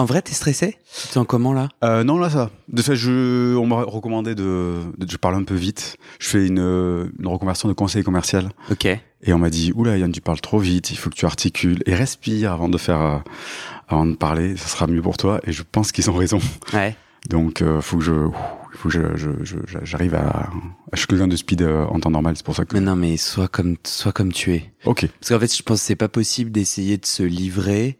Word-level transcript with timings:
En 0.00 0.04
vrai, 0.06 0.22
t'es 0.22 0.32
stressé? 0.32 0.78
Tu 1.00 1.08
te 1.08 1.12
sens 1.12 1.26
comment 1.28 1.52
là? 1.52 1.68
Euh, 1.84 2.04
non, 2.04 2.18
là, 2.18 2.30
ça. 2.30 2.50
De 2.68 2.80
fait, 2.80 2.96
je, 2.96 3.54
on 3.56 3.66
m'a 3.66 3.82
recommandé 3.82 4.34
de, 4.34 4.76
de- 4.96 5.06
Je 5.10 5.16
parle 5.18 5.34
un 5.34 5.44
peu 5.44 5.54
vite. 5.54 5.96
Je 6.18 6.26
fais 6.28 6.46
une, 6.46 6.58
une 7.18 7.26
reconversion 7.26 7.68
de 7.68 7.74
conseiller 7.74 8.02
commercial. 8.04 8.48
Ok. 8.70 8.86
Et 8.86 9.32
on 9.34 9.38
m'a 9.38 9.50
dit 9.50 9.72
Oula, 9.74 9.98
Yann, 9.98 10.10
tu 10.10 10.20
parles 10.22 10.40
trop 10.40 10.58
vite. 10.58 10.90
Il 10.90 10.96
faut 10.96 11.10
que 11.10 11.14
tu 11.16 11.26
articules 11.26 11.82
et 11.86 11.94
respires 11.94 12.52
avant 12.52 12.68
de 12.70 12.78
faire. 12.78 13.00
euh, 13.00 13.18
avant 13.88 14.06
de 14.06 14.14
parler. 14.14 14.56
Ça 14.56 14.68
sera 14.68 14.86
mieux 14.86 15.02
pour 15.02 15.16
toi. 15.18 15.40
Et 15.46 15.52
je 15.52 15.62
pense 15.70 15.92
qu'ils 15.92 16.08
ont 16.10 16.14
raison. 16.16 16.38
Ouais. 16.72 16.96
Donc, 17.28 17.60
euh, 17.60 17.80
faut 17.82 17.98
que 17.98 18.04
je. 18.04 18.12
Il 18.72 18.78
faut 18.78 18.88
que 18.88 18.94
j'arrive 19.82 20.14
à. 20.14 20.48
Je 20.94 20.98
suis 20.98 21.06
quelqu'un 21.08 21.26
de 21.28 21.36
speed 21.36 21.60
euh, 21.60 21.84
en 21.86 22.00
temps 22.00 22.10
normal. 22.10 22.34
C'est 22.36 22.44
pour 22.46 22.56
ça 22.56 22.64
que. 22.64 22.72
Mais 22.74 22.80
non, 22.80 22.96
mais 22.96 23.16
sois 23.18 23.48
comme, 23.48 23.76
sois 23.84 24.12
comme 24.12 24.32
tu 24.32 24.54
es. 24.54 24.72
Ok. 24.86 25.06
Parce 25.20 25.28
qu'en 25.30 25.40
fait, 25.40 25.54
je 25.54 25.62
pense 25.62 25.80
que 25.80 25.84
c'est 25.86 25.96
pas 25.96 26.08
possible 26.08 26.50
d'essayer 26.52 26.96
de 26.96 27.04
se 27.04 27.22
livrer 27.22 27.98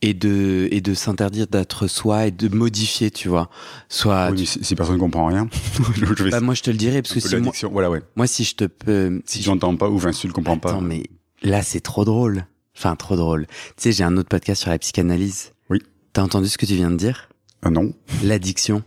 et 0.00 0.14
de, 0.14 0.68
et 0.70 0.80
de 0.80 0.94
s'interdire 0.94 1.46
d'être 1.48 1.86
soi 1.88 2.26
et 2.26 2.30
de 2.30 2.54
modifier, 2.54 3.10
tu 3.10 3.28
vois. 3.28 3.50
Soit. 3.88 4.30
Oui, 4.30 4.46
si, 4.46 4.62
si 4.64 4.74
personne 4.76 4.94
ne 4.96 5.00
comprend 5.00 5.26
rien, 5.26 5.48
je 5.96 6.24
vais. 6.24 6.30
Bah, 6.30 6.40
moi, 6.40 6.54
je 6.54 6.62
te 6.62 6.70
le 6.70 6.76
dirais, 6.76 7.02
parce 7.02 7.14
que 7.14 7.20
si 7.20 7.36
moi. 7.36 7.52
Voilà, 7.72 7.90
ouais. 7.90 8.02
moi, 8.16 8.26
si 8.26 8.44
je 8.44 8.54
te 8.54 8.64
peux. 8.64 9.20
Si 9.26 9.38
je- 9.38 9.44
tu 9.44 9.48
n'entends 9.50 9.76
pas 9.76 9.88
ou 9.88 10.00
si 10.12 10.20
tu 10.20 10.26
ne 10.28 10.32
comprends 10.32 10.58
pas. 10.58 10.70
Attends, 10.70 10.80
mais 10.80 11.02
là, 11.42 11.62
c'est 11.62 11.80
trop 11.80 12.04
drôle. 12.04 12.46
Enfin, 12.76 12.94
trop 12.94 13.16
drôle. 13.16 13.46
Tu 13.48 13.54
sais, 13.78 13.92
j'ai 13.92 14.04
un 14.04 14.16
autre 14.16 14.28
podcast 14.28 14.62
sur 14.62 14.70
la 14.70 14.78
psychanalyse. 14.78 15.52
Oui. 15.68 15.82
T'as 16.12 16.22
entendu 16.22 16.48
ce 16.48 16.58
que 16.58 16.66
tu 16.66 16.74
viens 16.74 16.90
de 16.92 16.96
dire? 16.96 17.28
Ah 17.62 17.70
non. 17.70 17.92
L'addiction. 18.22 18.84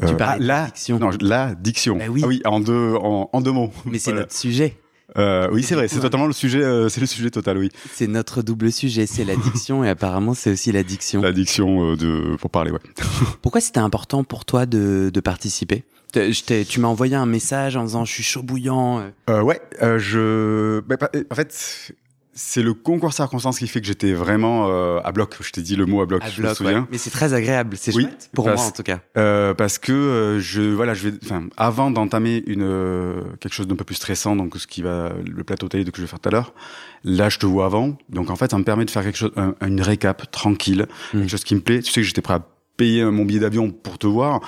Tu 0.00 0.06
Euh, 0.06 0.12
parlais 0.14 0.44
ah, 0.50 0.64
d'addiction. 0.64 0.98
Non, 0.98 1.10
la 1.20 1.54
diction. 1.54 1.96
Bah 1.96 2.04
oui. 2.10 2.22
Ah 2.24 2.26
oui, 2.28 2.42
en 2.44 2.58
deux, 2.60 2.94
en, 2.96 3.30
en 3.32 3.40
deux 3.40 3.52
mots. 3.52 3.72
Mais 3.84 3.98
c'est 3.98 4.10
Voilà. 4.10 4.24
notre 4.26 4.34
sujet. 4.36 4.76
Euh, 5.16 5.48
oui, 5.52 5.62
c'est 5.62 5.74
vrai, 5.74 5.88
c'est 5.88 6.00
totalement 6.00 6.26
le 6.26 6.32
sujet, 6.32 6.62
euh, 6.62 6.88
c'est 6.88 7.00
le 7.00 7.06
sujet 7.06 7.30
total, 7.30 7.56
oui. 7.58 7.70
C'est 7.94 8.06
notre 8.06 8.42
double 8.42 8.70
sujet. 8.70 9.06
C'est 9.06 9.24
l'addiction 9.24 9.82
et 9.82 9.88
apparemment, 9.88 10.34
c'est 10.34 10.52
aussi 10.52 10.70
l'addiction. 10.70 11.22
L'addiction 11.22 11.92
euh, 11.92 11.96
de, 11.96 12.36
pour 12.36 12.50
parler, 12.50 12.70
ouais. 12.70 12.80
Pourquoi 13.42 13.60
c'était 13.60 13.80
important 13.80 14.22
pour 14.24 14.44
toi 14.44 14.66
de, 14.66 15.10
de 15.12 15.20
participer? 15.20 15.84
Je 16.14 16.62
Tu 16.64 16.80
m'as 16.80 16.88
envoyé 16.88 17.14
un 17.16 17.26
message 17.26 17.76
en 17.76 17.84
disant 17.84 18.04
je 18.04 18.12
suis 18.12 18.22
chaud 18.22 18.42
bouillant. 18.42 19.00
euh. 19.00 19.10
Euh, 19.30 19.42
ouais, 19.42 19.60
euh, 19.82 19.98
je, 19.98 20.80
bah, 20.80 20.96
bah, 20.98 21.10
en 21.30 21.34
fait, 21.34 21.92
c'est 22.40 22.62
le 22.62 22.72
concours 22.72 23.12
circonstance 23.12 23.58
qui 23.58 23.66
fait 23.66 23.80
que 23.80 23.86
j'étais 23.86 24.12
vraiment 24.12 24.68
euh, 24.68 25.00
à 25.02 25.10
bloc. 25.12 25.34
Je 25.40 25.50
t'ai 25.50 25.60
dit 25.60 25.74
le 25.74 25.86
mot 25.86 26.00
à 26.00 26.06
bloc, 26.06 26.22
À 26.24 26.28
je 26.30 26.40
bloc, 26.40 26.50
me 26.50 26.54
souviens. 26.54 26.80
ouais. 26.82 26.86
Mais 26.92 26.98
c'est 26.98 27.10
très 27.10 27.34
agréable. 27.34 27.76
C'est 27.76 27.94
Oui, 27.96 28.04
chouette. 28.04 28.30
Pour 28.32 28.44
parce- 28.44 28.60
moi, 28.60 28.66
en 28.68 28.70
tout 28.70 28.82
cas. 28.84 29.00
Euh, 29.16 29.54
parce 29.54 29.78
que 29.78 29.92
euh, 29.92 30.38
je, 30.40 30.62
voilà, 30.62 30.94
je 30.94 31.08
vais, 31.08 31.18
enfin, 31.24 31.48
avant 31.56 31.90
d'entamer 31.90 32.44
une 32.46 32.62
euh, 32.62 33.22
quelque 33.40 33.52
chose 33.54 33.66
d'un 33.66 33.74
peu 33.76 33.84
plus 33.84 33.96
stressant, 33.96 34.36
donc 34.36 34.56
ce 34.56 34.66
qui 34.68 34.82
va, 34.82 35.12
le 35.26 35.42
plateau 35.42 35.68
télé 35.68 35.84
que 35.84 35.96
je 35.96 36.02
vais 36.02 36.06
faire 36.08 36.20
tout 36.20 36.28
à 36.28 36.32
l'heure. 36.32 36.54
Là, 37.04 37.28
je 37.28 37.38
te 37.38 37.46
vois 37.46 37.66
avant, 37.66 37.98
donc 38.08 38.30
en 38.30 38.36
fait, 38.36 38.50
ça 38.52 38.58
me 38.58 38.64
permet 38.64 38.84
de 38.84 38.90
faire 38.90 39.02
quelque 39.02 39.18
chose, 39.18 39.32
un- 39.36 39.54
une 39.66 39.80
récap 39.80 40.30
tranquille, 40.30 40.86
Mm. 41.12 41.18
quelque 41.20 41.30
chose 41.30 41.44
qui 41.44 41.54
me 41.56 41.60
plaît. 41.60 41.80
Tu 41.82 41.90
sais 41.92 42.00
que 42.02 42.06
j'étais 42.06 42.22
prêt 42.22 42.34
à 42.34 42.46
payer 42.76 43.04
mon 43.04 43.24
billet 43.24 43.40
d'avion 43.40 43.70
pour 43.72 43.98
te 43.98 44.06
voir, 44.06 44.40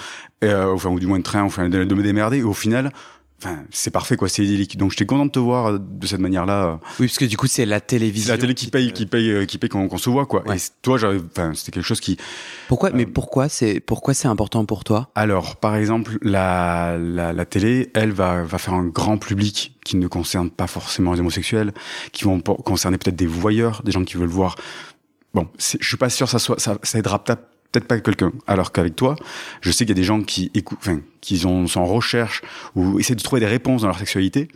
euh, 0.44 0.72
enfin 0.72 0.88
ou 0.90 1.00
du 1.00 1.06
moins 1.08 1.18
de 1.18 1.24
train, 1.24 1.42
enfin 1.42 1.68
de, 1.68 1.82
de 1.82 1.94
me 1.96 2.02
démerder. 2.04 2.38
Et 2.38 2.42
au 2.44 2.52
final, 2.54 2.92
enfin, 3.42 3.62
c'est 3.70 3.90
parfait 3.90 4.16
quoi, 4.16 4.28
c'est 4.28 4.44
idyllique. 4.44 4.76
Donc 4.76 4.90
j'étais 4.90 5.06
content 5.06 5.26
de 5.26 5.30
te 5.30 5.38
voir 5.38 5.66
euh, 5.66 5.78
de 5.80 6.06
cette 6.06 6.20
manière-là. 6.20 6.78
Oui, 6.98 7.06
parce 7.06 7.18
que 7.18 7.24
du 7.24 7.36
coup, 7.36 7.46
c'est 7.46 7.66
la 7.66 7.76
C'est 7.76 7.86
télévision. 7.86 8.32
la 8.34 8.38
télé 8.38 8.54
qui 8.54 8.68
paye, 8.68 8.92
qui 8.92 9.06
paye, 9.06 9.30
euh, 9.30 9.44
qui 9.46 9.58
paye 9.58 9.70
quand, 9.70 9.86
qu'on 9.88 9.98
se 9.98 10.10
voit 10.10 10.26
quoi. 10.26 10.46
Ouais. 10.48 10.56
Et 10.56 10.60
toi, 10.82 10.96
enfin, 10.96 11.52
c'était 11.54 11.72
quelque 11.72 11.84
chose 11.86 12.00
qui, 12.00 12.16
Pourquoi 12.68 12.90
Mais 12.90 13.04
Euh, 13.04 13.10
pourquoi 13.12 13.48
c'est 13.48 13.80
pourquoi 13.80 14.14
c'est 14.14 14.28
important 14.28 14.64
pour 14.64 14.84
toi? 14.84 15.10
Alors, 15.14 15.56
par 15.56 15.76
exemple, 15.76 16.18
la, 16.22 16.96
la, 16.98 17.32
la 17.32 17.44
télé, 17.44 17.90
elle 17.94 18.12
va, 18.12 18.42
va 18.44 18.58
faire 18.58 18.74
un 18.74 18.84
grand 18.86 19.18
public 19.18 19.76
qui 19.84 19.96
ne 19.96 20.06
concerne 20.06 20.50
pas 20.50 20.66
forcément 20.66 21.12
les 21.14 21.20
homosexuels, 21.20 21.72
qui 22.12 22.24
vont 22.24 22.40
concerner 22.40 22.98
peut-être 22.98 23.16
des 23.16 23.26
voyeurs, 23.26 23.82
des 23.84 23.92
gens 23.92 24.04
qui 24.04 24.16
veulent 24.16 24.28
voir. 24.28 24.56
Bon, 25.34 25.48
c'est- 25.58 25.78
je 25.80 25.86
suis 25.88 25.96
pas 25.96 26.10
sûr 26.10 26.26
que 26.26 26.32
ça 26.32 26.38
soit, 26.38 26.58
ça, 26.60 26.76
ça 26.82 26.98
aidera 26.98 27.22
peut-être 27.22 27.42
peut-être 27.70 27.86
pas 27.86 28.00
quelqu'un. 28.00 28.32
Alors 28.46 28.72
qu'avec 28.72 28.96
toi, 28.96 29.16
je 29.60 29.70
sais 29.70 29.84
qu'il 29.84 29.90
y 29.90 29.98
a 29.98 30.00
des 30.00 30.04
gens 30.04 30.22
qui 30.22 30.50
écoutent, 30.54 30.78
enfin, 30.80 31.00
qui 31.20 31.44
ont, 31.46 31.66
sont 31.66 31.80
en 31.80 31.86
recherche 31.86 32.42
ou 32.74 32.98
essaient 32.98 33.14
de 33.14 33.22
trouver 33.22 33.40
des 33.40 33.46
réponses 33.46 33.82
dans 33.82 33.88
leur 33.88 33.98
sexualité. 33.98 34.48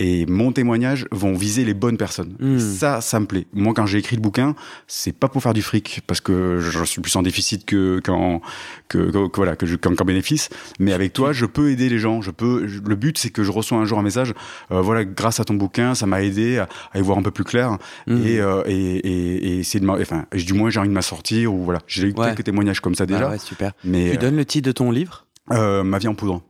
Et 0.00 0.26
mon 0.26 0.50
témoignage 0.50 1.06
vont 1.12 1.34
viser 1.34 1.64
les 1.64 1.72
bonnes 1.72 1.96
personnes. 1.96 2.34
Hmm. 2.40 2.58
Ça, 2.58 3.00
ça 3.00 3.20
me 3.20 3.26
plaît. 3.26 3.46
Moi, 3.52 3.72
quand 3.74 3.86
j'ai 3.86 3.98
écrit 3.98 4.16
le 4.16 4.22
bouquin, 4.22 4.56
c'est 4.88 5.12
pas 5.12 5.28
pour 5.28 5.40
faire 5.40 5.54
du 5.54 5.62
fric, 5.62 6.00
parce 6.08 6.20
que 6.20 6.58
je 6.60 6.82
suis 6.84 7.00
plus 7.00 7.14
en 7.14 7.22
déficit 7.22 7.64
que 7.64 8.00
qu'en 8.02 8.40
que, 8.88 8.98
que- 9.12 9.28
que 9.28 9.36
voilà 9.36 9.54
que 9.54 9.66
je 9.66 9.76
qu'en 9.76 9.94
qu'en 9.94 10.04
bénéfice. 10.04 10.48
Mais 10.80 10.92
avec 10.92 11.12
toi, 11.12 11.32
je 11.32 11.46
peux 11.46 11.70
aider 11.70 11.88
les 11.88 12.00
gens. 12.00 12.22
Je 12.22 12.32
peux. 12.32 12.66
je- 12.66 12.80
le 12.80 12.96
but, 12.96 13.16
c'est 13.18 13.30
que 13.30 13.44
je 13.44 13.52
reçois 13.52 13.78
un 13.78 13.84
jour 13.84 13.98
un 13.98 14.02
message. 14.02 14.34
euh, 14.72 14.80
voilà, 14.80 15.04
grâce 15.04 15.38
à 15.38 15.44
ton 15.44 15.54
bouquin, 15.54 15.94
ça 15.94 16.06
m'a 16.06 16.22
aidé 16.22 16.58
à, 16.58 16.68
à 16.92 16.98
y 16.98 17.02
voir 17.02 17.16
un 17.16 17.22
peu 17.22 17.30
plus 17.30 17.44
clair 17.44 17.78
Mhm. 18.08 18.26
et, 18.26 18.40
euh, 18.40 18.62
et 18.66 18.74
et 18.96 19.46
et 19.46 19.58
essayer 19.60 19.78
de 19.78 19.86
m'en- 19.86 20.00
enfin, 20.00 20.26
du 20.34 20.54
moins 20.54 20.70
j'ai 20.70 20.80
envie 20.80 20.88
de 20.88 20.94
m'assortir 20.94 21.54
ou 21.54 21.62
voilà. 21.62 21.78
J'ai 21.86 22.08
eu 22.08 22.14
Ouais. 22.16 22.26
quelques 22.30 22.42
témoignages 22.44 22.80
comme 22.80 22.96
ça 22.96 23.06
déjà. 23.06 23.28
Ah 23.28 23.30
ouais, 23.30 23.38
super. 23.38 23.72
Mais 23.84 24.10
Tu 24.10 24.16
donnes 24.18 24.36
le 24.36 24.44
titre 24.44 24.66
de 24.66 24.72
ton 24.72 24.90
livre? 24.90 25.26
euh, 25.52 25.84
ma 25.84 25.98
vie 25.98 26.08
en 26.08 26.14
poudre. 26.16 26.42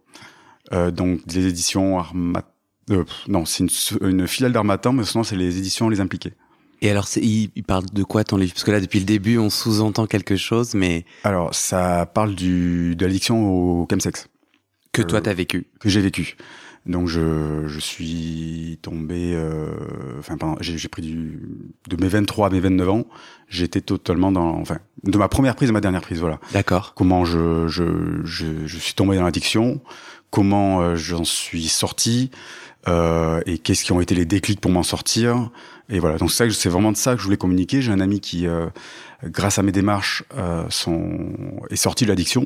Euh, 0.72 0.90
donc 0.90 1.26
des 1.26 1.46
éditions 1.46 1.98
Armat. 1.98 2.42
Euh, 2.90 3.04
non, 3.28 3.44
c'est 3.44 3.64
une, 3.64 4.08
une 4.08 4.26
filiale 4.26 4.52
d'Armatan, 4.52 4.92
mais 4.92 5.04
sinon 5.04 5.24
c'est 5.24 5.36
les 5.36 5.58
éditions 5.58 5.88
Les 5.88 6.00
Impliqués. 6.00 6.32
Et 6.82 6.90
alors, 6.90 7.06
il, 7.16 7.50
il 7.54 7.62
parle 7.64 7.84
de 7.92 8.02
quoi 8.02 8.24
ton 8.24 8.36
livre? 8.36 8.52
Parce 8.52 8.64
que 8.64 8.70
là, 8.70 8.80
depuis 8.80 8.98
le 8.98 9.06
début, 9.06 9.38
on 9.38 9.48
sous-entend 9.48 10.06
quelque 10.06 10.36
chose, 10.36 10.74
mais 10.74 11.06
Alors 11.22 11.54
ça 11.54 12.04
parle 12.04 12.34
du 12.34 12.94
de 12.96 13.06
l'addiction 13.06 13.48
au 13.82 13.86
chemsex 13.90 14.28
que 14.92 15.02
Euh, 15.02 15.04
toi, 15.06 15.20
t'as 15.20 15.32
vécu. 15.34 15.66
que 15.80 15.88
j'ai 15.88 16.00
vécu. 16.02 16.36
Donc 16.86 17.08
je, 17.08 17.66
je 17.66 17.78
suis 17.80 18.78
tombé, 18.82 19.32
euh, 19.34 19.72
enfin 20.18 20.36
j'ai, 20.60 20.76
j'ai 20.76 20.88
pris 20.88 21.00
du 21.00 21.40
de 21.88 21.96
mes 21.96 22.08
23 22.08 22.48
à 22.48 22.50
mes 22.50 22.60
29 22.60 22.88
ans, 22.90 23.04
j'étais 23.48 23.80
totalement 23.80 24.30
dans, 24.30 24.60
enfin 24.60 24.76
de 25.02 25.16
ma 25.16 25.28
première 25.28 25.56
prise 25.56 25.70
à 25.70 25.72
ma 25.72 25.80
dernière 25.80 26.02
prise, 26.02 26.20
voilà. 26.20 26.38
D'accord. 26.52 26.92
Comment 26.94 27.24
je 27.24 27.66
je, 27.68 28.20
je, 28.24 28.66
je 28.66 28.76
suis 28.78 28.92
tombé 28.92 29.16
dans 29.16 29.22
l'addiction, 29.24 29.80
comment 30.28 30.82
euh, 30.82 30.94
j'en 30.94 31.24
suis 31.24 31.68
sorti, 31.68 32.30
euh, 32.88 33.40
et 33.46 33.58
qu'est-ce 33.58 33.84
qui 33.84 33.92
ont 33.92 34.00
été 34.00 34.14
les 34.14 34.24
déclics 34.24 34.60
pour 34.60 34.70
m'en 34.70 34.82
sortir. 34.82 35.50
Et 35.90 35.98
voilà, 35.98 36.16
donc 36.18 36.30
c'est 36.30 36.36
ça 36.38 36.46
que- 36.46 36.52
c'est 36.52 36.68
vraiment 36.68 36.92
de 36.92 36.96
ça 36.96 37.14
que 37.14 37.18
je 37.20 37.24
voulais 37.24 37.36
communiquer. 37.36 37.82
J'ai 37.82 37.92
un 37.92 38.00
ami 38.00 38.20
qui, 38.20 38.46
euh, 38.46 38.66
grâce 39.24 39.58
à 39.58 39.62
mes 39.62 39.72
démarches, 39.72 40.24
euh, 40.36 40.64
sont, 40.70 41.18
est 41.70 41.76
sorti 41.76 42.04
de 42.04 42.10
l'addiction. 42.10 42.44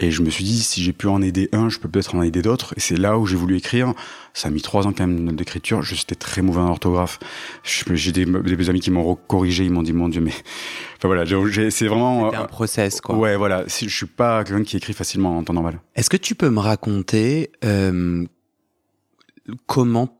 Et 0.00 0.12
je 0.12 0.22
me 0.22 0.30
suis 0.30 0.44
dit, 0.44 0.62
si 0.62 0.80
j'ai 0.84 0.92
pu 0.92 1.08
en 1.08 1.20
aider 1.22 1.48
un, 1.52 1.68
je 1.68 1.80
peux 1.80 1.88
peut-être 1.88 2.14
en 2.14 2.22
aider 2.22 2.40
d'autres. 2.40 2.72
Et 2.76 2.80
c'est 2.80 2.96
là 2.96 3.18
où 3.18 3.26
j'ai 3.26 3.34
voulu 3.34 3.56
écrire. 3.56 3.94
Ça 4.32 4.46
a 4.46 4.50
mis 4.52 4.62
trois 4.62 4.86
ans 4.86 4.92
quand 4.92 5.04
même 5.08 5.32
d'écriture. 5.34 5.82
J'étais 5.82 6.14
très 6.14 6.40
mauvais 6.40 6.60
en 6.60 6.68
orthographe. 6.68 7.18
J'ai 7.64 8.12
des, 8.12 8.24
des 8.24 8.70
amis 8.70 8.78
qui 8.78 8.92
m'ont 8.92 9.16
corrigé. 9.26 9.64
Ils 9.64 9.72
m'ont 9.72 9.82
dit, 9.82 9.92
mon 9.92 10.08
Dieu, 10.08 10.20
mais... 10.20 10.30
Enfin 10.98 11.08
voilà, 11.08 11.24
j'ai- 11.24 11.36
j'ai- 11.50 11.70
c'est 11.72 11.88
vraiment... 11.88 12.26
C'était 12.26 12.36
un 12.42 12.46
process, 12.46 13.00
quoi. 13.00 13.16
Ouais, 13.16 13.36
voilà. 13.36 13.64
Je 13.66 13.88
suis 13.88 14.06
pas 14.06 14.44
quelqu'un 14.44 14.62
qui 14.62 14.76
écrit 14.76 14.92
facilement 14.92 15.36
en 15.36 15.42
temps 15.42 15.52
normal. 15.52 15.80
Est-ce 15.96 16.10
que 16.10 16.16
tu 16.16 16.36
peux 16.36 16.50
me 16.50 16.60
raconter 16.60 17.50
euh, 17.64 18.24
comment 19.66 20.14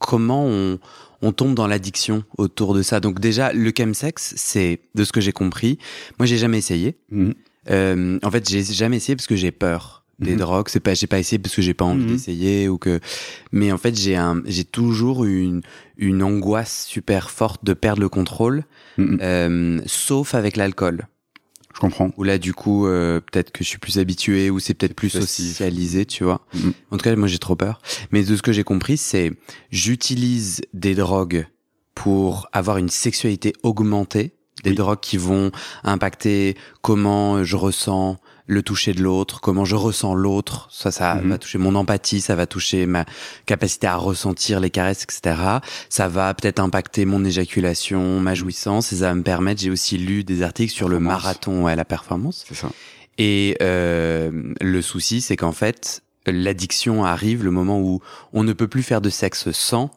comment 0.00 0.46
on, 0.46 0.78
on 1.20 1.32
tombe 1.32 1.54
dans 1.54 1.66
l'addiction 1.66 2.24
autour 2.38 2.72
de 2.74 2.80
ça 2.82 3.00
Donc 3.00 3.20
déjà, 3.20 3.52
le 3.52 3.70
chemsex, 3.76 4.32
c'est 4.36 4.80
de 4.94 5.04
ce 5.04 5.12
que 5.12 5.20
j'ai 5.20 5.32
compris. 5.32 5.78
Moi, 6.18 6.24
j'ai 6.26 6.38
jamais 6.38 6.56
essayé. 6.58 6.96
Mhm. 7.10 7.34
Euh, 7.70 8.18
en 8.22 8.30
fait, 8.30 8.48
j'ai 8.48 8.62
jamais 8.64 8.96
essayé 8.96 9.14
parce 9.16 9.26
que 9.26 9.36
j'ai 9.36 9.50
peur 9.52 10.04
des 10.18 10.32
Mhm. 10.32 10.38
drogues. 10.38 10.68
C'est 10.70 10.80
pas, 10.80 10.94
j'ai 10.94 11.06
pas 11.06 11.18
essayé 11.18 11.38
parce 11.38 11.54
que 11.54 11.60
j'ai 11.60 11.74
pas 11.74 11.84
envie 11.84 12.04
Mhm. 12.04 12.12
d'essayer 12.12 12.68
ou 12.70 12.78
que. 12.78 13.00
Mais 13.52 13.70
en 13.72 13.76
fait, 13.78 13.94
j'ai 13.98 14.16
un, 14.16 14.42
j'ai 14.46 14.64
toujours 14.64 15.24
une 15.26 15.60
une 15.98 16.22
angoisse 16.22 16.86
super 16.86 17.30
forte 17.30 17.62
de 17.62 17.74
perdre 17.74 18.00
le 18.00 18.08
contrôle, 18.08 18.64
euh, 18.98 19.80
sauf 19.84 20.34
avec 20.34 20.56
l'alcool. 20.56 21.06
Je 21.80 21.86
comprends. 21.86 22.10
Où 22.18 22.24
là, 22.24 22.36
du 22.36 22.52
coup, 22.52 22.86
euh, 22.86 23.20
peut-être 23.20 23.52
que 23.52 23.64
je 23.64 23.68
suis 23.70 23.78
plus 23.78 23.98
habitué 23.98 24.50
ou 24.50 24.58
c'est 24.60 24.74
peut-être 24.74 24.94
plus 24.94 25.08
socialisé, 25.08 26.04
tu 26.04 26.24
vois. 26.24 26.42
Mhm. 26.52 26.72
En 26.90 26.96
tout 26.98 27.04
cas, 27.04 27.16
moi, 27.16 27.26
j'ai 27.26 27.38
trop 27.38 27.56
peur. 27.56 27.80
Mais 28.10 28.22
de 28.22 28.36
ce 28.36 28.42
que 28.42 28.52
j'ai 28.52 28.64
compris, 28.64 28.98
c'est 28.98 29.32
j'utilise 29.70 30.60
des 30.74 30.94
drogues 30.94 31.46
pour 31.94 32.48
avoir 32.52 32.76
une 32.76 32.90
sexualité 32.90 33.54
augmentée, 33.62 34.32
des 34.62 34.70
Oui. 34.70 34.76
drogues 34.76 35.00
qui 35.00 35.16
vont 35.16 35.50
impacter 35.84 36.54
comment 36.82 37.44
je 37.44 37.56
ressens 37.56 38.18
le 38.50 38.62
toucher 38.64 38.92
de 38.94 39.00
l'autre, 39.02 39.40
comment 39.40 39.64
je 39.64 39.76
ressens 39.76 40.14
l'autre. 40.14 40.66
Ça, 40.72 40.90
ça 40.90 41.14
Mhm. 41.14 41.28
va 41.30 41.38
toucher 41.38 41.58
mon 41.58 41.76
empathie, 41.76 42.20
ça 42.20 42.34
va 42.34 42.46
toucher 42.46 42.84
ma 42.84 43.04
capacité 43.46 43.86
à 43.86 43.94
ressentir 43.94 44.58
les 44.58 44.70
caresses, 44.70 45.04
etc. 45.04 45.36
Ça 45.88 46.08
va 46.08 46.34
peut-être 46.34 46.58
impacter 46.58 47.04
mon 47.04 47.24
éjaculation, 47.24 48.18
ma 48.18 48.34
jouissance, 48.34 48.92
et 48.92 48.96
ça 48.96 49.08
va 49.10 49.14
me 49.14 49.22
permettre. 49.22 49.60
J'ai 49.60 49.70
aussi 49.70 49.98
lu 49.98 50.24
des 50.24 50.42
articles 50.42 50.72
sur 50.72 50.88
le 50.88 50.98
marathon 50.98 51.68
et 51.68 51.76
la 51.76 51.84
performance. 51.84 52.44
C'est 52.48 52.56
ça. 52.56 52.70
Et 53.18 53.56
euh, 53.62 54.52
le 54.60 54.82
souci, 54.82 55.20
c'est 55.20 55.36
qu'en 55.36 55.52
fait, 55.52 56.02
l'addiction 56.26 57.04
arrive 57.04 57.44
le 57.44 57.52
moment 57.52 57.78
où 57.80 58.00
on 58.32 58.42
ne 58.42 58.52
peut 58.52 58.66
plus 58.68 58.82
faire 58.82 59.00
de 59.00 59.10
sexe 59.10 59.50
sans 59.52 59.90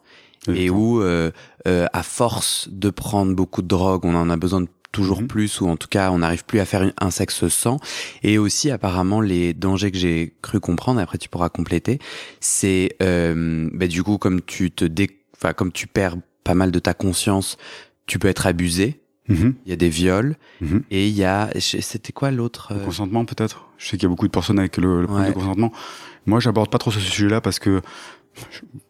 et 0.53 0.69
où, 0.69 1.01
euh, 1.01 1.31
euh, 1.67 1.87
à 1.93 2.03
force 2.03 2.67
de 2.69 2.89
prendre 2.89 3.33
beaucoup 3.33 3.61
de 3.61 3.67
drogue, 3.67 4.03
on 4.05 4.13
en 4.13 4.29
a 4.29 4.35
besoin 4.35 4.61
de 4.61 4.67
toujours 4.93 5.21
Mhm. 5.21 5.27
plus, 5.27 5.59
ou 5.59 5.67
en 5.67 5.75
tout 5.75 5.89
cas, 5.89 6.11
on 6.11 6.19
n'arrive 6.19 6.45
plus 6.45 6.59
à 6.61 6.65
faire 6.65 6.89
un 6.97 7.11
sexe 7.11 7.45
sans. 7.49 7.79
Et 8.23 8.37
aussi, 8.37 8.71
apparemment, 8.71 9.19
les 9.19 9.53
dangers 9.53 9.91
que 9.91 9.97
j'ai 9.97 10.33
cru 10.41 10.61
comprendre, 10.61 11.01
après 11.01 11.17
tu 11.17 11.27
pourras 11.27 11.49
compléter, 11.49 11.99
c'est 12.39 12.95
euh, 13.03 13.69
bah, 13.73 13.87
du 13.87 14.03
coup, 14.03 14.17
comme 14.17 14.41
tu 14.41 14.71
te 14.71 14.85
dé... 14.85 15.19
enfin, 15.35 15.51
comme 15.51 15.73
tu 15.73 15.87
perds 15.87 16.15
pas 16.45 16.53
mal 16.53 16.71
de 16.71 16.79
ta 16.79 16.93
conscience, 16.93 17.57
tu 18.05 18.19
peux 18.19 18.27
être 18.29 18.47
abusé. 18.47 19.01
Mhm. 19.29 19.55
Il 19.65 19.69
y 19.69 19.73
a 19.73 19.77
des 19.77 19.87
viols 19.89 20.35
Mhm. 20.59 20.83
et 20.91 21.07
il 21.07 21.15
y 21.15 21.23
a, 21.23 21.49
c'était 21.59 22.11
quoi 22.11 22.29
l'autre 22.29 22.73
Le 22.73 22.81
euh, 22.81 22.85
consentement 22.85 23.23
peut-être? 23.23 23.69
Je 23.77 23.85
sais 23.87 23.97
qu'il 23.97 24.03
y 24.03 24.05
a 24.07 24.09
beaucoup 24.09 24.27
de 24.27 24.31
personnes 24.31 24.59
avec 24.59 24.75
le, 24.77 25.01
le 25.01 25.07
problème 25.07 25.27
Ouais. 25.27 25.33
du 25.33 25.39
consentement. 25.39 25.71
Moi, 26.25 26.39
j'aborde 26.41 26.69
pas 26.69 26.77
trop 26.77 26.91
ce 26.91 26.99
sujet-là 26.99 27.39
parce 27.41 27.57
que 27.59 27.81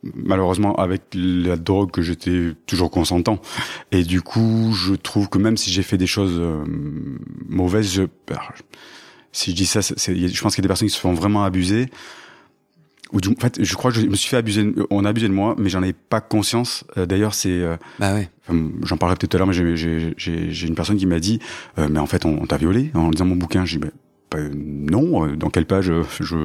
malheureusement, 0.03 0.75
avec 0.75 1.01
la 1.13 1.55
drogue, 1.57 1.91
que 1.91 2.01
j'étais 2.01 2.53
toujours 2.65 2.91
consentant. 2.91 3.39
Et 3.91 4.03
du 4.03 4.21
coup, 4.21 4.73
je 4.73 4.93
trouve 4.95 5.29
que 5.29 5.37
même 5.37 5.57
si 5.57 5.71
j'ai 5.71 5.83
fait 5.83 5.97
des 5.97 6.07
choses 6.07 6.37
euh, 6.39 6.63
mauvaises, 7.49 7.91
je, 7.93 8.03
alors, 8.29 8.51
si 9.31 9.51
je 9.51 9.55
dis 9.55 9.65
ça, 9.65 9.81
je 9.81 10.41
pense 10.41 10.55
qu'il 10.55 10.61
y 10.61 10.61
a 10.61 10.63
des 10.63 10.67
personnes 10.67 10.87
qui 10.87 10.93
se 10.93 10.99
font 10.99 11.13
vraiment 11.13 11.43
abuser. 11.43 11.87
Ou 13.11 13.21
du, 13.21 13.29
en 13.29 13.35
fait, 13.39 13.63
je 13.63 13.75
crois 13.75 13.91
que 13.91 13.99
je 13.99 14.07
me 14.07 14.15
suis 14.15 14.29
fait 14.29 14.37
abuser. 14.37 14.73
On 14.89 15.05
a 15.05 15.09
abusé 15.09 15.27
de 15.27 15.33
moi, 15.33 15.55
mais 15.59 15.69
j'en 15.69 15.83
avais 15.83 15.93
pas 15.93 16.19
conscience. 16.19 16.83
Euh, 16.97 17.05
D'ailleurs, 17.05 17.35
c'est 17.35 17.51
euh, 17.51 17.75
Bah 17.99 18.15
ouais. 18.15 18.27
J'en 18.83 18.97
parlerai 18.97 19.17
peut-être 19.17 19.29
tout 19.31 19.37
à 19.37 19.39
l'heure, 19.39 19.47
mais 19.47 19.53
j'ai- 19.53 19.75
j'ai 19.77 20.13
j'ai- 20.17 20.51
j'ai 20.51 20.67
une 20.67 20.73
personne 20.73 20.97
qui 20.97 21.05
m'a 21.05 21.19
dit, 21.19 21.37
euh, 21.77 21.87
mais 21.91 21.99
en 21.99 22.07
fait, 22.07 22.25
on, 22.25 22.41
on 22.41 22.47
t'a 22.47 22.57
violé 22.57 22.89
en 22.95 23.11
lisant 23.11 23.25
mon 23.25 23.35
bouquin. 23.35 23.65
J'ai 23.65 23.77
dit, 23.77 23.85
bah, 23.85 23.91
bah, 23.93 23.97
non, 24.53 25.25
euh, 25.27 25.35
dans 25.35 25.49
quelle 25.49 25.65
page 25.65 25.89
euh, 25.89 26.03
je, 26.19 26.35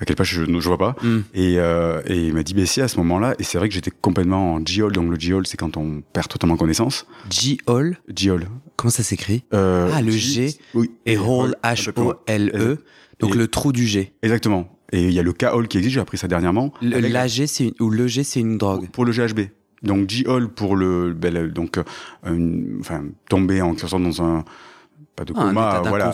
à 0.00 0.04
quelle 0.04 0.16
page 0.16 0.30
je, 0.34 0.44
je 0.44 0.68
vois 0.68 0.78
pas. 0.78 0.96
Hmm. 1.02 1.20
Et, 1.34 1.54
euh, 1.58 2.00
et 2.06 2.26
il 2.28 2.34
m'a 2.34 2.42
dit, 2.42 2.54
bah 2.54 2.66
si, 2.66 2.80
à 2.80 2.88
ce 2.88 2.96
moment-là, 2.98 3.34
et 3.38 3.42
c'est 3.42 3.58
vrai 3.58 3.68
que 3.68 3.74
j'étais 3.74 3.90
complètement 3.90 4.54
en 4.54 4.64
G-hole. 4.64 4.92
Donc 4.92 5.10
le 5.10 5.18
G-hole, 5.18 5.46
c'est 5.46 5.56
quand 5.56 5.76
on 5.76 6.02
perd 6.12 6.28
totalement 6.28 6.56
connaissance. 6.56 7.06
G-Hall, 7.30 7.96
G-hole. 8.14 8.46
comment 8.76 8.90
ça 8.90 9.02
s'écrit 9.02 9.44
Euh, 9.54 9.90
Ah, 9.94 10.02
le 10.02 10.10
G 10.12 10.54
Oui. 10.74 10.90
Et 11.06 11.16
Hall. 11.18 11.54
H-O-L-E, 11.64 12.78
donc 13.20 13.34
Et- 13.34 13.38
le 13.38 13.48
trou 13.48 13.72
du 13.72 13.86
G. 13.86 14.12
Exactement. 14.22 14.76
Et 14.92 15.04
il 15.04 15.12
y 15.12 15.18
a 15.18 15.22
le 15.22 15.32
K-hole 15.32 15.68
qui 15.68 15.78
existe, 15.78 15.94
j'ai 15.94 16.00
appris 16.00 16.18
ça 16.18 16.26
dernièrement. 16.28 16.72
L'AG, 16.82 17.46
c'est 17.46 17.64
une- 17.66 17.74
ou 17.80 17.90
le 17.90 18.06
G, 18.08 18.24
c'est 18.24 18.40
une 18.40 18.58
drogue. 18.58 18.80
Pour, 18.86 18.90
pour 18.90 19.04
le 19.04 19.12
GHB. 19.12 19.40
Donc 19.82 20.10
G-Hall 20.10 20.48
pour 20.48 20.76
le, 20.76 21.12
ben, 21.14 21.32
le- 21.32 21.48
donc, 21.50 21.78
euh, 21.78 21.82
une- 22.26 22.78
enfin, 22.80 23.04
tomber 23.28 23.62
en 23.62 23.74
quelque 23.74 23.88
sorte 23.88 24.02
dans 24.02 24.20
un, 24.22 24.44
pas 25.20 25.24
de 25.26 25.34
Ah, 25.36 25.42
un 25.42 25.48
coma, 25.48 25.82
voilà, 25.86 26.04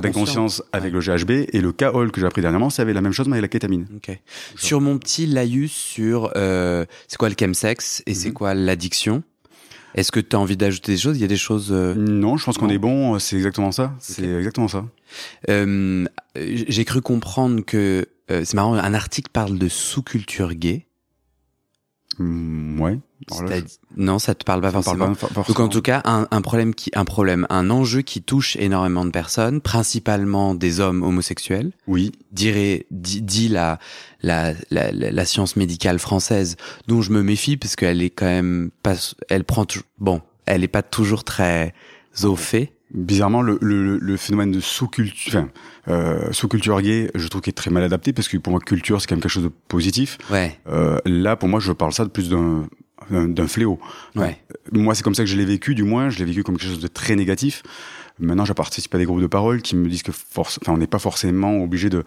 d'inconscience. 0.00 0.62
un, 0.72 0.78
avec 0.78 0.92
le 0.92 1.00
GHB 1.00 1.30
et 1.52 1.60
le 1.60 1.70
K-Hall 1.72 2.10
que 2.10 2.20
j'ai 2.20 2.26
appris 2.26 2.42
dernièrement, 2.42 2.70
c'est 2.70 2.82
avec 2.82 2.94
la 2.94 3.00
même 3.00 3.12
chose 3.12 3.28
mais 3.28 3.34
avec 3.38 3.42
la 3.42 3.48
kétamine. 3.48 3.86
Sur 4.56 4.80
mon 4.80 4.98
petit 4.98 5.26
laïus 5.26 5.70
sur 5.72 6.32
euh, 6.36 6.84
c'est 7.08 7.16
quoi 7.18 7.28
le 7.28 7.36
chemsex 7.38 8.02
et 8.06 8.14
c'est 8.14 8.28
Mhm. 8.28 8.34
quoi 8.34 8.54
l'addiction, 8.54 9.22
est-ce 9.94 10.10
que 10.10 10.18
tu 10.20 10.34
as 10.34 10.40
envie 10.40 10.56
d'ajouter 10.56 10.92
des 10.92 10.98
choses? 10.98 11.16
Il 11.16 11.20
y 11.20 11.24
a 11.24 11.28
des 11.28 11.36
choses. 11.36 11.68
euh, 11.70 11.94
Non, 11.94 12.36
je 12.36 12.44
pense 12.44 12.58
qu'on 12.58 12.68
est 12.68 12.78
bon, 12.78 13.18
c'est 13.20 13.36
exactement 13.36 13.70
ça. 13.72 13.94
C'est 14.00 14.24
exactement 14.28 14.68
ça. 14.68 14.84
euh, 15.48 16.04
J'ai 16.34 16.84
cru 16.84 17.00
comprendre 17.02 17.60
que 17.64 18.06
euh, 18.30 18.42
c'est 18.44 18.54
marrant. 18.54 18.74
Un 18.74 18.94
article 18.94 19.30
parle 19.32 19.56
de 19.56 19.68
sous-culture 19.68 20.52
gay. 20.54 20.86
Mm, 22.18 22.80
ouais. 22.80 22.98
Non, 23.96 24.18
ça 24.18 24.34
te 24.34 24.44
parle 24.44 24.60
pas 24.60 24.70
forcément. 24.70 25.06
parle 25.14 25.16
pas 25.16 25.28
for- 25.28 25.44
Donc 25.46 25.60
en 25.60 25.68
tout 25.68 25.82
cas, 25.82 26.02
un, 26.04 26.26
un 26.30 26.40
problème 26.42 26.74
qui, 26.74 26.90
un 26.94 27.04
problème, 27.04 27.46
un 27.50 27.70
enjeu 27.70 28.02
qui 28.02 28.22
touche 28.22 28.56
énormément 28.56 29.04
de 29.04 29.10
personnes, 29.10 29.60
principalement 29.60 30.54
des 30.54 30.80
hommes 30.80 31.02
homosexuels, 31.02 31.72
Oui. 31.86 32.12
dirait, 32.32 32.86
dit, 32.90 33.22
dit 33.22 33.48
la, 33.48 33.78
la, 34.22 34.52
la, 34.70 34.90
la, 34.92 35.24
science 35.24 35.56
médicale 35.56 35.98
française, 35.98 36.56
dont 36.88 37.02
je 37.02 37.10
me 37.12 37.22
méfie 37.22 37.56
parce 37.56 37.76
qu'elle 37.76 38.02
est 38.02 38.10
quand 38.10 38.26
même 38.26 38.70
pas, 38.82 38.94
elle 39.28 39.44
prend, 39.44 39.64
bon, 39.98 40.20
elle 40.46 40.62
est 40.64 40.68
pas 40.68 40.82
toujours 40.82 41.24
très 41.24 41.74
au 42.22 42.36
fait. 42.36 42.72
Bizarrement, 42.94 43.42
le, 43.42 43.58
le, 43.60 43.98
le 43.98 44.16
phénomène 44.16 44.52
de 44.52 44.60
sous-culture, 44.60 45.40
enfin, 45.40 45.48
euh, 45.88 46.32
sous-culture 46.32 46.80
gay, 46.82 47.10
je 47.16 47.26
trouve 47.28 47.40
qu'il 47.42 47.50
est 47.50 47.54
très 47.54 47.70
mal 47.70 47.82
adapté 47.82 48.12
parce 48.12 48.28
que 48.28 48.36
pour 48.38 48.52
moi, 48.52 48.60
culture, 48.60 49.00
c'est 49.00 49.08
quand 49.08 49.16
même 49.16 49.22
quelque 49.22 49.32
chose 49.32 49.42
de 49.42 49.50
positif. 49.68 50.16
Ouais, 50.30 50.58
Euh, 50.68 50.98
là, 51.04 51.34
pour 51.36 51.48
moi, 51.48 51.58
je 51.58 51.72
parle 51.72 51.92
ça 51.92 52.04
de 52.04 52.10
plus 52.10 52.28
d'un 52.30 52.68
d'un 53.10 53.46
fléau. 53.48 53.78
ouais. 54.14 54.40
Moi, 54.72 54.94
c'est 54.94 55.02
comme 55.02 55.14
ça 55.14 55.22
que 55.22 55.28
je 55.30 55.36
l'ai 55.36 55.44
vécu, 55.44 55.74
du 55.74 55.82
moins, 55.84 56.10
je 56.10 56.18
l'ai 56.18 56.24
vécu 56.24 56.42
comme 56.42 56.56
quelque 56.56 56.68
chose 56.70 56.80
de 56.80 56.88
très 56.88 57.14
négatif. 57.16 57.62
Maintenant, 58.18 58.46
je 58.46 58.52
participe 58.54 58.94
à 58.94 58.98
des 58.98 59.04
groupes 59.04 59.20
de 59.20 59.26
parole 59.26 59.60
qui 59.60 59.76
me 59.76 59.88
disent 59.88 60.02
que 60.02 60.10
force, 60.12 60.58
enfin, 60.62 60.72
on 60.72 60.78
n'est 60.78 60.86
pas 60.86 60.98
forcément 60.98 61.62
obligé 61.62 61.90
de, 61.90 62.02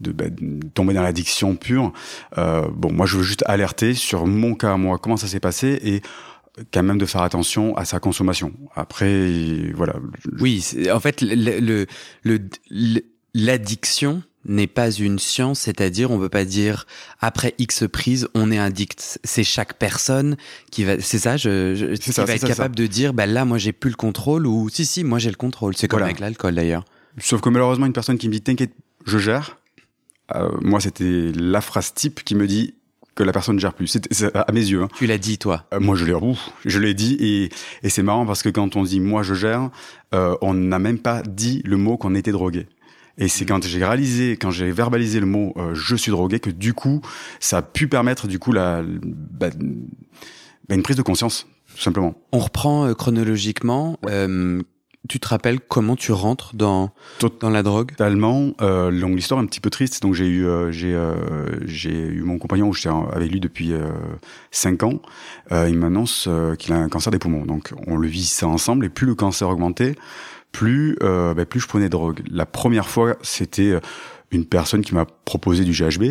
de, 0.00 0.12
bah, 0.12 0.26
de 0.28 0.60
tomber 0.74 0.92
dans 0.92 1.02
l'addiction 1.02 1.56
pure. 1.56 1.92
Euh, 2.36 2.68
bon, 2.70 2.92
moi, 2.92 3.06
je 3.06 3.16
veux 3.16 3.22
juste 3.22 3.42
alerter 3.46 3.94
sur 3.94 4.26
mon 4.26 4.54
cas 4.54 4.76
moi, 4.76 4.98
comment 4.98 5.16
ça 5.16 5.26
s'est 5.26 5.40
passé 5.40 5.80
et 5.82 6.02
quand 6.72 6.82
même 6.82 6.98
de 6.98 7.06
faire 7.06 7.22
attention 7.22 7.74
à 7.76 7.84
sa 7.86 7.98
consommation. 7.98 8.52
Après, 8.74 9.72
voilà. 9.74 9.94
Oui, 10.38 10.62
en 10.92 11.00
fait, 11.00 11.20
le, 11.22 11.58
le- 11.60 11.86
le- 12.70 13.00
l'addiction 13.34 14.22
n'est 14.46 14.66
pas 14.66 14.90
une 14.90 15.18
science, 15.18 15.60
c'est-à-dire 15.60 16.10
on 16.10 16.18
peut 16.18 16.28
pas 16.28 16.44
dire 16.44 16.86
après 17.20 17.54
X 17.58 17.84
prise 17.90 18.28
on 18.34 18.50
est 18.50 18.58
addict. 18.58 19.18
C'est 19.24 19.44
chaque 19.44 19.74
personne 19.78 20.36
qui 20.70 20.84
va, 20.84 21.00
c'est 21.00 21.18
ça, 21.18 21.36
je, 21.36 21.74
je- 21.74 21.94
qui 21.96 22.12
ça, 22.12 22.24
va 22.24 22.34
être 22.34 22.40
ça, 22.42 22.48
capable 22.48 22.76
de 22.76 22.86
dire, 22.86 23.14
bah 23.14 23.26
là 23.26 23.44
moi 23.44 23.58
j'ai 23.58 23.72
plus 23.72 23.90
le 23.90 23.96
contrôle 23.96 24.46
ou 24.46 24.68
si 24.68 24.84
si 24.84 25.04
moi 25.04 25.18
j'ai 25.18 25.30
le 25.30 25.36
contrôle. 25.36 25.76
C'est 25.76 25.88
comme 25.88 25.98
Voilà. 25.98 26.06
avec 26.10 26.20
l'alcool 26.20 26.54
d'ailleurs. 26.54 26.84
Sauf 27.18 27.40
que 27.40 27.48
malheureusement, 27.48 27.86
une 27.86 27.92
personne 27.92 28.18
qui 28.18 28.28
me 28.28 28.32
dit 28.32 28.40
t'inquiète, 28.40 28.72
je 29.06 29.18
gère. 29.18 29.58
euh, 30.34 30.48
moi, 30.62 30.80
c'était 30.80 31.32
la 31.34 31.60
phrase 31.60 31.94
type 31.94 32.24
qui 32.24 32.34
me 32.34 32.46
dit 32.46 32.74
que 33.14 33.22
la 33.22 33.30
personne 33.32 33.54
ne 33.54 33.60
gère 33.60 33.74
plus. 33.74 33.86
C'est 34.10 34.34
à 34.34 34.50
mes 34.52 34.60
yeux. 34.64 34.82
hein. 34.82 34.88
Tu 34.96 35.06
l'as 35.06 35.18
dit 35.18 35.38
toi. 35.38 35.66
Euh, 35.72 35.78
moi, 35.78 35.94
je 35.94 36.04
l'ai, 36.04 36.14
je 36.64 36.78
l'ai 36.80 36.94
dit 36.94 37.16
et, 37.20 37.50
et 37.84 37.88
c'est 37.88 38.02
marrant 38.02 38.26
parce 38.26 38.42
que 38.42 38.48
quand 38.48 38.74
on 38.74 38.82
dit 38.82 38.98
moi 38.98 39.22
je 39.22 39.34
gère, 39.34 39.70
euh, 40.14 40.34
on 40.42 40.52
n'a 40.54 40.80
même 40.80 40.98
pas 40.98 41.22
dit 41.22 41.62
le 41.64 41.76
mot 41.76 41.96
qu'on 41.96 42.16
était 42.16 42.32
drogué. 42.32 42.66
Et 43.18 43.28
c'est 43.28 43.44
quand 43.46 43.62
j'ai 43.64 43.84
réalisé, 43.84 44.32
quand 44.32 44.50
j'ai 44.50 44.70
verbalisé 44.72 45.20
le 45.20 45.26
mot 45.26 45.54
euh, 45.56 45.74
je 45.74 45.94
suis 45.96 46.10
drogué 46.10 46.40
que 46.40 46.50
du 46.50 46.74
coup, 46.74 47.00
ça 47.40 47.58
a 47.58 47.62
pu 47.62 47.86
permettre 47.88 48.26
du 48.26 48.38
coup 48.38 48.52
la, 48.52 48.82
bah, 48.82 49.50
bah, 50.68 50.74
une 50.74 50.82
prise 50.82 50.96
de 50.96 51.02
conscience, 51.02 51.46
tout 51.74 51.82
simplement. 51.82 52.14
On 52.32 52.38
reprend 52.38 52.86
euh, 52.86 52.94
chronologiquement. 52.94 53.98
Euh, 54.06 54.60
tu 55.06 55.20
te 55.20 55.28
rappelles 55.28 55.60
comment 55.60 55.96
tu 55.96 56.12
rentres 56.12 56.56
dans 56.56 56.90
dans 57.40 57.50
la 57.50 57.62
drogue? 57.62 57.90
Totalement. 57.90 58.54
Euh, 58.62 58.90
longue 58.90 59.18
histoire 59.18 59.38
un 59.38 59.44
petit 59.44 59.60
peu 59.60 59.68
triste. 59.68 60.00
Donc 60.00 60.14
j'ai 60.14 60.26
eu 60.26 60.46
euh, 60.46 60.72
j'ai 60.72 60.94
euh, 60.94 61.60
j'ai 61.66 61.92
eu 61.92 62.22
mon 62.22 62.38
compagnon 62.38 62.68
où 62.68 62.72
j'étais 62.72 62.88
avec 63.12 63.30
lui 63.30 63.38
depuis 63.38 63.74
euh, 63.74 63.90
cinq 64.50 64.82
ans. 64.82 65.02
Euh, 65.52 65.68
il 65.68 65.76
m'annonce 65.76 66.24
euh, 66.26 66.54
qu'il 66.54 66.72
a 66.72 66.78
un 66.78 66.88
cancer 66.88 67.10
des 67.10 67.18
poumons. 67.18 67.44
Donc 67.44 67.74
on 67.86 67.96
le 67.96 68.08
vit 68.08 68.24
ça 68.24 68.48
ensemble. 68.48 68.86
Et 68.86 68.88
plus 68.88 69.06
le 69.06 69.14
cancer 69.14 69.46
augmentait, 69.50 69.94
plus 70.54 70.96
euh, 71.02 71.34
bah, 71.34 71.44
plus 71.44 71.60
je 71.60 71.66
prenais 71.68 71.86
de 71.86 71.90
drogue. 71.90 72.20
La 72.30 72.46
première 72.46 72.88
fois, 72.88 73.16
c'était 73.22 73.72
euh, 73.72 73.80
une 74.30 74.46
personne 74.46 74.80
qui 74.82 74.94
m'a 74.94 75.04
proposé 75.04 75.64
du 75.64 75.72
GHB. 75.72 76.02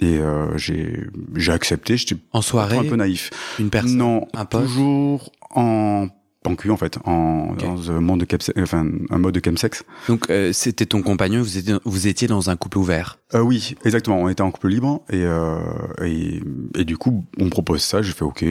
Et 0.00 0.18
euh, 0.18 0.58
j'ai 0.58 1.06
j'ai 1.36 1.52
accepté. 1.52 1.96
J'étais 1.96 2.16
En 2.32 2.42
soirée, 2.42 2.76
un 2.76 2.84
peu 2.84 2.96
naïf. 2.96 3.30
une 3.60 3.70
personne. 3.70 3.96
non, 3.96 4.26
un 4.34 4.44
pote 4.44 4.64
toujours 4.66 5.30
en 5.54 6.08
en 6.44 6.56
cul 6.56 6.72
en 6.72 6.76
fait, 6.76 6.98
en, 7.04 7.54
dans 7.54 7.92
un 7.92 8.00
monde 8.00 8.18
de 8.18 8.24
chemse- 8.26 8.50
enfin 8.60 8.84
un 9.10 9.18
mode 9.18 9.34
de 9.34 9.40
chemsex. 9.44 9.84
Donc 10.08 10.28
euh, 10.28 10.52
c'était 10.52 10.86
ton 10.86 11.00
compagnon. 11.00 11.40
Vous 11.40 11.56
étiez 11.56 11.74
vous 11.84 12.08
étiez 12.08 12.26
dans 12.26 12.50
un 12.50 12.56
couple 12.56 12.78
ouvert. 12.78 13.20
Euh, 13.34 13.42
oui, 13.42 13.76
exactement. 13.84 14.20
On 14.20 14.28
était 14.28 14.40
en 14.42 14.50
couple 14.50 14.70
libre 14.70 15.02
et, 15.08 15.22
euh, 15.22 15.56
et, 16.04 16.42
et 16.76 16.84
du 16.84 16.96
coup, 16.98 17.24
on 17.38 17.44
me 17.44 17.50
propose 17.50 17.80
ça. 17.82 18.02
J'ai 18.02 18.12
fait 18.12 18.24
OK. 18.24 18.44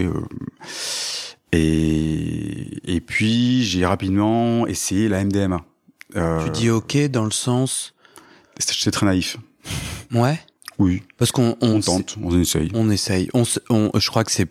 Et, 1.51 2.95
et 2.95 3.01
puis, 3.01 3.63
j'ai 3.63 3.85
rapidement 3.85 4.65
essayé 4.67 5.09
la 5.09 5.23
MDMA. 5.23 5.61
Euh, 6.15 6.43
Tu 6.45 6.51
dis 6.51 6.69
ok 6.69 6.97
dans 7.09 7.25
le 7.25 7.31
sens. 7.31 7.93
J'étais 8.59 8.91
très 8.91 9.05
naïf. 9.05 9.37
Ouais. 10.13 10.39
Oui, 10.79 11.03
Parce 11.17 11.31
qu'on 11.31 11.55
on, 11.61 11.75
on 11.75 11.79
tente, 11.79 12.17
on 12.23 12.39
essaye. 12.39 12.71
on 12.73 12.89
essaye. 12.89 13.29
On, 13.33 13.43
on- 13.69 13.91
je 13.99 14.09
crois 14.09 14.23
que 14.23 14.31
c'est 14.31 14.47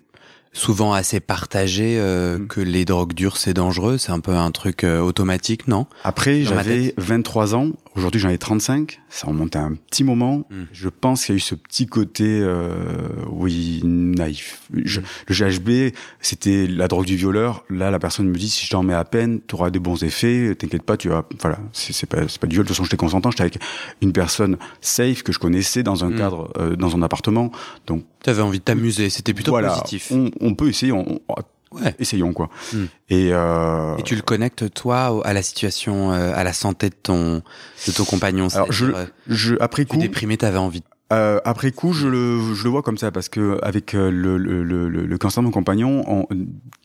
souvent 0.52 0.92
assez 0.92 1.18
partagé 1.20 1.96
euh, 1.98 2.38
Mm. 2.38 2.46
que 2.48 2.60
les 2.60 2.84
drogues 2.84 3.14
dures 3.14 3.36
c'est 3.36 3.54
dangereux. 3.54 3.98
C'est 3.98 4.12
un 4.12 4.20
peu 4.20 4.32
un 4.36 4.50
truc 4.52 4.84
euh, 4.84 5.00
automatique, 5.00 5.66
non? 5.68 5.86
Après, 6.04 6.42
j'avais 6.42 6.94
23 6.98 7.54
ans. 7.54 7.70
Aujourd'hui, 7.96 8.20
j'en 8.20 8.28
ai 8.28 8.38
35. 8.38 9.00
Ça 9.08 9.26
remonte 9.26 9.56
à 9.56 9.62
un 9.62 9.74
petit 9.74 10.04
moment. 10.04 10.46
Mm. 10.50 10.62
Je 10.72 10.88
pense 10.88 11.24
qu'il 11.26 11.32
y 11.32 11.36
a 11.36 11.38
eu 11.38 11.40
ce 11.40 11.56
petit 11.56 11.86
côté, 11.86 12.24
euh, 12.40 13.08
oui, 13.28 13.80
naïf. 13.84 14.62
Je- 14.84 15.00
Mm. 15.00 15.04
le 15.28 15.34
GHB, 15.34 15.92
c'était 16.20 16.66
la 16.68 16.86
drogue 16.86 17.06
du 17.06 17.16
violeur. 17.16 17.64
Là, 17.68 17.90
la 17.90 17.98
personne 17.98 18.28
me 18.28 18.36
dit, 18.36 18.48
si 18.48 18.64
je 18.66 18.70
t'en 18.70 18.84
mets 18.84 18.94
à 18.94 19.04
peine, 19.04 19.40
tu 19.46 19.56
auras 19.56 19.70
des 19.70 19.80
bons 19.80 20.02
effets. 20.04 20.54
T'inquiète 20.54 20.84
pas, 20.84 20.96
tu 20.96 21.08
vas, 21.08 21.26
voilà. 21.40 21.58
C'est 21.72 22.06
pas, 22.08 22.18
pas 22.18 22.46
du 22.46 22.54
viol. 22.54 22.64
De 22.64 22.68
toute 22.68 22.76
façon, 22.76 22.84
j'étais 22.84 22.96
consentant. 22.96 23.30
J'étais 23.32 23.42
avec 23.42 23.58
une 24.02 24.12
personne 24.12 24.56
safe 24.80 25.22
que 25.24 25.32
je 25.32 25.40
connaissais 25.40 25.82
dans 25.82 26.04
un 26.04 26.10
Mm. 26.10 26.16
cadre, 26.16 26.52
euh, 26.58 26.76
dans 26.76 26.94
un 26.96 27.02
appartement. 27.02 27.50
Donc, 27.88 28.04
T'avais 28.22 28.42
envie 28.42 28.58
de 28.58 28.64
t'amuser, 28.64 29.08
c'était 29.10 29.32
plutôt 29.34 29.52
voilà. 29.52 29.70
positif. 29.70 30.12
On, 30.12 30.30
on 30.40 30.54
peut 30.54 30.68
essayer. 30.68 30.92
On, 30.92 31.20
on- 31.28 31.34
Ouais. 31.72 31.94
essayons 32.00 32.32
quoi. 32.32 32.50
Mm. 32.72 32.84
Et, 33.10 33.28
euh, 33.32 33.96
Et 33.96 34.02
tu 34.02 34.16
le 34.16 34.22
connectes 34.22 34.72
toi 34.74 35.20
à 35.24 35.32
la 35.32 35.42
situation, 35.42 36.12
euh, 36.12 36.32
à 36.34 36.42
la 36.44 36.52
santé 36.52 36.88
de 36.90 36.94
ton 37.00 37.42
de 37.86 37.92
ton 37.92 38.04
compagnon. 38.04 38.48
alors, 38.52 38.72
je, 38.72 38.86
euh, 38.86 39.04
je, 39.28 39.54
après 39.60 39.84
tu 39.84 39.90
coup, 39.92 39.96
déprimé, 39.98 40.36
t'avais 40.36 40.58
envie. 40.58 40.82
Euh, 41.12 41.40
après 41.44 41.72
coup, 41.72 41.92
je 41.92 42.06
le, 42.06 42.54
je 42.54 42.62
le 42.64 42.70
vois 42.70 42.82
comme 42.82 42.96
ça 42.98 43.10
parce 43.10 43.28
que 43.28 43.58
avec 43.64 43.94
euh, 43.94 44.10
le, 44.12 44.36
le, 44.38 44.62
le, 44.62 44.88
le- 44.88 45.18
cancer 45.18 45.42
de 45.42 45.46
mon 45.46 45.52
compagnon, 45.52 46.04
on- 46.06 46.26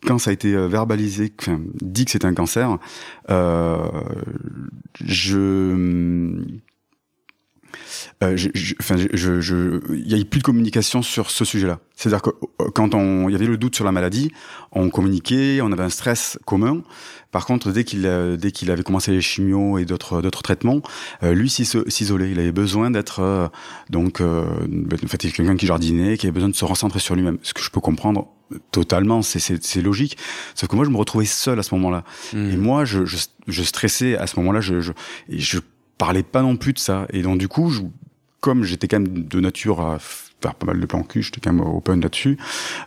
quand 0.07 0.17
ça 0.17 0.31
a 0.31 0.33
été 0.33 0.55
verbalisé, 0.67 1.31
enfin 1.39 1.59
dit 1.81 2.05
que 2.05 2.11
c'était 2.11 2.25
un 2.25 2.33
cancer, 2.33 2.77
euh, 3.29 3.77
je, 5.03 6.41
euh, 8.23 8.35
je, 8.37 8.49
je- 8.53 8.75
enfin, 8.79 8.95
je, 8.97 9.41
je, 9.41 9.79
il 9.93 10.07
y 10.09 10.13
a 10.13 10.17
eu 10.17 10.25
plus 10.25 10.39
de 10.39 10.43
communication 10.43 11.01
sur 11.01 11.29
ce 11.31 11.45
sujet-là. 11.45 11.79
C'est-à-dire 11.95 12.21
que 12.21 12.29
euh, 12.61 12.69
quand 12.73 12.93
on, 12.95 13.29
il 13.29 13.31
y 13.31 13.35
avait 13.35 13.45
le 13.47 13.57
doute 13.57 13.75
sur 13.75 13.85
la 13.85 13.91
maladie, 13.91 14.31
on 14.71 14.89
communiquait, 14.89 15.59
on 15.61 15.71
avait 15.71 15.83
un 15.83 15.89
stress 15.89 16.37
commun. 16.45 16.81
Par 17.31 17.45
contre, 17.45 17.71
dès 17.71 17.83
qu'il, 17.83 18.05
euh, 18.05 18.37
dès 18.37 18.51
qu'il 18.51 18.71
avait 18.71 18.83
commencé 18.83 19.11
les 19.11 19.21
chimios 19.21 19.77
et 19.77 19.85
d'autres, 19.85 20.21
d'autres 20.21 20.41
traitements, 20.41 20.81
euh, 21.23 21.33
lui 21.33 21.49
s'iso- 21.49 21.89
s'isolait. 21.89 22.31
Il 22.31 22.39
avait 22.39 22.51
besoin 22.53 22.91
d'être 22.91 23.19
euh, 23.21 23.47
donc, 23.89 24.21
euh, 24.21 24.45
en 25.03 25.07
fait, 25.07 25.17
quelqu'un 25.17 25.55
qui 25.57 25.65
jardinait, 25.65 26.17
qui 26.17 26.27
avait 26.27 26.33
besoin 26.33 26.49
de 26.49 26.55
se 26.55 26.65
recentrer 26.65 26.99
sur 26.99 27.15
lui-même. 27.15 27.37
Ce 27.43 27.53
que 27.53 27.61
je 27.61 27.69
peux 27.69 27.81
comprendre 27.81 28.27
totalement, 28.71 29.21
c'est, 29.21 29.39
c'est, 29.39 29.61
c'est 29.63 29.81
logique. 29.81 30.17
Sauf 30.53 30.69
que 30.69 30.75
moi, 30.75 30.85
je 30.85 30.91
me 30.91 30.97
retrouvais 30.97 31.25
seul 31.25 31.59
à 31.59 31.63
ce 31.63 31.73
moment-là. 31.75 32.03
Mm. 32.33 32.51
Et 32.51 32.57
moi, 32.57 32.85
je, 32.85 33.03
je, 33.05 33.17
je 33.47 33.63
stressais 33.63 34.15
à 34.17 34.27
ce 34.27 34.39
moment-là. 34.39 34.61
Je, 34.61 34.81
je, 34.81 34.91
et 35.29 35.39
je 35.39 35.59
parlais 35.97 36.23
pas 36.23 36.41
non 36.41 36.55
plus 36.57 36.73
de 36.73 36.79
ça. 36.79 37.07
Et 37.11 37.21
donc, 37.21 37.37
du 37.37 37.47
coup, 37.47 37.69
je, 37.69 37.81
comme 38.39 38.63
j'étais 38.63 38.87
quand 38.87 38.99
même 38.99 39.23
de 39.27 39.39
nature 39.39 39.81
à 39.81 39.97
faire 39.99 40.55
pas 40.55 40.67
mal 40.67 40.79
de 40.79 40.85
plans 40.85 41.03
cul, 41.03 41.23
j'étais 41.23 41.39
quand 41.41 41.53
même 41.53 41.65
open 41.65 42.01
là-dessus. 42.01 42.37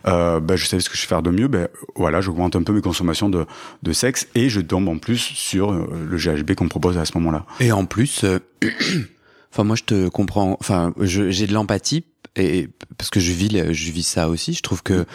Euh, 0.07 0.39
ben, 0.39 0.55
je 0.55 0.65
savais 0.65 0.81
ce 0.81 0.89
que 0.89 0.95
je 0.95 1.01
fais 1.01 1.07
faire 1.07 1.21
de 1.21 1.29
mieux. 1.31 1.47
Ben 1.47 1.67
voilà, 1.95 2.21
j'augmente 2.21 2.55
un 2.55 2.63
peu 2.63 2.73
mes 2.73 2.81
consommations 2.81 3.29
de, 3.29 3.45
de 3.83 3.93
sexe 3.93 4.27
et 4.35 4.49
je 4.49 4.61
tombe 4.61 4.87
en 4.87 4.97
plus 4.97 5.17
sur 5.17 5.71
euh, 5.71 5.87
le 6.09 6.17
GHB 6.17 6.53
qu'on 6.55 6.65
me 6.65 6.69
propose 6.69 6.97
à 6.97 7.05
ce 7.05 7.17
moment-là. 7.17 7.45
Et 7.59 7.71
en 7.71 7.85
plus, 7.85 8.23
euh, 8.23 8.39
enfin 9.51 9.63
moi 9.63 9.75
je 9.75 9.83
te 9.83 10.07
comprends. 10.07 10.55
Enfin, 10.61 10.93
j'ai 11.01 11.47
de 11.47 11.53
l'empathie 11.53 12.05
et 12.35 12.69
parce 12.97 13.09
que 13.09 13.19
je 13.19 13.33
vis, 13.33 13.49
je 13.73 13.91
vis 13.91 14.03
ça 14.03 14.29
aussi. 14.29 14.53
Je 14.53 14.61
trouve 14.61 14.83
que 14.83 15.05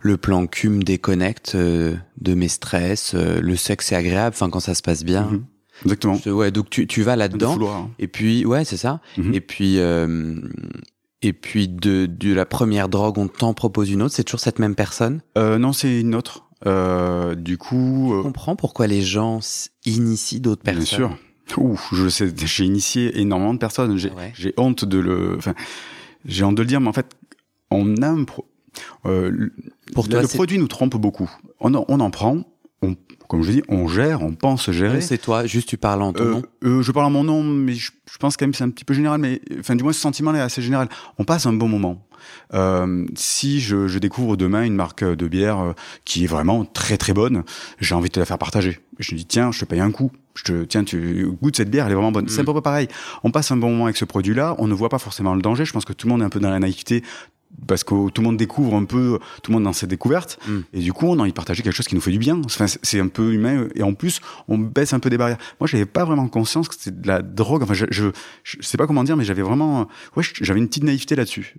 le 0.00 0.16
plan 0.16 0.46
cul 0.46 0.68
me 0.68 0.82
déconnecte 0.82 1.54
euh, 1.54 1.94
de 2.20 2.34
mes 2.34 2.48
stress. 2.48 3.12
euh, 3.14 3.40
le 3.40 3.56
sexe 3.56 3.92
est 3.92 3.96
agréable. 3.96 4.34
Enfin 4.34 4.50
quand 4.50 4.60
ça 4.60 4.74
se 4.74 4.82
passe 4.82 5.04
bien. 5.04 5.24
Mhm. 5.24 5.44
Exactement. 5.84 6.18
Ouais, 6.26 6.50
donc 6.50 6.70
tu 6.70 6.86
tu 6.86 7.02
vas 7.02 7.14
De 7.14 7.18
là-dedans. 7.20 7.58
hein. 7.70 7.90
Et 7.98 8.08
puis 8.08 8.44
ouais, 8.46 8.64
c'est 8.64 8.76
ça. 8.76 9.00
Mhm. 9.18 9.34
Et 9.34 9.40
puis 9.40 9.78
euh, 9.78 10.40
et 11.22 11.32
puis 11.32 11.68
de 11.68 12.06
de 12.06 12.32
la 12.34 12.44
première 12.46 12.88
drogue, 12.88 13.18
on 13.18 13.28
t'en 13.28 13.54
propose 13.54 13.90
une 13.90 14.02
autre. 14.02 14.14
C'est 14.14 14.24
toujours 14.24 14.40
cette 14.40 14.58
même 14.58 14.74
personne? 14.74 15.20
Euh, 15.38 15.58
non, 15.58 15.72
c'est 15.72 16.00
une 16.00 16.14
autre. 16.14 16.46
Euh, 16.66 17.34
du 17.34 17.58
coup, 17.58 18.10
Je 18.12 18.18
euh, 18.18 18.22
comprends 18.22 18.54
pourquoi 18.56 18.86
les 18.86 19.02
gens 19.02 19.40
initient 19.84 20.40
d'autres 20.40 20.62
personnes. 20.62 20.78
bien 20.98 21.08
sûr. 21.08 21.18
Ouh, 21.58 21.78
je 21.92 22.08
sais, 22.08 22.32
j'ai 22.44 22.64
initié 22.64 23.20
énormément 23.20 23.52
de 23.52 23.58
personnes. 23.58 23.96
J'ai 23.98 24.10
Ouais. 24.10 24.32
j'ai 24.34 24.54
honte 24.56 24.84
de 24.84 24.98
le, 24.98 25.34
enfin, 25.36 25.54
j'ai 26.24 26.44
honte 26.44 26.54
de 26.56 26.62
le 26.62 26.68
dire, 26.68 26.80
mais 26.80 26.88
en 26.88 26.92
fait, 26.92 27.06
on 27.70 27.96
a 28.00 28.06
un 28.08 28.24
pro- 28.24 28.46
euh, 29.06 29.28
le- 29.30 29.52
Pour 29.92 30.08
toi, 30.08 30.22
le 30.22 30.28
produit 30.28 30.56
nous 30.58 30.68
trompe 30.68 30.96
beaucoup. 30.96 31.28
On 31.60 31.74
en, 31.74 31.84
on 31.88 31.98
en 32.00 32.10
prend, 32.10 32.42
on, 32.80 32.94
comme 33.32 33.42
je 33.42 33.50
dis, 33.50 33.62
on 33.68 33.88
gère, 33.88 34.22
on 34.22 34.34
pense 34.34 34.70
gérer. 34.70 35.00
C'est 35.00 35.16
toi. 35.18 35.46
Juste 35.46 35.68
tu 35.68 35.78
parles 35.78 36.02
en 36.02 36.12
ton 36.12 36.22
Euh, 36.24 36.30
nom. 36.32 36.42
euh, 36.64 36.82
je 36.82 36.92
parle 36.92 37.06
à 37.06 37.08
mon 37.08 37.24
nom, 37.24 37.42
mais 37.42 37.72
je, 37.72 37.90
je 38.10 38.18
pense 38.18 38.36
quand 38.36 38.44
même 38.44 38.52
que 38.52 38.58
c'est 38.58 38.64
un 38.64 38.68
petit 38.70 38.84
peu 38.84 38.92
général, 38.92 39.18
mais 39.20 39.40
enfin 39.58 39.74
du 39.74 39.82
moins 39.82 39.94
ce 39.94 40.00
sentiment-là 40.00 40.40
est 40.40 40.42
assez 40.42 40.60
général. 40.60 40.88
On 41.18 41.24
passe 41.24 41.46
un 41.46 41.54
bon 41.54 41.66
moment. 41.66 42.06
Euh, 42.54 43.06
si 43.14 43.60
je, 43.60 43.88
je 43.88 43.98
découvre 43.98 44.36
demain 44.36 44.62
une 44.64 44.74
marque 44.74 45.02
de 45.02 45.26
bière 45.28 45.58
euh, 45.60 45.72
qui 46.04 46.24
est 46.24 46.26
vraiment 46.26 46.64
très 46.66 46.96
très 46.98 47.12
bonne, 47.14 47.42
j'ai 47.80 47.94
envie 47.94 48.08
de 48.10 48.12
te 48.14 48.20
la 48.20 48.26
faire 48.26 48.38
partager. 48.38 48.78
Je 48.98 49.14
me 49.14 49.18
dis 49.18 49.24
tiens, 49.26 49.50
je 49.50 49.60
te 49.60 49.64
paye 49.64 49.80
un 49.80 49.90
coup. 49.90 50.12
Je 50.34 50.44
te 50.44 50.64
tiens, 50.64 50.84
tu 50.84 51.26
goûtes 51.42 51.56
cette 51.56 51.70
bière, 51.70 51.86
elle 51.86 51.92
est 51.92 51.94
vraiment 51.94 52.12
bonne. 52.12 52.28
C'est 52.28 52.40
un 52.40 52.42
Mm. 52.42 52.54
peu 52.54 52.60
pareil. 52.60 52.88
On 53.24 53.30
passe 53.30 53.50
un 53.50 53.56
bon 53.56 53.70
moment 53.70 53.84
avec 53.84 53.96
ce 53.96 54.04
produit-là, 54.04 54.54
on 54.58 54.66
ne 54.66 54.74
voit 54.74 54.88
pas 54.88 54.98
forcément 54.98 55.34
le 55.34 55.42
danger. 55.42 55.64
Je 55.64 55.72
pense 55.72 55.84
que 55.84 55.92
tout 55.92 56.06
le 56.06 56.12
monde 56.12 56.22
est 56.22 56.24
un 56.24 56.30
peu 56.30 56.40
dans 56.40 56.50
la 56.50 56.58
naïveté 56.58 57.02
parce 57.66 57.84
que 57.84 58.10
tout 58.10 58.22
le 58.22 58.26
monde 58.26 58.36
découvre 58.36 58.74
un 58.74 58.84
peu, 58.84 59.18
tout 59.42 59.50
le 59.50 59.54
monde 59.54 59.64
dans 59.64 59.72
ses 59.72 59.86
découvertes, 59.86 60.38
Mm. 60.48 60.58
et 60.74 60.80
du 60.80 60.92
coup 60.92 61.06
on 61.06 61.18
a 61.18 61.22
envie 61.22 61.30
de 61.30 61.34
partager 61.36 61.62
quelque 61.62 61.74
chose 61.74 61.86
qui 61.86 61.94
nous 61.94 62.00
fait 62.00 62.10
du 62.10 62.18
bien. 62.18 62.40
Enfin, 62.44 62.66
c'est- 62.66 63.00
un 63.00 63.08
peu 63.08 63.32
humain, 63.32 63.68
et 63.74 63.82
en 63.82 63.94
plus 63.94 64.20
on 64.48 64.58
baisse 64.58 64.92
un 64.92 65.00
peu 65.00 65.10
des 65.10 65.18
barrières. 65.18 65.38
Moi, 65.60 65.66
j'avais 65.66 65.86
pas 65.86 66.04
vraiment 66.04 66.28
conscience 66.28 66.68
que 66.68 66.74
c'était 66.78 66.96
de 67.00 67.06
la 67.06 67.22
drogue. 67.22 67.62
Enfin, 67.62 67.74
je, 67.74 67.86
je, 67.90 68.06
je 68.44 68.56
sais 68.60 68.76
pas 68.76 68.86
comment 68.86 69.04
dire, 69.04 69.16
mais 69.16 69.24
j'avais 69.24 69.42
vraiment, 69.42 69.88
ouais, 70.16 70.24
j'avais 70.40 70.58
une 70.60 70.68
petite 70.68 70.84
naïveté 70.84 71.14
là-dessus. 71.16 71.56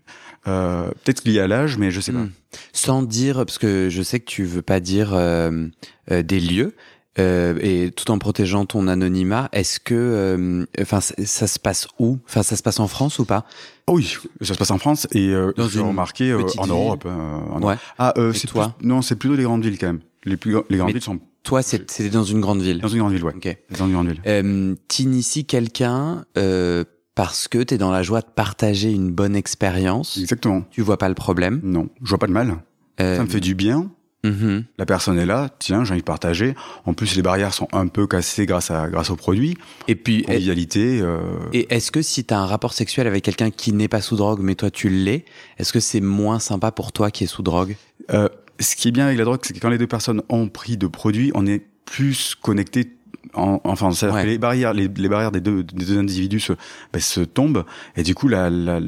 Euh, 0.48 0.88
Peut-être 1.04 1.26
lié 1.26 1.40
à 1.40 1.48
l'âge, 1.48 1.78
mais 1.78 1.92
je 1.92 2.00
sais 2.02 2.12
pas. 2.12 2.20
Hmm. 2.20 2.32
Sans 2.72 3.02
dire, 3.04 3.38
parce 3.38 3.58
que 3.58 3.90
je 3.90 4.02
sais 4.04 4.20
que 4.20 4.26
tu 4.26 4.44
veux 4.44 4.62
pas 4.62 4.80
dire 4.80 5.14
euh, 5.14 5.68
euh, 6.12 6.22
des 6.22 6.40
lieux, 6.40 6.76
euh, 7.20 7.58
et 7.62 7.92
tout 7.92 8.10
en 8.12 8.18
protégeant 8.18 8.66
ton 8.66 8.88
anonymat, 8.88 9.50
est-ce 9.52 9.80
que, 9.80 9.94
euh, 9.94 10.66
enfin, 10.82 11.00
ça, 11.02 11.14
ça 11.26 11.48
se 11.48 11.60
passe 11.60 11.88
où? 12.00 12.18
Enfin, 12.28 12.42
ça 12.44 12.56
se 12.56 12.64
passe 12.64 12.80
en 12.80 12.88
France 12.88 13.20
ou 13.20 13.26
pas? 13.26 13.46
Oh 13.88 13.94
oui, 13.98 14.16
ça 14.42 14.54
se 14.54 14.58
passe 14.60 14.72
en 14.72 14.78
France 14.80 15.08
et 15.12 15.30
euh, 15.30 15.52
Dans 15.58 15.68
j'ai 15.68 15.80
remarqué 15.80 16.32
euh, 16.32 16.38
petite 16.44 16.60
en. 16.60 16.68
Europe. 16.68 17.04
euh, 17.06 17.12
en 17.52 17.62
Ouais. 17.62 17.76
Ah, 17.98 18.14
euh, 18.18 18.34
c'est 18.34 18.48
toi? 18.48 18.76
plus- 18.80 18.88
non, 18.88 19.02
c'est 19.02 19.16
plutôt 19.16 19.36
les 19.36 19.44
grandes 19.44 19.64
villes 19.64 19.78
quand 19.78 19.88
même. 19.88 20.00
Les 20.26 20.38
plus, 20.38 20.56
les 20.70 20.78
grandes 20.78 20.88
Mais- 20.88 20.94
villes 20.94 21.02
sont 21.04 21.20
Toi, 21.44 21.62
c'est- 21.62 21.90
c'était 21.92 22.10
dans 22.10 22.24
une 22.24 22.40
grande 22.40 22.62
ville. 22.62 22.80
dans 22.80 22.88
une 22.88 23.00
grande 23.00 23.12
ville, 23.14 23.24
ouais. 23.26 23.34
Ok. 23.36 23.58
Dans 23.78 23.86
une 23.88 23.94
grande 23.94 24.08
ville. 24.08 24.22
Euh, 24.26 24.76
T'inities 24.88 25.44
quelqu'un 25.46 26.24
euh, 26.38 26.86
parce 27.16 27.48
que 27.50 27.62
t'es 27.62 27.78
dans 27.78 27.92
la 27.92 28.02
joie 28.02 28.22
de 28.22 28.28
partager 28.34 28.92
une 28.92 29.12
bonne 29.12 29.36
expérience? 29.36 30.18
Exactement. 30.18 30.64
Tu 30.72 30.82
vois 30.82 30.98
pas 30.98 31.10
le 31.10 31.16
problème? 31.16 31.60
Non, 31.62 31.90
je 32.02 32.10
vois 32.10 32.18
pas 32.18 32.28
de 32.28 32.32
mal. 32.32 32.56
Euh, 33.02 33.18
Ça 33.18 33.24
me 33.24 33.28
fait 33.30 33.40
du 33.42 33.54
bien. 33.56 33.92
Mhm. 34.24 34.64
La 34.78 34.86
personne 34.86 35.18
est 35.20 35.26
là, 35.26 35.50
tiens, 35.60 35.84
j'ai 35.84 35.92
envie 35.92 36.02
de 36.02 36.06
partager. 36.06 36.56
En 36.86 36.94
plus, 36.94 37.16
les 37.16 37.22
barrières 37.22 37.54
sont 37.54 37.68
un 37.74 37.88
peu 37.88 38.08
cassées 38.08 38.46
grâce 38.46 38.72
à 38.72 38.90
grâce 38.90 39.10
au 39.10 39.16
produit. 39.16 39.58
Et 39.88 39.96
puis, 39.96 40.24
Convivialité. 40.24 41.00
Euh... 41.02 41.20
Et 41.54 41.74
est-ce 41.74 41.92
que 41.92 42.02
si 42.02 42.24
tu 42.26 42.34
as 42.34 42.40
un 42.40 42.46
rapport 42.46 42.74
sexuel 42.74 43.08
avec 43.08 43.24
quelqu'un 43.24 43.52
qui 43.52 43.74
n'est 43.74 43.88
pas 43.88 44.02
sous 44.02 44.16
drogue, 44.16 44.40
mais 44.42 44.56
toi 44.56 44.72
tu 44.72 44.90
l'es, 44.90 45.26
est-ce 45.58 45.74
que 45.74 45.80
c'est 45.80 46.02
moins 46.02 46.40
sympa 46.40 46.72
pour 46.72 46.92
toi 46.92 47.12
qui 47.12 47.24
est 47.26 47.28
sous 47.28 47.44
drogue? 47.44 47.76
Euh, 48.12 48.30
ce 48.60 48.76
qui 48.76 48.88
est 48.88 48.92
bien 48.92 49.06
avec 49.06 49.18
la 49.18 49.26
drogue, 49.26 49.40
c'est 49.44 49.54
que 49.54 49.60
quand 49.60 49.70
les 49.70 49.78
deux 49.78 49.88
personnes 49.88 50.22
ont 50.30 50.48
pris 50.48 50.78
de 50.78 50.88
produits, 50.88 51.32
on 51.36 51.46
est 51.46 51.66
plus 51.86 52.36
connectés. 52.42 52.94
En, 53.36 53.60
enfin, 53.64 53.92
c'est-à-dire 53.92 54.16
Ouais. 54.18 54.24
que 54.24 54.28
les 54.28 54.38
barrières, 54.38 54.74
les, 54.74 54.88
les 54.88 55.10
barrières 55.10 55.32
des 55.32 55.42
deux, 55.42 55.64
des 55.64 55.86
deux 55.86 55.98
individus 55.98 56.40
se, 56.40 56.54
ben, 56.92 57.00
se 57.02 57.22
tombent, 57.22 57.66
et 57.96 58.04
du 58.04 58.14
coup, 58.14 58.28
la, 58.28 58.50
la- 58.52 58.80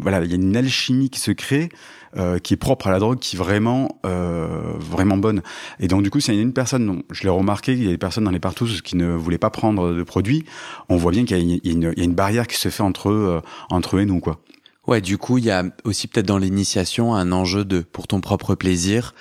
voilà, 0.00 0.24
il 0.24 0.30
y 0.30 0.32
a 0.32 0.36
une 0.36 0.56
alchimie 0.56 1.08
qui 1.08 1.20
se 1.20 1.30
crée, 1.30 1.68
euh, 2.16 2.38
qui 2.38 2.54
est 2.54 2.58
propre 2.58 2.88
à 2.88 2.90
la 2.90 2.98
drogue, 2.98 3.18
qui 3.18 3.36
est 3.36 3.38
vraiment, 3.38 4.00
euh, 4.04 4.74
vraiment 4.78 5.16
bonne. 5.16 5.42
Et 5.80 5.88
donc, 5.88 6.02
du 6.02 6.10
coup, 6.10 6.20
s'il 6.20 6.34
y 6.34 6.38
a 6.38 6.42
une 6.42 6.52
personne, 6.52 7.02
je 7.10 7.22
l'ai 7.22 7.30
remarqué, 7.30 7.72
il 7.72 7.84
y 7.84 7.88
a 7.88 7.90
des 7.90 7.98
personnes 7.98 8.24
dans 8.24 8.30
les 8.30 8.40
partous 8.40 8.82
qui 8.82 8.96
ne 8.96 9.12
voulaient 9.14 9.38
pas 9.38 9.50
prendre 9.50 9.94
de 9.94 10.02
produits, 10.02 10.44
on 10.88 10.96
voit 10.96 11.12
bien 11.12 11.24
qu'il 11.24 11.38
y 11.38 11.60
y 11.64 11.86
a 11.86 12.04
une 12.04 12.14
barrière 12.14 12.46
qui 12.46 12.56
se 12.56 12.68
fait 12.68 12.82
entre 12.82 13.10
eux, 13.10 13.26
euh, 13.28 13.40
entre 13.70 13.96
eux 13.96 14.00
et 14.00 14.06
nous, 14.06 14.20
quoi. 14.20 14.40
Ouais, 14.86 15.00
du 15.00 15.16
coup, 15.16 15.38
il 15.38 15.44
y 15.44 15.50
a 15.50 15.64
aussi 15.84 16.08
peut-être 16.08 16.26
dans 16.26 16.38
l'initiation 16.38 17.14
un 17.14 17.30
enjeu 17.30 17.64
de 17.64 17.80
pour 17.80 18.08
ton 18.08 18.20
propre 18.20 18.56
plaisir. 18.56 19.14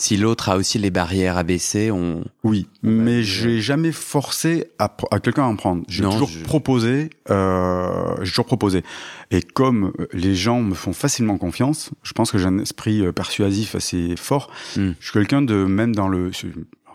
Si 0.00 0.16
l'autre 0.16 0.48
a 0.48 0.56
aussi 0.56 0.78
les 0.78 0.90
barrières 0.90 1.36
abaissées, 1.36 1.90
on 1.90 2.22
Oui, 2.44 2.68
Ouais, 2.84 2.90
mais 2.90 3.22
j'ai 3.24 3.60
jamais 3.60 3.90
forcé 3.90 4.68
à, 4.78 4.88
quelqu'un 5.20 5.42
à 5.42 5.46
en 5.46 5.56
prendre. 5.56 5.82
J'ai 5.88 6.04
toujours 6.04 6.28
je- 6.28 6.44
proposé. 6.44 7.10
Euh, 7.30 8.14
j'ai 8.22 8.30
toujours 8.30 8.44
proposé. 8.46 8.84
Et 9.32 9.42
comme 9.42 9.92
les 10.12 10.36
gens 10.36 10.62
me 10.62 10.74
font 10.74 10.92
facilement 10.92 11.36
confiance, 11.36 11.90
je 12.04 12.12
pense 12.12 12.30
que 12.30 12.38
j'ai 12.38 12.46
un 12.46 12.58
esprit 12.58 13.04
euh, 13.04 13.10
persuasif 13.10 13.74
assez 13.74 14.14
fort. 14.16 14.50
Hmm. 14.76 14.92
Je 15.00 15.04
suis 15.04 15.12
quelqu'un 15.12 15.42
de 15.42 15.64
même 15.64 15.94
dans 15.96 16.08
le, 16.08 16.30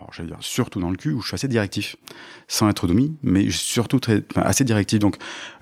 alors 0.04 0.12
j'allais 0.14 0.28
dire 0.28 0.36
surtout 0.40 0.80
dans 0.80 0.90
le 0.90 0.96
cul 0.96 1.12
où 1.12 1.22
je 1.22 1.28
suis 1.28 1.34
assez 1.34 1.48
directif, 1.48 1.96
sans 2.46 2.68
être 2.68 2.86
domi, 2.86 3.16
mais 3.22 3.48
je 3.48 3.56
surtout 3.56 3.98
très, 4.00 4.22
enfin, 4.30 4.42
assez 4.46 4.62
directif. 4.62 4.98
Donc 4.98 5.16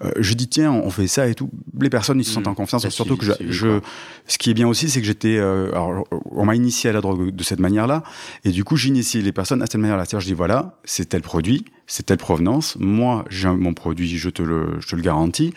euh, 0.04 0.10
je 0.18 0.34
dis 0.34 0.48
tiens, 0.48 0.72
on 0.72 0.90
fait 0.90 1.06
ça 1.06 1.28
et 1.28 1.34
tout. 1.36 1.48
Les 1.80 1.88
personnes 1.90 2.18
ils 2.18 2.24
se 2.24 2.32
sentent 2.32 2.46
Hmm. 2.48 2.50
en 2.50 2.54
confiance. 2.54 2.88
Surtout 2.88 3.16
que 3.16 3.24
je, 3.24 3.32
je- 3.48 3.80
ce 4.26 4.38
qui 4.38 4.50
est 4.50 4.54
bien 4.54 4.66
aussi, 4.66 4.90
c'est 4.90 5.00
que 5.00 5.06
j'étais, 5.06 5.36
euh, 5.38 5.70
alors 5.70 6.06
on 6.32 6.44
m'a 6.44 6.56
initié 6.56 6.90
à 6.90 6.92
la 6.92 7.00
drogue 7.00 7.30
de 7.30 7.44
cette 7.44 7.60
manière-là. 7.60 8.02
Et 8.44 8.50
du 8.50 8.64
coup, 8.64 8.76
j'initie 8.76 9.22
les 9.22 9.32
personnes 9.32 9.62
à 9.62 9.66
cette 9.66 9.76
manière-là. 9.80 10.04
C'est-à-dire, 10.04 10.20
je 10.20 10.26
dis 10.26 10.34
voilà, 10.34 10.76
c'est 10.84 11.08
tel 11.10 11.22
produit, 11.22 11.64
c'est 11.86 12.04
telle 12.06 12.18
provenance. 12.18 12.76
Moi, 12.80 13.24
j'ai 13.30 13.48
mon 13.48 13.74
produit, 13.74 14.18
je 14.18 14.28
te 14.28 14.42
le, 14.42 14.80
je 14.80 14.88
te 14.88 14.96
le 14.96 15.02
garantis. 15.02 15.54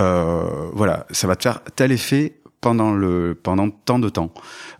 Euh, 0.00 0.70
voilà, 0.72 1.06
ça 1.10 1.26
va 1.26 1.36
te 1.36 1.42
faire 1.42 1.60
tel 1.76 1.92
effet 1.92 2.38
pendant 2.60 2.92
le 2.94 3.38
pendant 3.40 3.68
tant 3.70 3.98
de 3.98 4.08
temps. 4.08 4.32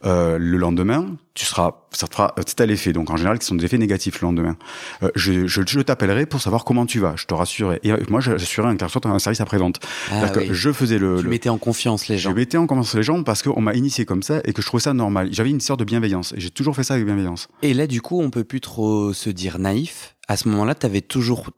Euh, 0.06 0.38
le 0.38 0.56
lendemain, 0.56 1.06
tu 1.34 1.44
seras, 1.44 1.72
ça 1.90 2.06
te 2.06 2.14
fera, 2.14 2.32
c'est 2.46 2.60
à 2.60 2.66
l'effet. 2.66 2.92
Donc 2.92 3.10
en 3.10 3.16
général, 3.16 3.38
qui 3.38 3.46
sont 3.46 3.56
des 3.56 3.64
effets 3.64 3.78
négatifs 3.78 4.20
le 4.20 4.26
lendemain. 4.26 4.56
Euh, 5.02 5.10
je, 5.16 5.46
je, 5.46 5.62
je 5.66 5.80
t'appellerai 5.80 6.26
pour 6.26 6.40
savoir 6.40 6.64
comment 6.64 6.86
tu 6.86 7.00
vas. 7.00 7.14
Je 7.16 7.26
te 7.26 7.34
rassurerai. 7.34 7.80
Et 7.82 7.92
moi, 8.08 8.20
j'assurais 8.20 8.68
un 8.68 8.88
soit 8.88 9.06
un 9.06 9.18
service 9.18 9.40
après-vente. 9.40 9.80
Ah, 10.12 10.28
que 10.28 10.52
je 10.52 10.72
faisais 10.72 10.98
le. 10.98 11.16
Tu 11.18 11.24
le... 11.24 11.30
mettais 11.30 11.48
en 11.48 11.58
confiance 11.58 12.06
les 12.06 12.18
gens. 12.18 12.30
Je 12.30 12.36
mettais 12.36 12.56
en 12.56 12.66
confiance 12.66 12.94
les 12.94 13.02
gens 13.02 13.22
parce 13.24 13.42
qu'on 13.42 13.60
m'a 13.60 13.74
initié 13.74 14.04
comme 14.04 14.22
ça 14.22 14.40
et 14.44 14.52
que 14.52 14.62
je 14.62 14.66
trouvais 14.66 14.82
ça 14.82 14.94
normal. 14.94 15.28
J'avais 15.32 15.50
une 15.50 15.60
sorte 15.60 15.80
de 15.80 15.84
bienveillance 15.84 16.32
et 16.36 16.40
j'ai 16.40 16.50
toujours 16.50 16.76
fait 16.76 16.84
ça 16.84 16.94
avec 16.94 17.06
bienveillance. 17.06 17.48
Et 17.62 17.74
là, 17.74 17.86
du 17.88 18.00
coup, 18.00 18.20
on 18.20 18.30
peut 18.30 18.44
plus 18.44 18.60
trop 18.60 19.12
se 19.12 19.30
dire 19.30 19.58
naïf. 19.58 20.14
À 20.26 20.38
ce 20.38 20.48
moment-là, 20.48 20.74
avais 20.82 21.02
toujours, 21.02 21.50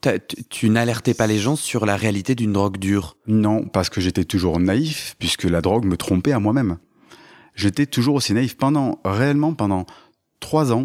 tu 0.51 0.71
n'alertais 0.71 1.15
pas 1.15 1.29
les 1.29 1.39
gens 1.39 1.55
sur 1.55 1.87
la 1.87 1.97
réalité 1.97 2.35
d'une 2.35 2.53
drogue 2.53 2.79
dure. 2.79 3.17
Non, 3.29 3.65
parce 3.65 3.91
que 3.91 4.01
j'étais 4.01 4.25
toujours 4.25 4.59
naïf 4.59 5.15
puisque 5.21 5.45
la 5.45 5.61
drogue 5.61 5.85
me 5.85 5.97
trompait 5.97 6.33
à 6.33 6.41
moi-même. 6.41 6.79
J'étais 7.57 7.87
toujours 7.87 8.15
aussi 8.15 8.35
naïf 8.35 8.57
pendant 8.57 9.01
réellement 9.05 9.55
pendant 9.55 9.87
trois 10.41 10.73
ans, 10.73 10.85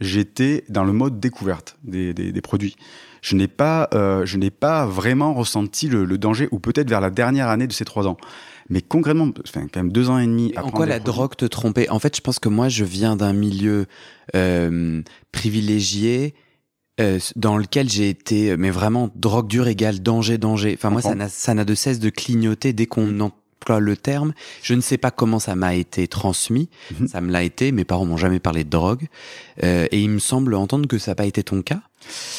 j'étais 0.00 0.64
dans 0.68 0.84
le 0.84 0.92
mode 0.92 1.20
découverte 1.20 1.76
des, 1.84 2.12
des, 2.14 2.40
produits. 2.40 2.76
Je 3.22 3.36
n'ai 3.36 3.48
pas, 3.48 3.88
euh, 3.94 4.26
je 4.26 4.36
n'ai 4.36 4.50
pas 4.50 4.86
vraiment 4.86 5.34
ressenti 5.34 5.88
le, 5.88 6.06
danger, 6.18 6.48
ou 6.50 6.58
peut-être 6.58 6.88
vers 6.88 7.00
la 7.00 7.10
dernière 7.10 7.48
année 7.48 7.66
de 7.66 7.72
ces 7.72 7.84
trois 7.84 8.06
ans. 8.06 8.16
Mais 8.68 8.82
concrètement, 8.82 9.30
enfin, 9.46 9.66
quand 9.72 9.80
même 9.80 9.92
deux 9.92 10.10
ans 10.10 10.18
et 10.18 10.26
demi. 10.26 10.52
En 10.56 10.70
quoi 10.70 10.86
la 10.86 10.98
drogue 10.98 11.36
te 11.36 11.44
trompait? 11.44 11.88
En 11.88 11.98
fait, 11.98 12.16
je 12.16 12.20
pense 12.20 12.38
que 12.38 12.48
moi, 12.48 12.68
je 12.68 12.84
viens 12.84 13.16
d'un 13.16 13.32
milieu 13.32 13.86
euh, 14.34 15.02
privilégié. 15.32 16.34
Euh, 16.98 17.18
dans 17.36 17.58
lequel 17.58 17.90
j'ai 17.90 18.08
été, 18.08 18.56
mais 18.56 18.70
vraiment 18.70 19.10
drogue 19.14 19.48
dure 19.48 19.68
égale 19.68 20.00
danger, 20.00 20.38
danger. 20.38 20.72
Enfin 20.78 20.88
moi, 20.88 21.02
ça 21.02 21.14
n'a, 21.14 21.28
ça 21.28 21.52
n'a 21.52 21.66
de 21.66 21.74
cesse 21.74 21.98
de 21.98 22.08
clignoter 22.08 22.72
dès 22.72 22.86
qu'on 22.86 23.20
le 23.80 23.96
terme. 23.96 24.32
Je 24.62 24.74
ne 24.74 24.80
sais 24.80 24.98
pas 24.98 25.10
comment 25.10 25.38
ça 25.38 25.54
m'a 25.54 25.74
été 25.74 26.06
transmis. 26.08 26.68
Mhm. 26.98 27.08
Ça 27.08 27.20
me 27.20 27.32
l'a 27.32 27.42
été. 27.42 27.72
Mes 27.72 27.84
parents 27.84 28.06
m'ont 28.06 28.16
jamais 28.16 28.38
parlé 28.38 28.64
de 28.64 28.70
drogue. 28.70 29.08
Euh, 29.62 29.86
et 29.90 30.00
il 30.00 30.10
me 30.10 30.18
semble 30.18 30.54
entendre 30.54 30.86
que 30.88 30.98
ça 30.98 31.12
n'a 31.12 31.14
pas 31.16 31.26
été 31.26 31.42
ton 31.42 31.62
cas. 31.62 31.80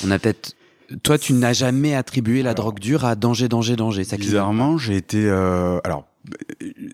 On 0.06 0.12
a 0.12 0.20
peut-être 0.20 0.56
toi, 1.04 1.18
tu 1.18 1.34
n'as 1.34 1.52
jamais 1.52 1.96
attribué 1.96 2.44
la 2.44 2.54
drogue 2.54 2.80
dure 2.80 3.04
à 3.04 3.16
danger, 3.16 3.50
danger, 3.50 3.76
danger. 3.76 4.06
Ça 4.06 4.16
bizarrement, 4.16 4.78
j'ai 4.78 4.96
été. 4.96 5.26
Euh, 5.26 5.80
alors, 5.84 6.06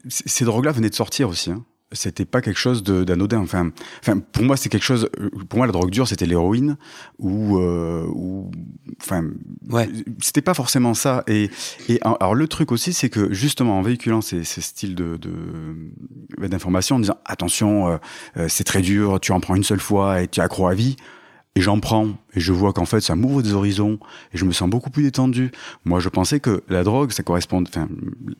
ces 0.07 0.45
drogues-là 0.45 0.71
venaient 0.71 0.89
de 0.89 0.95
sortir 0.95 1.29
aussi. 1.29 1.51
Hein 1.51 1.63
c'était 1.93 2.25
pas 2.25 2.41
quelque 2.41 2.59
chose 2.59 2.83
d'anodin. 2.83 3.39
Enfin, 3.39 3.71
enfin, 4.01 4.19
pour 4.19 4.43
moi, 4.43 4.57
c'est 4.57 4.69
quelque 4.69 4.83
chose. 4.83 5.09
Pour 5.49 5.57
moi, 5.57 5.65
la 5.65 5.71
drogue 5.71 5.91
dure, 5.91 6.07
c'était 6.07 6.25
l'héroïne 6.25 6.77
ou, 7.19 7.59
euh, 7.59 8.05
ou, 8.07 8.51
enfin, 9.01 9.25
ouais. 9.69 9.89
c'était 10.19 10.41
pas 10.41 10.53
forcément 10.53 10.93
ça. 10.93 11.23
Et, 11.27 11.49
et 11.87 11.99
alors 12.03 12.35
le 12.35 12.47
truc 12.47 12.71
aussi, 12.71 12.93
c'est 12.93 13.09
que 13.09 13.33
justement 13.33 13.79
en 13.79 13.81
véhiculant 13.81 14.21
ces, 14.21 14.43
ces 14.43 14.61
styles 14.61 14.95
de 14.95 15.19
d'information, 16.37 16.97
en 16.97 16.99
disant 16.99 17.17
attention, 17.25 17.87
euh, 17.87 17.97
euh, 18.37 18.45
c'est 18.49 18.63
très 18.63 18.81
dur, 18.81 19.19
tu 19.19 19.31
en 19.31 19.39
prends 19.39 19.55
une 19.55 19.63
seule 19.63 19.79
fois 19.79 20.21
et 20.21 20.27
tu 20.27 20.41
accro 20.41 20.67
à 20.67 20.73
vie. 20.73 20.95
Et 21.55 21.61
j'en 21.61 21.79
prends, 21.79 22.07
et 22.33 22.39
je 22.39 22.51
vois 22.51 22.73
qu'en 22.73 22.85
fait, 22.85 22.99
ça 23.01 23.15
m'ouvre 23.15 23.43
des 23.43 23.53
horizons, 23.53 23.99
et 24.33 24.39
je 24.39 24.45
me 24.45 24.51
sens 24.51 24.67
beaucoup 24.67 24.89
plus 24.89 25.03
détendu. 25.03 25.51
Moi, 25.85 25.99
je 25.99 26.09
pensais 26.09 26.39
que 26.39 26.63
la 26.67 26.83
drogue, 26.83 27.11
ça 27.11 27.21
correspond, 27.21 27.63
enfin, 27.67 27.87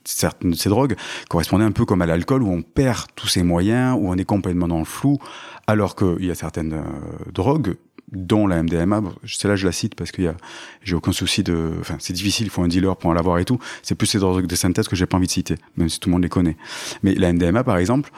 certaines 0.04 0.52
de 0.52 0.56
ces 0.56 0.70
drogues 0.70 0.96
correspondaient 1.30 1.64
un 1.64 1.72
peu 1.72 1.86
comme 1.86 2.02
à 2.02 2.08
l'alcool, 2.08 2.42
où 2.42 2.52
on 2.52 2.64
perd 2.64 3.06
tous 3.16 3.28
ses 3.28 3.44
moyens, 3.44 3.96
où 4.00 4.10
on 4.10 4.16
est 4.16 4.26
complètement 4.26 4.68
dans 4.68 4.80
le 4.80 4.86
flou, 4.86 5.20
alors 5.68 5.96
qu'il 5.96 6.26
y 6.26 6.32
a 6.32 6.36
certaines 6.36 6.74
euh, 6.74 7.32
drogues, 7.32 7.76
dont 8.12 8.48
la 8.48 8.64
MDMA, 8.64 9.02
celle-là 9.26 9.56
je 9.56 9.66
la 9.66 9.72
cite 9.72 9.96
parce 9.96 10.12
qu'il 10.12 10.26
y 10.26 10.28
a, 10.28 10.36
j'ai 10.84 10.96
aucun 10.96 11.12
souci 11.12 11.44
de, 11.44 11.72
enfin 11.80 11.96
c'est 12.00 12.14
difficile, 12.14 12.48
il 12.48 12.50
faut 12.50 12.62
un 12.62 12.68
dealer 12.68 12.96
pour 12.96 13.10
en 13.10 13.14
l'avoir 13.14 13.40
et 13.40 13.46
tout. 13.46 13.60
C'est 13.82 13.96
plus 13.96 14.08
ces 14.08 14.20
drogues 14.20 14.46
de 14.46 14.56
synthèse 14.56 14.88
que 14.88 14.96
j'ai 14.96 15.06
pas 15.06 15.18
envie 15.18 15.28
de 15.28 15.32
citer, 15.32 15.56
même 15.78 15.90
si 15.90 16.00
tout 16.00 16.10
le 16.10 16.14
monde 16.14 16.24
les 16.24 16.30
connaît. 16.30 16.58
Mais 17.02 17.16
la 17.16 17.34
MDMA 17.34 17.64
par 17.64 17.78
exemple, 17.78 18.12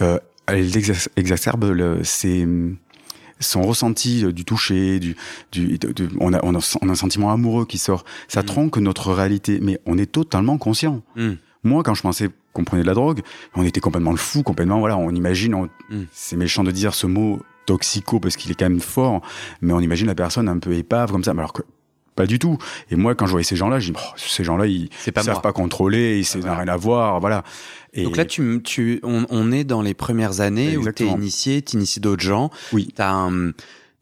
euh, 0.00 0.18
elle 0.46 0.70
exacerbe 1.16 1.64
le, 1.64 2.02
ces, 2.02 2.46
son 3.42 3.62
ressenti 3.62 4.24
euh, 4.24 4.32
du 4.32 4.44
toucher, 4.44 4.98
du, 4.98 5.16
du 5.50 5.78
on, 6.20 6.32
a, 6.32 6.40
on, 6.42 6.54
a, 6.54 6.58
un 6.58 6.94
sentiment 6.94 7.30
amoureux 7.30 7.66
qui 7.66 7.78
sort. 7.78 8.04
Ça 8.28 8.42
mm. 8.42 8.46
tronque 8.46 8.76
notre 8.78 9.12
réalité, 9.12 9.58
mais 9.60 9.78
on 9.86 9.98
est 9.98 10.10
totalement 10.10 10.58
conscient. 10.58 11.02
Mm. 11.16 11.32
Moi, 11.64 11.82
quand 11.82 11.94
je 11.94 12.02
pensais 12.02 12.30
qu'on 12.52 12.64
prenait 12.64 12.82
de 12.82 12.86
la 12.86 12.94
drogue, 12.94 13.20
on 13.54 13.64
était 13.64 13.80
complètement 13.80 14.10
le 14.10 14.16
fou, 14.16 14.42
complètement, 14.42 14.78
voilà, 14.78 14.96
on 14.96 15.10
imagine, 15.10 15.68
mm. 15.90 16.02
c'est 16.12 16.36
méchant 16.36 16.64
de 16.64 16.70
dire 16.70 16.94
ce 16.94 17.06
mot 17.06 17.40
toxico 17.66 18.18
parce 18.18 18.36
qu'il 18.36 18.50
est 18.50 18.54
quand 18.54 18.68
même 18.68 18.80
fort, 18.80 19.22
mais 19.60 19.72
on 19.72 19.80
imagine 19.80 20.06
la 20.06 20.14
personne 20.14 20.48
un 20.48 20.58
peu 20.58 20.72
épave 20.74 21.12
comme 21.12 21.24
ça, 21.24 21.30
alors 21.32 21.52
que 21.52 21.62
pas 22.14 22.26
du 22.26 22.38
tout. 22.38 22.58
Et 22.90 22.96
moi, 22.96 23.14
quand 23.14 23.26
je 23.26 23.32
voyais 23.32 23.44
ces 23.44 23.56
gens-là, 23.56 23.80
je 23.80 23.92
dis, 23.92 23.98
oh, 23.98 24.12
ces 24.16 24.44
gens-là, 24.44 24.66
ils 24.66 24.90
ne 25.06 25.22
savent 25.22 25.40
pas 25.40 25.52
contrôler, 25.52 26.20
ils 26.20 26.38
n'ont 26.40 26.54
rien 26.54 26.68
à 26.68 26.76
voir, 26.76 27.20
voilà. 27.20 27.42
Et 27.94 28.04
Donc 28.04 28.16
là, 28.16 28.24
tu, 28.24 28.60
tu, 28.64 29.00
on, 29.02 29.26
on, 29.30 29.52
est 29.52 29.64
dans 29.64 29.82
les 29.82 29.94
premières 29.94 30.40
années 30.40 30.76
où 30.76 30.90
tu 30.92 31.04
es 31.04 31.06
initié, 31.06 31.62
tu 31.62 31.76
inities 31.76 32.00
d'autres 32.00 32.22
gens. 32.22 32.50
Oui. 32.72 32.88
Tu 32.94 33.02
as 33.02 33.10
un 33.10 33.52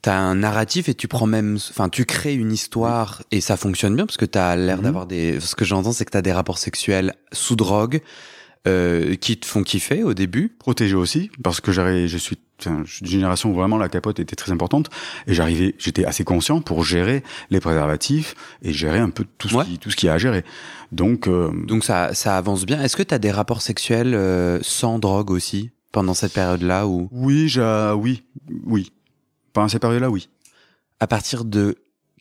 t'as 0.02 0.16
un 0.16 0.36
narratif 0.36 0.88
et 0.88 0.94
tu 0.94 1.08
prends 1.08 1.26
même, 1.26 1.56
enfin, 1.56 1.88
tu 1.88 2.04
crées 2.04 2.34
une 2.34 2.52
histoire 2.52 3.22
et 3.30 3.40
ça 3.40 3.56
fonctionne 3.56 3.94
bien 3.96 4.06
parce 4.06 4.16
que 4.16 4.24
t'as 4.24 4.56
l'air 4.56 4.78
mhm. 4.78 4.84
d'avoir 4.84 5.06
des, 5.06 5.40
ce 5.40 5.54
que 5.54 5.64
j'entends, 5.64 5.92
c'est 5.92 6.04
que 6.04 6.10
t'as 6.10 6.22
des 6.22 6.32
rapports 6.32 6.58
sexuels 6.58 7.14
sous 7.32 7.56
drogue, 7.56 8.00
euh, 8.66 9.14
qui 9.14 9.38
te 9.38 9.46
font 9.46 9.62
kiffer 9.62 10.02
au 10.02 10.12
début. 10.12 10.54
Protégé 10.58 10.94
aussi, 10.94 11.30
parce 11.42 11.60
que 11.60 11.72
j'arrive, 11.72 12.06
je 12.08 12.18
suis, 12.18 12.36
d'une 12.60 12.84
génération 12.86 13.50
où 13.50 13.54
vraiment 13.54 13.78
la 13.78 13.88
capote 13.88 14.20
était 14.20 14.36
très 14.36 14.52
importante 14.52 14.90
et 15.26 15.32
j'arrivais, 15.32 15.74
j'étais 15.78 16.04
assez 16.04 16.24
conscient 16.24 16.60
pour 16.60 16.84
gérer 16.84 17.22
les 17.48 17.58
préservatifs 17.58 18.34
et 18.62 18.74
gérer 18.74 18.98
un 18.98 19.08
peu 19.08 19.24
tout 19.38 19.48
ce 19.48 19.64
qui, 19.64 19.78
tout 19.78 19.90
ce 19.90 19.96
qu'il 19.96 20.08
y 20.08 20.10
a 20.10 20.14
à 20.14 20.18
gérer. 20.18 20.44
Donc, 20.92 21.26
euh, 21.26 21.50
donc 21.66 21.84
ça, 21.84 22.12
ça 22.12 22.36
avance 22.36 22.66
bien. 22.66 22.82
Est-ce 22.82 22.96
que 22.96 23.02
tu 23.02 23.14
as 23.14 23.18
des 23.18 23.30
rapports 23.30 23.62
sexuels 23.62 24.14
euh, 24.14 24.58
sans 24.60 24.98
drogue 24.98 25.30
aussi 25.30 25.70
pendant 25.90 26.12
cette 26.12 26.34
période-là 26.34 26.86
ou? 26.86 27.08
Oui, 27.12 27.48
j'ai, 27.48 27.94
oui, 27.96 28.24
oui. 28.66 28.92
Pendant 29.54 29.68
cette 29.68 29.80
période-là, 29.80 30.10
oui. 30.10 30.28
À 31.00 31.06
partir 31.06 31.46
de 31.46 31.76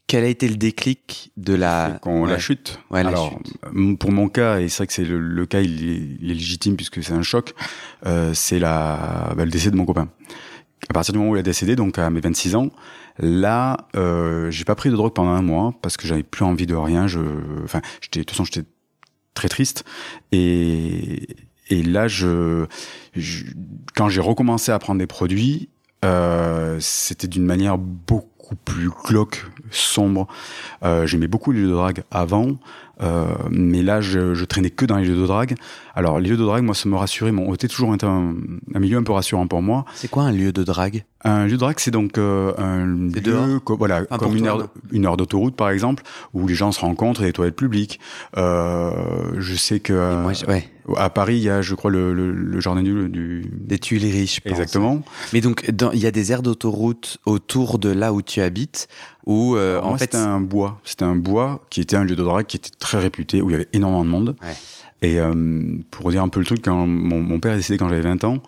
quel 0.09 0.23
a 0.23 0.27
été 0.27 0.47
le 0.47 0.55
déclic 0.55 1.31
de 1.37 1.53
la 1.53 1.99
quand 2.01 2.25
la 2.25 2.39
chute 2.39 2.79
ouais, 2.89 3.01
Alors 3.01 3.39
pour 3.99 4.11
mon 4.11 4.27
cas 4.27 4.59
et 4.59 4.67
c'est 4.67 4.77
vrai 4.77 4.87
que 4.87 4.93
c'est 4.93 5.05
le, 5.05 5.45
cas 5.45 5.61
il 5.61 5.87
est, 5.87 6.33
légitime 6.33 6.75
puisque 6.75 7.03
c'est 7.03 7.13
un 7.13 7.21
choc, 7.21 7.53
euh, 8.07 8.33
c'est 8.33 8.57
la 8.57 9.33
bah, 9.37 9.45
le 9.45 9.51
décès 9.51 9.69
de 9.69 9.75
mon 9.75 9.85
copain. 9.85 10.09
À 10.89 10.93
partir 10.93 11.13
du 11.13 11.19
moment 11.19 11.31
où 11.31 11.35
il 11.35 11.39
a 11.39 11.43
décédé, 11.43 11.75
donc 11.75 11.99
à 11.99 12.09
mes 12.09 12.21
26 12.21 12.55
ans, 12.55 12.71
là, 13.19 13.87
euh, 13.95 14.49
j'ai 14.49 14.65
pas 14.65 14.73
pris 14.73 14.89
de 14.89 14.95
drogue 14.95 15.13
pendant 15.13 15.29
un 15.29 15.43
mois 15.43 15.75
parce 15.83 15.95
que 15.95 16.07
j'avais 16.07 16.23
plus 16.23 16.43
envie 16.43 16.65
de 16.65 16.73
rien. 16.73 17.05
Je, 17.05 17.19
enfin, 17.63 17.81
j'étais 18.01 18.21
de 18.21 18.23
toute 18.23 18.31
façon 18.31 18.45
j'étais 18.45 18.67
très 19.35 19.47
triste 19.47 19.83
et 20.31 21.37
et 21.69 21.83
là 21.83 22.07
je, 22.07 22.65
je 23.15 23.43
quand 23.93 24.09
j'ai 24.09 24.21
recommencé 24.21 24.71
à 24.71 24.79
prendre 24.79 24.97
des 24.97 25.07
produits, 25.07 25.69
euh, 26.03 26.77
c'était 26.79 27.27
d'une 27.27 27.45
manière 27.45 27.77
beaucoup 27.77 28.28
plus 28.55 28.89
glauque, 29.05 29.45
sombre. 29.71 30.27
Euh, 30.83 31.05
J'aimais 31.05 31.27
beaucoup 31.27 31.51
les 31.51 31.62
lieux 31.62 31.67
de 31.67 31.73
drague 31.73 32.03
avant, 32.12 32.57
mais 33.49 33.81
là, 33.81 34.01
je, 34.01 34.33
je, 34.33 34.45
traînais 34.45 34.69
que 34.69 34.85
dans 34.85 34.97
les 34.97 35.05
lieux 35.05 35.15
de 35.15 35.25
drague. 35.25 35.55
Alors, 35.95 36.19
les 36.19 36.29
lieux 36.29 36.38
de 36.38 36.45
drague, 36.45 36.63
moi, 36.63 36.75
ça 36.75 36.88
me 36.88 36.95
rassurait. 36.95 37.31
Bon, 37.31 37.53
été 37.53 37.67
toujours 37.67 37.91
un, 37.91 37.97
un, 38.03 38.79
milieu 38.79 38.97
un 38.97 39.03
peu 39.03 39.12
rassurant 39.12 39.47
pour 39.47 39.62
moi. 39.62 39.85
C'est 39.95 40.09
quoi 40.09 40.23
un 40.23 40.31
lieu 40.31 40.51
de 40.51 40.63
drague? 40.63 41.03
Un 41.23 41.45
lieu 41.45 41.53
de 41.53 41.57
drague, 41.57 41.79
c'est 41.79 41.91
donc 41.91 42.17
euh, 42.17 42.53
un 42.57 42.85
lieu, 42.85 43.59
voilà, 43.67 44.05
comme 44.05 44.38
une 44.38 44.47
heure, 44.47 44.69
une 44.91 45.05
heure 45.05 45.17
d'autoroute, 45.17 45.55
par 45.55 45.69
exemple, 45.69 46.03
où 46.33 46.47
les 46.47 46.55
gens 46.55 46.71
se 46.71 46.79
rencontrent 46.79 47.23
et 47.23 47.25
les 47.25 47.33
toilettes 47.33 47.57
publiques. 47.57 47.99
Euh, 48.38 48.91
je 49.38 49.55
sais 49.55 49.81
que 49.81 50.21
moi, 50.21 50.31
ouais. 50.47 50.69
à 50.95 51.09
Paris, 51.09 51.35
il 51.35 51.43
y 51.43 51.49
a, 51.49 51.62
je 51.62 51.75
crois, 51.75 51.91
le, 51.91 52.13
le, 52.13 52.31
le 52.31 52.59
jardin 52.62 52.83
du, 52.83 53.09
du... 53.09 53.51
des 53.51 53.79
Tuileries, 53.79 54.27
je 54.27 54.41
pense. 54.41 54.51
Exactement. 54.51 55.01
Mais 55.33 55.41
donc, 55.41 55.69
il 55.93 55.99
y 55.99 56.07
a 56.07 56.12
des 56.12 56.31
aires 56.31 56.41
d'autoroute 56.41 57.17
autour 57.25 57.79
de 57.79 57.89
là 57.89 58.13
où 58.13 58.21
tu 58.21 58.39
habites 58.39 58.88
où 59.29 59.55
euh, 59.55 59.79
en 59.81 59.95
fait 59.95 60.05
c'était 60.05 60.17
un 60.17 60.41
bois 60.41 60.81
c'était 60.83 61.05
un 61.05 61.15
bois 61.15 61.63
qui 61.69 61.81
était 61.81 61.95
un 61.95 62.03
lieu 62.03 62.15
de 62.15 62.23
drague 62.23 62.47
qui 62.47 62.57
était 62.57 62.71
très 62.79 62.97
réputé 62.97 63.43
où 63.43 63.49
il 63.51 63.53
y 63.53 63.55
avait 63.55 63.69
énormément 63.73 64.03
de 64.03 64.09
monde 64.09 64.35
ouais. 64.41 64.55
et 65.03 65.19
euh, 65.19 65.77
pour 65.91 66.09
dire 66.09 66.23
un 66.23 66.29
peu 66.29 66.39
le 66.39 66.47
truc 66.47 66.63
quand 66.65 66.87
mon, 66.87 67.21
mon 67.21 67.39
père 67.39 67.53
est 67.53 67.57
décédé 67.57 67.77
quand 67.77 67.89
j'avais 67.89 68.01
20 68.01 68.23
ans 68.23 68.41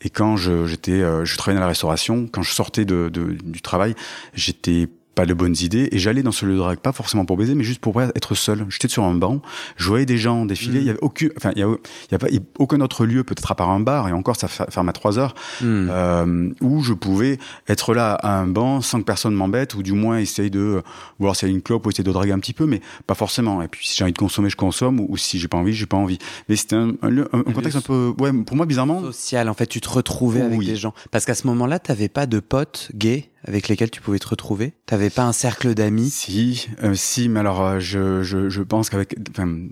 et 0.00 0.10
quand 0.10 0.36
je 0.36 0.64
j'étais 0.66 0.92
euh, 0.92 1.24
je 1.24 1.36
travaillais 1.36 1.58
dans 1.58 1.64
la 1.64 1.68
restauration 1.68 2.28
quand 2.30 2.42
je 2.42 2.52
sortais 2.52 2.84
de, 2.84 3.08
de 3.12 3.36
du 3.42 3.60
travail 3.62 3.96
j'étais 4.32 4.86
pas 5.18 5.26
de 5.26 5.34
bonnes 5.34 5.56
idées 5.60 5.88
et 5.90 5.98
j'allais 5.98 6.22
dans 6.22 6.30
ce 6.30 6.46
lieu 6.46 6.52
de 6.52 6.58
drague 6.58 6.78
pas 6.78 6.92
forcément 6.92 7.24
pour 7.24 7.36
baiser 7.36 7.56
mais 7.56 7.64
juste 7.64 7.80
pour 7.80 8.00
être 8.00 8.36
seul. 8.36 8.64
J'étais 8.68 8.86
sur 8.86 9.02
un 9.02 9.14
banc 9.14 9.42
je 9.76 9.88
voyais 9.88 10.06
des 10.06 10.16
gens 10.16 10.46
défiler 10.46 10.78
mm. 10.78 10.82
il 10.82 10.86
y 10.86 10.90
avait 10.90 10.98
aucun 11.02 11.26
enfin 11.36 11.50
il 11.56 11.58
y 11.58 11.62
a, 11.64 11.66
il 11.66 12.12
y 12.12 12.14
a 12.14 12.18
pas 12.18 12.28
aucun 12.60 12.80
autre 12.80 13.04
lieu 13.04 13.24
peut-être 13.24 13.50
à 13.50 13.56
part 13.56 13.68
un 13.70 13.80
bar 13.80 14.06
et 14.06 14.12
encore 14.12 14.36
ça 14.36 14.46
ferme 14.46 14.88
à 14.88 14.92
3 14.92 15.18
heures 15.18 15.34
mm. 15.60 15.64
euh, 15.90 16.50
où 16.60 16.84
je 16.84 16.92
pouvais 16.92 17.38
être 17.66 17.94
là 17.94 18.12
à 18.14 18.38
un 18.38 18.46
banc 18.46 18.80
sans 18.80 19.00
que 19.00 19.06
personne 19.06 19.34
m'embête 19.34 19.74
ou 19.74 19.82
du 19.82 19.92
moins 19.92 20.18
essayer 20.18 20.50
de 20.50 20.82
voir 21.18 21.34
s'il 21.34 21.48
y 21.48 21.50
a 21.50 21.54
une 21.54 21.62
clope 21.62 21.84
ou 21.86 21.90
essayer 21.90 22.04
de 22.04 22.12
draguer 22.12 22.30
un 22.30 22.38
petit 22.38 22.54
peu 22.54 22.66
mais 22.66 22.80
pas 23.08 23.16
forcément. 23.16 23.60
Et 23.60 23.66
puis 23.66 23.88
si 23.88 23.96
j'ai 23.96 24.04
envie 24.04 24.12
de 24.12 24.18
consommer 24.18 24.50
je 24.50 24.56
consomme 24.56 25.00
ou, 25.00 25.16
si 25.16 25.40
j'ai 25.40 25.48
pas 25.48 25.58
envie 25.58 25.72
j'ai 25.72 25.86
pas 25.86 25.96
envie. 25.96 26.18
Mais 26.48 26.54
c'était 26.54 26.76
un, 26.76 26.90
un, 27.02 27.18
un, 27.32 27.42
contexte 27.42 27.78
un 27.78 27.80
peu 27.80 28.14
ouais 28.20 28.32
pour 28.46 28.56
moi 28.56 28.66
bizarrement 28.66 29.02
social 29.02 29.48
en 29.48 29.54
fait 29.54 29.66
tu 29.66 29.80
te 29.80 29.88
retrouvais 29.88 30.42
avec 30.42 30.60
des 30.60 30.76
gens. 30.76 30.94
Parce 31.10 31.24
qu'à 31.24 31.34
ce 31.34 31.48
moment-là 31.48 31.80
t'avais 31.80 32.08
pas 32.08 32.26
de 32.26 32.38
potes 32.38 32.92
gays 32.94 33.30
avec 33.44 33.68
lesquels 33.68 33.90
tu 33.90 34.00
pouvais 34.00 34.18
te 34.18 34.26
retrouver? 34.28 34.72
T'avais 34.86 35.10
pas 35.10 35.24
un 35.24 35.32
cercle 35.32 35.74
d'amis? 35.74 36.10
Si, 36.10 36.68
euh, 36.82 36.94
si, 36.94 37.28
mais 37.28 37.40
alors 37.40 37.62
euh, 37.62 37.78
je, 37.78 38.22
je, 38.22 38.48
je 38.48 38.62
pense 38.62 38.90
qu'avec 38.90 39.16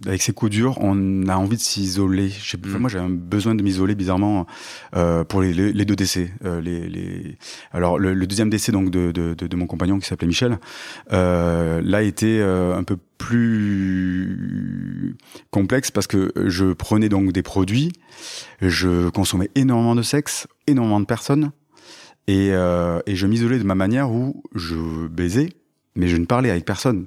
avec 0.06 0.22
ces 0.22 0.32
coups 0.32 0.52
durs, 0.52 0.78
on 0.80 1.26
a 1.28 1.36
envie 1.36 1.56
de 1.56 1.60
s'isoler. 1.62 2.28
Mm. 2.28 2.76
Moi, 2.78 2.90
j'ai 2.90 2.98
un 2.98 3.08
besoin 3.08 3.54
de 3.54 3.62
m'isoler 3.62 3.94
bizarrement 3.94 4.46
euh, 4.94 5.24
pour 5.24 5.42
les, 5.42 5.52
les, 5.52 5.84
deux 5.84 5.96
décès. 5.96 6.30
Euh, 6.44 6.60
les, 6.60 6.88
les... 6.88 7.36
Alors 7.72 7.98
le, 7.98 8.14
le, 8.14 8.26
deuxième 8.26 8.50
décès 8.50 8.72
donc 8.72 8.90
de, 8.90 9.10
de, 9.10 9.34
de, 9.34 9.46
de 9.46 9.56
mon 9.56 9.66
compagnon 9.66 9.98
qui 9.98 10.06
s'appelait 10.06 10.28
Michel, 10.28 10.58
euh, 11.12 11.80
là 11.82 12.02
était 12.02 12.40
un 12.42 12.82
peu 12.84 12.96
plus 13.18 15.16
complexe 15.50 15.90
parce 15.90 16.06
que 16.06 16.32
je 16.46 16.72
prenais 16.72 17.08
donc 17.08 17.32
des 17.32 17.42
produits, 17.42 17.92
je 18.60 19.08
consommais 19.08 19.50
énormément 19.54 19.94
de 19.94 20.02
sexe, 20.02 20.46
énormément 20.66 21.00
de 21.00 21.06
personnes 21.06 21.50
et, 22.26 22.50
euh, 22.52 23.00
et 23.06 23.14
je 23.14 23.26
m'isolais 23.26 23.58
de 23.58 23.64
ma 23.64 23.74
manière 23.74 24.10
où 24.10 24.42
je 24.54 25.06
baisais, 25.06 25.50
mais 25.94 26.08
je 26.08 26.16
ne 26.16 26.26
parlais 26.26 26.50
avec 26.50 26.64
personne. 26.64 27.06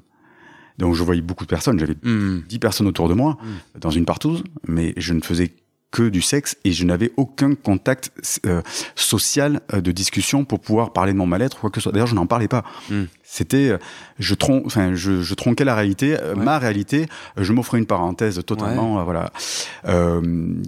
Donc 0.78 0.96
je 0.96 1.04
voyais 1.04 1.22
beaucoup 1.22 1.44
de 1.44 1.50
personnes, 1.50 1.78
j'avais 1.78 1.96
mmh. 2.02 2.44
10 2.48 2.60
personnes 2.60 2.88
autour 2.88 3.10
de 3.10 3.14
moi, 3.14 3.38
mmh. 3.42 3.80
dans 3.80 3.90
une 3.90 4.06
partouze, 4.06 4.44
mais 4.68 4.94
je 4.96 5.14
ne 5.14 5.22
faisais 5.22 5.52
que 5.92 6.10
du 6.10 6.22
sexe 6.22 6.56
et 6.64 6.72
je 6.72 6.86
n'avais 6.86 7.12
aucun 7.18 7.56
contact 7.56 8.12
euh, 8.46 8.62
social 8.96 9.62
euh, 9.74 9.82
de 9.82 9.92
discussion 9.92 10.46
pour 10.46 10.60
pouvoir 10.60 10.94
parler 10.94 11.14
de 11.14 11.18
mon 11.18 11.26
mal-être 11.26 11.58
ou 11.58 11.62
quoi 11.62 11.70
que 11.72 11.78
ce 11.78 11.84
soit. 11.84 11.92
D'ailleurs, 11.92 12.08
je 12.08 12.16
n'en 12.16 12.28
parlais 12.28 12.48
pas. 12.48 12.64
Hmm. 12.92 13.06
C'était, 13.24 13.70
euh, 13.70 13.78
je, 14.20 14.36
tron 14.36 14.62
enfin, 14.66 14.94
je, 14.94 15.22
je, 15.22 15.34
tronquais 15.34 15.64
la 15.64 15.74
réalité, 15.74 16.16
ma 16.36 16.60
réalité. 16.60 17.08
Je 17.38 17.54
m'offrais 17.54 17.80
une 17.80 17.86
parenthèse 17.86 18.44
totalement, 18.46 19.04
voilà. 19.04 19.32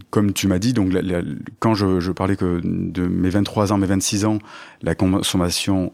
comme 0.10 0.34
tu 0.34 0.48
m'as 0.48 0.60
dit, 0.60 0.74
donc 0.74 0.94
quand 1.60 1.74
je, 1.74 2.00
je, 2.00 2.12
parlais 2.12 2.36
que 2.36 2.62
de 2.64 3.08
mes 3.08 3.30
23 3.30 3.74
ans, 3.74 3.78
mes 3.78 3.88
26 3.88 4.26
ans, 4.26 4.40
la 4.82 4.94
consommation 4.94 5.92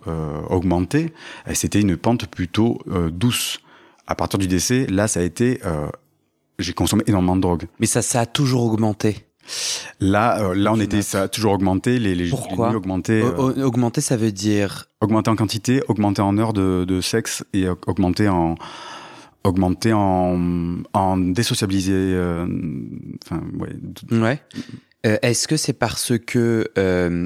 augmentait. 0.49 1.13
C'était 1.53 1.79
une 1.79 1.95
pente 1.95 2.27
plutôt 2.27 2.79
douce. 3.11 3.59
À 4.07 4.15
partir 4.15 4.39
du 4.39 4.47
décès, 4.47 4.87
là, 4.87 5.07
ça 5.07 5.21
a 5.21 5.23
été 5.23 5.61
j'ai 6.59 6.73
consommé 6.73 7.03
énormément 7.07 7.35
de 7.35 7.41
drogue. 7.41 7.63
Mais 7.79 7.85
ça, 7.85 8.01
ça 8.01 8.21
a 8.21 8.25
toujours 8.25 8.63
augmenté. 8.63 9.27
Là, 9.99 10.41
euh, 10.41 10.53
là, 10.53 10.73
on 10.73 10.79
était, 10.79 11.01
ça 11.01 11.23
a 11.23 11.27
toujours 11.27 11.53
augmenté. 11.53 11.99
Les, 11.99 12.15
les 12.15 12.29
Pourquoi 12.29 12.75
augmenté. 12.75 13.21
Euh, 13.21 13.63
augmenter, 13.65 14.01
ça 14.01 14.17
veut 14.17 14.31
dire 14.31 14.89
augmenter 14.99 15.29
en 15.29 15.35
quantité, 15.35 15.81
augmenter 15.87 16.21
en 16.21 16.37
heures 16.37 16.53
de, 16.53 16.85
de 16.85 17.01
sexe 17.01 17.45
et 17.53 17.67
augmenter 17.85 18.27
en 18.27 18.55
augmenter 19.43 19.93
en 19.93 20.81
en 20.93 21.17
désociabiliser. 21.17 21.93
Euh, 21.93 22.45
enfin, 23.25 23.41
ouais. 23.59 24.19
Ouais. 24.19 24.41
Est-ce 25.03 25.47
que 25.47 25.55
c'est 25.55 25.71
parce 25.71 26.17
que 26.17 26.69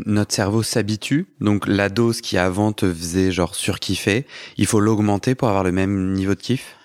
notre 0.05 0.31
cerveau 0.31 0.61
s'habitue? 0.61 1.25
Donc 1.39 1.65
la 1.65 1.89
dose 1.89 2.21
qui 2.21 2.37
avant 2.37 2.73
te 2.73 2.93
faisait 2.93 3.31
genre 3.31 3.55
surkiffer, 3.55 4.27
il 4.57 4.67
faut 4.67 4.79
l'augmenter 4.79 5.33
pour 5.33 5.47
avoir 5.47 5.63
le 5.63 5.71
même 5.71 6.13
niveau 6.13 6.35
de 6.35 6.39
kiff? 6.39 6.75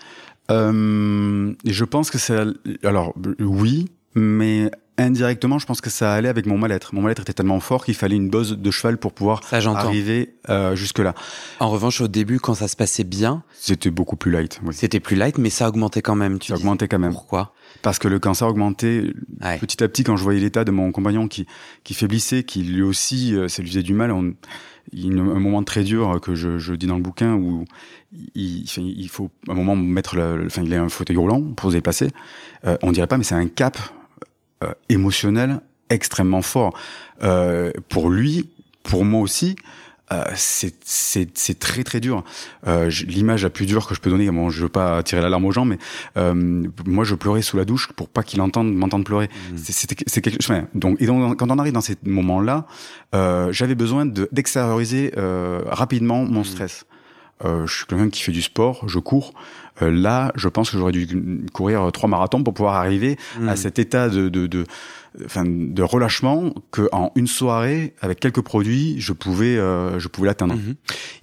Euh, 0.50 1.52
Je 1.64 1.84
pense 1.84 2.10
que 2.10 2.18
c'est... 2.18 2.38
Alors 2.84 3.14
oui, 3.40 3.86
mais 4.14 4.70
indirectement, 4.98 5.58
je 5.58 5.66
pense 5.66 5.80
que 5.80 5.90
ça 5.90 6.14
allait 6.14 6.28
avec 6.28 6.46
mon 6.46 6.58
mal-être. 6.58 6.94
Mon 6.94 7.02
mal-être 7.02 7.22
était 7.22 7.34
tellement 7.34 7.60
fort 7.60 7.84
qu'il 7.84 7.94
fallait 7.94 8.16
une 8.16 8.30
dose 8.30 8.56
de 8.56 8.70
cheval 8.70 8.98
pour 8.98 9.12
pouvoir 9.12 9.42
arriver 9.52 10.36
euh, 10.48 10.74
jusque-là. 10.74 11.14
En 11.60 11.70
revanche, 11.70 12.00
au 12.00 12.08
début, 12.08 12.40
quand 12.40 12.54
ça 12.54 12.68
se 12.68 12.76
passait 12.76 13.04
bien, 13.04 13.42
c'était 13.52 13.90
beaucoup 13.90 14.16
plus 14.16 14.30
light. 14.30 14.60
Oui. 14.64 14.74
C'était 14.74 15.00
plus 15.00 15.16
light, 15.16 15.38
mais 15.38 15.50
ça 15.50 15.68
augmentait 15.68 16.02
quand 16.02 16.14
même. 16.16 16.38
Tu 16.38 16.48
ça 16.48 16.56
augmentait 16.56 16.88
quand 16.88 16.98
même. 16.98 17.12
Pourquoi? 17.12 17.52
Parce 17.82 17.98
que 17.98 18.08
le 18.08 18.18
cancer 18.18 18.48
augmentait 18.48 19.12
petit 19.60 19.82
à 19.82 19.88
petit 19.88 20.04
quand 20.04 20.16
je 20.16 20.22
voyais 20.22 20.40
l'état 20.40 20.64
de 20.64 20.70
mon 20.70 20.92
compagnon 20.92 21.28
qui 21.28 21.46
qui 21.84 21.94
faiblissait, 21.94 22.44
qui 22.44 22.62
lui 22.62 22.82
aussi, 22.82 23.34
euh, 23.34 23.48
ça 23.48 23.62
lui 23.62 23.68
faisait 23.68 23.82
du 23.82 23.94
mal. 23.94 24.12
On, 24.12 24.34
il 24.92 25.18
un 25.18 25.40
moment 25.40 25.62
très 25.62 25.82
dur 25.82 26.20
que 26.20 26.34
je, 26.34 26.58
je 26.58 26.74
dis 26.74 26.86
dans 26.86 26.96
le 26.96 27.02
bouquin 27.02 27.34
où 27.34 27.64
il, 28.34 28.64
il 28.64 29.08
faut 29.08 29.30
un 29.48 29.54
moment 29.54 29.76
mettre 29.76 30.16
le, 30.16 30.44
enfin 30.46 30.62
il 30.62 30.72
a 30.74 30.82
un 30.82 30.88
fauteuil 30.88 31.16
roulant 31.16 31.42
pour 31.42 31.70
se 31.70 31.76
déplacer. 31.76 32.10
Euh, 32.64 32.76
on 32.82 32.92
dirait 32.92 33.06
pas, 33.06 33.18
mais 33.18 33.24
c'est 33.24 33.34
un 33.34 33.48
cap 33.48 33.78
euh, 34.64 34.72
émotionnel 34.88 35.60
extrêmement 35.90 36.42
fort 36.42 36.78
euh, 37.22 37.72
pour 37.88 38.10
lui, 38.10 38.48
pour 38.82 39.04
moi 39.04 39.20
aussi. 39.20 39.56
Euh, 40.12 40.22
c'est 40.36 41.58
très 41.58 41.82
très 41.82 42.00
dur. 42.00 42.22
Euh, 42.66 42.90
L'image 43.06 43.42
la 43.42 43.50
plus 43.50 43.66
dure 43.66 43.88
que 43.88 43.94
je 43.94 44.00
peux 44.00 44.10
donner, 44.10 44.30
bon, 44.30 44.50
je 44.50 44.62
veux 44.62 44.68
pas 44.68 45.02
tirer 45.02 45.20
l'alarme 45.20 45.44
aux 45.44 45.52
gens, 45.52 45.64
mais 45.64 45.78
euh, 46.16 46.64
moi 46.86 47.04
je 47.04 47.14
pleurais 47.14 47.42
sous 47.42 47.56
la 47.56 47.64
douche 47.64 47.88
pour 47.92 48.08
pas 48.08 48.22
qu'il 48.22 48.40
entende 48.40 48.72
m'entende 48.72 49.04
pleurer. 49.04 49.28
Mmh. 49.52 49.56
C'est 50.06 50.20
quelque 50.20 50.42
chose. 50.42 50.62
donc, 50.74 51.00
et 51.00 51.06
donc 51.06 51.36
quand 51.36 51.50
on 51.50 51.58
arrive 51.58 51.72
dans 51.72 51.80
ces 51.80 51.96
moments-là, 52.04 52.66
euh, 53.14 53.50
j'avais 53.52 53.74
besoin 53.74 54.06
d'extérioriser 54.06 55.12
euh, 55.16 55.62
rapidement 55.66 56.24
mon 56.24 56.40
mmh. 56.40 56.44
stress. 56.44 56.86
Je 57.44 57.72
suis 57.72 57.86
quelqu'un 57.86 58.10
qui 58.10 58.22
fait 58.22 58.32
du 58.32 58.42
sport, 58.42 58.88
je 58.88 58.98
cours. 58.98 59.34
Euh, 59.82 59.90
là, 59.90 60.32
je 60.36 60.48
pense 60.48 60.70
que 60.70 60.78
j'aurais 60.78 60.92
dû 60.92 61.44
courir 61.52 61.90
trois 61.92 62.08
marathons 62.08 62.42
pour 62.42 62.54
pouvoir 62.54 62.76
arriver 62.76 63.18
à 63.46 63.52
mmh. 63.52 63.56
cet 63.56 63.78
état 63.78 64.08
de, 64.08 64.28
de, 64.28 64.46
de, 64.46 64.64
enfin, 65.24 65.44
de 65.46 65.82
relâchement 65.82 66.54
que 66.70 66.88
en 66.92 67.12
une 67.14 67.26
soirée, 67.26 67.94
avec 68.00 68.20
quelques 68.20 68.40
produits, 68.40 68.98
je 68.98 69.12
pouvais, 69.12 69.58
euh, 69.58 69.98
je 69.98 70.08
pouvais 70.08 70.28
l'atteindre. 70.28 70.54
Mmh. 70.54 70.74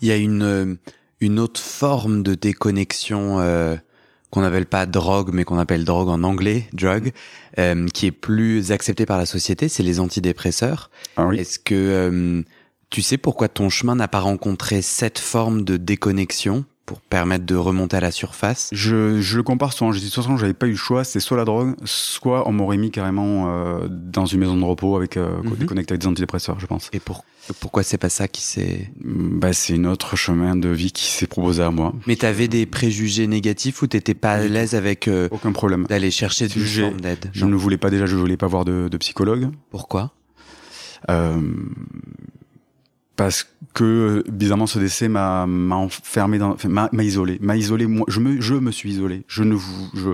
Il 0.01 0.07
y 0.07 0.11
a 0.11 0.17
une 0.17 0.43
euh, 0.43 0.75
une 1.19 1.39
autre 1.39 1.61
forme 1.61 2.21
de 2.21 2.35
déconnexion 2.35 3.39
euh, 3.39 3.75
qu'on 4.29 4.41
n'appelle 4.41 4.65
pas 4.65 4.85
drogue, 4.85 5.31
mais 5.33 5.45
qu'on 5.45 5.57
appelle 5.57 5.85
drogue 5.85 6.09
en 6.09 6.21
anglais, 6.23 6.67
drug, 6.73 7.11
euh, 7.57 7.87
qui 7.87 8.07
est 8.07 8.11
plus 8.11 8.71
acceptée 8.71 9.05
par 9.05 9.17
la 9.17 9.25
société, 9.25 9.69
c'est 9.69 9.83
les 9.83 9.99
antidépresseurs. 9.99 10.91
Ah 11.15 11.25
oui. 11.25 11.39
Est-ce 11.39 11.59
que 11.59 12.43
tu 12.93 13.01
sais 13.01 13.17
pourquoi 13.17 13.47
ton 13.47 13.71
chemin 13.71 13.95
n'a 13.95 14.07
pas 14.07 14.19
rencontré 14.19 14.83
cette 14.83 15.17
forme 15.17 15.63
de 15.63 15.77
déconnexion 15.77 16.63
pour 16.85 17.01
permettre 17.01 17.43
de 17.43 17.55
remonter 17.55 17.97
à 17.97 18.01
la 18.01 18.11
surface? 18.11 18.69
Je, 18.71 19.19
je 19.19 19.37
le 19.37 19.41
compare 19.41 19.73
souvent. 19.73 19.91
Je 19.91 19.97
dis 19.97 20.11
façon, 20.11 20.37
j'avais 20.37 20.53
pas 20.53 20.67
eu 20.67 20.71
le 20.71 20.75
choix. 20.75 21.03
C'est 21.03 21.19
soit 21.19 21.35
la 21.35 21.43
drogue, 21.43 21.73
soit 21.85 22.47
on 22.47 22.51
m'aurait 22.51 22.77
mis 22.77 22.91
carrément 22.91 23.47
euh, 23.47 23.87
dans 23.89 24.27
une 24.27 24.41
maison 24.41 24.55
de 24.55 24.63
repos 24.63 24.95
avec 24.95 25.17
euh, 25.17 25.41
mhm. 25.41 25.55
déconnecté 25.55 25.93
avec 25.93 26.01
des 26.01 26.07
antidépresseurs, 26.07 26.59
je 26.59 26.67
pense. 26.67 26.91
Et 26.93 26.99
pour, 26.99 27.25
pourquoi 27.59 27.81
c'est 27.81 27.97
pas 27.97 28.09
ça 28.09 28.27
qui 28.27 28.43
s'est 28.43 28.91
Bah, 29.03 29.53
c'est 29.53 29.73
une 29.73 29.87
autre 29.87 30.15
chemin 30.15 30.55
de 30.55 30.69
vie 30.69 30.91
qui 30.91 31.05
s'est 31.05 31.25
proposé 31.25 31.63
à 31.63 31.71
moi. 31.71 31.95
Mais 32.05 32.15
t'avais 32.15 32.47
des 32.47 32.67
préjugés 32.67 33.25
négatifs 33.25 33.81
ou 33.81 33.87
t'étais 33.87 34.13
pas 34.13 34.33
à 34.33 34.43
l'aise 34.43 34.75
avec 34.75 35.07
euh, 35.07 35.29
aucun 35.31 35.51
problème 35.51 35.87
d'aller 35.87 36.11
chercher 36.11 36.47
du 36.47 36.63
forme 36.63 37.01
d'aide? 37.01 37.31
Je 37.33 37.45
ne 37.45 37.55
voulais 37.55 37.77
pas 37.77 37.89
déjà, 37.89 38.05
je 38.05 38.15
voulais 38.15 38.37
pas 38.37 38.45
voir 38.45 38.65
de, 38.65 38.87
de 38.87 38.97
psychologue. 38.97 39.49
Pourquoi? 39.71 40.11
Euh, 41.09 41.41
parce 43.15 43.47
que 43.73 44.23
bizarrement 44.29 44.67
ce 44.67 44.79
décès 44.79 45.07
m'a 45.07 45.45
m'a 45.45 45.75
enfermé 45.75 46.37
dans 46.37 46.57
m'a 46.65 46.89
isolé. 47.03 47.37
M'a 47.41 47.55
isolé 47.55 47.85
moi 47.85 48.05
je 48.09 48.19
me 48.19 48.41
je 48.41 48.55
me 48.55 48.71
suis 48.71 48.91
isolé. 48.91 49.23
Je 49.27 49.43
ne 49.43 49.53
vous 49.53 49.89
je 49.93 50.09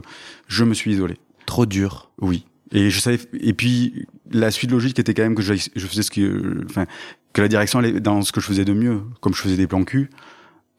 je 0.47 0.63
me 0.63 0.73
suis 0.73 0.93
isolé. 0.93 1.17
Trop 1.45 1.65
dur. 1.65 2.11
Oui. 2.19 2.45
Et 2.71 2.89
je 2.89 2.99
savais 2.99 3.19
et 3.39 3.53
puis 3.53 4.05
la 4.31 4.51
suite 4.51 4.71
logique 4.71 4.99
était 4.99 5.13
quand 5.13 5.23
même 5.23 5.35
que 5.35 5.41
je, 5.41 5.53
je 5.53 5.87
faisais 5.87 6.03
ce 6.03 6.11
que 6.11 6.63
enfin 6.65 6.85
que 7.33 7.41
la 7.41 7.47
direction 7.47 7.79
allait 7.79 7.99
dans 7.99 8.21
ce 8.21 8.31
que 8.31 8.41
je 8.41 8.45
faisais 8.45 8.65
de 8.65 8.73
mieux. 8.73 9.01
Comme 9.21 9.33
je 9.33 9.41
faisais 9.41 9.57
des 9.57 9.67
plans 9.67 9.83
cul 9.83 10.09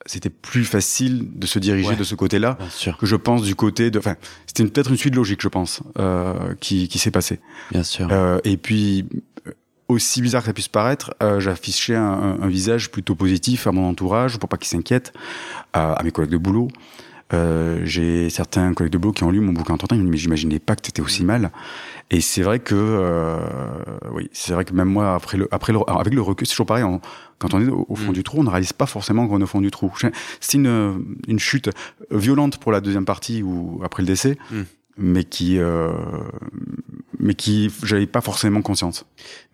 c'était 0.07 0.31
plus 0.31 0.65
facile 0.65 1.29
de 1.39 1.47
se 1.47 1.59
diriger 1.59 1.95
de 1.95 2.05
ce 2.05 2.15
côté-là 2.15 2.57
que 2.99 3.07
je 3.07 3.17
pense 3.17 3.43
du 3.43 3.55
côté 3.55 3.91
de 3.91 3.99
enfin 3.99 4.17
c'était 4.47 4.65
peut-être 4.65 4.91
une 4.91 4.97
suite 4.97 5.15
logique 5.15 5.43
je 5.43 5.49
pense 5.49 5.83
euh, 5.99 6.55
qui 6.61 6.89
qui 6.89 6.99
s'est 6.99 7.11
passée. 7.11 7.41
Bien 7.71 7.83
sûr. 7.83 8.09
Euh, 8.11 8.39
et 8.45 8.57
puis 8.57 9.07
aussi 9.91 10.23
bizarre 10.23 10.43
que 10.43 10.47
ça 10.47 10.53
puisse 10.53 10.69
paraître, 10.69 11.15
euh, 11.23 11.41
j'affichais 11.41 11.95
un, 11.95 12.39
un, 12.41 12.49
visage 12.49 12.91
plutôt 12.91 13.15
positif 13.15 13.67
à 13.67 13.73
mon 13.73 13.89
entourage 13.89 14.39
pour 14.39 14.49
pas 14.49 14.57
qu'ils 14.57 14.69
s'inquiètent, 14.69 15.13
à, 15.73 15.93
à, 15.93 16.03
mes 16.03 16.11
collègues 16.11 16.31
de 16.31 16.39
boulot. 16.39 16.69
Euh, 17.33 17.83
j'ai 17.85 18.29
certains 18.29 18.75
collègues 18.75 18.93
de 18.93 18.99
boulot 18.99 19.13
qui 19.13 19.23
ont 19.23 19.31
lu 19.31 19.41
mon 19.41 19.53
bouquin 19.53 19.75
entre 19.75 19.87
temps, 19.87 19.95
ils 19.95 20.03
mais 20.03 20.17
j'imaginais 20.17 20.59
pas 20.59 20.75
que 20.75 20.83
t'étais 20.83 21.03
aussi 21.03 21.25
mal. 21.25 21.53
Et 22.11 22.21
c'est 22.21 22.43
vrai 22.43 22.59
que 22.59 22.75
euh, 22.75 23.39
oui, 24.13 24.29
c'est 24.33 24.53
vrai 24.53 24.65
que 24.65 24.75
même 24.75 24.89
moi 24.89 25.15
après 25.15 25.37
le 25.37 25.47
après 25.55 25.73
le 25.73 25.79
avec 25.89 26.13
le 26.13 26.23
recul, 26.23 26.47
c'est 26.47 26.55
toujours 26.55 26.67
pareil. 26.67 26.85
quand 27.39 27.55
on 27.55 27.61
est 27.61 27.69
au, 27.69 27.95
fond 27.95 28.11
mm. 28.11 28.15
du 28.15 28.25
trou, 28.25 28.41
on 28.41 28.43
ne 28.43 28.51
réalise 28.51 28.73
pas 28.73 28.87
forcément 28.87 29.29
qu'on 29.29 29.39
est 29.39 29.45
au 29.45 29.47
fond 29.47 29.61
du 29.61 29.71
trou. 29.71 29.93
C'est 30.41 30.57
une 30.57 31.17
une 31.29 31.39
chute 31.39 31.71
violente 32.11 32.59
pour 32.59 32.73
la 32.73 32.81
deuxième 32.81 33.05
partie 33.05 33.45
ou 33.45 33.81
après 33.85 34.03
le 34.03 34.09
décès. 34.09 34.37
Mm 34.51 34.63
mais 35.01 35.25
qui 35.25 35.59
euh, 35.59 35.91
mais 37.21 37.35
qui 37.35 37.71
j'avais 37.85 38.07
pas 38.07 38.21
forcément 38.21 38.63
conscience. 38.63 39.05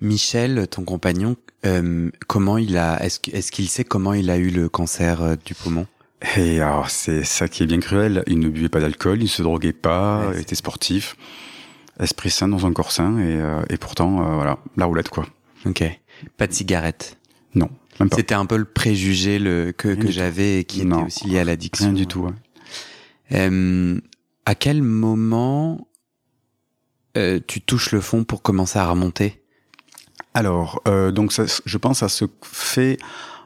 Michel, 0.01 0.67
ton 0.69 0.85
compagnon, 0.85 1.37
euh, 1.65 2.11
comment 2.27 2.57
il 2.59 2.77
a 2.79 3.03
est-ce 3.05 3.19
est-ce 3.33 3.53
qu'il 3.53 3.69
sait 3.69 3.85
comment 3.85 4.15
il 4.15 4.31
a 4.31 4.39
eu 4.39 4.51
le 4.51 4.69
cancer 4.69 5.23
euh, 5.23 5.35
du 5.45 5.55
poumon? 5.55 5.87
Et 6.37 6.61
alors 6.61 6.89
c'est 6.89 7.25
ça 7.25 7.49
qui 7.49 7.63
est 7.63 7.67
bien 7.67 7.81
cruel. 7.81 8.23
Il 8.27 8.39
ne 8.39 8.49
buvait 8.49 8.71
pas 8.71 8.81
d'alcool, 8.81 9.23
il 9.23 9.29
se 9.29 9.43
droguait 9.43 9.73
pas, 9.75 10.31
il 10.35 10.41
était 10.41 10.55
sportif, 10.55 11.17
esprit 12.01 12.31
sain 12.31 12.49
dans 12.49 12.65
un 12.65 12.73
corps 12.73 12.93
sain 12.93 13.19
et, 13.19 13.37
euh, 13.37 13.63
et 13.69 13.77
pourtant 13.77 14.21
euh, 14.21 14.35
voilà 14.35 14.59
la 14.77 14.87
roulette 14.87 15.11
quoi. 15.11 15.27
Ok. 15.67 15.85
Pas 16.39 16.47
de 16.47 16.53
cigarette? 16.53 17.19
Non. 17.55 17.69
Même 18.01 18.09
pas. 18.09 18.17
C'était 18.17 18.35
un 18.35 18.47
peu 18.47 18.57
le 18.57 18.65
préjugé 18.65 19.39
le, 19.39 19.73
que, 19.73 19.95
que 19.95 20.11
j'avais 20.11 20.61
et 20.61 20.65
qui 20.65 20.83
était 20.83 20.95
aussi 20.95 21.29
lié 21.29 21.41
à 21.41 21.45
l'addiction. 21.45 21.87
Rien 21.87 21.95
du 21.95 22.07
tout. 22.07 22.21
Ouais. 22.21 22.33
Euh, 23.33 24.01
à 24.45 24.55
quel 24.55 24.83
moment 24.83 25.89
euh, 27.17 27.41
tu 27.47 27.61
touches 27.61 27.93
le 27.93 28.01
fond 28.01 28.25
pour 28.25 28.43
commencer 28.43 28.79
à 28.79 28.89
remonter 28.89 29.41
Alors, 30.35 30.83
euh, 30.87 31.11
donc 31.13 31.33
ça, 31.33 31.45
je 31.65 31.79
pense, 31.79 31.99
ça 31.99 32.09
se 32.09 32.25
fait 32.43 32.99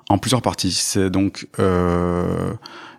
En 0.09 0.19
plusieurs 0.19 0.43
parties. 0.43 0.73
C'est 0.73 1.11
donc, 1.11 1.47
euh, 1.59 2.53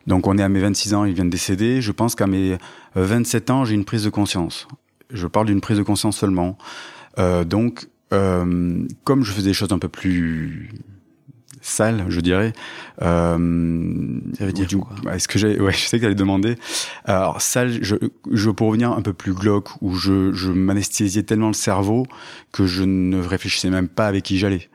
donc 0.07 0.27
on 0.27 0.37
est 0.37 0.43
à 0.43 0.49
mes 0.49 0.59
26 0.59 0.93
ans, 0.93 1.05
il 1.05 1.13
vient 1.13 1.25
de 1.25 1.29
décéder. 1.29 1.81
Je 1.81 1.91
pense 1.91 2.15
qu'à 2.15 2.27
mes 2.27 2.57
27 2.95 3.49
ans, 3.49 3.65
j'ai 3.65 3.75
une 3.75 3.85
prise 3.85 4.03
de 4.03 4.09
conscience. 4.09 4.67
Je 5.09 5.27
parle 5.27 5.47
d'une 5.47 5.61
prise 5.61 5.77
de 5.77 5.83
conscience 5.83 6.17
seulement. 6.17 6.57
Euh, 7.19 7.43
donc, 7.43 7.87
euh, 8.13 8.85
comme 9.03 9.23
je 9.23 9.31
faisais 9.31 9.49
des 9.49 9.53
choses 9.53 9.71
un 9.71 9.79
peu 9.79 9.89
plus 9.89 10.69
sales, 11.61 12.05
je 12.09 12.19
dirais. 12.21 12.53
Euh, 13.01 14.19
Ça 14.37 14.45
veut 14.45 14.51
dire 14.53 14.67
du- 14.67 14.77
quoi? 14.77 14.95
Est-ce 15.13 15.27
que 15.27 15.39
j'ai 15.39 15.59
Ouais, 15.59 15.71
je 15.73 15.79
sais 15.85 15.97
que 15.97 16.03
t'allais 16.03 16.15
demander. 16.15 16.55
Alors 17.05 17.41
sale, 17.41 17.79
je, 17.83 17.95
je 18.31 18.49
pour 18.49 18.67
revenir 18.67 18.91
un 18.91 19.01
peu 19.01 19.13
plus 19.13 19.33
glauque, 19.33 19.69
où 19.81 19.95
je, 19.95 20.33
je 20.33 20.51
m'anesthésiais 20.51 21.23
tellement 21.23 21.47
le 21.47 21.53
cerveau 21.53 22.05
que 22.51 22.65
je 22.65 22.83
ne 22.83 23.21
réfléchissais 23.21 23.69
même 23.69 23.87
pas 23.87 24.07
avec 24.07 24.23
qui 24.23 24.37
j'allais. 24.37 24.69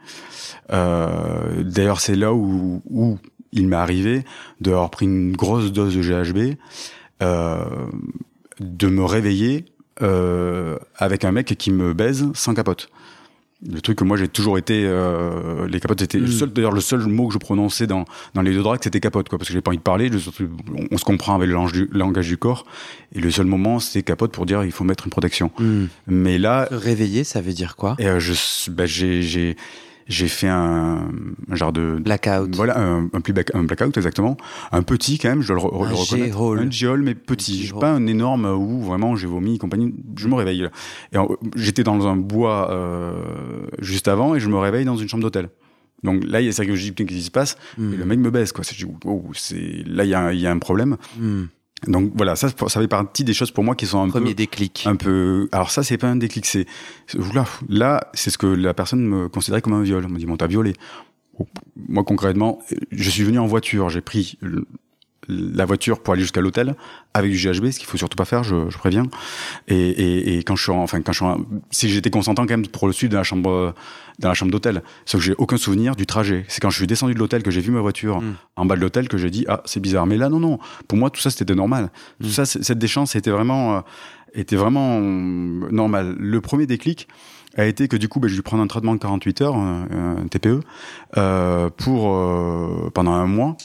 Euh, 0.72 1.62
D'ailleurs, 1.62 2.00
c'est 2.00 2.16
là 2.16 2.32
où, 2.32 2.82
où 2.88 3.18
il 3.52 3.68
m'est 3.68 3.76
arrivé 3.76 4.24
d'avoir 4.60 4.90
pris 4.90 5.06
une 5.06 5.32
grosse 5.36 5.72
dose 5.72 5.96
de 5.96 6.02
GHB, 6.02 6.56
euh, 7.22 7.64
de 8.60 8.86
me 8.88 9.04
réveiller 9.04 9.64
euh, 10.02 10.76
avec 10.96 11.24
un 11.24 11.32
mec 11.32 11.54
qui 11.58 11.70
me 11.70 11.94
baise 11.94 12.26
sans 12.34 12.54
capote. 12.54 12.88
Le 13.66 13.80
truc 13.80 13.96
que 13.98 14.04
moi 14.04 14.18
j'ai 14.18 14.28
toujours 14.28 14.58
été, 14.58 14.82
euh, 14.84 15.66
les 15.66 15.80
capotes 15.80 16.00
c'était 16.00 16.18
le 16.18 16.26
Mm. 16.26 16.30
seul, 16.30 16.52
d'ailleurs 16.52 16.72
le 16.72 16.82
seul 16.82 17.00
mot 17.06 17.28
que 17.28 17.32
je 17.32 17.38
prononçais 17.38 17.86
dans 17.86 18.04
dans 18.34 18.42
les 18.42 18.52
deux 18.52 18.62
drags 18.62 18.80
c'était 18.82 19.00
capote 19.00 19.30
quoi, 19.30 19.38
parce 19.38 19.48
que 19.48 19.54
j'ai 19.54 19.62
pas 19.62 19.70
envie 19.70 19.78
de 19.78 19.82
parler. 19.82 20.10
le- 20.10 20.18
surtout, 20.18 20.46
on, 20.76 20.84
on 20.90 20.98
se 20.98 21.04
comprend 21.04 21.34
avec 21.36 21.48
le 21.48 21.54
langage 21.54 21.72
du, 21.72 21.88
langage 21.90 22.28
du 22.28 22.36
corps, 22.36 22.66
et 23.14 23.18
le 23.20 23.30
seul 23.30 23.46
moment 23.46 23.78
c'était 23.80 24.02
capote 24.02 24.30
pour 24.32 24.44
dire 24.44 24.62
il 24.62 24.72
faut 24.72 24.84
mettre 24.84 25.06
une 25.06 25.10
protection. 25.10 25.50
Hmm. 25.58 25.86
Mais 26.06 26.36
là, 26.36 26.68
réveiller, 26.70 27.24
ça 27.24 27.40
veut 27.40 27.54
dire 27.54 27.76
quoi? 27.76 27.96
et, 27.98 28.06
euh, 28.06 28.20
je, 28.20 28.34
bah, 28.70 28.84
j'ai 28.84 29.56
j'ai 30.08 30.28
fait 30.28 30.48
un, 30.48 31.08
un 31.50 31.54
genre 31.56 31.72
de 31.72 31.98
Blackout. 32.00 32.54
voilà, 32.54 32.78
un, 32.80 33.08
un, 33.12 33.62
blackout 33.64 33.96
exactement. 33.96 34.36
Un 34.72 34.82
petit 34.82 35.18
quand 35.18 35.28
même, 35.30 35.42
je 35.42 35.48
dois 35.52 35.56
le, 35.56 35.62
re- 35.62 35.84
Un 35.84 35.88
le 35.88 35.94
reconnaître. 35.94 36.32
J-hole. 36.36 36.58
Un 36.60 36.70
J-hole, 36.70 37.02
mais 37.02 37.14
petit. 37.14 37.70
Pas 37.80 37.92
un 37.92 38.06
énorme 38.06 38.44
où 38.46 38.82
vraiment 38.82 39.16
j'ai 39.16 39.26
vomi 39.26 39.58
compagnie. 39.58 39.94
Je 40.16 40.28
me 40.28 40.34
réveille. 40.34 40.60
là. 40.62 40.70
Et 41.12 41.18
j'étais 41.56 41.82
dans 41.82 42.06
un 42.06 42.16
bois 42.16 42.70
euh, 42.70 43.66
juste 43.80 44.08
avant 44.08 44.34
et 44.34 44.40
je 44.40 44.48
me 44.48 44.56
réveille 44.58 44.84
dans 44.84 44.96
une 44.96 45.08
chambre 45.08 45.22
d'hôtel. 45.22 45.48
Donc 46.02 46.22
là, 46.24 46.40
il 46.40 46.46
y 46.46 46.48
a 46.48 46.52
ça 46.52 46.64
que 46.66 46.74
je 46.74 46.82
dis 46.82 46.94
qu'est-ce 46.94 47.08
qui 47.08 47.22
se 47.22 47.30
passe 47.30 47.56
Hmm. 47.78 47.92
Et 47.94 47.96
le 47.96 48.04
mec 48.04 48.18
me 48.18 48.30
baisse 48.30 48.52
quoi. 48.52 48.62
C'est, 48.64 48.76
je 48.76 48.86
dis, 48.86 48.92
c'est 49.34 49.82
là 49.86 50.04
il 50.04 50.10
y, 50.10 50.14
a 50.14 50.20
un- 50.20 50.32
il 50.32 50.38
y 50.40 50.46
a 50.46 50.52
un 50.52 50.58
problème. 50.58 50.96
Hmm. 51.18 51.44
Donc 51.86 52.12
voilà, 52.14 52.36
ça 52.36 52.48
ça 52.48 52.80
fait 52.80 52.88
partie 52.88 53.22
des 53.22 53.34
choses 53.34 53.50
pour 53.50 53.62
moi 53.62 53.74
qui 53.74 53.86
sont 53.86 54.02
un 54.02 54.08
Premier 54.08 54.30
peu 54.30 54.34
déclic. 54.34 54.84
un 54.86 54.96
peu. 54.96 55.48
Alors 55.52 55.70
ça, 55.70 55.82
c'est 55.82 55.98
pas 55.98 56.08
un 56.08 56.16
déclic, 56.16 56.46
c'est 56.46 56.66
oula, 57.16 57.44
là, 57.68 58.10
c'est 58.14 58.30
ce 58.30 58.38
que 58.38 58.46
la 58.46 58.74
personne 58.74 59.04
me 59.06 59.28
considérait 59.28 59.60
comme 59.60 59.74
un 59.74 59.82
viol. 59.82 60.04
On 60.04 60.08
me 60.08 60.18
dit, 60.18 60.26
bon, 60.26 60.36
t'as 60.36 60.46
violé. 60.46 60.74
Moi, 61.76 62.02
concrètement, 62.02 62.60
je 62.90 63.10
suis 63.10 63.24
venu 63.24 63.38
en 63.38 63.46
voiture. 63.46 63.90
J'ai 63.90 64.00
pris 64.00 64.38
la 65.28 65.64
voiture 65.64 66.00
pour 66.02 66.14
aller 66.14 66.22
jusqu'à 66.22 66.40
l'hôtel 66.40 66.74
avec 67.14 67.30
du 67.32 67.36
GHB, 67.36 67.70
ce 67.70 67.78
qu'il 67.78 67.86
faut 67.88 67.96
surtout 67.96 68.16
pas 68.16 68.24
faire, 68.24 68.44
je, 68.44 68.68
je 68.70 68.78
préviens. 68.78 69.04
Et, 69.68 69.76
et, 69.88 70.38
et 70.38 70.42
quand 70.44 70.56
je 70.56 70.62
suis, 70.64 70.72
en- 70.72 70.82
enfin, 70.82 71.00
quand 71.02 71.12
je 71.12 71.18
suis, 71.18 71.26
en- 71.26 71.40
si 71.70 71.88
j'étais 71.88 72.10
consentant 72.10 72.42
quand 72.46 72.54
même 72.56 72.66
pour 72.66 72.86
le 72.86 72.92
sud 72.92 73.12
dans 73.12 73.18
la 73.18 73.24
chambre, 73.24 73.50
euh, 73.50 73.72
dans 74.18 74.28
la 74.28 74.34
chambre 74.34 74.52
d'hôtel, 74.52 74.82
sauf 75.04 75.20
que 75.20 75.26
j'ai 75.26 75.34
aucun 75.38 75.56
souvenir 75.56 75.96
du 75.96 76.06
trajet. 76.06 76.44
C'est 76.48 76.60
quand 76.60 76.70
je 76.70 76.76
suis 76.78 76.86
descendu 76.86 77.14
de 77.14 77.18
l'hôtel 77.18 77.42
que 77.42 77.50
j'ai 77.50 77.60
vu 77.60 77.70
ma 77.70 77.80
voiture 77.80 78.20
Mm. 78.20 78.34
en 78.56 78.66
bas 78.66 78.76
de 78.76 78.80
l'hôtel 78.80 79.08
que 79.08 79.18
j'ai 79.18 79.30
dit 79.30 79.44
ah 79.48 79.62
c'est 79.66 79.80
bizarre. 79.80 80.06
Mais 80.06 80.16
là 80.16 80.28
non 80.28 80.40
non, 80.40 80.58
pour 80.88 80.96
moi 80.98 81.10
tout 81.10 81.20
ça 81.20 81.30
c'était 81.30 81.54
normal. 81.54 81.90
Tout 82.20 82.28
Mm. 82.28 82.30
ça, 82.30 82.44
cette 82.46 82.78
déchance 82.78 83.14
était 83.16 83.30
vraiment, 83.30 83.76
euh, 83.76 83.80
était 84.34 84.56
vraiment 84.56 84.98
euh, 85.00 85.68
normal. 85.70 86.14
Le 86.18 86.40
premier 86.40 86.66
déclic 86.66 87.08
a 87.58 87.64
été 87.64 87.88
que 87.88 87.96
du 87.96 88.06
coup, 88.08 88.20
ben, 88.20 88.28
j'ai 88.28 88.36
dû 88.36 88.42
prendre 88.42 88.62
un 88.62 88.66
traitement 88.66 88.94
de 88.94 89.00
48 89.00 89.40
heures, 89.40 89.56
un, 89.56 89.86
un 90.22 90.26
TPE, 90.28 90.60
euh, 91.16 91.70
pour 91.70 92.14
euh, 92.14 92.90
pendant 92.92 93.12
un 93.12 93.26
mois. 93.26 93.56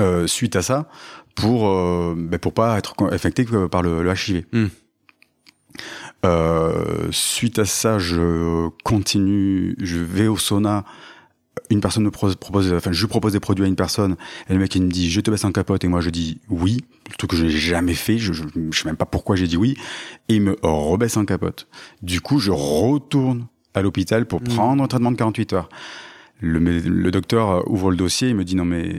Euh, 0.00 0.26
suite 0.26 0.56
à 0.56 0.62
ça, 0.62 0.88
pour 1.36 1.68
euh, 1.68 2.14
ben, 2.16 2.38
pour 2.38 2.52
pas 2.54 2.76
être 2.78 2.94
infecté 3.12 3.44
par 3.70 3.82
le, 3.82 4.02
le 4.02 4.10
HIV. 4.12 4.44
Hmm. 4.52 4.66
Euh, 6.26 7.08
suite 7.12 7.58
à 7.58 7.64
ça, 7.64 7.98
je 7.98 8.68
continue, 8.84 9.74
je 9.80 9.98
vais 9.98 10.26
au 10.26 10.36
sauna. 10.36 10.84
Une 11.70 11.80
personne 11.80 12.02
me 12.04 12.10
pro- 12.10 12.34
propose, 12.34 12.72
enfin, 12.72 12.90
je 12.92 13.06
propose 13.06 13.32
des 13.32 13.40
produits 13.40 13.64
à 13.64 13.68
une 13.68 13.76
personne, 13.76 14.16
et 14.48 14.52
le 14.54 14.58
mec 14.58 14.74
il 14.74 14.82
me 14.82 14.90
dit, 14.90 15.08
je 15.10 15.20
te 15.20 15.30
baisse 15.30 15.44
en 15.44 15.52
capote, 15.52 15.84
et 15.84 15.88
moi 15.88 16.00
je 16.00 16.10
dis 16.10 16.40
oui, 16.48 16.78
le 17.08 17.14
truc 17.16 17.30
que 17.30 17.36
je 17.36 17.44
n'ai 17.44 17.50
jamais 17.50 17.94
fait, 17.94 18.18
je, 18.18 18.32
je, 18.32 18.42
je 18.70 18.78
sais 18.80 18.88
même 18.88 18.96
pas 18.96 19.06
pourquoi 19.06 19.36
j'ai 19.36 19.46
dit 19.46 19.56
oui, 19.56 19.76
et 20.28 20.34
il 20.36 20.42
me 20.42 20.56
rebaisse 20.62 21.16
en 21.16 21.24
capote. 21.24 21.68
Du 22.02 22.20
coup, 22.20 22.40
je 22.40 22.50
retourne 22.50 23.46
à 23.74 23.82
l'hôpital 23.82 24.26
pour 24.26 24.40
Mm. 24.40 24.44
prendre 24.48 24.82
un 24.82 24.88
traitement 24.88 25.12
de 25.12 25.16
48 25.16 25.52
heures. 25.52 25.68
Le, 26.40 26.58
le 26.58 27.10
docteur 27.10 27.50
euh, 27.50 27.62
ouvre 27.66 27.90
le 27.90 27.96
dossier, 27.96 28.28
il 28.28 28.34
me 28.34 28.44
dit 28.44 28.56
non 28.56 28.64
mais 28.64 28.92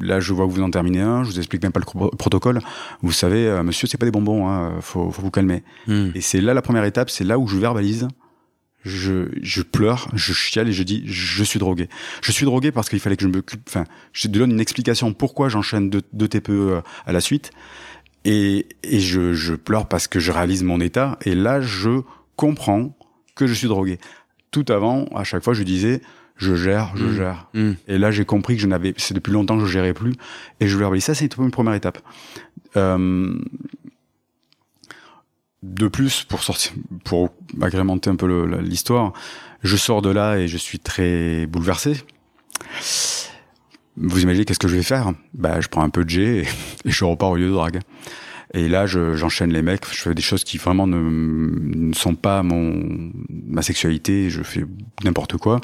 là 0.00 0.20
je 0.20 0.32
vois 0.32 0.46
que 0.46 0.52
vous 0.52 0.62
en 0.62 0.70
terminez 0.70 1.00
un, 1.00 1.24
je 1.24 1.30
vous 1.30 1.38
explique 1.38 1.62
même 1.62 1.72
pas 1.72 1.80
le 1.80 2.16
protocole. 2.16 2.60
Vous 3.02 3.12
savez, 3.12 3.46
euh, 3.46 3.62
monsieur, 3.62 3.86
c'est 3.86 3.98
pas 3.98 4.06
des 4.06 4.12
bonbons, 4.12 4.48
hein, 4.48 4.74
faut, 4.80 5.10
faut 5.10 5.22
vous 5.22 5.30
calmer. 5.30 5.62
Hmm. 5.86 6.10
Et 6.14 6.20
c'est 6.20 6.40
là 6.40 6.54
la 6.54 6.62
première 6.62 6.84
étape, 6.84 7.10
c'est 7.10 7.24
là 7.24 7.38
où 7.38 7.46
je 7.46 7.56
verbalise. 7.56 8.08
Je, 8.84 9.30
je 9.42 9.62
pleure, 9.62 10.08
je 10.14 10.32
chiale 10.32 10.68
et 10.68 10.72
je 10.72 10.84
dis 10.84 11.02
je 11.06 11.42
suis 11.42 11.58
drogué. 11.58 11.88
Je 12.22 12.30
suis 12.30 12.44
drogué 12.44 12.70
parce 12.70 12.88
qu'il 12.88 13.00
fallait 13.00 13.16
que 13.16 13.24
je 13.24 13.28
me 13.28 13.42
enfin 13.66 13.84
je 14.12 14.28
te 14.28 14.28
donne 14.28 14.52
une 14.52 14.60
explication 14.60 15.12
pourquoi 15.12 15.48
j'enchaîne 15.48 15.90
deux, 15.90 16.02
deux 16.12 16.28
TPE 16.28 16.82
à 17.04 17.12
la 17.12 17.20
suite 17.20 17.50
et, 18.24 18.66
et 18.84 19.00
je, 19.00 19.32
je 19.32 19.54
pleure 19.54 19.88
parce 19.88 20.06
que 20.06 20.20
je 20.20 20.30
réalise 20.30 20.62
mon 20.62 20.80
état 20.80 21.18
et 21.24 21.34
là 21.34 21.60
je 21.60 22.02
comprends 22.36 22.96
que 23.34 23.46
je 23.46 23.54
suis 23.54 23.68
drogué. 23.68 23.98
Tout 24.50 24.66
avant, 24.68 25.06
à 25.14 25.24
chaque 25.24 25.42
fois 25.42 25.54
je 25.54 25.62
disais 25.62 26.00
je 26.36 26.54
gère, 26.54 26.92
je 26.96 27.04
Mm. 27.06 27.14
gère. 27.16 27.48
Hmm. 27.54 27.72
Et 27.88 27.98
là, 27.98 28.10
j'ai 28.10 28.24
compris 28.24 28.56
que 28.56 28.62
je 28.62 28.66
n'avais, 28.66 28.94
c'est 28.96 29.14
depuis 29.14 29.32
longtemps 29.32 29.56
que 29.58 29.64
je 29.64 29.70
gérais 29.72 29.94
plus, 29.94 30.12
et 30.60 30.66
je 30.68 30.76
verbalise. 30.76 31.04
Ça, 31.04 31.14
c'est 31.14 31.36
une 31.36 31.50
première 31.50 31.74
étape. 31.74 31.98
Euh, 32.76 33.38
de 35.62 35.88
plus, 35.88 36.24
pour 36.24 36.42
sortir, 36.42 36.72
pour 37.04 37.30
agrémenter 37.60 38.10
un 38.10 38.16
peu 38.16 38.44
l'histoire, 38.60 39.12
je 39.62 39.76
sors 39.76 40.02
de 40.02 40.10
là 40.10 40.36
et 40.36 40.46
je 40.48 40.56
suis 40.58 40.78
très 40.78 41.46
bouleversé. 41.46 41.96
Vous 43.96 44.20
imaginez 44.22 44.44
qu'est-ce 44.44 44.58
que 44.58 44.68
je 44.68 44.76
vais 44.76 44.82
faire? 44.82 45.12
Bah, 45.34 45.60
je 45.60 45.68
prends 45.68 45.82
un 45.82 45.88
peu 45.90 46.04
de 46.04 46.10
G 46.10 46.38
et, 46.40 46.48
et 46.88 46.90
je 46.90 47.04
repars 47.04 47.30
au 47.30 47.36
lieu 47.36 47.48
de 47.48 47.52
drague. 47.52 47.80
Et 48.54 48.68
là, 48.68 48.86
je- 48.86 49.14
j'enchaîne 49.16 49.52
les 49.52 49.62
mecs. 49.62 49.82
Je 49.92 50.00
fais 50.00 50.14
des 50.14 50.22
choses 50.22 50.44
qui 50.44 50.58
vraiment 50.58 50.86
ne, 50.86 50.98
ne 50.98 51.92
sont 51.94 52.14
pas 52.14 52.42
mon 52.42 53.10
ma 53.48 53.62
sexualité. 53.62 54.30
Je 54.30 54.42
fais 54.42 54.64
n'importe 55.04 55.36
quoi. 55.36 55.60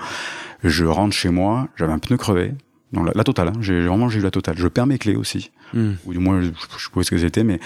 Je 0.64 0.84
rentre 0.84 1.14
chez 1.14 1.30
moi. 1.30 1.68
J'avais 1.76 1.92
un 1.92 1.98
pneu 1.98 2.16
crevé. 2.16 2.52
Non, 2.92 3.04
la, 3.04 3.12
la 3.14 3.24
totale. 3.24 3.48
hein. 3.48 3.52
J'ai 3.60 3.80
vraiment 3.86 4.08
j'ai 4.08 4.18
eu 4.18 4.22
la 4.22 4.30
totale. 4.30 4.56
Je 4.58 4.68
perds 4.68 4.86
mes 4.86 4.98
clés 4.98 5.16
aussi 5.16 5.50
Hmm. 5.74 5.92
ou 6.04 6.12
du 6.12 6.18
moins 6.18 6.42
je, 6.42 6.48
je 6.76 6.90
pas 6.90 7.02
ce 7.02 7.10
que 7.10 7.16
c'était, 7.16 7.44
mais 7.44 7.58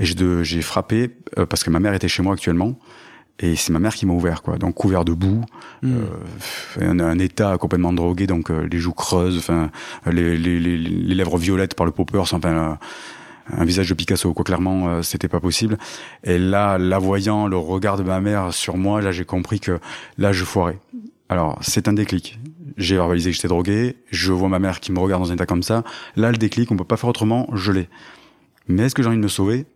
et 0.00 0.04
j'ai 0.04 0.62
frappé 0.62 1.10
euh, 1.38 1.46
parce 1.46 1.62
que 1.62 1.70
ma 1.70 1.78
mère 1.78 1.94
était 1.94 2.08
chez 2.08 2.20
moi 2.20 2.32
actuellement. 2.34 2.76
Et 3.38 3.54
c'est 3.54 3.72
ma 3.72 3.78
mère 3.78 3.94
qui 3.94 4.04
m'a 4.04 4.12
ouvert, 4.12 4.42
quoi. 4.42 4.58
Donc 4.58 4.74
couvert 4.74 5.04
de 5.04 5.12
boue, 5.12 5.44
Hmm. 5.82 5.92
euh, 6.80 6.90
un, 6.90 6.98
un 6.98 7.18
état 7.20 7.56
complètement 7.58 7.92
drogué, 7.92 8.26
donc 8.26 8.50
euh, 8.50 8.66
les 8.70 8.78
joues 8.78 8.92
creuses, 8.92 9.38
enfin 9.38 9.70
les, 10.10 10.36
les, 10.36 10.58
les, 10.58 10.76
les 10.76 11.14
lèvres 11.14 11.38
violettes 11.38 11.74
par 11.74 11.86
le 11.86 11.92
poppers, 11.92 12.20
enfin 12.22 12.78
un 13.50 13.64
visage 13.64 13.88
de 13.88 13.94
Picasso, 13.94 14.32
quoi. 14.34 14.44
Clairement, 14.44 14.88
euh, 14.88 15.02
c'était 15.02 15.28
pas 15.28 15.40
possible. 15.40 15.78
Et 16.24 16.38
là, 16.38 16.78
la 16.78 16.98
voyant, 16.98 17.46
le 17.48 17.56
regard 17.56 17.96
de 17.96 18.02
ma 18.02 18.20
mère 18.20 18.52
sur 18.52 18.76
moi, 18.76 19.00
là, 19.00 19.12
j'ai 19.12 19.24
compris 19.24 19.60
que 19.60 19.80
là, 20.18 20.32
je 20.32 20.44
foirais. 20.44 20.78
Alors, 21.28 21.58
c'est 21.62 21.88
un 21.88 21.92
déclic. 21.92 22.38
J'ai 22.76 22.96
verbalisé 22.96 23.30
que 23.30 23.36
j'étais 23.36 23.48
drogué. 23.48 23.96
Je 24.10 24.32
vois 24.32 24.48
ma 24.48 24.58
mère 24.58 24.80
qui 24.80 24.92
me 24.92 24.98
regarde 24.98 25.22
dans 25.22 25.30
un 25.30 25.34
état 25.34 25.46
comme 25.46 25.62
ça. 25.62 25.84
Là, 26.16 26.30
le 26.30 26.36
déclic, 26.38 26.70
on 26.70 26.76
peut 26.76 26.84
pas 26.84 26.96
faire 26.96 27.08
autrement. 27.10 27.48
Je 27.54 27.72
l'ai. 27.72 27.88
Mais 28.68 28.84
est-ce 28.84 28.94
que 28.94 29.02
j'ai 29.02 29.08
envie 29.08 29.18
de 29.18 29.22
me 29.22 29.28
sauver? 29.28 29.66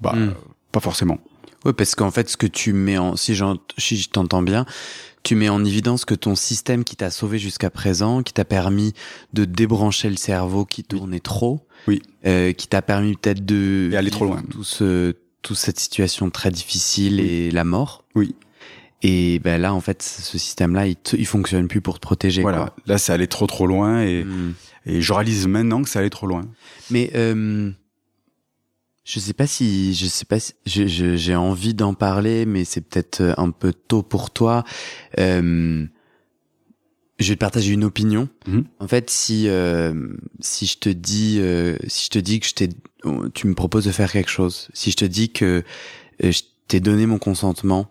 Bah, 0.00 0.12
Hmm. 0.14 0.34
pas 0.72 0.80
forcément. 0.80 1.18
Oui, 1.64 1.72
parce 1.72 1.94
qu'en 1.94 2.10
fait, 2.10 2.28
ce 2.28 2.36
que 2.36 2.46
tu 2.46 2.72
mets 2.72 2.98
en, 2.98 3.16
si, 3.16 3.36
si 3.78 3.96
je 3.96 4.08
t'entends 4.10 4.42
bien, 4.42 4.64
tu 5.24 5.34
mets 5.34 5.48
en 5.48 5.64
évidence 5.64 6.04
que 6.04 6.14
ton 6.14 6.36
système 6.36 6.84
qui 6.84 6.94
t'a 6.94 7.10
sauvé 7.10 7.38
jusqu'à 7.38 7.68
présent, 7.68 8.22
qui 8.22 8.32
t'a 8.32 8.44
permis 8.44 8.92
de 9.32 9.44
débrancher 9.44 10.08
le 10.08 10.16
cerveau 10.16 10.64
qui 10.64 10.84
tournait 10.84 11.20
trop, 11.20 11.66
Oui. 11.86 12.02
euh, 12.26 12.52
qui 12.52 12.66
t'a 12.68 12.82
permis 12.82 13.14
peut-être 13.16 13.44
de 13.46 13.90
Et 13.92 13.96
aller 13.96 14.10
trop 14.10 14.24
loin. 14.24 14.42
tout 14.50 14.64
ce, 14.64 15.14
toute 15.42 15.56
cette 15.56 15.78
situation 15.78 16.28
très 16.30 16.50
difficile 16.50 17.20
et 17.20 17.50
la 17.50 17.64
mort. 17.64 18.04
Oui. 18.14 18.34
Et 19.02 19.38
ben 19.38 19.60
là, 19.60 19.72
en 19.72 19.80
fait, 19.80 20.02
ce 20.02 20.36
système-là, 20.38 20.88
il, 20.88 20.96
te- 20.96 21.14
il 21.16 21.24
fonctionne 21.26 21.68
plus 21.68 21.80
pour 21.80 21.94
te 21.96 22.00
protéger. 22.00 22.42
Voilà. 22.42 22.58
quoi. 22.58 22.74
Là, 22.86 22.98
ça 22.98 23.14
allait 23.14 23.28
trop 23.28 23.46
trop 23.46 23.66
loin 23.66 24.02
et, 24.02 24.24
Hmm. 24.24 24.54
et 24.86 25.00
je 25.00 25.12
réalise 25.12 25.46
maintenant 25.46 25.82
que 25.82 25.88
ça 25.88 26.00
allait 26.00 26.10
trop 26.10 26.26
loin. 26.26 26.42
Mais 26.90 27.10
euh, 27.14 27.70
je 29.04 29.20
sais 29.20 29.32
pas 29.32 29.46
si 29.46 29.94
je 29.94 30.06
sais 30.06 30.24
pas 30.24 30.38
si 30.40 30.54
j'ai 30.66 31.36
envie 31.36 31.74
d'en 31.74 31.94
parler, 31.94 32.44
mais 32.44 32.64
c'est 32.64 32.80
peut-être 32.80 33.34
un 33.38 33.50
peu 33.50 33.72
tôt 33.72 34.02
pour 34.02 34.30
toi. 34.30 34.64
Euh, 35.18 35.86
je 37.18 37.28
vais 37.30 37.34
te 37.36 37.40
partager 37.40 37.72
une 37.72 37.84
opinion. 37.84 38.28
Mhm. 38.46 38.64
En 38.78 38.88
fait, 38.88 39.10
si 39.10 39.48
euh, 39.48 40.08
si 40.40 40.66
je 40.66 40.78
te 40.78 40.88
dis 40.88 41.38
euh, 41.40 41.76
si 41.86 42.06
je 42.06 42.10
te 42.10 42.18
dis 42.18 42.40
que 42.40 42.46
je 42.46 42.54
t'ai 42.54 42.68
tu 43.34 43.46
me 43.46 43.54
proposes 43.54 43.84
de 43.84 43.92
faire 43.92 44.10
quelque 44.12 44.30
chose, 44.30 44.68
si 44.74 44.90
je 44.90 44.96
te 44.96 45.04
dis 45.04 45.30
que 45.30 45.62
euh, 46.24 46.32
je 46.32 46.42
t'ai 46.66 46.80
donné 46.80 47.06
mon 47.06 47.18
consentement 47.18 47.90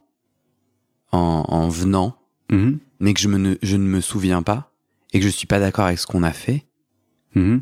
en, 1.12 1.46
en 1.48 1.70
venant, 1.70 2.18
Mhm. 2.52 2.80
mais 3.00 3.14
que 3.14 3.20
je, 3.20 3.28
me 3.28 3.38
ne, 3.38 3.56
je 3.62 3.76
ne 3.78 3.84
me 3.88 4.02
souviens 4.02 4.42
pas, 4.44 4.72
et 5.14 5.20
que 5.20 5.26
je 5.26 5.30
suis 5.30 5.48
pas 5.48 5.60
d'accord 5.60 5.86
avec 5.86 6.00
ce 6.00 6.08
qu'on 6.08 6.24
a 6.24 6.32
fait, 6.34 6.66
Mhm. 7.36 7.62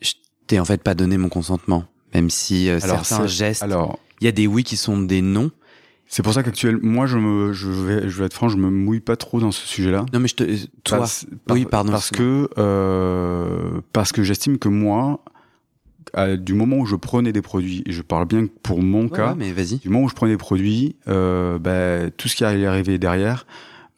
je 0.00 0.12
t'ai 0.46 0.58
en 0.60 0.64
fait 0.64 0.82
pas 0.82 0.94
donné 0.94 1.16
mon 1.18 1.28
consentement. 1.28 1.84
Même 2.14 2.28
si 2.30 2.68
euh, 2.68 2.78
Alors, 2.82 3.06
certains 3.06 3.26
gestes, 3.26 3.62
Alors, 3.62 3.98
il 4.20 4.24
y 4.24 4.28
a 4.28 4.32
des 4.32 4.46
oui 4.46 4.64
qui 4.64 4.76
sont 4.76 5.00
des 5.00 5.22
non. 5.22 5.50
C'est 6.14 6.22
pour 6.22 6.34
ça 6.34 6.42
qu'actuellement, 6.42 6.80
moi, 6.82 7.06
je 7.06 7.16
me, 7.16 7.54
je 7.54 7.68
vais, 7.70 8.02
je 8.10 8.18
vais 8.18 8.26
être 8.26 8.34
franc, 8.34 8.50
je 8.50 8.58
me 8.58 8.68
mouille 8.68 9.00
pas 9.00 9.16
trop 9.16 9.40
dans 9.40 9.50
ce 9.50 9.66
sujet-là. 9.66 10.04
Non 10.12 10.20
mais 10.20 10.28
je 10.28 10.34
te, 10.34 10.44
toi, 10.84 10.98
Parce- 10.98 11.24
Oui, 11.48 11.62
par- 11.62 11.70
pardon, 11.70 11.92
Parce 11.92 12.10
que, 12.10 12.50
euh, 12.58 13.80
parce 13.94 14.12
que 14.12 14.22
j'estime 14.22 14.58
que 14.58 14.68
moi, 14.68 15.24
à- 16.12 16.36
du 16.36 16.52
moment 16.52 16.76
où 16.76 16.84
je 16.84 16.96
prenais 16.96 17.32
des 17.32 17.40
produits, 17.40 17.82
et 17.86 17.92
je 17.92 18.02
parle 18.02 18.26
bien 18.26 18.46
pour 18.62 18.82
mon 18.82 19.04
Ouais, 19.04 19.08
cas, 19.16 19.28
ouais, 19.30 19.34
mais 19.38 19.52
vas-y. 19.52 19.78
du 19.78 19.88
moment 19.88 20.04
où 20.04 20.08
je 20.10 20.14
prenais 20.14 20.32
des 20.32 20.38
produits, 20.38 20.96
euh, 21.08 21.58
ben, 21.58 22.10
tout 22.10 22.28
ce 22.28 22.36
qui 22.36 22.44
allait 22.44 22.66
arriver 22.66 22.98
derrière, 22.98 23.46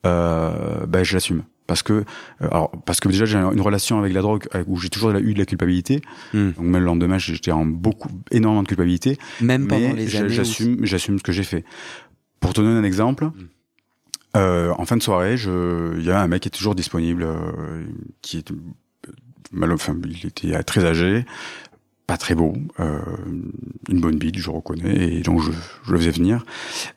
euh, 0.07 0.87
ben, 0.87 1.03
je 1.03 1.14
l'assume. 1.14 1.42
Parce 1.66 1.83
que, 1.83 1.94
euh, 1.94 2.05
alors, 2.50 2.70
parce 2.85 3.00
que 3.00 3.09
déjà 3.09 3.24
j'ai 3.24 3.38
une 3.38 3.61
relation 3.62 3.98
avec 3.98 4.12
la 4.12 4.20
drogue 4.20 4.44
où 4.66 4.79
j'ai 4.79 4.90
toujours 4.90 5.12
eu 5.12 5.33
de 5.33 5.38
la 5.38 5.46
culpabilité. 5.46 6.03
Hmm. 6.35 6.50
Donc 6.50 6.59
même 6.66 6.81
le 6.83 6.85
lendemain, 6.85 7.16
j'étais 7.16 7.53
en 7.53 7.64
beaucoup, 7.64 8.11
énormément 8.31 8.62
de 8.62 8.68
culpabilité. 8.68 9.16
Même 9.40 9.66
pendant 9.66 9.81
mais 9.81 9.94
les 9.94 10.14
années. 10.16 10.29
j'assume, 10.29 10.85
j'assume 10.85 11.16
ce 11.18 11.22
que 11.22 11.33
j'ai 11.33 11.42
fait. 11.42 11.64
Pour 12.44 12.52
te 12.52 12.61
donner 12.61 12.78
un 12.78 12.85
exemple, 12.85 13.24
Mm. 13.24 13.30
euh, 14.37 14.74
en 14.76 14.85
fin 14.85 14.98
de 14.98 15.02
soirée, 15.02 15.37
il 15.37 16.04
y 16.04 16.11
a 16.11 16.20
un 16.20 16.26
mec 16.28 16.42
qui 16.42 16.48
est 16.48 16.50
toujours 16.50 16.74
disponible, 16.74 17.22
euh, 17.22 17.87
qui 18.20 18.37
est 18.37 18.50
euh, 18.50 18.57
mal, 19.50 19.72
enfin, 19.72 19.96
il 20.07 20.26
était 20.26 20.62
très 20.62 20.85
âgé, 20.85 21.24
pas 22.07 22.18
très 22.18 22.35
beau, 22.35 22.52
euh, 22.80 22.98
une 23.88 23.98
bonne 23.98 24.18
bite, 24.18 24.37
je 24.37 24.50
reconnais, 24.50 25.14
et 25.14 25.20
donc 25.22 25.40
je, 25.40 25.52
je 25.87 25.92
le 25.92 25.98
faisais 25.98 26.11
venir, 26.11 26.44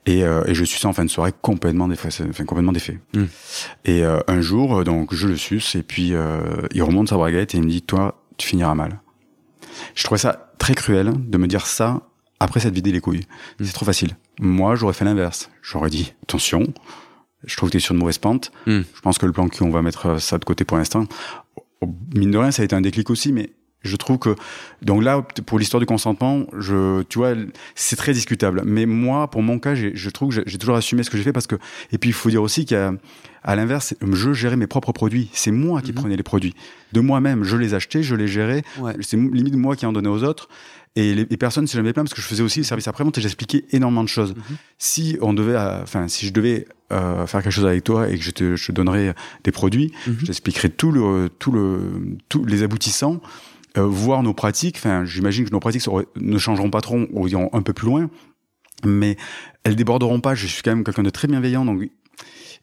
et, 0.06 0.20
et 0.20 0.54
je 0.54 0.64
suis 0.66 0.80
ça 0.82 0.90
en 0.90 0.94
fin 0.94 1.06
de 1.06 1.10
soirée 1.10 1.32
complètement 1.42 1.88
défait, 1.88 2.10
enfin 2.30 2.44
complètement 2.44 2.74
défait. 2.74 3.00
Mm. 3.14 3.24
Et 3.86 4.04
un 4.04 4.42
jour, 4.42 4.84
donc 4.84 5.14
je 5.16 5.30
le 5.30 5.38
suce, 5.38 5.76
et 5.76 5.84
puis 5.84 6.14
il 6.74 6.84
remonte 6.84 7.08
sa 7.08 7.16
braguette 7.16 7.56
et 7.56 7.60
il 7.60 7.64
me 7.64 7.70
dit, 7.70 7.84
toi, 7.84 8.22
tu 8.36 8.48
finiras 8.50 8.76
mal. 8.76 9.00
Je 9.96 10.04
trouvais 10.04 10.20
ça 10.20 10.52
très 10.58 10.76
cruel 10.76 11.14
de 11.16 11.38
me 11.38 11.48
dire 11.48 11.68
ça 11.68 12.02
après 12.42 12.60
s'être 12.60 12.74
vidé 12.74 12.92
les 12.92 13.00
couilles. 13.00 13.26
Mm. 13.60 13.64
C'est 13.66 13.74
trop 13.74 13.86
facile. 13.86 14.18
Moi, 14.40 14.76
j'aurais 14.76 14.94
fait 14.94 15.06
l'inverse. 15.06 15.50
J'aurais 15.62 15.90
dit, 15.90 16.14
attention, 16.24 16.64
je 17.46 17.56
trouve 17.58 17.70
que 17.70 17.72
tu 17.72 17.78
es 17.78 17.80
sur 17.82 17.94
une 17.94 18.00
mauvaise 18.00 18.18
pente. 18.18 18.52
Mm. 18.66 18.82
Je 18.94 19.02
pense 19.02 19.18
que 19.18 19.26
le 19.26 19.32
plan 19.32 19.48
cul, 19.48 19.64
on 19.64 19.70
va 19.72 19.82
mettre 19.82 20.06
euh, 20.08 20.18
ça 20.20 20.38
de 20.38 20.46
côté 20.46 20.64
pour 20.66 20.78
l'instant. 20.78 21.06
Mine 22.16 22.32
de 22.32 22.38
rien, 22.38 22.52
ça 22.52 22.62
a 22.62 22.66
été 22.66 22.76
un 22.76 22.82
déclic 22.82 23.10
aussi, 23.10 23.32
mais 23.32 23.52
je 23.84 23.96
trouve 23.96 24.18
que 24.18 24.36
donc 24.82 25.04
là 25.04 25.22
pour 25.46 25.60
l'histoire 25.60 25.80
du 25.80 25.86
consentement, 25.86 26.46
je 26.58 27.04
tu 27.04 27.20
vois, 27.20 27.34
c'est 27.76 27.96
très 27.96 28.12
discutable. 28.14 28.64
Mais 28.66 28.86
moi, 28.88 29.30
pour 29.30 29.44
mon 29.44 29.60
cas, 29.60 29.76
je 29.76 30.10
trouve 30.10 30.36
que 30.36 30.44
j'ai- 30.48 30.58
toujours 30.58 30.76
assumé 30.76 31.04
ce 31.04 31.10
que 31.12 31.18
j'ai 31.18 31.24
fait 31.24 31.32
parce 31.32 31.46
que 31.48 31.56
et 31.92 32.00
puis 32.00 32.10
il 32.10 32.14
faut 32.14 32.30
dire 32.32 32.42
aussi 32.42 32.66
qu'à 32.66 32.92
à 33.44 33.56
l'inverse, 33.56 33.94
je 34.12 34.34
gérais 34.34 34.58
mes 34.58 34.68
propres 34.68 34.92
produits. 34.92 35.30
C'est 35.32 35.52
moi 35.52 35.82
qui 35.82 35.92
Mhm. 35.92 35.96
prenais 36.00 36.16
les 36.18 36.24
produits 36.24 36.56
de 36.92 37.00
moi-même. 37.00 37.44
Je 37.44 37.56
les 37.56 37.76
achetais, 37.76 38.02
je 38.04 38.16
les 38.16 38.28
gérais. 38.28 38.64
Ouais. 38.80 38.96
C'est 39.02 39.16
limite 39.16 39.56
moi 39.56 39.76
qui 39.76 39.86
en 39.86 39.94
donnais 39.94 40.10
aux 40.10 40.24
autres. 40.24 40.50
Et 41.00 41.14
les, 41.14 41.26
les 41.30 41.38
personnes, 41.38 41.68
si 41.68 41.76
jamais 41.78 41.94
plein, 41.94 42.04
parce 42.04 42.16
que 42.16 42.22
je 42.22 42.26
faisais 42.26 42.42
aussi 42.42 42.60
le 42.60 42.66
service 42.66 42.88
après-vente 42.88 43.16
et 43.20 43.22
j'expliquais 43.22 43.66
énormément 43.72 44.04
de 44.04 44.10
choses. 44.10 44.34
Mhm. 44.36 44.58
Si 44.80 45.18
on 45.22 45.34
devait, 45.34 45.56
euh, 45.56 45.84
enfin, 45.84 46.08
si 46.08 46.26
je 46.26 46.34
devais 46.34 46.66
euh, 46.92 47.28
faire 47.28 47.44
quelque 47.44 47.52
chose 47.52 47.68
avec 47.68 47.84
toi 47.84 48.10
et 48.10 48.18
que 48.18 48.24
je 48.24 48.32
te, 48.32 48.56
je 48.56 48.66
te 48.68 48.72
donnerais 48.72 49.14
des 49.44 49.52
produits, 49.52 49.92
Mhm. 50.08 50.18
je 50.22 50.26
t'expliquerais 50.26 50.70
tout 50.70 50.92
le, 50.92 51.30
tout 51.38 51.52
le, 51.52 52.18
tous 52.30 52.44
les 52.46 52.64
aboutissants, 52.64 53.22
euh, 53.78 53.84
voir 53.86 54.24
nos 54.24 54.34
pratiques. 54.34 54.78
Enfin, 54.78 55.06
j'imagine 55.06 55.46
que 55.46 55.52
nos 55.52 55.60
pratiques 55.60 55.88
ne 56.16 56.38
changeront 56.40 56.72
pas 56.72 56.82
trop 56.82 57.00
ou 57.12 57.28
iront 57.28 57.50
un 57.54 57.62
peu 57.62 57.74
plus 57.74 57.86
loin, 57.86 58.10
mais 58.84 59.18
elles 59.64 59.76
déborderont 59.76 60.20
pas. 60.20 60.34
Je 60.34 60.48
suis 60.48 60.64
quand 60.64 60.72
même 60.72 60.84
quelqu'un 60.84 61.04
de 61.04 61.12
très 61.12 61.28
bienveillant, 61.28 61.64
donc 61.64 61.90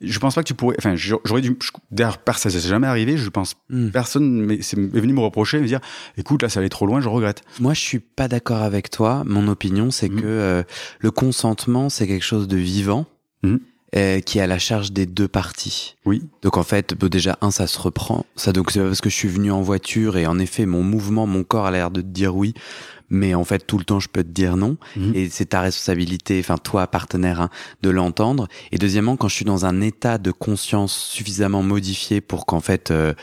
je 0.01 0.19
pense 0.19 0.35
pas 0.35 0.43
que 0.43 0.49
tu 0.49 0.55
pourrais. 0.55 0.77
Enfin, 0.79 0.95
j'aurais 0.97 1.41
dû. 1.41 1.57
D'ailleurs, 1.91 2.19
personne, 2.19 2.51
ça 2.53 2.61
s'est 2.61 2.69
jamais 2.69 2.87
arrivé. 2.87 3.17
Je 3.17 3.29
pense 3.31 3.55
Hmm. 3.71 3.89
personne 3.91 4.41
m'est 4.41 4.63
c'est- 4.63 4.77
est 4.79 5.01
venu 5.01 5.13
me 5.13 5.21
reprocher, 5.21 5.61
me 5.61 5.67
dire, 5.67 5.81
écoute, 6.17 6.43
là, 6.43 6.49
ça 6.49 6.61
allait 6.61 6.69
trop 6.69 6.87
loin, 6.87 7.01
je 7.01 7.09
regrette. 7.09 7.43
Moi, 7.61 7.75
je 7.75 7.81
suis 7.81 7.99
pas 8.01 8.29
d'accord 8.29 8.63
avec 8.63 8.91
toi. 8.91 9.23
Mon 9.27 9.49
opinion, 9.49 9.91
c'est 9.91 10.09
Mhm. 10.09 10.21
que 10.21 10.27
euh, 10.27 10.63
le 11.01 11.11
consentement, 11.11 11.89
c'est 11.89 12.07
quelque 12.07 12.25
chose 12.25 12.49
de 12.49 12.57
vivant 12.57 13.07
euh, 13.97 14.19
qui 14.19 14.39
est 14.39 14.41
à 14.43 14.49
la 14.49 14.59
charge 14.59 14.91
des 14.91 15.07
deux 15.07 15.29
parties. 15.29 15.95
Oui. 16.05 16.25
Donc 16.43 16.57
en 16.57 16.65
fait, 16.65 16.95
bon, 16.95 17.09
déjà 17.09 17.39
un, 17.43 17.53
ça 17.53 17.69
se 17.69 17.79
reprend. 17.79 18.27
Ça 18.35 18.53
donc 18.53 18.73
c'est 18.73 18.81
parce 18.81 19.01
que 19.01 19.09
je 19.09 19.15
suis 19.15 19.29
venu 19.29 19.53
en 19.53 19.63
voiture 19.63 20.17
et 20.17 20.27
en 20.27 20.41
effet 20.41 20.67
mon 20.67 20.83
mouvement, 20.83 21.29
mon 21.29 21.45
corps 21.45 21.67
a 21.67 21.71
l'air 21.71 21.93
de 21.93 22.01
te 22.01 22.07
dire 22.09 22.35
oui, 22.35 22.55
mais 23.11 23.35
en 23.35 23.45
fait 23.45 23.67
tout 23.67 23.79
le 23.79 23.85
temps 23.85 24.01
je 24.01 24.09
peux 24.09 24.23
te 24.23 24.29
dire 24.29 24.57
non. 24.57 24.77
Mhm. 24.97 25.13
Et 25.15 25.29
c'est 25.29 25.47
ta 25.47 25.61
responsabilité, 25.61 26.39
enfin 26.41 26.59
toi 26.59 26.87
partenaire, 26.87 27.41
hein, 27.41 27.51
de 27.83 27.91
l'entendre. 27.91 28.49
Et 28.73 28.79
deuxièmement, 28.79 29.17
quand 29.17 29.29
je 29.29 29.37
suis 29.37 29.45
dans 29.45 29.67
un 29.67 29.81
état 29.81 30.19
de 30.19 30.31
conscience 30.31 30.97
suffisamment 30.97 31.63
modifié 31.63 32.21
pour 32.21 32.47
qu'en 32.47 32.61
fait 32.61 32.91
euh, 32.91 33.15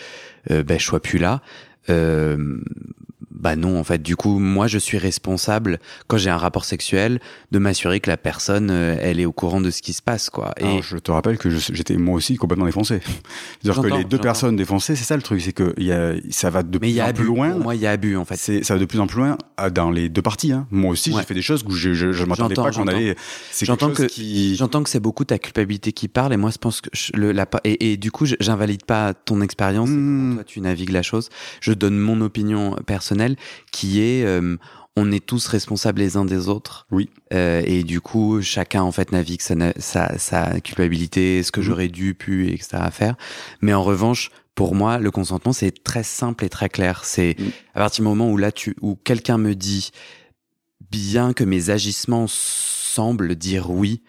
euh, 0.50 0.63
ben, 0.63 0.80
je 0.80 0.86
sois 0.86 1.02
plus 1.02 1.20
là. 1.20 1.41
Euh, 1.89 2.60
bah 3.34 3.56
non, 3.56 3.80
en 3.80 3.84
fait, 3.84 4.02
du 4.02 4.15
coup, 4.15 4.39
moi, 4.39 4.67
je 4.67 4.78
suis 4.78 4.98
responsable 4.98 5.80
quand 6.08 6.17
j'ai 6.17 6.30
un 6.30 6.38
rapport 6.38 6.65
sexuel 6.65 7.20
de 7.52 7.60
m'assurer 7.60 8.00
que 8.00 8.10
la 8.10 8.17
personne, 8.17 8.70
euh, 8.72 8.96
elle 9.00 9.20
est 9.20 9.26
au 9.26 9.32
courant 9.32 9.62
de 9.62 9.72
ce 9.72 9.82
qui 9.82 9.94
se 9.94 10.02
passe, 10.02 10.30
quoi. 10.30 10.54
Et 10.60 10.63
Alors, 10.65 10.84
je 10.84 10.98
te 10.98 11.12
rappelle 11.12 11.38
que 11.38 11.50
j'étais 11.50 11.96
moi 11.98 12.15
aussi 12.15 12.36
complètement 12.36 12.65
défoncé. 12.65 13.00
C'est-à-dire 13.62 13.82
que 13.82 13.88
les 13.98 14.04
deux 14.04 14.17
personnes 14.17 14.56
défoncées, 14.56 14.96
c'est 14.96 15.04
ça 15.06 15.15
le 15.15 15.22
truc, 15.22 15.41
c'est 15.41 15.54
que 15.54 15.74
il 15.78 15.86
y 15.86 15.91
a, 15.91 16.13
ça 16.30 16.50
va 16.50 16.63
de 16.63 16.78
mais 16.80 16.88
plus 16.88 16.89
y 16.91 17.00
a 17.00 17.06
en 17.06 17.08
abus. 17.10 17.20
plus 17.22 17.28
loin. 17.28 17.52
Pour 17.52 17.60
moi, 17.62 17.76
il 17.76 17.82
y 17.82 17.88
a 17.88 17.91
abus, 17.91 18.17
en 18.17 18.26
fait. 18.26 18.36
C'est, 18.38 18.63
ça 18.63 18.74
va 18.76 18.80
de 18.80 18.86
plus 18.86 19.00
en 19.00 19.08
plus 19.08 19.20
loin 19.20 19.38
ah, 19.58 19.70
dans 19.70 19.91
les 19.91 20.10
deux 20.10 20.22
parties. 20.22 20.52
Hein. 20.52 20.67
Moi 20.72 20.91
aussi, 20.91 21.12
Ouais. 21.12 21.22
j'ai 21.22 21.28
fait 21.28 21.34
des 21.34 21.41
choses 21.41 21.63
où 21.67 21.72
je, 21.72 21.94
je, 21.94 22.12
je 22.12 22.24
m'attendais 22.26 22.56
pas 22.56 22.72
qu'on 22.72 22.88
allait. 22.88 23.15
C'est 23.52 23.65
J'entends 23.65 23.88
quelque 23.88 23.98
chose 23.98 24.08
que- 24.08 24.12
qui. 24.13 24.56
J'entends 24.56 24.84
que 24.84 24.89
c'est 24.89 25.00
beaucoup 25.00 25.26
ta 25.26 25.38
culpabilité 25.39 25.91
qui 25.91 26.08
parle 26.08 26.34
et 26.34 26.38
moi 26.38 26.50
je 26.52 26.58
pense 26.58 26.82
que 26.82 26.89
je- 26.94 27.12
le, 27.13 27.32
la, 27.32 27.46
et, 27.63 27.91
et 27.91 27.98
du 27.98 28.12
coup 28.12 28.26
j'invalide 28.39 28.84
pas 28.86 29.13
ton 29.13 29.41
expérience 29.41 29.89
Mmh. 29.89 30.36
toi 30.36 30.44
tu 30.44 30.62
navigues 30.62 30.89
la 30.91 31.02
chose. 31.02 31.30
Je 31.60 31.74
donne 31.74 31.98
mon 31.98 32.22
opinion 32.22 32.76
personnelle 32.86 33.20
qui 33.71 34.01
est 34.01 34.23
euh, 34.25 34.57
on 34.97 35.10
est 35.12 35.25
tous 35.25 35.47
responsables 35.47 35.99
les 36.01 36.17
uns 36.17 36.25
des 36.25 36.49
autres. 36.49 36.86
Oui. 36.91 37.10
Euh, 37.34 37.62
et 37.65 37.84
du 37.84 38.01
coup 38.01 38.41
chacun 38.41 38.84
en 38.84 38.91
fait 38.91 39.12
navigue 39.13 39.41
sa, 39.41 39.55
na- 39.55 39.73
sa, 39.77 40.17
sa 40.17 40.60
culpabilité, 40.60 41.43
ce 41.43 41.51
que 41.51 41.62
Mhm. 41.62 41.65
j'aurais 41.65 41.88
dû, 41.88 42.13
pu, 42.13 42.47
etc. 42.51 42.77
à 42.81 42.91
faire. 42.91 43.15
Mais 43.62 43.73
en 43.73 43.84
revanche 43.84 44.31
pour 44.53 44.75
moi 44.75 44.97
le 44.97 45.10
consentement 45.12 45.53
c'est 45.53 45.81
très 45.84 46.03
simple 46.03 46.43
et 46.43 46.49
très 46.49 46.67
clair. 46.67 47.05
C'est 47.05 47.36
Mhm. 47.39 47.51
à 47.75 47.79
partir 47.79 48.03
du 48.03 48.10
moment 48.10 48.29
où 48.29 48.38
là 48.38 48.51
tu 48.51 48.75
où 48.81 48.95
quelqu'un 48.95 49.38
me 49.38 49.55
dit 49.55 49.91
bien 50.91 51.31
que 51.31 51.45
mes 51.45 51.69
agissements 51.69 52.25
semblent 52.27 53.36
dire 53.36 53.69
oui, 53.71 54.01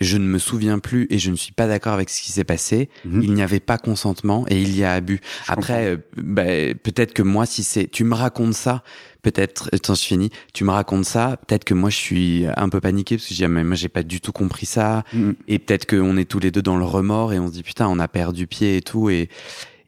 je 0.00 0.16
ne 0.16 0.24
me 0.26 0.38
souviens 0.38 0.78
plus 0.78 1.06
et 1.10 1.18
je 1.18 1.30
ne 1.30 1.36
suis 1.36 1.52
pas 1.52 1.66
d'accord 1.66 1.92
avec 1.92 2.08
ce 2.10 2.22
qui 2.22 2.30
s'est 2.30 2.44
passé. 2.44 2.88
Mhm. 3.04 3.22
Il 3.22 3.32
n'y 3.34 3.42
avait 3.42 3.58
pas 3.60 3.78
consentement 3.78 4.44
et 4.48 4.60
il 4.62 4.76
y 4.76 4.84
a 4.84 4.92
abus. 4.94 5.20
Je 5.46 5.52
Après, 5.52 5.86
euh, 5.86 5.96
bah, 6.16 6.44
peut-être 6.82 7.12
que 7.14 7.22
moi, 7.22 7.46
si 7.46 7.62
c'est, 7.64 7.88
tu 7.90 8.04
me 8.04 8.14
racontes 8.14 8.54
ça, 8.54 8.84
peut-être, 9.22 9.68
attends, 9.72 9.94
je 9.96 10.02
finis, 10.04 10.30
tu 10.54 10.62
me 10.64 10.70
racontes 10.70 11.04
ça, 11.04 11.36
peut-être 11.46 11.64
que 11.64 11.74
moi, 11.74 11.90
je 11.90 11.96
suis 11.96 12.44
un 12.56 12.68
peu 12.68 12.80
paniqué 12.80 13.16
parce 13.16 13.26
que 13.26 13.34
je 13.34 13.38
dis, 13.38 13.44
ah, 13.44 13.48
mais 13.48 13.64
moi, 13.64 13.74
j'ai 13.74 13.88
pas 13.88 14.04
du 14.04 14.20
tout 14.20 14.30
compris 14.32 14.66
ça. 14.66 15.02
Mhm. 15.12 15.34
Et 15.48 15.58
peut-être 15.58 15.86
qu'on 15.86 16.16
est 16.16 16.26
tous 16.30 16.38
les 16.38 16.50
deux 16.52 16.62
dans 16.62 16.76
le 16.76 16.84
remords 16.84 17.32
et 17.32 17.40
on 17.40 17.48
se 17.48 17.52
dit, 17.52 17.62
putain, 17.64 17.88
on 17.88 17.98
a 17.98 18.06
perdu 18.08 18.46
pied 18.46 18.76
et 18.76 18.82
tout. 18.82 19.10
Et, 19.10 19.28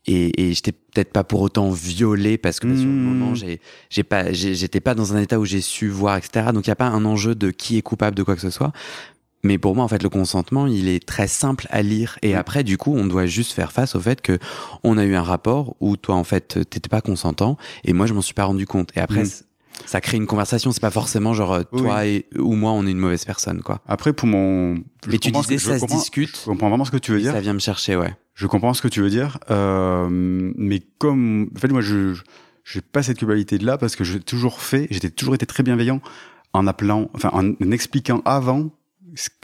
et, 0.07 0.49
et 0.49 0.55
j'étais 0.55 0.73
peut-être 0.73 1.13
pas 1.13 1.23
pour 1.23 1.41
autant 1.43 1.71
violé 1.71 2.37
parce 2.37 2.59
que 2.59 2.67
bah, 2.67 2.75
sur 2.77 2.87
le 2.87 2.91
Mhm. 2.93 3.05
moment, 3.05 3.35
j'ai, 3.37 3.61
j'ai 3.91 4.03
pas, 4.03 4.33
j'ai- 4.33 4.57
j'étais 4.57 4.81
pas 4.81 4.95
dans 4.97 5.15
un 5.15 5.21
état 5.21 5.39
où 5.39 5.45
j'ai 5.45 5.61
su 5.61 5.89
voir, 5.89 6.17
etc. 6.17 6.47
Donc, 6.53 6.67
il 6.67 6.71
n'y 6.71 6.73
a 6.73 6.77
pas 6.77 6.87
un 6.89 7.05
enjeu 7.05 7.37
de 7.37 7.53
qui 7.53 7.77
est 7.79 7.83
coupable 7.83 8.17
de 8.17 8.25
quoi 8.25 8.35
que 8.35 8.41
ce 8.41 8.51
soit. 8.51 8.73
Mais 9.43 9.57
pour 9.59 9.75
moi, 9.75 9.85
en 9.85 9.89
fait, 9.89 10.03
le 10.03 10.09
consentement, 10.11 10.67
il 10.67 10.89
est 10.89 11.05
très 11.07 11.27
simple 11.27 11.67
à 11.71 11.83
lire. 11.83 12.19
Et 12.23 12.35
Mm. 12.35 12.39
après, 12.39 12.65
du 12.65 12.77
coup, 12.77 12.95
on 12.95 13.07
doit 13.07 13.27
juste 13.27 13.53
faire 13.53 13.73
face 13.73 13.95
au 13.95 14.01
fait 14.01 14.21
que 14.21 14.39
on 14.85 14.99
a 14.99 15.05
eu 15.05 15.15
un 15.15 15.23
rapport 15.23 15.77
où 15.81 15.97
toi, 15.97 16.15
en 16.17 16.25
fait, 16.25 16.69
t'étais 16.69 16.89
pas 16.89 17.01
consentant 17.01 17.57
et 17.85 17.93
moi, 17.93 18.07
je 18.07 18.13
m'en 18.15 18.21
suis 18.23 18.35
pas 18.35 18.45
rendu 18.45 18.67
compte. 18.67 18.91
Et 18.97 19.01
après, 19.01 19.25
Mm. 19.25 19.29
ça 19.87 20.01
crée 20.03 20.19
une 20.19 20.27
conversation. 20.27 20.73
C'est 20.73 20.81
pas 20.83 20.91
forcément 20.91 21.33
genre 21.33 21.55
euh, 21.55 21.63
Oui. 21.73 21.81
toi 21.83 22.07
et, 22.07 22.27
ou 22.39 22.55
moi, 22.55 22.73
on 22.73 22.87
est 22.87 22.91
une 22.91 22.99
mauvaise 22.99 23.25
personne, 23.25 23.63
quoi. 23.63 23.81
Après, 23.87 24.13
pour 24.13 24.29
mon. 24.29 24.75
je 25.07 25.11
Mais 25.11 25.19
tu 25.19 25.31
disais, 25.31 25.57
que- 25.57 25.63
ça 25.63 25.79
se 25.79 25.87
discute. 25.87 26.37
Je 26.45 26.45
comprends 26.51 26.69
vraiment 26.69 26.85
ce 26.85 26.91
que 26.91 26.99
tu 26.99 27.13
veux 27.13 27.21
dire. 27.21 27.33
Ça 27.33 27.41
vient 27.41 27.55
me 27.55 27.59
chercher, 27.61 27.97
ouais. 27.97 28.15
Je 28.35 28.47
comprends 28.47 28.75
ce 28.75 28.83
que 28.83 28.89
tu 28.89 29.01
veux 29.01 29.11
dire, 29.11 29.39
euh, 29.51 30.07
mais 30.11 30.81
comme 30.99 31.51
en 31.55 31.59
fait 31.59 31.69
moi 31.69 31.83
je 31.83 32.15
j'ai 32.65 32.81
pas 32.81 33.03
cette 33.03 33.19
culpabilité 33.19 33.59
de 33.59 33.67
là 33.67 33.77
parce 33.77 33.97
que 33.97 34.05
j'ai 34.05 34.21
toujours 34.21 34.61
fait, 34.63 34.87
j'étais 34.91 35.11
toujours 35.11 35.35
été 35.35 35.45
très 35.45 35.63
bienveillant 35.63 36.01
en 36.55 36.67
appelant, 36.67 37.11
enfin 37.15 37.31
en 37.35 37.53
expliquant 37.71 38.23
avant 38.25 38.71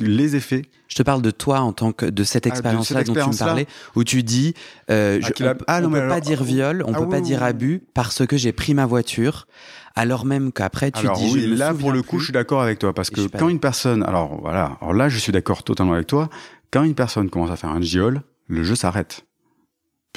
les 0.01 0.37
effets. 0.37 0.63
Je 0.89 0.95
te 0.95 1.03
parle 1.03 1.21
de 1.23 1.31
toi 1.31 1.61
en 1.61 1.73
tant 1.73 1.93
que 1.93 2.07
de 2.07 2.25
cette 2.25 2.47
Ah, 2.47 2.51
expérience-là 2.51 3.03
dont 3.05 3.13
tu 3.15 3.19
me 3.29 3.39
parlais, 3.39 3.67
où 3.97 4.05
tu 4.05 4.23
dis, 4.23 4.55
euh, 4.91 5.19
je, 5.21 5.27
Ah, 5.27 5.31
qu'il 5.33 5.47
a- 5.47 5.55
on, 5.55 5.65
Ah, 5.67 5.81
non, 5.81 5.89
on 5.89 5.93
peut 5.93 6.09
pas 6.09 6.21
dire 6.21 6.43
viol, 6.45 6.83
on 6.87 6.93
Ah, 6.95 6.99
peut 6.99 7.05
oui, 7.05 7.11
pas 7.11 7.17
oui, 7.17 7.23
dire 7.23 7.39
oui. 7.43 7.49
abus 7.49 7.83
parce 7.95 8.25
que 8.27 8.37
j'ai 8.37 8.53
pris 8.53 8.73
ma 8.75 8.87
voiture, 8.87 9.47
alors 9.95 10.25
même 10.25 10.53
qu'après 10.53 10.91
tu 10.93 11.01
alors 11.01 11.19
dis, 11.19 11.31
oui, 11.33 11.41
je 11.43 11.49
me 11.49 11.57
là 11.57 11.75
pour 11.75 11.91
le 11.93 12.03
coup, 12.03 12.17
plus. 12.17 12.21
je 12.21 12.25
suis 12.25 12.33
d'accord 12.33 12.63
avec 12.63 12.79
toi 12.79 12.93
parce 12.95 13.11
que 13.11 13.27
quand 13.37 13.49
une 13.49 13.61
personne, 13.61 14.03
alors 14.05 14.41
voilà, 14.41 14.79
alors 14.81 14.95
là 14.95 15.09
je 15.09 15.19
suis 15.19 15.33
d'accord 15.33 15.65
totalement 15.65 15.95
avec 15.95 16.07
toi, 16.07 16.29
quand 16.71 16.85
une 16.85 16.95
personne 16.95 17.31
commence 17.31 17.51
à 17.51 17.57
faire 17.57 17.71
un 17.71 17.81
giol, 17.81 18.23
le 18.47 18.63
jeu 18.63 18.75
s'arrête. 18.77 19.25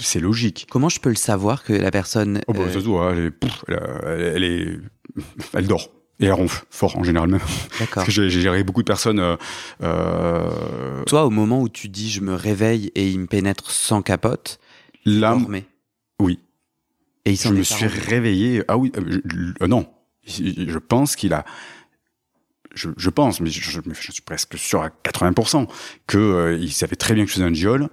C'est 0.02 0.20
logique. 0.22 0.66
Comment 0.70 0.88
je 0.88 1.00
peux 1.02 1.10
le 1.10 1.16
savoir 1.16 1.64
que 1.64 1.74
la 1.74 1.92
personne 1.92 2.42
Oh 2.48 2.54
bah, 2.54 2.62
euh, 2.62 2.72
ça 2.74 2.80
se 2.80 2.86
voit, 2.86 3.12
elle 3.12 3.26
est, 3.26 3.32
pouf, 3.32 3.66
elle, 3.68 3.80
elle- 4.06 4.22
elle 4.36 4.44
est, 4.44 4.78
elle 5.54 5.68
dort. 5.68 5.90
Et 6.20 6.26
elle 6.26 6.34
ronfle 6.34 6.66
fort 6.70 6.98
en 6.98 7.04
général 7.04 7.30
même. 7.30 7.40
D'accord. 7.80 8.04
J'ai 8.08 8.30
géré 8.30 8.64
beaucoup 8.64 8.82
de 8.82 8.88
personnes. 8.88 9.20
Euh, 9.20 9.38
euh, 9.84 11.04
Toi, 11.06 11.26
au 11.26 11.30
moment 11.30 11.62
où 11.62 11.70
tu 11.70 11.88
dis 11.88 12.10
je 12.10 12.22
me 12.22 12.34
réveille 12.34 12.92
et 12.96 13.10
il 13.10 13.20
me 13.20 13.28
pénètre 13.28 13.72
sans 13.72 14.02
capote, 14.02 14.60
là, 15.06 15.32
dormais? 15.32 15.66
Oui. 16.20 16.40
Et 17.26 17.32
il 17.32 17.38
Je 17.38 17.50
me 17.50 17.64
suis 17.64 17.88
rendu 17.88 18.00
réveillé. 18.00 18.64
Ah 18.68 18.78
oui, 18.78 18.92
euh, 18.98 19.68
non. 19.68 19.88
Je 20.26 20.78
pense 20.78 21.16
qu'il 21.16 21.34
a. 21.34 21.46
Je, 22.76 22.90
je 22.98 23.10
pense, 23.10 23.42
mais 23.42 23.50
je, 23.50 23.60
suis 24.12 24.22
presque 24.22 24.58
sûr 24.58 24.82
à 24.84 24.90
80% 25.04 25.68
que 26.08 26.18
euh, 26.18 26.58
il 26.62 26.72
savait 26.72 26.96
très 26.96 27.16
bien 27.16 27.24
que 27.26 27.30
je 27.30 27.36
faisais 27.36 27.46
un 27.46 27.54
giol 27.54 27.90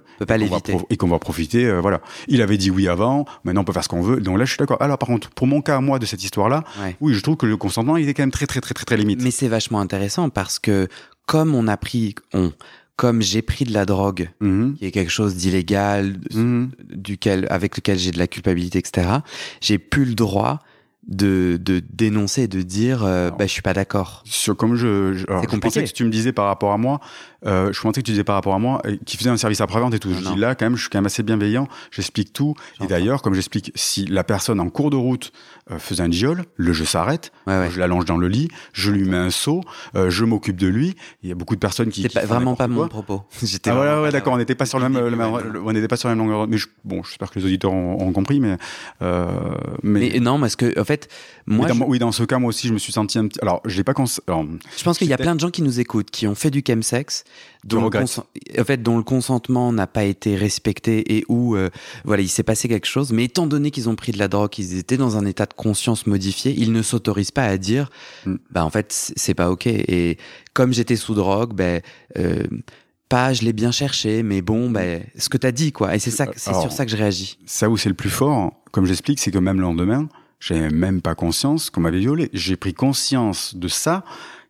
et 0.89 0.97
qu'on 0.97 1.07
va 1.07 1.17
profiter. 1.19 1.65
euh, 1.65 1.81
voilà. 1.81 1.99
Il 2.27 2.41
avait 2.43 2.57
dit 2.57 2.69
oui 2.69 2.87
avant. 2.87 3.25
Maintenant, 3.43 3.61
on 3.61 3.63
peut 3.63 3.73
faire 3.73 3.83
ce 3.83 3.89
qu'on 3.89 4.01
veut. 4.03 4.21
Donc 4.21 4.37
là, 4.37 4.45
je 4.45 4.51
suis 4.51 4.57
d'accord. 4.59 4.79
Alors, 4.81 4.97
par 4.99 5.07
contre, 5.07 5.31
pour 5.31 5.47
mon 5.47 5.61
cas, 5.61 5.79
moi, 5.81 5.97
de 5.99 6.05
cette 6.05 6.23
histoire-là, 6.23 6.63
Ouais. 6.81 6.95
oui, 7.01 7.13
je 7.15 7.21
trouve 7.21 7.37
que 7.37 7.47
le 7.47 7.57
consentement, 7.57 7.97
il 7.97 8.07
est 8.07 8.13
quand 8.13 8.21
même 8.23 8.31
très, 8.31 8.45
très, 8.45 8.61
très, 8.61 8.73
très, 8.75 8.85
très 8.85 8.97
limite. 8.97 9.21
Mais 9.23 9.31
c'est 9.31 9.47
vachement 9.47 9.79
intéressant 9.79 10.29
parce 10.29 10.59
que 10.59 10.87
comme 11.25 11.55
on 11.55 11.67
a 11.67 11.75
pris, 11.75 12.13
on, 12.33 12.53
comme 12.97 13.21
j'ai 13.21 13.41
pris 13.41 13.65
de 13.65 13.73
la 13.73 13.85
drogue, 13.85 14.29
Mhm. 14.41 14.75
qui 14.77 14.85
est 14.85 14.91
quelque 14.91 15.11
chose 15.11 15.35
d'illégal, 15.35 16.17
Mhm. 16.33 16.69
duquel, 16.93 17.47
avec 17.49 17.75
lequel 17.77 17.97
j'ai 17.97 18.11
de 18.11 18.19
la 18.19 18.27
culpabilité, 18.27 18.77
etc., 18.79 19.07
j'ai 19.61 19.77
plus 19.79 20.05
le 20.05 20.13
droit 20.13 20.59
de, 21.07 21.57
de 21.61 21.81
dénoncer 21.93 22.47
de 22.47 22.61
dire, 22.61 23.03
euh, 23.05 23.29
bah, 23.31 23.45
je 23.45 23.51
suis 23.51 23.61
pas 23.61 23.73
d'accord. 23.73 24.21
Sur, 24.25 24.55
comme 24.57 24.75
je, 24.75 25.13
je, 25.13 25.25
alors, 25.27 25.43
je 25.49 25.57
pensais 25.57 25.83
que 25.83 25.91
tu 25.91 26.03
me 26.03 26.09
disais 26.09 26.33
par 26.33 26.45
rapport 26.45 26.73
à 26.73 26.77
moi, 26.77 26.99
euh, 27.45 27.71
je 27.71 27.79
pensais 27.81 28.01
que 28.01 28.05
tu 28.05 28.11
disais 28.11 28.23
par 28.25 28.35
rapport 28.35 28.53
à 28.53 28.59
moi, 28.59 28.81
euh, 28.85 28.97
qui 29.05 29.15
faisait 29.15 29.29
un 29.29 29.37
service 29.37 29.61
après-vente 29.61 29.93
et 29.93 29.99
tout. 29.99 30.09
Non, 30.09 30.17
je 30.19 30.23
non. 30.25 30.33
dis 30.33 30.39
là, 30.39 30.55
quand 30.55 30.65
même, 30.65 30.75
je 30.75 30.81
suis 30.81 30.89
quand 30.89 30.97
même 30.97 31.05
assez 31.05 31.23
bienveillant, 31.23 31.67
j'explique 31.91 32.33
tout. 32.33 32.55
Et 32.83 32.87
d'ailleurs, 32.87 33.21
comme 33.21 33.33
j'explique, 33.35 33.71
si 33.75 34.05
la 34.05 34.23
personne 34.23 34.59
en 34.59 34.69
cours 34.69 34.89
de 34.89 34.97
route 34.97 35.31
euh, 35.71 35.79
faisait 35.79 36.03
un 36.03 36.09
diol, 36.09 36.43
le 36.55 36.73
jeu 36.73 36.85
s'arrête, 36.85 37.31
Ouais, 37.45 37.57
ouais. 37.57 37.69
je 37.71 37.79
l'allonge 37.79 38.05
dans 38.05 38.17
le 38.17 38.27
lit, 38.27 38.49
je 38.73 38.91
lui 38.91 39.07
mets 39.07 39.17
un 39.17 39.29
seau, 39.29 39.61
euh, 39.95 40.09
je 40.09 40.25
m'occupe 40.25 40.57
de 40.57 40.67
lui. 40.67 40.95
Il 41.23 41.29
y 41.29 41.31
a 41.31 41.35
beaucoup 41.35 41.55
de 41.55 41.59
personnes 41.59 41.89
qui. 41.89 42.07
Pas, 42.09 42.21
font 42.21 42.27
vraiment 42.27 42.55
pas 42.55 42.67
mon 42.67 42.87
propos. 42.89 43.23
J'étais 43.43 43.69
Ah 43.69 43.75
voilà, 43.75 44.01
ouais, 44.01 44.11
d'accord, 44.11 44.33
on 44.33 44.37
n'était 44.37 44.55
pas 44.55 44.65
sur 44.65 44.79
le 44.79 44.89
même, 44.89 45.07
le 45.07 45.15
même- 45.15 45.31
Ouais, 45.31 45.43
on 45.63 45.71
n'était 45.71 45.87
pas 45.87 45.95
sur 45.97 46.09
la 46.09 46.15
même 46.15 46.25
longueur. 46.25 46.47
Mais 46.47 46.57
je, 46.57 46.67
bon, 46.83 47.01
j'espère 47.03 47.29
que 47.31 47.39
les 47.39 47.45
auditeurs 47.45 47.71
ont, 47.71 48.01
ont 48.01 48.11
compris, 48.11 48.39
mais, 48.39 48.57
euh, 49.01 49.27
mais, 49.83 50.11
Mais 50.13 50.19
non, 50.19 50.39
parce 50.39 50.55
que, 50.55 50.77
en 50.79 50.83
fait, 50.83 50.96
moi, 51.45 51.67
mais 51.67 51.73
dans, 51.73 51.85
je- 51.85 51.89
oui, 51.89 51.99
dans 51.99 52.11
ce 52.11 52.23
cas, 52.23 52.39
moi 52.39 52.49
aussi, 52.49 52.67
je 52.67 52.73
me 52.73 52.77
suis 52.77 52.91
senti 52.91 53.17
un 53.17 53.27
petit. 53.27 53.39
Alors, 53.41 53.61
je 53.65 53.77
l'ai 53.77 53.83
pas 53.83 53.93
cons... 53.93 54.05
alors, 54.27 54.45
Je 54.77 54.83
pense 54.83 54.97
qu'il 54.97 55.07
y 55.07 55.13
a 55.13 55.17
plein 55.17 55.35
de 55.35 55.39
gens 55.39 55.49
qui 55.49 55.61
nous 55.61 55.79
écoutent, 55.79 56.11
qui 56.11 56.27
ont 56.27 56.35
fait 56.35 56.51
du 56.51 56.61
chemsex, 56.65 57.23
dont, 57.63 57.85
en 57.89 58.63
fait, 58.65 58.83
dont 58.83 58.97
le 58.97 59.03
consentement 59.03 59.71
n'a 59.71 59.87
pas 59.87 60.03
été 60.03 60.35
respecté 60.35 61.15
et 61.17 61.25
où 61.29 61.55
euh, 61.55 61.69
voilà, 62.05 62.21
il 62.23 62.29
s'est 62.29 62.43
passé 62.43 62.67
quelque 62.67 62.87
chose. 62.87 63.11
Mais 63.13 63.25
étant 63.25 63.47
donné 63.47 63.71
qu'ils 63.71 63.87
ont 63.89 63.95
pris 63.95 64.11
de 64.11 64.19
la 64.19 64.27
drogue, 64.27 64.49
qu'ils 64.49 64.77
étaient 64.77 64.97
dans 64.97 65.15
un 65.17 65.25
état 65.25 65.45
de 65.45 65.53
conscience 65.53 66.05
modifié, 66.07 66.53
ils 66.57 66.71
ne 66.71 66.81
s'autorisent 66.81 67.31
pas 67.31 67.45
à 67.45 67.57
dire, 67.57 67.89
Mm. 68.25 68.35
bah 68.51 68.65
en 68.65 68.69
fait, 68.69 69.11
c'est 69.15 69.33
pas 69.33 69.49
ok. 69.51 69.67
Et 69.67 70.17
comme 70.53 70.73
j'étais 70.73 70.95
sous 70.95 71.13
drogue, 71.13 71.53
ben 71.53 71.81
euh, 72.17 72.43
pas, 73.09 73.31
je 73.31 73.43
l'ai 73.43 73.53
bien 73.53 73.71
cherché, 73.71 74.21
mais 74.23 74.41
bon, 74.41 74.69
ben 74.69 75.01
ce 75.17 75.29
que 75.29 75.37
t'as 75.37 75.51
dit 75.51 75.71
quoi. 75.71 75.95
Et 75.95 75.99
c'est 75.99 76.11
ça, 76.11 76.25
c'est 76.35 76.53
sur 76.53 76.71
ça 76.73 76.83
que 76.85 76.91
je 76.91 76.97
réagis. 76.97 77.37
ça 77.45 77.69
où 77.69 77.77
c'est 77.77 77.87
le 77.89 77.95
plus 77.95 78.09
fort, 78.09 78.51
comme 78.71 78.85
j'explique, 78.85 79.19
c'est 79.19 79.31
que 79.31 79.37
même 79.37 79.57
le 79.57 79.61
lendemain, 79.63 80.09
j'avais 80.39 80.69
même 80.69 81.01
pas 81.01 81.15
conscience 81.15 81.69
qu'on 81.69 81.81
m'avait 81.81 81.99
violé. 81.99 82.29
J'ai 82.33 82.55
pris 82.55 82.73
conscience 82.73 83.55
de 83.55 83.67
ça 83.67 84.03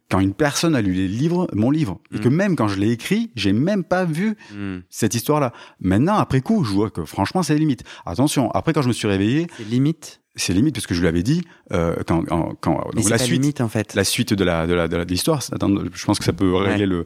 quand 0.10 0.20
une 0.22 0.34
personne 0.34 0.74
a 0.76 0.82
lu 0.82 0.94
les 0.94 1.08
livres, 1.08 1.48
mon 1.54 1.70
livre. 1.70 2.00
Et 2.14 2.18
Mm. 2.18 2.22
que 2.22 2.30
même 2.30 2.56
quand 2.56 2.68
je 2.70 2.80
l'ai 2.80 2.92
écrit, 2.92 3.30
j'ai 3.36 3.52
même 3.54 3.84
pas 3.84 4.06
vu 4.06 4.36
Mm. 4.56 4.78
cette 4.90 5.16
histoire-là. 5.16 5.52
Maintenant, 5.82 6.16
après 6.16 6.40
coup, 6.42 6.64
je 6.64 6.72
vois 6.72 6.90
que 6.90 7.04
franchement, 7.04 7.44
c'est 7.44 7.58
limite. 7.58 7.84
Attention, 8.06 8.50
après 8.52 8.72
quand 8.74 8.82
je 8.82 8.88
me 8.88 8.94
suis 8.94 9.08
réveillé, 9.08 9.48
C'est 9.58 9.66
limite? 9.68 10.22
c'est 10.36 10.54
limite 10.54 10.76
parce 10.76 10.88
que 10.88 10.94
je 10.94 11.02
lui 11.02 11.08
avais 11.08 11.24
dit, 11.24 11.44
euh, 11.74 11.96
quand, 12.08 12.22
quand, 12.24 12.54
quand- 12.62 12.90
donc 12.96 13.10
la 13.10 13.18
suite, 13.18 13.42
limite 13.42 13.60
en 13.60 13.68
fait. 13.70 13.96
la 13.96 14.04
suite 14.04 14.34
de 14.34 14.44
la 14.46 14.66
de 14.68 14.74
la 14.76 14.88
de 14.88 14.96
l'histoire. 15.04 15.42
je 15.42 16.06
pense 16.06 16.20
que 16.20 16.26
ça 16.26 16.32
peut 16.34 16.54
régler 16.56 16.86
le 16.86 17.04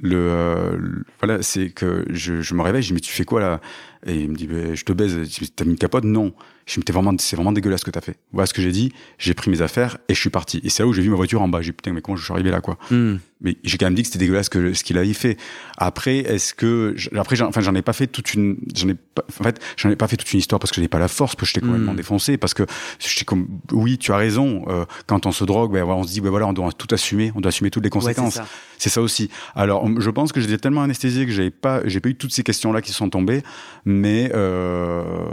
le, 0.00 0.16
euh, 0.16 0.76
le- 0.78 1.04
voilà, 1.20 1.42
c'est 1.42 1.70
que 1.70 2.04
je, 2.08 2.40
je 2.40 2.54
me 2.54 2.62
réveille, 2.62 2.82
je 2.82 2.88
dis 2.88 2.94
mais 2.94 3.00
tu 3.00 3.10
fais 3.12 3.24
quoi 3.24 3.40
là? 3.40 3.60
Et 4.06 4.20
il 4.20 4.30
me 4.30 4.36
dit 4.36 4.46
ben, 4.46 4.74
je 4.74 4.84
te 4.84 4.92
baise. 4.92 5.16
Dis, 5.16 5.50
T'as 5.54 5.64
mis 5.64 5.72
une 5.72 5.78
capote? 5.78 6.04
Non. 6.04 6.32
Je 6.66 6.74
dis 6.74 6.80
mais 6.80 6.84
t'es 6.84 6.92
vraiment 6.92 7.14
c'est 7.18 7.34
vraiment 7.36 7.52
dégueulasse 7.52 7.80
ce 7.80 7.84
que 7.86 7.90
t'as 7.90 8.02
fait. 8.02 8.16
Voilà 8.32 8.46
ce 8.46 8.52
que 8.52 8.60
j'ai 8.62 8.72
dit. 8.72 8.92
J'ai 9.18 9.32
pris 9.34 9.50
mes 9.50 9.62
affaires 9.62 9.96
et 10.08 10.14
je 10.14 10.20
suis 10.20 10.28
parti. 10.30 10.60
Et 10.64 10.68
c'est 10.70 10.82
là 10.82 10.86
où 10.86 10.92
j'ai 10.92 11.00
vu 11.02 11.08
ma 11.08 11.16
voiture 11.16 11.40
en 11.40 11.48
bas. 11.48 11.60
J'ai 11.62 11.70
dit, 11.70 11.76
putain 11.76 11.92
mais 11.92 12.02
comment 12.02 12.16
je 12.16 12.24
suis 12.24 12.32
arrivé 12.32 12.50
là 12.50 12.60
quoi? 12.60 12.76
Mm. 12.90 13.14
mais 13.40 13.56
j'ai 13.64 13.78
quand 13.78 13.86
même 13.86 13.94
dit 13.94 14.02
que 14.02 14.08
c'était 14.08 14.18
dégueulasse 14.18 14.48
que 14.50 14.74
ce 14.74 14.84
qu'il 14.84 14.98
avait 14.98 15.12
fait. 15.14 15.36
Après, 15.76 16.18
est-ce 16.18 16.52
que 16.54 16.94
après, 17.16 17.36
j'en- 17.36 17.46
enfin, 17.48 17.60
j'en 17.60 17.74
ai 17.74 17.82
pas 17.82 17.92
fait 17.92 18.06
toute 18.08 18.34
une, 18.34 18.58
j'en 18.74 18.88
ai 18.88 18.94
pas, 18.94 19.22
en 19.40 19.44
fait, 19.44 19.60
j'en 19.76 19.88
ai 19.90 19.96
pas 19.96 20.08
fait 20.08 20.16
toute 20.16 20.32
une 20.32 20.40
histoire 20.40 20.58
parce 20.58 20.70
que 20.70 20.74
j'avais 20.76 20.88
pas 20.88 20.98
la 20.98 21.08
force, 21.08 21.34
parce 21.36 21.48
que 21.50 21.54
j'étais 21.54 21.66
complètement 21.66 21.92
Mm. 21.94 21.96
défoncé, 21.96 22.36
parce 22.36 22.52
que 22.52 22.64
j'étais 22.98 23.24
comme, 23.24 23.46
oui, 23.72 23.96
tu 23.96 24.12
as 24.12 24.16
raison. 24.16 24.64
euh, 24.68 24.84
quand 25.06 25.24
on 25.26 25.32
se 25.32 25.44
drogue, 25.44 25.72
ben 25.72 25.84
on 25.84 26.02
se 26.02 26.12
dit, 26.12 26.20
ben 26.20 26.30
voilà, 26.30 26.46
on 26.48 26.52
doit 26.52 26.72
tout 26.72 26.92
assumer, 26.94 27.32
on 27.34 27.40
doit 27.40 27.48
assumer 27.50 27.70
toutes 27.70 27.84
les 27.84 27.88
Ouais, 27.90 28.00
c'est 28.00 28.14
conséquences. 28.14 28.34
ça. 28.34 28.46
c'est 28.76 28.90
ça 28.90 29.00
aussi. 29.00 29.30
Alors, 29.54 29.88
je 30.00 30.10
pense 30.10 30.32
que 30.32 30.40
j'étais 30.40 30.58
tellement 30.58 30.82
anesthésié 30.82 31.24
que 31.24 31.32
j'avais 31.32 31.50
pas, 31.50 31.80
j'ai 31.86 32.00
pas 32.00 32.08
eu 32.10 32.14
toutes 32.16 32.32
ces 32.34 32.42
questions-là 32.42 32.82
qui 32.82 32.92
sont 32.92 33.08
tombées, 33.08 33.42
mais 33.90 34.30
euh, 34.34 35.32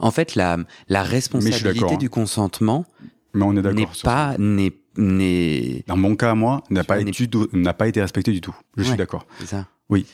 En 0.00 0.10
fait, 0.10 0.34
la, 0.34 0.56
la 0.88 1.02
responsabilité 1.04 1.72
d'accord, 1.80 1.98
du 1.98 2.10
consentement 2.10 2.84
mais 3.32 3.44
on 3.44 3.52
est 3.52 3.54
n'est 3.56 3.62
d'accord. 3.62 3.94
ça. 3.94 4.02
pas 4.02 4.34
n'est 4.38 4.72
n'est 4.96 5.84
Dans 5.86 5.96
mon 5.96 6.16
cas, 6.16 6.34
moi, 6.34 6.64
n'a 6.68 6.82
pas 6.82 6.98
n'est- 7.00 7.12
n'a 7.52 7.72
pas 7.74 7.86
été 7.86 8.00
respecté 8.02 8.32
du 8.32 8.40
tout. 8.40 8.54
Je 8.76 8.82
suis 8.82 8.90
Ouais. 8.92 8.96
d'accord. 8.98 9.24
c'est 9.38 9.46
ça. 9.46 9.66
Oui. 9.88 10.04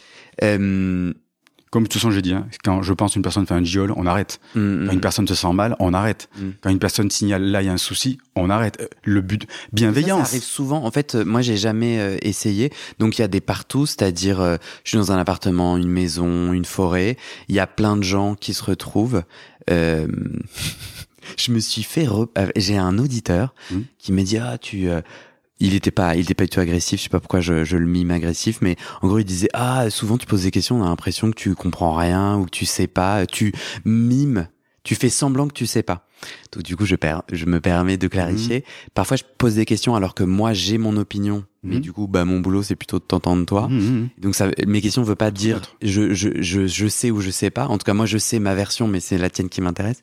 Comme 1.73 1.83
de 1.83 1.89
toute 1.89 2.01
façon, 2.01 2.11
j'ai 2.13 2.23
dit, 2.23 2.33
hein, 2.33 2.47
quand 2.65 2.81
je 2.83 2.93
pense 2.93 3.15
qu'une 3.15 3.23
personne 3.23 3.45
fait 3.45 3.53
un 3.55 3.65
giol, 3.65 3.93
on 3.97 4.07
arrête. 4.07 4.39
mm, 4.55 4.87
Quand 4.87 4.93
une 4.93 5.01
personne 5.01 5.27
se 5.29 5.35
sent 5.35 5.53
mal, 5.53 5.75
on 5.81 5.93
arrête. 5.95 6.29
Mm. 6.39 6.49
Quand 6.61 6.71
une 6.71 6.79
personne 6.79 7.11
signale 7.11 7.43
là, 7.43 7.61
il 7.61 7.67
y 7.67 7.69
a 7.69 7.73
un 7.73 7.77
souci, 7.77 8.19
on 8.37 8.49
arrête. 8.51 8.79
Euh, 8.81 8.87
Le 9.03 9.21
but, 9.21 9.43
Ça, 9.43 9.49
ça 9.49 9.69
bienveillance. 9.73 10.29
arrive 10.29 10.43
souvent. 10.45 10.85
En 10.85 10.91
fait, 10.93 11.17
moi, 11.17 11.43
j'ai 11.43 11.57
jamais 11.57 11.99
euh, 11.99 12.17
essayé. 12.23 12.71
Donc, 13.01 13.19
il 13.19 13.21
y 13.21 13.25
a 13.25 13.29
des 13.29 13.41
partout, 13.41 13.85
c'est-à-dire, 13.85 14.41
euh, 14.41 14.57
je 14.85 14.91
suis 14.91 14.99
dans 14.99 15.11
un 15.13 15.19
appartement, 15.19 15.77
une 15.77 15.89
maison, 15.89 16.53
une 16.53 16.65
forêt. 16.65 17.17
Il 17.49 17.55
y 17.57 17.61
a 17.61 17.67
plein 17.67 17.97
de 17.97 18.03
gens 18.05 18.37
qui 18.37 18.55
se 18.55 18.63
retrouvent. 18.63 19.23
Euh, 19.69 20.07
je 21.37 21.51
me 21.53 21.59
suis 21.59 21.83
fait. 21.83 22.05
re- 22.07 22.29
J'ai 22.57 22.79
un 22.79 22.99
auditeur 22.99 23.55
qui 23.99 24.13
me 24.13 24.23
dit 24.23 24.39
ah 24.39 24.59
tu. 24.59 24.89
Il 25.61 25.75
était 25.75 25.91
pas, 25.91 26.17
il 26.17 26.23
était 26.23 26.35
pas 26.35 26.45
du 26.45 26.51
tout 26.51 26.61
agressif. 26.61 26.99
Je 26.99 27.05
sais 27.05 27.09
pas 27.11 27.21
pourquoi 27.21 27.41
je, 27.41 27.65
je 27.65 27.77
le 27.77 27.87
mime 27.87 28.11
agressif, 28.11 28.59
mais 28.61 28.77
en 29.03 29.09
gros, 29.09 29.19
il 29.19 29.25
disait 29.25 29.49
ah 29.55 29.89
souvent 29.91 30.19
tu 30.19 30.27
poses 30.27 30.43
des 30.43 30.51
questions, 30.51 30.81
on 30.81 30.85
a 30.85 30.89
l'impression 30.89 31.31
que 31.31 31.37
tu 31.37 31.55
comprends 31.55 31.95
rien 31.95 32.37
ou 32.37 32.45
que 32.45 32.51
tu 32.51 32.67
sais 32.67 32.87
pas. 32.87 33.27
Tu 33.27 33.53
mimes, 33.85 34.49
tu 34.85 34.95
fais 34.95 35.09
semblant 35.09 35.49
que 35.49 35.55
tu 35.55 35.67
sais 35.67 35.83
pas. 35.83 36.07
Donc 36.53 36.63
du 36.63 36.77
coup, 36.77 36.87
je, 36.87 36.97
per- 36.97 37.21
je 37.31 37.45
me 37.47 37.61
permets 37.61 37.97
de 37.99 38.09
clarifier. 38.09 38.65
Parfois, 38.95 39.17
je 39.19 39.25
pose 39.39 39.55
des 39.57 39.65
questions 39.67 39.95
alors 39.95 40.15
que 40.15 40.25
moi, 40.25 40.53
j'ai 40.55 40.79
mon 40.79 40.97
opinion. 40.97 41.45
Mais 41.63 41.77
Mhm. 41.77 41.81
du 41.81 41.93
coup, 41.93 42.07
bah, 42.07 42.25
mon 42.25 42.39
boulot, 42.41 42.63
c'est 42.63 42.77
plutôt 42.77 42.99
de 43.01 43.05
t'entendre 43.05 43.45
toi. 43.45 43.67
Mmh, 43.69 43.79
mmh. 43.79 44.09
Donc 44.19 44.35
ça, 44.37 44.49
mes 44.67 44.81
questions 44.81 45.03
ne 45.03 45.07
veulent 45.07 45.17
pas 45.17 45.31
dire 45.33 45.61
je, 45.83 46.15
je, 46.15 46.41
je, 46.41 46.67
je 46.69 46.87
sais 46.87 47.11
ou 47.11 47.21
je 47.21 47.31
sais 47.31 47.51
pas. 47.51 47.67
En 47.67 47.77
tout 47.77 47.85
cas, 47.85 47.93
moi, 47.93 48.07
je 48.07 48.19
sais 48.19 48.39
ma 48.39 48.55
version, 48.55 48.87
mais 48.89 49.01
c'est 49.01 49.19
la 49.19 49.29
tienne 49.31 49.49
qui 49.49 49.61
m'intéresse. 49.61 50.01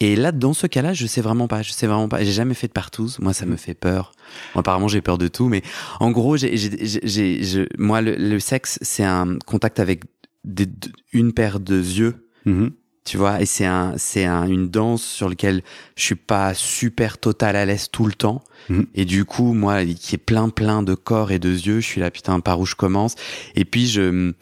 Et 0.00 0.14
là, 0.14 0.30
dans 0.30 0.52
ce 0.52 0.66
cas-là, 0.66 0.92
je 0.92 1.06
sais 1.06 1.20
vraiment 1.22 1.48
pas. 1.48 1.62
Je 1.62 1.72
sais 1.72 1.86
vraiment 1.86 2.08
pas. 2.08 2.22
J'ai 2.22 2.32
jamais 2.32 2.52
fait 2.54 2.66
de 2.68 2.72
partouze. 2.72 3.18
Moi, 3.18 3.32
ça 3.32 3.46
me 3.46 3.56
fait 3.56 3.72
peur. 3.74 4.12
Bon, 4.54 4.60
apparemment, 4.60 4.88
j'ai 4.88 5.00
peur 5.00 5.16
de 5.16 5.28
tout. 5.28 5.48
Mais 5.48 5.62
en 6.00 6.10
gros, 6.10 6.36
j'ai, 6.36 6.56
j'ai, 6.56 6.84
j'ai, 6.86 7.00
j'ai- 7.02 7.42
je- 7.44 7.66
moi, 7.78 8.02
le, 8.02 8.14
le 8.16 8.38
sexe, 8.38 8.78
c'est 8.82 9.04
un 9.04 9.38
contact 9.46 9.80
avec 9.80 10.02
des- 10.44 10.68
une 11.12 11.32
paire 11.32 11.60
de 11.60 11.76
yeux 11.76 12.14
Mmh. 12.44 12.68
tu 13.04 13.16
vois 13.16 13.40
et 13.42 13.46
c'est 13.46 13.64
un 13.66 13.94
c'est 13.96 14.24
un, 14.24 14.46
une 14.46 14.68
danse 14.68 15.02
sur 15.02 15.28
laquelle 15.28 15.62
je 15.96 16.02
suis 16.04 16.14
pas 16.14 16.54
super 16.54 17.18
total 17.18 17.56
à 17.56 17.64
l'aise 17.64 17.88
tout 17.90 18.06
le 18.06 18.12
temps 18.12 18.44
Mhm. 18.68 18.86
et 18.94 19.04
du 19.04 19.24
coup 19.24 19.52
moi 19.52 19.84
qui 19.84 20.14
est 20.14 20.18
plein 20.18 20.48
plein 20.48 20.84
de 20.84 20.94
corps 20.94 21.32
et 21.32 21.40
de 21.40 21.50
yeux 21.50 21.80
je 21.80 21.86
suis 21.86 22.00
là 22.00 22.12
putain 22.12 22.38
par 22.38 22.60
où 22.60 22.64
je 22.66 22.76
commence 22.76 23.16
et 23.56 23.64
puis 23.64 23.88
je 23.88 24.32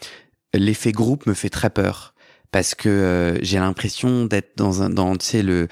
l'effet 0.53 0.93
groupe 0.93 1.27
me 1.27 1.33
fait 1.35 1.49
très 1.49 1.71
peur 1.71 2.14
parce 2.55 2.77
que 2.77 2.89
euh, 2.89 3.43
j'ai 3.43 3.59
l'impression 3.59 4.27
d'être 4.27 4.53
dans 4.57 4.81
un 4.81 4.89
dans 4.89 5.17
tu 5.17 5.27
sais 5.27 5.43
le 5.43 5.67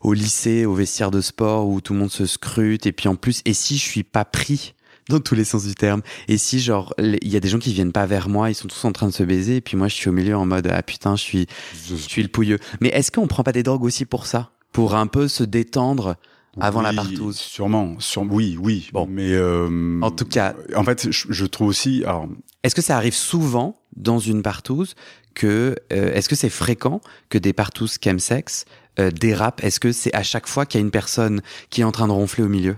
au 0.00 0.14
lycée 0.14 0.64
au 0.64 0.72
vestiaire 0.72 1.10
de 1.10 1.20
sport 1.20 1.68
où 1.68 1.82
tout 1.82 1.92
le 1.92 1.98
monde 1.98 2.10
se 2.10 2.24
scrute 2.24 2.86
et 2.86 2.92
puis 2.92 3.06
en 3.08 3.16
plus 3.16 3.42
et 3.44 3.52
si 3.52 3.76
je 3.76 3.82
suis 3.82 4.02
pas 4.02 4.24
pris 4.24 4.72
dans 5.10 5.20
tous 5.20 5.34
les 5.34 5.44
sens 5.44 5.66
du 5.66 5.74
terme? 5.74 6.00
Et 6.28 6.38
si, 6.38 6.60
genre, 6.60 6.94
il 6.98 7.28
y 7.28 7.36
a 7.36 7.40
des 7.40 7.48
gens 7.48 7.58
qui 7.58 7.72
viennent 7.74 7.92
pas 7.92 8.06
vers 8.06 8.28
moi, 8.28 8.50
ils 8.50 8.54
sont 8.54 8.68
tous 8.68 8.84
en 8.84 8.92
train 8.92 9.08
de 9.08 9.12
se 9.12 9.24
baiser, 9.24 9.56
et 9.56 9.60
puis 9.60 9.76
moi, 9.76 9.88
je 9.88 9.94
suis 9.96 10.08
au 10.08 10.12
milieu 10.12 10.36
en 10.36 10.46
mode, 10.46 10.68
ah 10.72 10.80
putain, 10.80 11.16
je 11.16 11.22
suis, 11.22 11.46
je 11.88 11.96
suis 11.96 12.22
le 12.22 12.28
pouilleux. 12.28 12.60
Mais 12.80 12.88
est-ce 12.90 13.10
qu'on 13.10 13.26
prend 13.26 13.42
pas 13.42 13.50
des 13.50 13.64
drogues 13.64 13.82
aussi 13.82 14.04
pour 14.04 14.26
ça? 14.26 14.52
Pour 14.70 14.94
un 14.94 15.08
peu 15.08 15.26
se 15.26 15.42
détendre 15.42 16.14
avant 16.60 16.82
la 16.82 16.92
partouze? 16.92 17.36
Sûrement, 17.36 17.96
sur, 17.98 18.22
oui, 18.22 18.56
oui. 18.60 18.90
Bon. 18.92 19.08
Mais 19.10 19.32
euh, 19.32 19.98
En 20.02 20.12
tout 20.12 20.24
cas, 20.24 20.54
en 20.76 20.84
fait, 20.84 21.10
je, 21.10 21.26
je 21.28 21.46
trouve 21.46 21.66
aussi. 21.66 22.04
Alors, 22.04 22.28
est-ce 22.62 22.76
que 22.76 22.82
ça 22.82 22.96
arrive 22.96 23.14
souvent 23.14 23.82
dans 23.96 24.18
une 24.18 24.42
partouze 24.42 24.94
que, 25.34 25.76
euh, 25.92 26.12
est-ce 26.14 26.28
que 26.28 26.36
c'est 26.36 26.50
fréquent 26.50 27.00
que 27.28 27.38
des 27.38 27.52
partouzes 27.52 27.98
chemsex 28.02 28.64
euh, 28.98 29.10
dérapent 29.10 29.62
Est-ce 29.62 29.80
que 29.80 29.92
c'est 29.92 30.14
à 30.14 30.22
chaque 30.22 30.46
fois 30.46 30.66
qu'il 30.66 30.80
y 30.80 30.82
a 30.82 30.84
une 30.84 30.90
personne 30.90 31.42
qui 31.70 31.80
est 31.80 31.84
en 31.84 31.92
train 31.92 32.06
de 32.06 32.12
ronfler 32.12 32.44
au 32.44 32.48
milieu? 32.48 32.76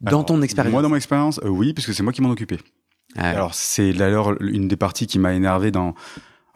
Dans 0.00 0.08
alors, 0.08 0.26
ton 0.26 0.42
expérience 0.42 0.72
Moi, 0.72 0.82
dans 0.82 0.90
mon 0.90 0.96
expérience, 0.96 1.40
euh, 1.42 1.48
oui, 1.48 1.72
parce 1.72 1.86
que 1.86 1.92
c'est 1.92 2.02
moi 2.02 2.12
qui 2.12 2.22
m'en 2.22 2.30
occupais. 2.30 2.58
Ah, 3.16 3.30
Alors, 3.30 3.54
c'est 3.54 3.92
d'ailleurs 3.92 4.40
une 4.42 4.68
des 4.68 4.76
parties 4.76 5.06
qui 5.06 5.18
m'a 5.18 5.32
énervé 5.32 5.70
dans. 5.70 5.94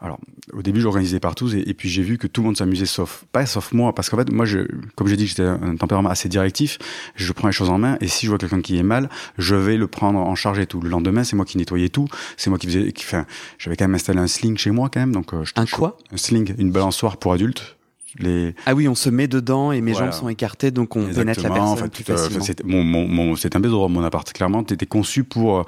Alors, 0.03 0.19
au 0.53 0.63
début, 0.63 0.81
j'organisais 0.81 1.19
partout 1.19 1.53
et, 1.55 1.59
et 1.69 1.73
puis 1.75 1.87
j'ai 1.87 2.01
vu 2.01 2.17
que 2.17 2.25
tout 2.25 2.41
le 2.41 2.47
monde 2.47 2.57
s'amusait 2.57 2.87
sauf 2.87 3.23
pas 3.31 3.45
sauf 3.45 3.71
moi 3.71 3.93
parce 3.93 4.09
qu'en 4.09 4.17
fait, 4.17 4.31
moi, 4.31 4.45
je, 4.45 4.59
comme 4.95 5.07
j'ai 5.07 5.15
dit, 5.15 5.27
j'étais 5.27 5.43
un 5.43 5.75
tempérament 5.75 6.09
assez 6.09 6.27
directif. 6.27 6.79
Je 7.15 7.31
prends 7.33 7.47
les 7.47 7.53
choses 7.53 7.69
en 7.69 7.77
main 7.77 7.97
et 8.01 8.07
si 8.07 8.25
je 8.25 8.31
vois 8.31 8.39
quelqu'un 8.39 8.61
qui 8.61 8.77
est 8.79 8.83
mal, 8.83 9.09
je 9.37 9.53
vais 9.55 9.77
le 9.77 9.87
prendre 9.87 10.17
en 10.19 10.33
charge 10.33 10.57
et 10.57 10.65
tout. 10.65 10.81
Le 10.81 10.89
lendemain, 10.89 11.23
c'est 11.23 11.35
moi 11.35 11.45
qui 11.45 11.57
nettoyais 11.59 11.89
tout. 11.89 12.07
C'est 12.35 12.49
moi 12.49 12.57
qui 12.57 12.65
faisais. 12.67 12.91
Enfin, 12.97 13.25
j'avais 13.59 13.77
quand 13.77 13.85
même 13.85 13.93
installé 13.95 14.19
un 14.19 14.27
sling 14.27 14.57
chez 14.57 14.71
moi 14.71 14.89
quand 14.91 14.99
même, 14.99 15.11
donc 15.13 15.33
euh, 15.35 15.43
je- 15.43 15.53
un 15.55 15.65
je- 15.67 15.75
quoi? 15.75 15.97
un 16.11 16.17
sling, 16.17 16.55
une 16.57 16.71
balançoire 16.71 17.17
pour 17.17 17.33
adultes. 17.33 17.77
Les. 18.19 18.53
Ah 18.65 18.73
oui, 18.75 18.87
on 18.87 18.95
se 18.95 19.09
met 19.09 19.27
dedans 19.27 19.71
et 19.71 19.81
mes 19.81 19.91
Voilà. 19.93 20.11
jambes 20.11 20.19
sont 20.19 20.29
écartées, 20.29 20.71
donc 20.71 20.95
on 20.95 21.05
pénètre 21.05 21.17
la 21.17 21.49
Exactement. 21.49 21.75
personne 21.75 21.89
plus 21.89 22.03
euh, 22.09 22.17
facilement. 22.17 22.43
c'est 22.43 22.63
mon, 22.63 22.83
mon, 22.83 23.07
mon- 23.07 23.35
c'est 23.35 23.55
un 23.55 23.59
bésodrome, 23.59 23.93
mon 23.93 24.03
appart. 24.03 24.31
Clairement, 24.33 24.63
t'étais 24.63 24.85
conçu 24.85 25.23
pour 25.23 25.65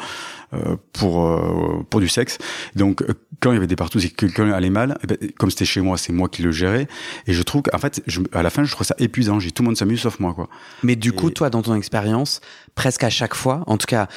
euh, 0.53 0.75
pour 0.91 1.25
euh, 1.25 1.85
pour 1.89 1.99
du 1.99 2.07
sexe. 2.07 2.37
Donc, 2.75 3.01
euh, 3.01 3.13
quand 3.39 3.51
il 3.51 3.55
y 3.55 3.57
avait 3.57 3.67
des 3.67 3.75
partout 3.75 3.99
et 3.99 4.09
que 4.09 4.25
quelqu'un 4.25 4.51
allait 4.51 4.69
mal, 4.69 4.97
eh 5.03 5.07
ben, 5.07 5.17
comme 5.37 5.49
c'était 5.49 5.65
chez 5.65 5.81
moi, 5.81 5.97
c'est 5.97 6.13
moi 6.13 6.29
qui 6.29 6.41
le 6.43 6.51
gérais. 6.51 6.87
Et 7.27 7.33
je 7.33 7.41
trouve 7.43 7.61
qu'en 7.63 7.77
fait, 7.79 8.01
je, 8.07 8.21
à 8.31 8.43
la 8.43 8.49
fin, 8.49 8.63
je 8.63 8.71
trouve 8.71 8.85
ça 8.87 8.95
épuisant. 8.99 9.39
J'ai 9.39 9.51
tout 9.51 9.63
le 9.63 9.67
monde 9.67 9.77
s'amuse 9.77 10.01
sauf 10.01 10.19
moi, 10.19 10.33
quoi. 10.33 10.49
Mais 10.83 10.95
du 10.95 11.11
coup, 11.13 11.29
toi, 11.29 11.49
dans 11.49 11.61
ton 11.61 11.75
expérience, 11.75 12.41
presque 12.75 13.03
à 13.03 13.09
chaque 13.09 13.35
fois, 13.35 13.63
en 13.67 13.77
tout 13.77 13.87
cas, 13.87 14.07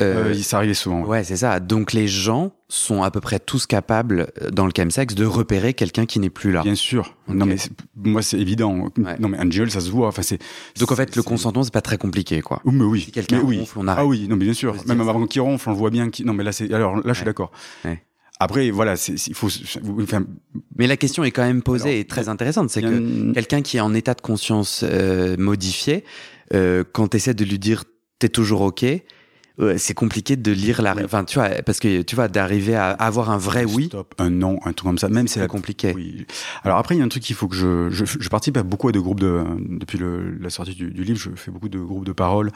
euh, 0.00 0.32
Euh, 0.32 0.34
ça 0.34 0.58
arrivait 0.58 0.74
souvent. 0.74 1.02
ouais. 1.02 1.08
ouais, 1.08 1.24
c'est 1.24 1.36
ça. 1.36 1.60
Donc 1.60 1.92
les 1.92 2.08
gens 2.08 2.52
sont 2.68 3.02
à 3.02 3.10
peu 3.10 3.20
près 3.20 3.38
tous 3.38 3.66
capables, 3.66 4.28
euh, 4.42 4.50
dans 4.50 4.66
le 4.66 4.72
chemsex, 4.76 5.14
de 5.14 5.24
repérer 5.24 5.74
quelqu'un 5.74 6.06
qui 6.06 6.18
n'est 6.18 6.30
plus 6.30 6.50
là. 6.52 6.62
Bien 6.62 6.74
sûr. 6.74 7.16
Non 7.28 7.46
mais 7.46 7.56
moi 7.96 8.22
c'est 8.22 8.38
évident. 8.38 8.88
Ouais. 8.98 9.16
Non 9.18 9.28
mais 9.28 9.38
un 9.38 9.46
gueule, 9.46 9.70
ça 9.70 9.80
se 9.80 9.90
voit. 9.90 10.08
Enfin 10.08 10.22
c'est. 10.22 10.38
Donc 10.78 10.90
en 10.90 10.96
fait, 10.96 11.14
le 11.16 11.22
consentement, 11.22 11.62
c'est 11.62 11.72
pas 11.72 11.80
très 11.80 11.98
compliqué, 11.98 12.40
quoi. 12.40 12.60
Oh, 12.64 12.70
mais 12.70 12.84
oui. 12.84 13.02
Si 13.02 13.12
quelqu'un 13.12 13.40
oui. 13.40 13.58
ronfle, 13.60 13.78
on 13.78 13.88
arrête. 13.88 14.02
Ah 14.02 14.06
oui, 14.06 14.26
non 14.28 14.36
mais 14.36 14.44
bien 14.44 14.54
sûr. 14.54 14.74
Même 14.86 15.00
avant 15.00 15.26
qu'il 15.26 15.40
ronfle, 15.42 15.68
on 15.68 15.72
le 15.72 15.78
voit 15.78 15.90
bien. 15.90 16.10
Qui... 16.10 16.24
Non 16.24 16.32
mais 16.32 16.44
là 16.44 16.52
c'est. 16.52 16.72
Alors 16.72 16.96
là, 16.96 17.02
je 17.06 17.12
suis 17.14 17.24
d'accord. 17.24 17.52
Après 18.40 18.70
voilà, 18.70 18.94
il 19.08 19.34
faut. 19.34 19.48
Enfin, 20.02 20.24
Mais 20.76 20.88
la 20.88 20.96
question 20.96 21.22
est 21.22 21.30
quand 21.30 21.44
même 21.44 21.62
posée 21.62 21.90
Alors, 21.90 22.00
et 22.00 22.04
très 22.04 22.28
intéressante. 22.28 22.68
C'est 22.70 22.82
que 22.82 23.32
quelqu'un 23.32 23.62
qui 23.62 23.76
est 23.76 23.80
en 23.80 23.94
état 23.94 24.14
de 24.14 24.20
conscience 24.20 24.84
euh, 24.84 25.36
modifié, 25.38 26.04
euh, 26.52 26.82
quand 26.92 27.08
tu 27.08 27.16
essaies 27.16 27.34
de 27.34 27.44
lui 27.44 27.60
dire 27.60 27.84
t'es 28.18 28.28
toujours 28.28 28.62
OK, 28.62 28.84
euh, 29.60 29.76
c'est 29.78 29.94
compliqué 29.94 30.36
de 30.36 30.52
lire 30.52 30.82
la. 30.82 30.94
Oui. 30.94 31.02
Enfin, 31.04 31.24
tu 31.24 31.38
vois, 31.38 31.48
parce 31.64 31.80
que 31.80 32.02
tu 32.02 32.16
vois, 32.16 32.28
d'arriver 32.28 32.74
à 32.74 32.90
avoir 32.90 33.30
un 33.30 33.38
vrai 33.38 33.64
oui, 33.64 33.86
Stop, 33.86 34.14
un 34.18 34.30
non, 34.30 34.58
un 34.64 34.72
truc 34.72 34.88
comme 34.88 34.98
ça. 34.98 35.08
Même 35.08 35.28
si 35.28 35.34
c'est 35.34 35.40
la 35.40 35.48
compliqué. 35.48 35.92
Oui. 35.94 36.26
Alors 36.64 36.78
après, 36.78 36.94
il 36.94 36.98
y 36.98 37.02
a 37.02 37.04
un 37.04 37.08
truc 37.08 37.22
qu'il 37.22 37.36
faut 37.36 37.48
que 37.48 37.56
je, 37.56 37.90
je, 37.90 38.04
je 38.04 38.28
participe 38.28 38.56
à 38.56 38.62
beaucoup 38.62 38.90
de 38.90 39.00
groupes 39.00 39.20
de, 39.20 39.44
depuis 39.60 39.98
le, 39.98 40.36
la 40.38 40.50
sortie 40.50 40.74
du, 40.74 40.90
du 40.90 41.04
livre, 41.04 41.18
je 41.18 41.30
fais 41.36 41.50
beaucoup 41.50 41.68
de 41.68 41.78
groupes 41.78 42.04
de 42.04 42.12
parole, 42.12 42.50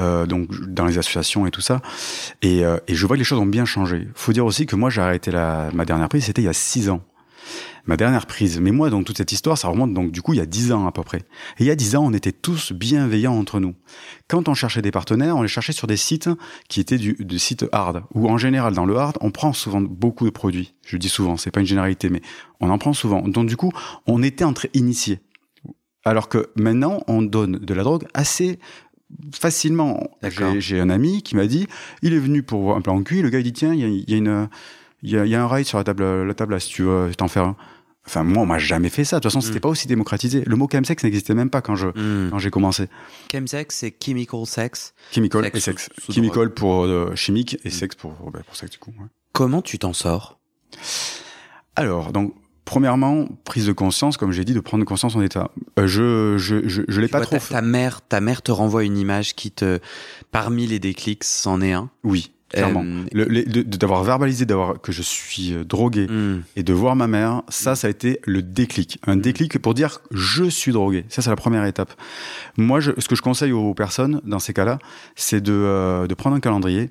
euh, 0.00 0.26
donc 0.26 0.48
dans 0.68 0.86
les 0.86 0.98
associations 0.98 1.46
et 1.46 1.50
tout 1.50 1.60
ça, 1.60 1.82
et, 2.42 2.64
euh, 2.64 2.78
et 2.88 2.94
je 2.94 3.06
vois 3.06 3.16
que 3.16 3.20
les 3.20 3.24
choses 3.24 3.38
ont 3.38 3.46
bien 3.46 3.64
changé. 3.64 4.08
Faut 4.14 4.32
dire 4.32 4.46
aussi 4.46 4.66
que 4.66 4.76
moi, 4.76 4.90
j'ai 4.90 5.00
arrêté 5.00 5.30
la, 5.30 5.70
ma 5.72 5.84
dernière 5.84 6.08
prise, 6.08 6.24
c'était 6.24 6.42
il 6.42 6.46
y 6.46 6.48
a 6.48 6.52
six 6.52 6.88
ans. 6.88 7.00
Ma 7.86 7.96
dernière 7.98 8.26
prise. 8.26 8.60
Mais 8.60 8.70
moi, 8.70 8.88
donc 8.88 9.04
toute 9.04 9.18
cette 9.18 9.32
histoire, 9.32 9.58
ça 9.58 9.68
remonte 9.68 9.92
donc 9.92 10.10
du 10.10 10.22
coup 10.22 10.32
il 10.32 10.38
y 10.38 10.40
a 10.40 10.46
dix 10.46 10.72
ans 10.72 10.86
à 10.86 10.92
peu 10.92 11.02
près. 11.02 11.18
Et 11.58 11.64
il 11.64 11.66
y 11.66 11.70
a 11.70 11.76
dix 11.76 11.96
ans, 11.96 12.04
on 12.06 12.12
était 12.14 12.32
tous 12.32 12.72
bienveillants 12.72 13.36
entre 13.38 13.60
nous. 13.60 13.74
Quand 14.26 14.48
on 14.48 14.54
cherchait 14.54 14.80
des 14.80 14.90
partenaires, 14.90 15.36
on 15.36 15.42
les 15.42 15.48
cherchait 15.48 15.72
sur 15.74 15.86
des 15.86 15.98
sites 15.98 16.30
qui 16.68 16.80
étaient 16.80 16.96
du, 16.96 17.14
des 17.20 17.38
sites 17.38 17.66
hard. 17.72 18.04
Où 18.14 18.28
en 18.28 18.38
général, 18.38 18.72
dans 18.74 18.86
le 18.86 18.96
hard, 18.96 19.18
on 19.20 19.30
prend 19.30 19.52
souvent 19.52 19.82
beaucoup 19.82 20.24
de 20.24 20.30
produits. 20.30 20.74
Je 20.86 20.96
dis 20.96 21.10
souvent, 21.10 21.36
c'est 21.36 21.50
pas 21.50 21.60
une 21.60 21.66
généralité, 21.66 22.08
mais 22.08 22.22
on 22.60 22.70
en 22.70 22.78
prend 22.78 22.94
souvent. 22.94 23.20
Donc 23.20 23.46
du 23.48 23.56
coup, 23.56 23.70
on 24.06 24.22
était 24.22 24.44
entre 24.44 24.66
initiés. 24.72 25.20
Alors 26.06 26.28
que 26.30 26.50
maintenant, 26.56 27.02
on 27.06 27.20
donne 27.22 27.58
de 27.58 27.74
la 27.74 27.82
drogue 27.82 28.04
assez 28.14 28.58
facilement. 29.34 30.08
J'ai- 30.58 30.80
un 30.80 30.90
ami 30.90 31.22
qui 31.22 31.36
m'a 31.36 31.46
dit, 31.46 31.66
il 32.02 32.14
est 32.14 32.18
venu 32.18 32.42
pour 32.42 32.74
un 32.76 32.80
plan 32.80 33.02
cul, 33.02 33.22
le 33.22 33.30
gars 33.30 33.38
il 33.40 33.44
dit 33.44 33.52
tiens, 33.52 33.74
il 33.74 33.80
y 33.80 33.84
a, 33.84 33.88
il 33.88 34.10
y 34.10 34.14
a 34.14 34.16
une, 34.16 34.48
il 35.02 35.10
y 35.10 35.28
y 35.30 35.34
a 35.34 35.42
un 35.42 35.46
rail 35.46 35.64
sur 35.64 35.78
la 35.78 35.84
table, 35.84 36.22
la 36.22 36.34
table 36.34 36.54
là, 36.54 36.60
si 36.60 36.70
tu 36.70 36.82
veux 36.82 37.10
t'en 37.16 37.28
faire 37.28 37.44
un. 37.44 37.56
Enfin 38.06 38.22
moi, 38.22 38.42
on 38.42 38.46
m'a 38.46 38.58
jamais 38.58 38.90
fait 38.90 39.04
ça. 39.04 39.16
De 39.16 39.20
toute 39.22 39.30
façon, 39.30 39.40
c'était 39.40 39.58
Mm. 39.58 39.60
pas 39.62 39.68
aussi 39.70 39.86
démocratisé. 39.88 40.42
Le 40.46 40.56
mot 40.56 40.68
chemsex 40.70 41.02
n'existait 41.04 41.34
même 41.34 41.48
pas 41.50 41.62
quand 41.62 41.74
je 41.74 41.86
Hmm. 41.88 42.28
quand 42.30 42.38
j'ai 42.38 42.50
commencé. 42.50 42.88
Chemsex, 43.32 43.74
c'est 43.76 43.94
chemical 44.04 44.44
sex. 44.46 44.92
Chemical 45.10 45.42
Sexe 45.44 45.56
et 45.56 45.60
sexe. 45.60 45.88
sous- 45.98 46.06
sous 46.06 46.12
Chemical 46.12 46.52
pour 46.52 46.84
euh, 46.84 47.14
chimique 47.14 47.58
et 47.64 47.68
Mm. 47.68 47.72
sexe 47.72 47.94
pour 47.96 48.12
bah, 48.30 48.40
pour 48.46 48.56
sexe 48.56 48.72
du 48.72 48.78
coup. 48.78 48.90
ouais. 49.00 49.06
Comment 49.32 49.62
tu 49.62 49.78
t'en 49.78 49.92
sors? 49.92 50.38
Alors, 51.76 52.12
donc, 52.12 52.34
premièrement, 52.64 53.26
prise 53.44 53.66
de 53.66 53.72
conscience, 53.72 54.16
comme 54.16 54.32
j'ai 54.32 54.44
dit, 54.44 54.54
de 54.54 54.60
prendre 54.60 54.84
conscience 54.84 55.16
en 55.16 55.22
état. 55.22 55.50
Euh, 55.78 55.86
je, 55.86 56.36
je, 56.38 56.68
je, 56.68 56.82
je 56.86 57.00
l'ai 57.00 57.08
pas 57.08 57.18
vois, 57.18 57.26
trop 57.26 57.38
ta, 57.38 57.54
ta 57.56 57.62
mère, 57.62 58.00
ta 58.02 58.20
mère 58.20 58.42
te 58.42 58.52
renvoie 58.52 58.84
une 58.84 58.96
image 58.96 59.34
qui 59.34 59.50
te, 59.50 59.80
parmi 60.30 60.66
les 60.66 60.78
déclics, 60.78 61.24
c'en 61.24 61.60
est 61.60 61.72
un? 61.72 61.90
Oui, 62.04 62.30
clairement. 62.54 62.84
Euh, 63.14 63.64
D'avoir 63.64 64.04
verbalisé 64.04 64.46
d'avoir 64.46 64.80
que 64.80 64.92
je 64.92 65.02
suis 65.02 65.54
euh, 65.54 65.64
drogué 65.64 66.06
hmm. 66.06 66.42
et 66.56 66.62
de 66.62 66.72
voir 66.72 66.96
ma 66.96 67.06
mère, 67.06 67.42
ça, 67.48 67.74
ça 67.74 67.86
a 67.86 67.90
été 67.90 68.20
le 68.24 68.42
déclic. 68.42 68.98
Un 69.06 69.16
déclic 69.16 69.58
pour 69.58 69.74
dire 69.74 70.00
je 70.10 70.44
suis 70.44 70.72
drogué. 70.72 71.04
Ça, 71.08 71.22
c'est 71.22 71.30
la 71.30 71.36
première 71.36 71.64
étape. 71.64 71.92
Moi, 72.56 72.80
je, 72.80 72.92
ce 72.98 73.08
que 73.08 73.16
je 73.16 73.22
conseille 73.22 73.52
aux 73.52 73.74
personnes 73.74 74.20
dans 74.24 74.38
ces 74.38 74.52
cas-là, 74.52 74.78
c'est 75.16 75.42
de, 75.42 75.52
euh, 75.52 76.06
de 76.06 76.14
prendre 76.14 76.36
un 76.36 76.40
calendrier 76.40 76.88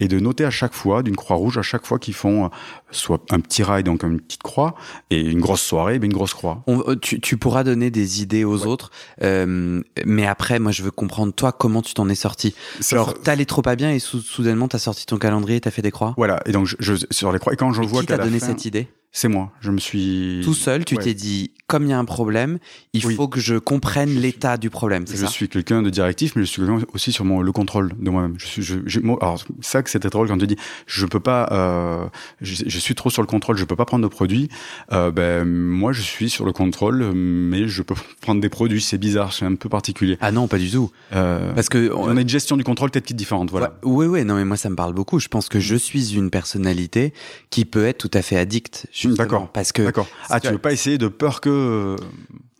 et 0.00 0.08
de 0.08 0.18
noter 0.20 0.44
à 0.44 0.50
chaque 0.50 0.74
fois, 0.74 1.02
d'une 1.02 1.16
croix 1.16 1.36
rouge, 1.36 1.58
à 1.58 1.62
chaque 1.62 1.86
fois 1.86 1.98
qu'ils 1.98 2.14
font 2.14 2.44
euh, 2.44 2.48
soit 2.90 3.22
un 3.30 3.40
petit 3.40 3.62
rail, 3.62 3.82
donc 3.82 4.02
une 4.02 4.20
petite 4.20 4.42
croix, 4.42 4.74
et 5.10 5.20
une 5.20 5.40
grosse 5.40 5.62
soirée, 5.62 5.98
ben 5.98 6.06
une 6.10 6.16
grosse 6.16 6.34
croix. 6.34 6.62
On- 6.66 6.82
euh, 6.88 6.96
tu, 6.96 7.20
tu 7.20 7.36
pourras 7.36 7.64
donner 7.64 7.90
des 7.90 8.22
idées 8.22 8.44
aux 8.44 8.62
Ouais. 8.62 8.66
autres, 8.66 8.90
euh, 9.22 9.82
mais 10.04 10.26
après, 10.26 10.58
moi, 10.58 10.72
je 10.72 10.82
veux 10.82 10.90
comprendre 10.90 11.32
toi 11.32 11.52
comment 11.52 11.82
tu 11.82 11.94
t'en 11.94 12.08
es 12.08 12.14
sorti. 12.14 12.54
Ça, 12.80 12.96
Genre, 12.96 13.14
t'allais 13.14 13.44
trop 13.46 13.62
pas 13.62 13.76
bien 13.76 13.90
et 13.92 13.98
sou- 13.98 14.20
soudainement 14.20 14.68
t'as 14.68 14.78
sorti 14.78 15.06
ton 15.06 15.18
calendrier 15.18 15.58
et 15.58 15.60
t'as 15.60 15.70
fait 15.70 15.82
des 15.82 15.90
croix. 15.90 16.14
Voilà, 16.16 16.40
et 16.46 16.52
donc 16.52 16.66
je, 16.66 16.76
je- 16.80 17.06
sur 17.10 17.32
les 17.32 17.38
croix, 17.38 17.52
et 17.52 17.56
quand 17.56 17.72
je 17.72 17.82
Et 17.82 17.86
vois 17.86 18.00
qui 18.02 18.06
qu'à 18.06 18.14
t'a 18.14 18.18
la 18.22 18.24
donné 18.28 18.38
fin, 18.40 18.46
cette 18.48 18.64
idée? 18.64 18.88
C'est 19.18 19.28
moi. 19.28 19.50
Je 19.60 19.70
me 19.70 19.78
suis 19.78 20.42
Tout 20.44 20.52
seul, 20.52 20.84
tu 20.84 20.94
Ouais. 20.96 21.02
t'es 21.02 21.14
dit, 21.14 21.50
comme 21.68 21.84
il 21.84 21.88
y 21.88 21.92
a 21.94 21.98
un 21.98 22.04
problème, 22.04 22.58
il 22.92 23.04
Oui. 23.06 23.14
faut 23.14 23.28
que 23.28 23.40
je 23.40 23.54
comprenne 23.56 24.10
Je 24.10 24.20
l'état 24.20 24.58
du 24.58 24.68
problème, 24.68 25.06
c'est 25.06 25.16
Je 25.16 25.22
ça? 25.22 25.28
suis 25.28 25.48
quelqu'un 25.48 25.80
de 25.80 25.88
directif, 25.88 26.36
mais 26.36 26.42
je 26.42 26.48
suis 26.50 26.60
quelqu'un 26.60 26.84
aussi 26.92 27.12
sur 27.12 27.24
mon, 27.24 27.40
le 27.40 27.50
contrôle 27.50 27.92
de 27.98 28.10
moi-même. 28.10 28.34
Je 28.38 28.44
suis, 28.46 28.62
je, 28.62 28.74
j'ai- 28.84 29.00
moi, 29.00 29.16
alors, 29.22 29.42
ça 29.62 29.82
que 29.82 29.88
c'était 29.88 30.10
drôle 30.10 30.28
quand 30.28 30.36
tu 30.36 30.46
dis, 30.46 30.56
je 30.86 31.06
peux 31.06 31.18
pas, 31.18 31.48
euh, 31.50 32.06
je, 32.42 32.64
je 32.66 32.78
suis 32.78 32.94
trop 32.94 33.08
sur 33.08 33.22
le 33.22 33.26
contrôle, 33.26 33.56
je 33.56 33.64
peux 33.64 33.74
pas 33.74 33.86
prendre 33.86 34.02
de 34.04 34.08
produits. 34.08 34.50
Euh, 34.92 35.10
ben, 35.10 35.46
moi, 35.48 35.92
je 35.92 36.02
suis 36.02 36.28
sur 36.28 36.44
le 36.44 36.52
contrôle, 36.52 37.02
mais 37.14 37.68
je 37.68 37.80
peux 37.82 37.94
prendre 38.20 38.42
des 38.42 38.50
produits. 38.50 38.82
C'est 38.82 38.98
bizarre, 38.98 39.32
c'est 39.32 39.46
un 39.46 39.54
peu 39.54 39.70
particulier. 39.70 40.18
Ah 40.20 40.30
non, 40.30 40.46
pas 40.46 40.58
du 40.58 40.70
tout. 40.70 40.90
Euh, 41.14 41.54
Parce 41.54 41.70
que 41.70 41.90
on 41.94 42.14
a 42.14 42.20
une 42.20 42.28
gestion 42.28 42.58
du 42.58 42.64
contrôle 42.64 42.90
peut-être 42.90 43.06
qui 43.06 43.14
est 43.14 43.16
différente, 43.16 43.50
voilà. 43.50 43.78
Oui, 43.82 44.04
oui, 44.04 44.26
non, 44.26 44.34
mais 44.34 44.44
moi 44.44 44.58
ça 44.58 44.68
me 44.68 44.76
parle 44.76 44.92
beaucoup. 44.92 45.18
Je 45.20 45.28
pense 45.28 45.48
que 45.48 45.58
je 45.58 45.74
suis 45.74 46.12
une 46.14 46.28
personnalité 46.30 47.14
qui 47.48 47.64
peut 47.64 47.86
être 47.86 47.96
tout 47.98 48.10
à 48.12 48.20
fait 48.20 48.36
addict. 48.36 48.86
Justement, 49.08 49.24
D'accord. 49.24 49.48
Parce 49.52 49.72
que 49.72 49.82
D'accord. 49.82 50.06
Ah, 50.28 50.40
tu 50.40 50.48
veux 50.48 50.58
pas 50.58 50.72
essayer 50.72 50.98
de 50.98 51.08
peur 51.08 51.40
que. 51.40 51.48
euh, 51.50 51.96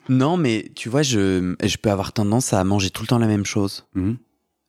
non, 0.08 0.36
mais 0.36 0.70
tu 0.74 0.88
vois, 0.88 1.02
je 1.02 1.54
je 1.62 1.76
peux 1.76 1.90
avoir 1.90 2.12
tendance 2.12 2.52
à 2.52 2.62
manger 2.64 2.90
tout 2.90 3.02
le 3.02 3.08
temps 3.08 3.18
la 3.18 3.26
même 3.26 3.44
chose 3.44 3.86
mhm. 3.94 4.16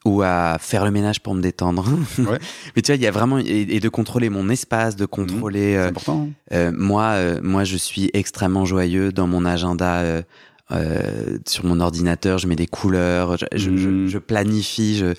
ou 0.05 0.21
à 0.23 0.57
faire 0.59 0.83
le 0.83 0.91
ménage 0.91 1.21
pour 1.21 1.35
me 1.35 1.41
détendre. 1.41 1.87
Ouais. 2.17 2.39
mais 2.75 2.81
tu 2.81 2.91
vois, 2.91 2.95
il 2.95 3.01
y 3.03 3.07
a 3.07 3.11
vraiment 3.11 3.37
et, 3.37 3.45
et 3.45 3.79
de 3.79 3.89
contrôler 3.89 4.29
mon 4.29 4.49
espace, 4.49 4.95
de 4.95 5.05
contrôler. 5.05 5.73
C'est 5.73 5.77
euh, 5.77 5.87
important. 5.89 6.27
hein. 6.27 6.33
euh, 6.53 6.71
moi, 6.75 7.03
euh, 7.11 7.39
moi, 7.43 7.63
je 7.63 7.77
suis 7.77 8.09
extrêmement 8.13 8.65
joyeux 8.65 9.11
dans 9.11 9.27
mon 9.27 9.45
agenda. 9.45 10.23
Euh, 10.71 11.37
sur 11.47 11.65
mon 11.65 11.79
ordinateur, 11.79 12.37
je 12.39 12.47
mets 12.47 12.55
des 12.55 12.67
couleurs, 12.67 13.37
je, 13.37 13.45
je- 13.53 13.77
je- 13.77 13.89
Mhm. 13.89 14.07
je 14.07 14.17
planifie. 14.17 14.97
Je... 14.97 15.13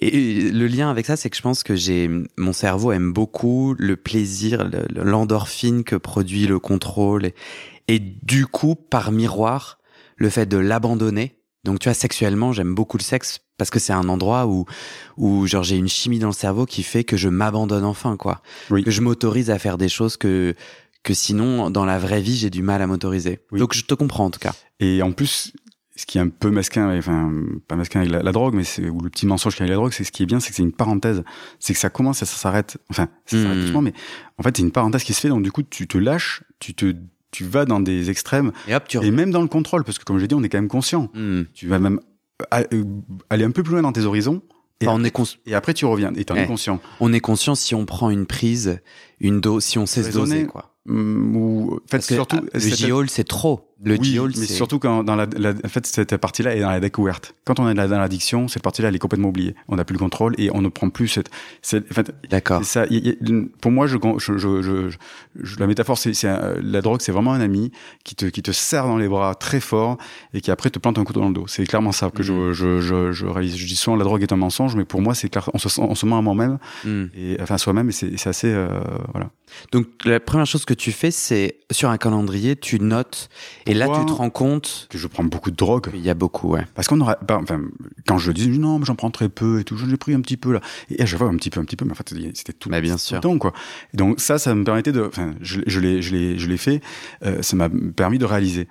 Et 0.00 0.50
le 0.50 0.66
lien 0.66 0.90
avec 0.90 1.06
ça, 1.06 1.16
c'est 1.16 1.28
que 1.30 1.36
je 1.36 1.42
pense 1.42 1.62
que 1.62 1.74
j'ai 1.74 2.08
mon 2.36 2.52
cerveau 2.52 2.92
aime 2.92 3.12
beaucoup 3.12 3.74
le 3.78 3.96
plaisir, 3.96 4.64
le- 4.64 4.84
le- 4.94 5.02
l'endorphine 5.10 5.82
que 5.84 5.96
produit 5.96 6.46
le 6.46 6.58
contrôle, 6.58 7.26
et, 7.26 7.34
et 7.88 7.98
du 7.98 8.46
coup, 8.46 8.74
par 8.76 9.10
miroir, 9.12 9.78
le 10.16 10.30
fait 10.30 10.46
de 10.46 10.56
l'abandonner. 10.56 11.36
Donc, 11.64 11.78
tu 11.78 11.88
vois, 11.88 11.94
sexuellement, 11.94 12.52
j'aime 12.52 12.74
beaucoup 12.74 12.96
le 12.98 13.02
sexe 13.02 13.40
parce 13.56 13.70
que 13.70 13.78
c'est 13.78 13.92
un 13.92 14.08
endroit 14.08 14.46
où, 14.46 14.64
où 15.16 15.46
genre, 15.46 15.62
j'ai 15.62 15.76
une 15.76 15.88
chimie 15.88 16.18
dans 16.18 16.26
le 16.28 16.32
cerveau 16.32 16.66
qui 16.66 16.82
fait 16.82 17.04
que 17.04 17.16
je 17.16 17.28
m'abandonne 17.28 17.84
enfin, 17.84 18.16
quoi. 18.16 18.42
Oui. 18.70 18.82
Que 18.82 18.90
je 18.90 19.00
m'autorise 19.00 19.50
à 19.50 19.58
faire 19.60 19.78
des 19.78 19.88
choses 19.88 20.16
que, 20.16 20.54
que 21.02 21.14
sinon, 21.14 21.70
dans 21.70 21.84
la 21.84 21.98
vraie 21.98 22.20
vie, 22.20 22.36
j'ai 22.36 22.50
du 22.50 22.62
mal 22.62 22.80
à 22.82 22.86
m'autoriser. 22.86 23.40
Oui. 23.50 23.58
Donc, 23.58 23.74
je 23.74 23.84
te 23.84 23.94
comprends, 23.94 24.24
en 24.26 24.30
tout 24.30 24.38
cas. 24.40 24.54
Et 24.80 25.02
en 25.02 25.12
plus, 25.12 25.52
ce 25.96 26.06
qui 26.06 26.18
est 26.18 26.20
un 26.20 26.28
peu 26.28 26.50
mesquin, 26.50 26.96
enfin, 26.96 27.32
pas 27.68 27.76
mesquin 27.76 28.00
avec 28.00 28.12
la, 28.12 28.22
la 28.22 28.32
drogue, 28.32 28.54
mais 28.54 28.64
c'est, 28.64 28.88
ou 28.88 29.00
le 29.00 29.10
petit 29.10 29.26
mensonge 29.26 29.54
qu'il 29.54 29.60
y 29.60 29.62
a 29.62 29.64
avec 29.66 29.70
la 29.72 29.76
drogue, 29.76 29.92
c'est 29.92 30.04
ce 30.04 30.12
qui 30.12 30.22
est 30.22 30.26
bien, 30.26 30.38
c'est 30.40 30.50
que 30.50 30.54
c'est 30.56 30.62
une 30.62 30.72
parenthèse. 30.72 31.22
C'est 31.58 31.72
que 31.74 31.78
ça 31.80 31.90
commence 31.90 32.22
et 32.22 32.24
ça 32.24 32.36
s'arrête. 32.36 32.78
Enfin, 32.88 33.08
ça 33.26 33.36
s'arrête 33.42 33.56
Mhm. 33.58 33.62
doucement, 33.64 33.82
mais 33.82 33.92
en 34.38 34.42
fait, 34.42 34.56
c'est 34.56 34.62
une 34.62 34.70
parenthèse 34.72 35.02
qui 35.04 35.12
se 35.12 35.20
fait, 35.20 35.28
donc 35.28 35.42
du 35.42 35.50
coup, 35.52 35.62
tu 35.62 35.86
te 35.88 35.98
lâches, 35.98 36.42
tu 36.60 36.72
te, 36.74 36.94
tu 37.30 37.44
vas 37.44 37.64
dans 37.64 37.80
des 37.80 38.08
extrêmes, 38.10 38.52
Et 38.68 38.74
hop, 38.74 38.86
tu 38.88 38.98
et 39.04 39.10
même 39.10 39.30
dans 39.32 39.42
le 39.42 39.48
contrôle, 39.48 39.84
parce 39.84 39.98
que 39.98 40.04
comme 40.04 40.18
j'ai 40.18 40.28
dit, 40.28 40.34
on 40.34 40.42
est 40.42 40.48
quand 40.48 40.58
même 40.58 40.68
conscient. 40.68 41.10
Hmm. 41.14 41.42
Tu 41.52 41.66
vas 41.66 41.78
même 41.78 42.00
euh, 42.54 42.84
aller 43.30 43.44
un 43.44 43.50
peu 43.50 43.62
plus 43.62 43.72
loin 43.72 43.82
dans 43.82 43.92
tes 43.92 44.04
horizons, 44.04 44.42
et, 44.80 44.86
Enfin, 44.88 44.98
on, 45.00 45.04
est 45.04 45.10
cons- 45.10 45.24
et 45.46 45.54
après 45.54 45.74
tu 45.74 45.84
reviens, 45.84 46.12
et 46.16 46.24
t'en 46.24 46.34
Ouais. 46.34 46.42
es 46.42 46.46
conscient. 46.46 46.80
on 47.00 47.12
est 47.12 47.20
conscient 47.20 47.54
si 47.54 47.74
on 47.74 47.86
prend 47.86 48.10
une 48.10 48.26
prise, 48.26 48.80
une 49.20 49.40
dose, 49.40 49.62
si 49.64 49.78
on 49.78 49.86
sait 49.86 50.00
se 50.02 50.06
Raisonner, 50.06 50.34
doser, 50.40 50.46
quoi. 50.46 50.71
Hum, 50.88 51.36
ou, 51.36 51.74
en 51.76 51.88
fait, 51.88 52.00
surtout, 52.02 52.40
ah, 52.42 52.58
le 52.58 52.60
G-Hall, 52.60 53.08
c'est 53.08 53.24
trop. 53.24 53.71
Le 53.84 53.96
oui, 53.98 54.18
mais 54.38 54.46
c'est... 54.46 54.52
surtout 54.54 54.78
quand 54.78 55.02
dans 55.04 55.16
la, 55.16 55.26
la- 55.36 55.50
en 55.64 55.68
fait 55.68 55.86
cette 55.86 56.16
partie-là 56.16 56.54
est 56.54 56.60
dans 56.60 56.70
la 56.70 56.80
découverte. 56.80 57.34
Quand 57.44 57.58
on 57.58 57.68
est 57.68 57.74
dans 57.74 57.98
l'addiction, 57.98 58.46
cette 58.48 58.62
partie-là 58.62 58.88
elle 58.88 58.94
est 58.96 58.98
complètement 59.00 59.28
oubliée. 59.28 59.54
On 59.68 59.76
n'a 59.76 59.84
plus 59.84 59.94
le 59.94 59.98
contrôle 59.98 60.34
et 60.38 60.50
on 60.54 60.62
ne 60.62 60.68
prend 60.68 60.88
plus 60.90 61.08
cette. 61.08 61.30
cette 61.62 61.90
en 61.90 61.94
fait, 61.94 62.14
D'accord. 62.30 62.64
ça. 62.64 62.86
y 62.90 62.96
y 63.08 63.18
pour 63.60 63.70
moi, 63.72 63.86
je, 63.86 63.96
je, 64.18 64.38
je, 64.38 64.62
je- 64.62 64.96
je- 65.42 65.58
la 65.58 65.66
métaphore, 65.66 65.98
c'est 65.98 66.14
c'est 66.14 66.28
un- 66.28 66.54
la 66.62 66.80
drogue, 66.80 67.00
c'est 67.02 67.12
vraiment 67.12 67.32
un 67.32 67.40
ami 67.40 67.72
qui 68.04 68.14
te 68.14 68.26
qui 68.26 68.42
te 68.42 68.52
serre 68.52 68.86
dans 68.86 68.98
les 68.98 69.08
bras 69.08 69.34
très 69.34 69.60
fort 69.60 69.98
et 70.34 70.40
qui 70.40 70.50
après 70.50 70.70
te 70.70 70.78
plante 70.78 70.98
un 70.98 71.04
couteau 71.04 71.20
dans 71.20 71.28
le 71.28 71.34
dos. 71.34 71.46
C'est 71.48 71.64
clairement 71.66 71.92
ça 71.92 72.10
que 72.10 72.22
je, 72.22 72.52
je, 72.52 72.80
je, 72.80 73.12
je 73.12 73.26
réalise. 73.26 73.56
Je 73.56 73.66
dis 73.66 73.76
souvent 73.76 73.96
la 73.96 74.04
drogue 74.04 74.22
est 74.22 74.32
un 74.32 74.36
mensonge, 74.36 74.76
mais 74.76 74.84
pour 74.84 75.00
moi 75.02 75.14
c'est 75.14 75.28
clair. 75.28 75.50
On 75.54 75.58
se 75.58 75.68
sent- 75.68 75.82
on 75.82 75.94
se 75.94 76.06
ment 76.06 76.18
à 76.18 76.22
moi-même 76.22 76.58
Hmm. 76.84 77.06
et 77.16 77.36
enfin 77.40 77.56
à 77.56 77.58
soi-même 77.58 77.88
et 77.88 77.92
c'est 77.92 78.16
c'est 78.16 78.28
assez 78.28 78.48
euh, 78.52 78.68
voilà. 79.12 79.30
Donc, 79.70 79.86
la 80.06 80.18
première 80.18 80.46
chose 80.46 80.64
que 80.64 80.72
tu 80.72 80.92
fais, 80.92 81.10
c'est 81.10 81.56
sur 81.70 81.90
un 81.90 81.98
calendrier, 81.98 82.56
tu 82.56 82.80
notes. 82.80 83.28
Et 83.66 83.71
Et 83.72 83.74
là, 83.74 83.88
tu 83.88 84.04
te 84.06 84.12
rends 84.12 84.30
compte 84.30 84.86
que 84.90 84.98
je 84.98 85.06
prends 85.06 85.24
beaucoup 85.24 85.50
de 85.50 85.56
drogue. 85.56 85.90
qu'il 85.90 86.00
y 86.00 86.10
a 86.10 86.14
beaucoup, 86.14 86.50
ouais. 86.50 86.66
Parce 86.74 86.88
qu'on 86.88 87.00
aurait, 87.00 87.16
bah, 87.26 87.38
enfin, 87.42 87.60
quand 88.06 88.18
je 88.18 88.30
dis, 88.32 88.48
non, 88.58 88.78
mais 88.78 88.84
j'en 88.84 88.94
prends 88.94 89.10
très 89.10 89.28
peu 89.28 89.60
et 89.60 89.64
tout, 89.64 89.76
j'en 89.76 89.88
ai 89.88 89.96
pris 89.96 90.14
un 90.14 90.20
petit 90.20 90.36
peu 90.36 90.52
là. 90.52 90.60
Et 90.90 91.06
chaque 91.06 91.18
fois, 91.18 91.28
un 91.28 91.36
petit 91.36 91.50
peu, 91.50 91.60
un 91.60 91.64
petit 91.64 91.76
peu, 91.76 91.84
mais 91.84 91.92
en 91.92 91.94
fait, 91.94 92.08
c'était 92.34 92.52
tout, 92.52 92.68
Bah, 92.68 92.80
bien 92.80 92.94
tout 92.94 93.00
sûr. 93.00 93.16
le 93.16 93.20
temps, 93.22 93.38
quoi. 93.38 93.52
Et 93.92 93.96
donc, 93.96 94.20
ça, 94.20 94.38
ça 94.38 94.54
me 94.54 94.64
permettait 94.64 94.92
de, 94.92 95.02
enfin, 95.02 95.34
je, 95.40 95.60
je 95.66 95.80
l'ai, 95.80 96.02
je 96.02 96.14
l'ai, 96.14 96.38
je 96.38 96.48
l'ai 96.48 96.56
fait, 96.56 96.80
euh, 97.24 97.40
ça 97.42 97.56
m'a 97.56 97.68
permis 97.96 98.18
de 98.18 98.24
réaliser. 98.24 98.68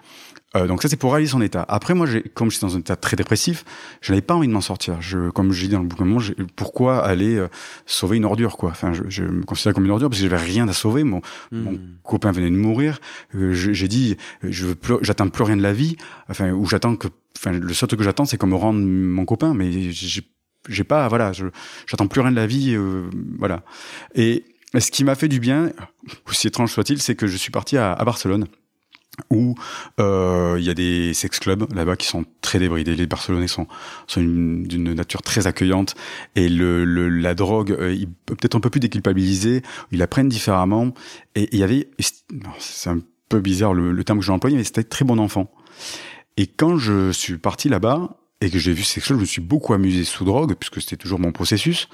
Euh, 0.58 0.68
donc 0.68 0.82
ça 0.82 0.89
c'est 0.89 0.97
pour 0.97 1.14
réaliser 1.14 1.32
son 1.32 1.41
état. 1.41 1.66
Après 1.70 1.93
moi, 1.93 2.06
j'ai, 2.06 2.22
comme 2.24 2.52
je 2.52 2.58
suis 2.58 2.66
dans 2.68 2.76
un 2.76 2.80
état 2.80 2.97
très 2.97 3.16
dépressif, 3.16 3.64
je 4.02 4.12
n'avais 4.12 4.22
pas 4.22 4.34
envie 4.36 4.47
de 4.49 4.52
m'en 4.54 4.60
sortir. 4.60 5.02
Je, 5.02 5.30
comme 5.30 5.54
je 5.54 5.62
dis 5.66 5.70
dans 5.70 5.80
le 5.80 5.88
bouquin, 5.88 6.20
j'ai- 6.20 6.36
pourquoi 6.58 7.06
aller 7.06 7.36
euh, 7.38 7.47
sauver 7.86 8.18
une 8.18 8.26
ordure 8.26 8.58
quoi? 8.58 8.72
Enfin, 8.72 8.91
je, 8.91 9.04
je 9.08 9.24
me 9.24 9.43
considère 9.43 9.74
comme 9.74 9.86
une 9.86 9.91
ordure 9.91 10.10
parce 10.10 10.22
que 10.22 10.28
j'avais 10.30 10.41
rien 10.43 10.68
à 10.68 10.74
sauver. 10.74 11.04
Mon, 11.06 11.22
mon 11.54 11.72
Hmm. 11.74 11.80
copain 12.04 12.32
venait 12.34 12.49
de 12.49 12.56
mourir. 12.58 12.99
Euh, 13.36 13.54
j'ai 13.54 13.88
dit, 13.88 14.18
euh, 14.43 14.47
je 14.52 14.66
veux 14.66 14.76
plus, 14.76 14.95
j'attends 15.02 15.30
plus 15.30 15.43
rien 15.43 15.56
de 15.56 15.62
la 15.64 15.72
vie. 15.74 15.95
Enfin, 16.30 16.52
ou 16.52 16.66
j'attends 16.66 16.97
que, 16.97 17.08
enfin, 17.38 17.52
le 17.54 17.74
seul 17.74 17.88
truc 17.88 17.99
que 17.99 18.04
j'attends, 18.04 18.26
c'est 18.26 18.38
qu'on 18.38 18.47
me 18.47 18.56
rende 18.56 18.84
mon 18.86 19.24
copain. 19.24 19.54
Mais 19.54 19.72
j'ai, 19.91 20.22
j'ai 20.68 20.84
pas, 20.84 21.08
voilà, 21.08 21.32
je, 21.32 21.45
j'attends 21.88 22.08
plus 22.08 22.20
rien 22.22 22.32
de 22.32 22.36
la 22.36 22.45
vie, 22.45 22.76
euh, 22.76 23.10
voilà. 23.39 23.64
Et 24.16 24.43
ce 24.78 24.91
qui 24.91 25.04
m'a 25.06 25.16
fait 25.16 25.28
du 25.30 25.39
bien, 25.39 25.72
aussi 26.28 26.47
étrange 26.47 26.72
soit-il, 26.74 27.02
c'est 27.02 27.16
que 27.16 27.26
je 27.28 27.38
suis 27.38 27.52
parti 27.52 27.78
à, 27.78 27.93
à 27.93 28.04
Barcelone 28.06 28.47
où 29.30 29.55
euh, 29.99 30.55
il 30.59 30.63
y 30.65 30.69
a 30.69 30.74
des 30.74 31.13
sex 31.13 31.39
clubs 31.39 31.72
là-bas 31.74 31.95
qui 31.95 32.07
sont 32.07 32.26
très 32.41 32.59
débridés. 32.59 32.95
Les 32.95 33.07
Barcelonais 33.07 33.47
sont, 33.47 33.67
sont 34.07 34.22
une- 34.22 34.63
d'une 34.63 34.93
nature 34.93 35.22
très 35.22 35.47
accueillante 35.47 35.95
et 36.36 36.49
le, 36.49 36.86
le- 36.86 37.09
la 37.09 37.34
drogue, 37.36 37.72
euh, 37.72 37.95
peut-être 38.26 38.55
un 38.55 38.59
peu 38.59 38.69
plus 38.69 38.80
déculpabilisé, 38.80 39.61
ils 39.91 39.99
la 39.99 40.07
prennent 40.07 40.30
différemment. 40.30 40.93
Et 41.36 41.49
il 41.51 41.59
y 41.59 41.63
avait, 41.63 41.89
c'est 42.59 42.89
un 42.89 42.99
peu 43.30 43.39
bizarre 43.39 43.74
le, 43.74 43.91
le 43.91 44.03
terme 44.03 44.19
que 44.19 44.26
j'ai 44.26 44.32
employé, 44.32 44.57
mais 44.57 44.63
c'était 44.63 44.84
très 44.84 45.05
bon 45.05 45.19
enfant. 45.19 45.51
Et 46.38 46.47
quand 46.47 46.78
je 46.78 47.11
suis 47.11 47.38
parti 47.38 47.69
là-bas 47.69 48.17
et 48.41 48.49
que 48.49 48.57
j'ai 48.59 48.73
vu 48.73 48.83
ces 48.83 48.99
choses, 49.01 49.17
je 49.17 49.21
me 49.21 49.25
suis 49.25 49.41
beaucoup 49.41 49.73
amusé 49.73 50.03
sous 50.03 50.25
drogue, 50.25 50.55
puisque 50.55 50.81
c'était 50.81 50.97
toujours 50.97 51.19
mon 51.19 51.31
processus. 51.31 51.87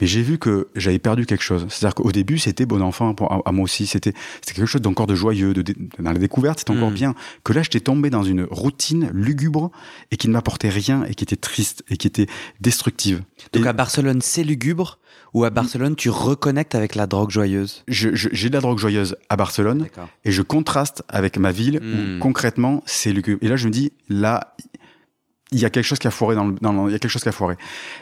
Mais 0.00 0.06
j'ai 0.06 0.22
vu 0.22 0.38
que 0.38 0.68
j'avais 0.76 1.00
perdu 1.00 1.26
quelque 1.26 1.42
chose. 1.42 1.66
C'est-à-dire 1.68 1.96
qu'au 1.96 2.12
début, 2.12 2.38
c'était 2.38 2.66
bon 2.66 2.80
enfant 2.82 3.14
pour, 3.14 3.32
à, 3.32 3.40
à 3.44 3.50
moi 3.50 3.64
aussi. 3.64 3.84
C'était, 3.88 4.12
quelque 4.46 4.64
chose 4.66 4.80
d'encore 4.80 5.08
de 5.08 5.16
joyeux, 5.16 5.52
de, 5.54 5.64
dans 5.98 6.12
la 6.12 6.18
découverte, 6.20 6.60
c'était 6.60 6.70
encore 6.70 6.92
Mm. 6.92 6.94
bien. 6.94 7.14
Que 7.42 7.52
là, 7.52 7.62
j'étais 7.64 7.80
tombé 7.80 8.08
dans 8.08 8.22
une 8.22 8.44
routine 8.48 9.10
lugubre 9.12 9.72
et 10.12 10.16
qui 10.16 10.28
ne 10.28 10.34
m'apportait 10.34 10.68
rien 10.68 11.02
et 11.04 11.14
qui 11.16 11.24
était 11.24 11.34
triste 11.34 11.82
et 11.90 11.96
qui 11.96 12.06
était 12.06 12.28
destructive. 12.60 13.22
Donc 13.52 13.64
Et 13.64 13.68
à 13.68 13.72
Barcelone, 13.72 14.20
c'est 14.22 14.44
lugubre 14.44 14.98
ou 15.34 15.44
à 15.44 15.50
Barcelone, 15.50 15.94
tu 15.96 16.10
reconnectes 16.10 16.74
avec 16.76 16.94
la 16.94 17.06
drogue 17.08 17.30
joyeuse? 17.30 17.82
J'ai 17.88 18.48
de 18.48 18.54
la 18.54 18.60
drogue 18.60 18.78
joyeuse 18.78 19.16
à 19.28 19.36
Barcelone 19.36 19.88
et 20.24 20.30
je 20.30 20.42
contraste 20.42 21.02
avec 21.08 21.38
ma 21.38 21.50
ville 21.52 21.80
Mm. 21.82 22.16
où 22.16 22.20
concrètement 22.20 22.82
c'est 22.86 23.12
lugubre. 23.12 23.38
Et 23.42 23.48
là 23.48 23.56
je 23.56 23.66
me 23.66 23.72
dis 23.72 23.92
là 24.08 24.54
il 25.52 25.58
y 25.58 25.64
a 25.64 25.70
quelque 25.70 25.84
chose 25.84 25.98
qui 25.98 26.06
a 26.06 26.10
foiré 26.10 26.34
dans 26.34 26.44
le, 26.46 26.54
dans 26.60 26.72
le- 26.72 26.90
il 26.90 26.92
y 26.92 26.94
a 26.94 26.98
quelque 26.98 27.10
chose 27.10 27.22
qui 27.22 27.28
a 27.28 27.32
foiré. 27.32 27.56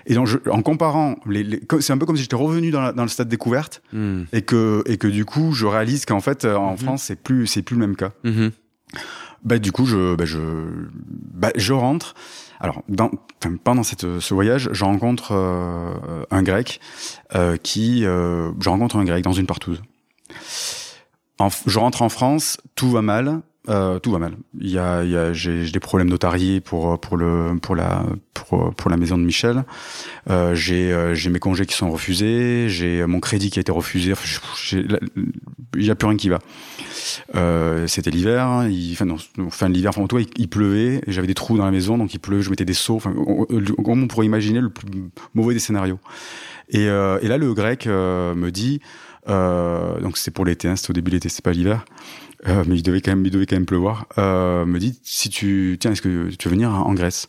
Et 0.07 0.15
donc 0.15 0.27
je- 0.27 0.39
en 0.51 0.63
comparant 0.63 1.17
les, 1.27 1.43
les- 1.45 1.61
c'est 1.81 1.93
un 1.93 1.99
peu 1.99 2.07
comme 2.07 2.17
si 2.17 2.23
j'étais 2.23 2.37
revenu 2.37 2.71
dans, 2.71 2.81
la- 2.81 2.93
dans 2.93 3.03
le 3.05 3.09
stade 3.09 3.29
découverte 3.29 3.83
Hmm. 3.93 4.23
et 4.33 4.43
que 4.43 4.83
et 4.87 4.97
que 4.99 5.07
du 5.09 5.25
coup 5.25 5.53
je 5.53 5.67
réalise 5.67 6.05
qu'en 6.07 6.21
fait 6.21 6.45
euh, 6.45 6.57
en 6.57 6.73
Mhm. 6.73 6.79
France 6.79 7.03
c'est 7.05 7.17
plus 7.23 7.47
c'est 7.47 7.63
plus 7.63 7.77
le 7.77 7.81
même 7.87 7.97
cas. 7.97 8.11
Mhm. 8.25 8.51
Bah 9.45 9.59
du 9.59 9.71
coup 9.71 9.87
je 9.87 10.17
bah, 10.17 10.25
je 10.25 10.39
bah, 11.35 11.53
je 11.57 11.73
rentre. 11.73 12.15
Alors 12.59 12.83
dans, 12.89 13.11
pendant 13.65 13.83
cette, 13.83 14.19
ce 14.19 14.35
voyage, 14.35 14.71
je 14.73 14.85
rencontre 14.85 15.33
euh, 15.33 16.25
un 16.31 16.43
grec 16.43 16.81
euh, 17.35 17.57
qui 17.59 18.05
euh, 18.07 18.51
je 18.61 18.69
rencontre 18.71 18.97
un 18.97 19.05
grec 19.05 19.23
dans 19.23 19.35
une 19.35 19.47
partouze. 19.47 19.83
En 21.39 21.49
je 21.67 21.79
rentre 21.79 22.03
en 22.03 22.09
France, 22.09 22.57
tout 22.75 22.91
va 22.91 23.03
mal. 23.03 23.41
Euh, 23.69 23.99
tout 23.99 24.13
va 24.13 24.19
mal. 24.19 24.37
Il 24.61 24.71
y 24.71 24.79
a, 24.79 24.99
a 24.99 25.33
j'ai 25.33 25.71
des 25.71 25.81
problèmes 25.81 26.09
notariés 26.09 26.61
pour 26.61 27.01
pour 27.01 27.17
le 27.17 27.59
pour 27.61 27.75
la 27.75 28.05
pour 28.35 28.73
pour 28.75 28.91
la 28.91 28.97
maison 28.97 29.19
de 29.19 29.25
Michel. 29.25 29.65
Euh, 30.31 30.55
j'ai 30.55 30.93
euh, 30.93 31.15
j'ai 31.15 31.31
mes 31.31 31.41
congés 31.41 31.67
qui 31.67 31.75
sont 31.75 31.91
refusés. 31.91 32.69
J'ai 32.69 33.05
mon 33.07 33.19
crédit 33.21 33.51
qui 33.51 33.59
a 33.59 33.63
été 33.63 33.73
refusé. 33.73 34.13
Il 34.73 35.85
y 35.85 35.91
a 35.91 35.95
plus 35.95 36.07
rien 36.09 36.17
qui 36.17 36.29
va. 36.29 36.39
Euh, 37.35 37.87
c'était 37.87 38.11
l'hiver, 38.11 38.47
enfin 38.93 39.05
non, 39.05 39.17
fin 39.51 39.69
de 39.69 39.75
l'hiver, 39.75 39.91
enfin 39.97 40.07
cas, 40.07 40.19
il, 40.19 40.27
il 40.37 40.49
pleuvait, 40.49 41.01
j'avais 41.07 41.27
des 41.27 41.35
trous 41.35 41.57
dans 41.57 41.65
la 41.65 41.71
maison, 41.71 41.99
donc 41.99 42.13
il 42.15 42.19
pleuvait, 42.19 42.43
je 42.43 42.51
mettais 42.51 42.65
des 42.65 42.75
seaux, 42.75 42.97
enfin, 42.97 43.15
on- 43.17 43.47
on- 43.51 44.07
pourrait 44.09 44.27
imaginer 44.27 44.61
le 44.61 44.71
plus 44.71 44.87
mauvais 45.35 45.55
des 45.55 45.61
scénarios. 45.61 45.99
Et, 46.69 46.89
euh, 46.89 47.19
et 47.23 47.29
là, 47.29 47.39
le 47.39 47.55
grec 47.55 47.87
euh, 47.87 48.35
me 48.35 48.51
dit, 48.51 48.81
euh, 49.29 50.01
donc 50.01 50.17
c'est 50.19 50.31
pour 50.31 50.45
l'été, 50.45 50.69
hein, 50.69 50.77
c'était 50.77 50.91
au 50.91 50.95
début 50.95 51.11
de 51.11 51.17
l'été, 51.17 51.29
c'est 51.29 51.45
pas 51.45 51.53
l'hiver, 51.53 51.85
euh, 52.47 52.65
mais 52.67 52.77
il 52.77 52.83
devait 52.83 53.01
quand 53.01 53.13
même, 53.13 53.25
il 53.25 53.31
devait 53.31 53.47
quand 53.47 53.57
même 53.57 53.67
pleuvoir, 53.67 54.07
euh, 54.19 54.67
me 54.67 54.79
dit, 54.79 54.99
si 55.03 55.29
tu, 55.29 55.77
tiens, 55.81 55.93
est-ce 55.93 56.03
que 56.03 56.31
tu 56.31 56.49
veux 56.49 56.55
venir 56.55 56.71
en 56.71 56.95
Grèce? 56.95 57.29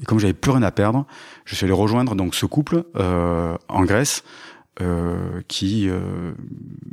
Et 0.00 0.04
comme 0.04 0.18
j'avais 0.18 0.32
plus 0.32 0.52
rien 0.52 0.62
à 0.62 0.70
perdre, 0.70 1.06
je 1.44 1.54
suis 1.54 1.64
allé 1.64 1.72
rejoindre 1.72 2.14
donc 2.14 2.34
ce 2.34 2.46
couple 2.46 2.84
euh, 2.96 3.56
en 3.68 3.84
Grèce, 3.84 4.22
euh, 4.80 5.40
qui, 5.48 5.88
euh, 5.88 6.32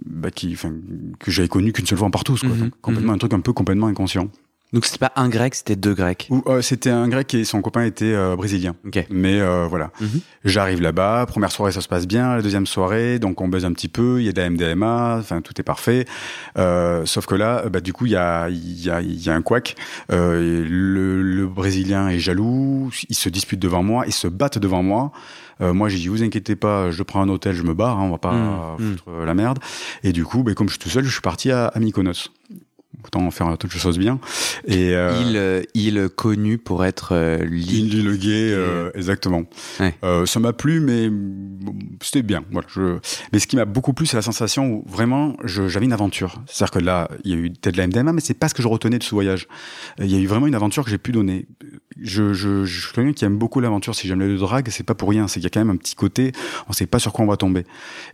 bah, 0.05 0.31
qui, 0.31 0.51
enfin, 0.53 0.73
que 1.19 1.31
j'avais 1.31 1.47
connu 1.47 1.71
qu'une 1.71 1.85
seule 1.85 1.97
fois 1.97 2.07
en 2.07 2.11
partout, 2.11 2.35
quoi. 2.39 2.49
Mhm, 2.49 2.59
Donc, 2.59 2.73
complètement 2.81 3.13
un 3.13 3.17
truc 3.17 3.33
un 3.33 3.39
peu 3.39 3.53
complètement 3.53 3.87
inconscient. 3.87 4.29
Donc 4.71 4.85
c'était 4.85 4.99
pas 4.99 5.11
un 5.15 5.29
grec, 5.29 5.55
c'était 5.55 5.75
deux 5.75 5.95
grecs. 5.95 6.27
Ou 6.29 6.43
euh, 6.45 6.61
c'était 6.61 6.91
un 6.91 7.07
grec 7.07 7.33
et 7.33 7.43
son 7.43 7.59
copain 7.61 7.83
était 7.85 8.13
euh, 8.13 8.35
brésilien. 8.35 8.75
Ok. 8.85 9.03
Mais 9.09 9.41
euh, 9.41 9.65
voilà, 9.67 9.89
Mhm. 9.99 10.19
j'arrive 10.45 10.79
là-bas, 10.81 11.25
première 11.27 11.51
soirée 11.51 11.71
ça 11.71 11.81
se 11.81 11.87
passe 11.87 12.05
bien, 12.05 12.35
la 12.35 12.41
deuxième 12.43 12.67
soirée 12.67 13.17
donc 13.17 13.41
on 13.41 13.47
baise 13.47 13.65
un 13.65 13.73
petit 13.73 13.87
peu, 13.87 14.19
il 14.21 14.25
y 14.25 14.29
a 14.29 14.31
de 14.31 14.39
la 14.39 14.47
MDMA, 14.49 15.17
enfin 15.19 15.41
tout 15.41 15.53
est 15.59 15.63
parfait. 15.63 16.05
Euh, 16.59 17.03
sauf 17.05 17.25
que 17.25 17.33
là, 17.33 17.67
bah, 17.69 17.81
du 17.81 17.93
coup 17.93 18.05
il 18.05 18.11
y 18.11 18.15
a 18.15 18.47
il 18.49 18.79
y 18.83 18.91
a 18.91 19.01
il 19.01 19.19
y 19.19 19.29
a 19.29 19.33
un 19.33 19.41
couac. 19.41 19.75
Euh, 20.11 20.63
le, 20.69 21.23
le 21.23 21.47
brésilien 21.47 22.07
est 22.09 22.19
jaloux, 22.19 22.91
ils 23.09 23.15
se 23.15 23.29
disputent 23.29 23.59
devant 23.61 23.81
moi, 23.81 24.03
ils 24.05 24.13
se 24.13 24.27
battent 24.27 24.59
devant 24.59 24.83
moi. 24.83 25.11
Euh, 25.61 25.73
moi 25.73 25.89
j'ai 25.89 25.97
dit 25.97 26.07
vous 26.09 26.21
inquiétez 26.23 26.55
pas, 26.55 26.91
je 26.91 27.01
prends 27.01 27.21
un 27.23 27.29
hôtel, 27.29 27.55
je 27.55 27.63
me 27.63 27.73
barre, 27.73 27.97
hein, 27.99 28.03
on 28.03 28.11
va 28.11 28.17
pas 28.19 28.75
Mhm. 28.77 28.91
foutre 28.91 29.03
euh, 29.09 29.25
la 29.25 29.33
merde. 29.33 29.57
Et 30.03 30.13
du 30.13 30.23
coup, 30.25 30.43
bah, 30.43 30.53
comme 30.53 30.67
je 30.67 30.73
suis 30.73 30.79
tout 30.79 30.89
seul, 30.89 31.03
je 31.05 31.11
suis 31.11 31.21
parti 31.21 31.51
à, 31.51 31.65
à 31.67 31.79
Mykonos. 31.79 32.29
Autant 33.05 33.31
faire 33.31 33.57
toutes 33.57 33.73
les 33.73 33.79
choses 33.79 33.97
bien. 33.97 34.19
Et 34.67 34.93
euh, 34.93 35.13
Il, 35.25 35.37
euh, 35.37 35.61
il 35.73 36.09
connu 36.09 36.57
pour 36.57 36.83
être 36.83 37.13
euh, 37.13 37.37
li- 37.45 37.81
Indie 37.83 38.01
le 38.01 38.15
gay, 38.17 38.51
euh, 38.51 38.91
exactement. 38.93 39.43
Ouais. 39.79 39.95
Euh, 40.03 40.25
ça 40.25 40.39
m'a 40.41 40.51
plu, 40.51 40.79
mais 40.81 41.09
bon, 41.09 41.75
c'était 42.01 42.21
bien. 42.23 42.43
Voilà, 42.51 42.67
je... 42.73 42.97
Mais 43.31 43.39
ce 43.39 43.47
qui 43.47 43.55
m'a 43.55 43.63
beaucoup 43.65 43.93
plu, 43.93 44.05
c'est 44.05 44.17
la 44.17 44.21
sensation 44.21 44.69
où 44.69 44.85
vraiment 44.87 45.37
j'avais 45.45 45.85
une 45.85 45.93
aventure. 45.93 46.41
C'est-à-dire 46.45 46.71
que 46.71 46.79
là, 46.79 47.09
il 47.23 47.31
y 47.31 47.33
a 47.33 47.37
eu 47.37 47.49
peut-être 47.51 47.75
de 47.75 47.79
la 47.79 47.87
MDMA, 47.87 48.11
mais 48.13 48.21
c'est 48.21 48.33
pas 48.33 48.49
ce 48.49 48.53
que 48.53 48.61
je 48.61 48.67
retenais 48.67 48.99
de 48.99 49.03
ce 49.03 49.11
voyage. 49.15 49.47
Euh, 49.99 50.05
Il 50.05 50.11
y 50.11 50.15
a 50.15 50.19
eu 50.19 50.27
vraiment 50.27 50.47
une 50.47 50.55
aventure 50.55 50.83
que 50.83 50.89
j'ai 50.91 50.97
pu 50.97 51.11
donner. 51.13 51.47
Je, 52.01 52.33
je, 52.33 52.65
je 52.65 52.81
suis 52.85 52.93
quelqu'un 52.93 53.13
qui 53.13 53.25
aime 53.25 53.37
beaucoup 53.37 53.59
l'aventure. 53.61 53.95
Si 53.95 54.07
j'aime 54.07 54.19
le 54.19 54.37
drag, 54.37 54.67
c'est 54.69 54.83
pas 54.85 54.93
pour 54.95 55.09
rien. 55.09 55.27
C'est 55.27 55.35
qu'il 55.39 55.43
y 55.43 55.47
a 55.47 55.49
quand 55.49 55.59
même 55.61 55.69
un 55.69 55.77
petit 55.77 55.95
côté, 55.95 56.31
on 56.67 56.73
sait 56.73 56.85
pas 56.85 56.99
sur 56.99 57.13
quoi 57.13 57.23
on 57.25 57.27
va 57.27 57.37
tomber. 57.37 57.63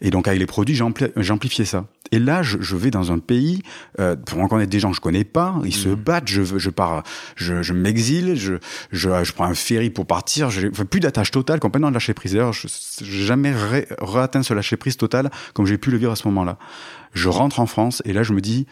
Et 0.01 0.11
donc 0.11 0.27
avec 0.27 0.39
les 0.39 0.45
produits, 0.45 0.75
j'ai 0.75 0.83
ampli- 0.83 1.31
amplifié 1.31 1.65
ça. 1.65 1.87
Et 2.11 2.19
là, 2.19 2.43
je, 2.43 2.57
je 2.61 2.75
vais 2.75 2.91
dans 2.91 3.11
un 3.11 3.17
pays 3.19 3.61
euh, 3.99 4.15
pour 4.15 4.37
rencontrer 4.39 4.67
des 4.67 4.74
gens 4.79 4.89
que 4.91 4.95
je 4.95 5.01
connais 5.01 5.23
pas. 5.23 5.55
Ils 5.63 5.73
se 5.73 5.89
Mhm. 5.89 5.95
battent. 5.95 6.27
Je, 6.27 6.43
je 6.43 6.69
pars, 6.69 7.03
je, 7.35 7.61
je 7.61 7.73
m'exile. 7.73 8.35
Je, 8.35 8.55
je, 8.91 9.23
je 9.23 9.31
prends 9.33 9.45
un 9.45 9.53
ferry 9.53 9.89
pour 9.89 10.05
partir. 10.05 10.49
J'ai 10.49 10.69
enfin, 10.69 10.85
plus 10.85 10.99
d'attache 10.99 11.31
totale, 11.31 11.59
complètement 11.59 11.89
de 11.89 11.93
lâcher 11.93 12.13
prise. 12.13 12.33
D'ailleurs, 12.33 12.53
je 12.53 12.67
j'ai 13.03 13.25
jamais 13.25 13.53
re-atteint 13.99 14.43
ce 14.43 14.53
lâcher 14.53 14.77
prise 14.77 14.97
total 14.97 15.29
comme 15.53 15.65
j'ai 15.65 15.77
pu 15.77 15.91
le 15.91 15.97
vivre 15.97 16.11
à 16.11 16.15
ce 16.15 16.27
moment-là. 16.27 16.57
Je 17.13 17.29
rentre 17.29 17.59
en 17.59 17.65
France 17.65 18.01
et 18.05 18.13
là, 18.13 18.23
je 18.23 18.33
me 18.33 18.41
dis, 18.41 18.65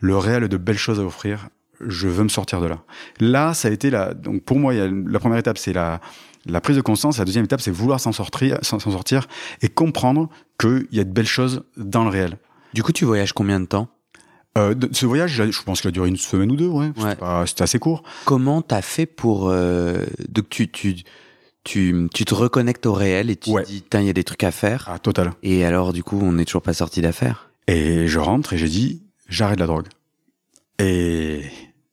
le 0.00 0.16
réel 0.16 0.44
a 0.44 0.48
de 0.48 0.56
belles 0.56 0.78
choses 0.78 1.00
à 1.00 1.04
offrir. 1.04 1.48
Je 1.86 2.08
veux 2.08 2.22
me 2.24 2.28
sortir 2.28 2.60
de 2.60 2.66
là. 2.66 2.78
Là, 3.20 3.52
ça 3.52 3.68
a 3.68 3.70
été 3.70 3.90
la. 3.90 4.14
Donc 4.14 4.42
pour 4.44 4.58
moi, 4.58 4.72
la 4.74 5.18
première 5.18 5.38
étape, 5.38 5.58
c'est 5.58 5.72
la 5.72 6.00
la 6.46 6.60
prise 6.60 6.76
de 6.76 6.82
conscience. 6.82 7.18
La 7.18 7.24
deuxième 7.24 7.46
étape, 7.46 7.60
c'est 7.62 7.70
vouloir 7.70 8.00
s'en 8.00 8.12
sortir, 8.12 8.58
s'en 8.62 8.78
sortir 8.78 9.26
et 9.62 9.68
comprendre 9.68 10.28
qu'il 10.58 10.86
y 10.92 11.00
a 11.00 11.04
de 11.04 11.10
belles 11.10 11.26
choses 11.26 11.64
dans 11.78 12.04
le 12.04 12.10
réel. 12.10 12.36
Du 12.74 12.82
coup, 12.82 12.92
tu 12.92 13.04
voyages 13.06 13.32
combien 13.32 13.60
de 13.60 13.64
temps? 13.66 13.88
Euh, 14.56 14.74
ce 14.92 15.04
voyage, 15.06 15.32
je 15.50 15.62
pense 15.62 15.80
qu'il 15.80 15.88
a 15.88 15.90
duré 15.90 16.08
une 16.08 16.16
semaine 16.16 16.50
ou 16.52 16.56
deux, 16.56 16.68
ouais. 16.68 16.90
C'était 16.96 17.22
Ouais. 17.24 17.46
C'était 17.46 17.62
assez 17.62 17.78
court. 17.78 18.02
Comment 18.24 18.62
t'as 18.62 18.82
fait 18.82 19.06
pour 19.06 19.48
euh, 19.50 20.04
donc 20.28 20.48
tu 20.48 20.70
tu 20.70 20.94
tu 21.64 22.08
tu 22.14 22.24
te 22.24 22.34
reconnectes 22.34 22.86
au 22.86 22.92
réel 22.92 23.30
et 23.30 23.36
tu 23.36 23.50
Ouais. 23.50 23.64
te 23.64 23.68
dis 23.68 23.82
tiens 23.88 24.00
il 24.00 24.06
y 24.06 24.10
a 24.10 24.12
des 24.12 24.22
trucs 24.24 24.44
à 24.44 24.50
faire 24.52 24.88
Ah, 24.92 24.98
total. 24.98 25.32
et 25.42 25.64
alors 25.64 25.92
du 25.92 26.04
coup 26.04 26.20
on 26.22 26.32
n'est 26.32 26.44
toujours 26.44 26.62
pas 26.62 26.72
sorti 26.74 27.00
d'affaires. 27.00 27.50
Et 27.66 28.06
je 28.06 28.18
rentre 28.18 28.52
et 28.52 28.58
j'ai 28.58 28.68
dit, 28.68 29.02
j'arrête 29.28 29.58
la 29.58 29.66
drogue. 29.66 29.86
Et 30.78 31.42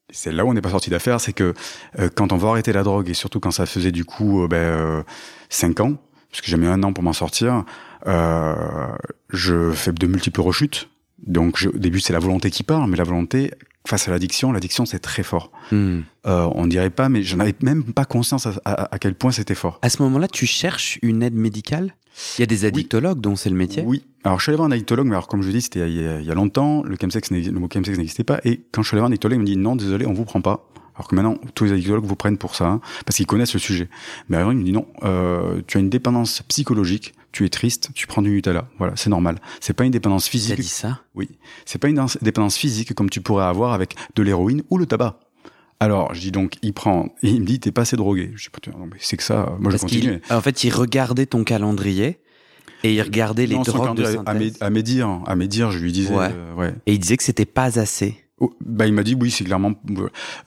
c'est 0.10 0.32
là 0.32 0.44
où 0.46 0.50
on 0.50 0.54
n'est 0.54 0.62
pas 0.62 0.70
sorti 0.72 0.90
d'affaire, 0.90 1.22
c'est 1.22 1.34
que 1.34 1.54
euh, 2.00 2.10
quand 2.14 2.32
on 2.34 2.38
va 2.38 2.50
arrêter 2.50 2.74
la 2.74 2.84
drogue, 2.84 3.10
et 3.10 3.14
surtout 3.14 3.40
quand 3.40 3.52
ça 3.52 3.66
faisait 3.66 3.92
du 3.92 4.04
coup 4.06 4.44
euh, 4.44 4.48
ben, 4.48 4.58
euh, 4.58 5.04
cinq 5.50 5.80
ans, 5.80 5.94
parce 6.30 6.42
que 6.42 6.48
j'ai 6.48 6.58
mis 6.58 6.68
un 6.68 6.84
an 6.84 6.92
pour 6.94 7.04
m'en 7.04 7.14
sortir, 7.14 7.64
euh, 8.08 8.56
je 9.30 9.72
fais 9.72 9.92
de 9.94 10.08
multiples 10.08 10.42
rechutes. 10.42 10.90
Donc 11.26 11.58
je- 11.58 11.70
au 11.70 11.78
début 11.78 12.00
c'est 12.00 12.14
la 12.14 12.20
volonté 12.20 12.50
qui 12.52 12.64
parle, 12.64 12.90
mais 12.90 12.98
la 12.98 13.04
volonté 13.04 13.52
face 13.88 14.08
à 14.08 14.12
l'addiction, 14.12 14.52
l'addiction 14.52 14.86
c'est 14.86 15.00
très 15.00 15.24
fort. 15.24 15.52
Hmm. 15.72 16.02
Euh, 16.28 16.48
on 16.54 16.68
dirait 16.68 16.90
pas, 16.92 17.10
mais 17.10 17.24
j'en 17.24 17.40
avais 17.40 17.56
même 17.64 17.84
pas 17.84 18.06
conscience 18.06 18.46
à, 18.48 18.54
à- 18.66 18.94
à 18.96 19.00
quel 19.00 19.16
point 19.16 19.32
c'était 19.32 19.56
fort. 19.56 19.80
À 19.82 19.90
ce 19.90 20.02
moment-là, 20.04 20.28
tu 20.28 20.46
cherches 20.46 21.00
une 21.02 21.24
aide 21.24 21.34
médicale? 21.36 21.96
Il 22.38 22.42
y 22.42 22.44
a 22.44 22.48
des 22.48 22.66
addictologues 22.66 23.22
dont 23.22 23.36
c'est 23.36 23.50
le 23.50 23.56
métier? 23.56 23.84
Oui. 23.86 24.04
Alors 24.24 24.38
je 24.40 24.44
suis 24.44 24.50
allé 24.52 24.58
voir 24.58 24.68
un 24.70 24.72
addictologue, 24.72 25.08
mais 25.08 25.14
alors 25.14 25.28
comme 25.28 25.42
je 25.42 25.50
dis, 25.50 25.62
c'était 25.62 25.88
il, 25.90 25.96
y 26.02 26.06
a- 26.08 26.20
il 26.20 26.26
y 26.26 26.32
a 26.32 26.36
longtemps. 26.36 26.84
Le 26.84 26.96
chemsex, 27.00 27.32
le 27.32 27.52
mot 27.54 27.68
chemsex 27.72 27.98
n'existait 27.98 28.24
pas. 28.24 28.40
Et 28.44 28.62
quand 28.72 28.84
je 28.84 28.88
suis 28.90 28.96
allé 28.96 29.00
voir 29.02 29.08
un 29.10 29.12
addictologue, 29.12 29.38
il 29.38 29.42
me 29.42 29.46
dit 29.46 29.58
non, 29.58 29.76
désolé, 29.76 30.06
on 30.06 30.14
vous 30.14 30.26
prend 30.26 30.42
pas. 30.42 30.68
Alors 31.02 31.08
que 31.08 31.16
maintenant, 31.16 31.40
tous 31.56 31.64
les 31.64 31.72
addictologues 31.72 32.06
vous 32.06 32.16
prennent 32.16 32.38
pour 32.38 32.54
ça, 32.54 32.68
hein, 32.68 32.80
parce 33.08 33.18
qu'ils 33.18 33.26
connaissent 33.26 33.54
le 33.56 33.60
sujet. 33.60 33.90
Mais 34.30 34.38
alors, 34.38 34.52
il 34.54 34.60
me 34.60 34.64
dit 34.64 34.72
non, 34.72 34.86
euh, 35.02 35.60
tu 35.66 35.78
as 35.78 35.80
une 35.80 35.90
dépendance 35.90 36.44
psychologique, 36.48 37.16
tu 37.32 37.44
es 37.44 37.50
triste, 37.50 37.90
tu 37.96 38.06
prends 38.06 38.22
du 38.22 38.30
Nutella. 38.30 38.68
Voilà, 38.78 38.94
c'est 38.96 39.10
normal. 39.10 39.40
C'est 39.62 39.74
pas 39.74 39.84
une 39.84 39.92
dépendance 39.92 40.28
physique. 40.28 40.60
dit 40.60 40.68
ça? 40.68 41.00
Oui. 41.16 41.28
C'est 41.66 41.80
pas 41.80 41.88
une 41.88 42.00
dépendance- 42.22 42.56
physique 42.56 42.94
comme 42.94 43.10
tu 43.10 43.20
pourrais 43.20 43.46
avoir 43.46 43.74
avec 43.74 43.96
de 44.14 44.22
l'héroïne 44.22 44.62
ou 44.70 44.78
le 44.78 44.86
tabac. 44.86 45.20
Alors, 45.80 46.14
je 46.14 46.20
dis 46.22 46.32
donc, 46.32 46.58
il 46.62 46.74
prend, 46.74 47.06
et 47.24 47.30
il 47.32 47.42
me 47.42 47.48
dit, 47.48 47.60
t'es 47.60 47.72
pas 47.72 47.82
assez 47.82 47.96
drogué. 47.98 48.32
Je 48.36 48.44
dis, 48.44 48.50
putain, 48.52 48.78
non, 48.78 48.86
mais 48.86 48.98
c'est 49.00 49.18
que 49.18 49.24
ça, 49.24 49.56
moi 49.60 49.72
je 49.72 49.78
Parce 49.78 49.92
qu'il- 49.92 50.02
continue. 50.02 50.22
En 50.30 50.42
fait, 50.42 50.64
il 50.64 50.70
regardait 50.70 51.26
ton 51.26 51.44
calendrier 51.44 52.20
et 52.84 52.94
il 52.94 53.02
regardait 53.02 53.48
les 53.48 53.56
Non, 53.56 53.64
drogues 53.64 53.98
de 53.98 54.04
à, 54.04 54.12
synthèse. 54.12 54.58
à 54.62 54.66
à 54.68 54.70
mes 54.70 54.84
dires, 54.84 55.72
je 55.72 55.80
lui 55.80 55.92
disais, 55.92 56.14
Ouais. 56.14 56.30
euh, 56.32 56.54
ouais. 56.54 56.76
Et 56.86 56.94
il 56.94 57.00
disait 57.00 57.18
que 57.18 57.24
c'était 57.24 57.46
pas 57.48 57.80
assez. 57.80 58.21
Oh, 58.44 58.52
bah, 58.66 58.88
il 58.88 58.94
m'a 58.94 59.04
dit 59.04 59.16
oui, 59.20 59.30
c'est 59.30 59.44
clairement, 59.44 59.74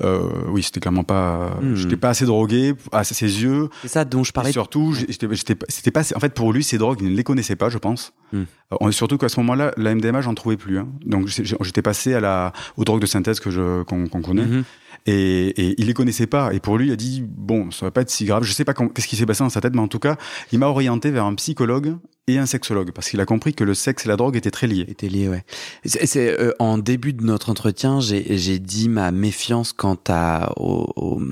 euh, 0.03 0.29
oui, 0.49 0.65
c'était 0.65 0.81
clairement 0.81 1.05
pas, 1.05 1.57
Hmm. 1.63 1.77
j'étais 1.77 1.97
pas 1.97 2.09
assez 2.09 2.25
drogué 2.27 2.75
à 2.91 3.05
ses 3.05 3.43
yeux. 3.43 3.69
C'est 3.83 3.89
ça 3.89 4.05
dont 4.05 4.25
je 4.25 4.31
Et 4.31 4.33
parlais. 4.33 4.51
surtout, 4.51 4.93
j'étais, 4.95 5.55
pas- 5.55 5.67
c'était 5.69 5.93
pas, 5.93 6.01
en 6.15 6.19
fait, 6.19 6.35
pour 6.35 6.53
lui, 6.53 6.65
ces 6.65 6.77
drogues, 6.77 6.99
il 7.01 7.13
ne 7.13 7.17
les 7.17 7.23
connaissait 7.23 7.55
pas, 7.55 7.69
je 7.69 7.79
pense. 7.79 8.13
Hmm. 8.33 8.43
Euh, 8.83 8.91
surtout 8.91 9.17
qu'à 9.17 9.29
ce 9.29 9.39
moment-là, 9.41 9.73
la 9.77 9.95
MDMA, 9.95 10.21
j'en 10.23 10.35
trouvais 10.35 10.57
plus. 10.57 10.79
Hein. 10.79 10.89
Donc, 11.07 11.29
j'étais 11.29 11.83
passé 11.83 12.15
à 12.15 12.21
la, 12.21 12.53
aux 12.77 12.85
drogues 12.85 13.01
de 13.01 13.07
synthèse 13.07 13.39
que 13.39 13.51
je, 13.53 13.83
qu'on, 13.85 14.09
qu'on 14.09 14.23
connaît. 14.23 14.45
Mhm. 14.47 14.65
Et, 15.07 15.49
et 15.49 15.75
il 15.79 15.87
les 15.87 15.95
connaissait 15.95 16.27
pas. 16.27 16.55
Et 16.55 16.61
pour 16.61 16.79
lui, 16.79 16.87
il 16.89 16.93
a 16.93 16.97
dit 16.97 17.23
bon, 17.27 17.71
ça 17.71 17.85
va 17.87 17.91
pas 17.91 18.01
être 18.01 18.11
si 18.11 18.25
grave. 18.25 18.43
Je 18.45 18.53
sais 18.53 18.65
pas 18.65 18.73
qu'est-ce 18.73 19.07
qui 19.07 19.17
s'est 19.17 19.27
passé 19.27 19.45
dans 19.45 19.51
sa 19.51 19.61
tête, 19.61 19.75
mais 19.75 19.83
en 19.83 19.89
tout 19.89 19.99
cas, 19.99 20.17
il 20.53 20.59
m'a 20.59 20.67
orienté 20.67 21.11
vers 21.11 21.25
un 21.27 21.35
psychologue 21.35 21.97
et 22.27 22.39
un 22.39 22.47
sexologue 22.47 22.91
parce 22.93 23.11
qu'il 23.11 23.21
a 23.21 23.27
compris 23.27 23.53
que 23.53 23.65
le 23.65 23.75
sexe 23.75 24.07
et 24.07 24.09
la 24.09 24.17
drogue 24.17 24.35
étaient 24.35 24.51
très 24.51 24.67
liés. 24.67 24.87
était 24.89 25.09
lié, 25.11 25.29
ouais. 25.29 25.45
C'est, 25.85 26.41
euh, 26.41 26.53
en 26.59 26.79
début 26.79 27.13
de 27.13 27.23
notre 27.23 27.51
entretien, 27.51 28.01
j'ai, 28.01 28.39
j'ai 28.39 28.59
dit 28.59 28.89
ma 28.89 29.11
méfiance 29.11 29.75
quant 29.75 29.99
à, 30.09 30.53
au- 30.59 30.91
au- 30.97 31.23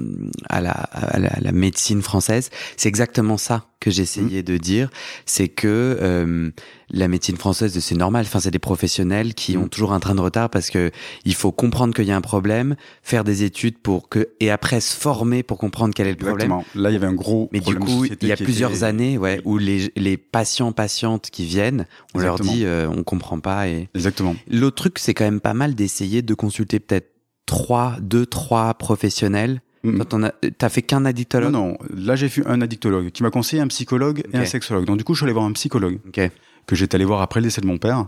à, 0.51 0.61
la, 0.61 0.73
à, 0.73 1.19
la, 1.19 1.29
à 1.29 1.41
la 1.41 1.53
médecine 1.53 2.03
française. 2.03 2.51
C'est 2.77 2.91
exactement 2.91 3.39
ça 3.39 3.65
que 3.81 3.91
j'essayais 3.91 4.43
de 4.43 4.59
dire. 4.59 4.91
C'est 5.25 5.49
que 5.49 5.97
euh, 6.01 6.51
la 6.95 7.09
médecine 7.09 7.37
française, 7.37 7.79
c'est 7.79 7.95
normal. 7.95 8.25
Enfin, 8.27 8.39
c'est 8.41 8.51
des 8.51 8.59
professionnels 8.59 9.35
qui 9.35 9.57
Mm. 9.57 9.63
ont 9.63 9.69
toujours 9.69 9.93
un 9.95 10.01
train 10.01 10.15
de 10.15 10.21
retard 10.21 10.51
parce 10.51 10.69
que 10.71 10.91
il 11.25 11.35
faut 11.35 11.51
comprendre 11.51 11.95
qu'il 11.95 12.05
y 12.05 12.11
a 12.13 12.17
un 12.17 12.21
problème, 12.21 12.77
faire 13.03 13.25
des 13.25 13.43
études 13.45 13.79
pour 13.79 14.09
que 14.11 14.29
et 14.41 14.51
après 14.51 14.81
se 14.81 14.95
former 14.95 15.43
pour 15.43 15.57
comprendre 15.59 15.95
quel 15.95 16.07
est 16.07 16.11
le 16.11 16.17
problème. 16.17 16.53
Exactement. 16.53 16.65
Là, 16.83 16.91
il 16.91 16.93
y 16.93 16.97
avait 16.97 17.07
un 17.07 17.15
gros 17.15 17.49
Mais 17.53 17.61
du 17.61 17.63
problème 17.75 17.85
de 17.85 17.87
coup, 17.87 18.05
il 18.21 18.29
y 18.29 18.33
a 18.33 18.37
plusieurs 18.37 18.73
était- 18.75 18.85
années, 18.85 19.19
ouais, 19.19 19.41
où 19.45 19.57
les, 19.59 19.91
les 19.97 20.17
patients 20.17 20.73
patientes 20.73 21.31
qui 21.31 21.45
viennent, 21.47 21.87
on 22.15 22.19
leur 22.19 22.39
dit 22.39 22.65
euh, 22.65 22.89
on 22.89 23.03
comprend 23.03 23.41
pas 23.41 23.69
et 23.69 23.89
Exactement. 23.95 24.37
L'autre 24.51 24.77
truc, 24.77 24.99
c'est 24.99 25.15
quand 25.15 25.25
même 25.25 25.41
pas 25.41 25.55
mal 25.55 25.75
d'essayer 25.75 26.23
de 26.23 26.35
consulter 26.35 26.79
peut-être 26.79 27.09
trois, 27.47 27.97
deux, 28.01 28.27
trois 28.27 28.75
professionnels. 28.75 29.63
Mm. 29.85 30.01
As, 30.01 30.33
t'as 30.59 30.69
fait 30.69 30.83
qu'un 30.83 31.01
Non, 31.01 31.07
addictologue? 31.07 31.53
Non. 31.53 31.77
Là, 31.93 32.15
j'ai 32.15 32.29
vu 32.29 32.45
un 32.47 32.61
addictologue 32.61 33.11
qui 33.11 33.23
m'a 33.25 33.31
conseillé 33.31 33.61
un 33.61 33.67
psychologue 33.67 34.23
et 34.33 34.37
un 34.37 34.45
sexologue. 34.45 34.85
Donc, 34.85 34.99
du 34.99 35.05
coup, 35.05 35.15
je 35.15 35.19
suis 35.19 35.25
allé 35.25 35.33
voir 35.33 35.45
un 35.45 35.53
psychologue 35.53 35.99
Ok. 36.07 36.21
Que 36.67 36.77
j'étais 36.77 36.95
allé 36.97 37.05
voir 37.05 37.21
après 37.23 37.41
le 37.41 37.45
décès 37.47 37.61
de 37.61 37.67
mon 37.67 37.79
père. 37.79 38.07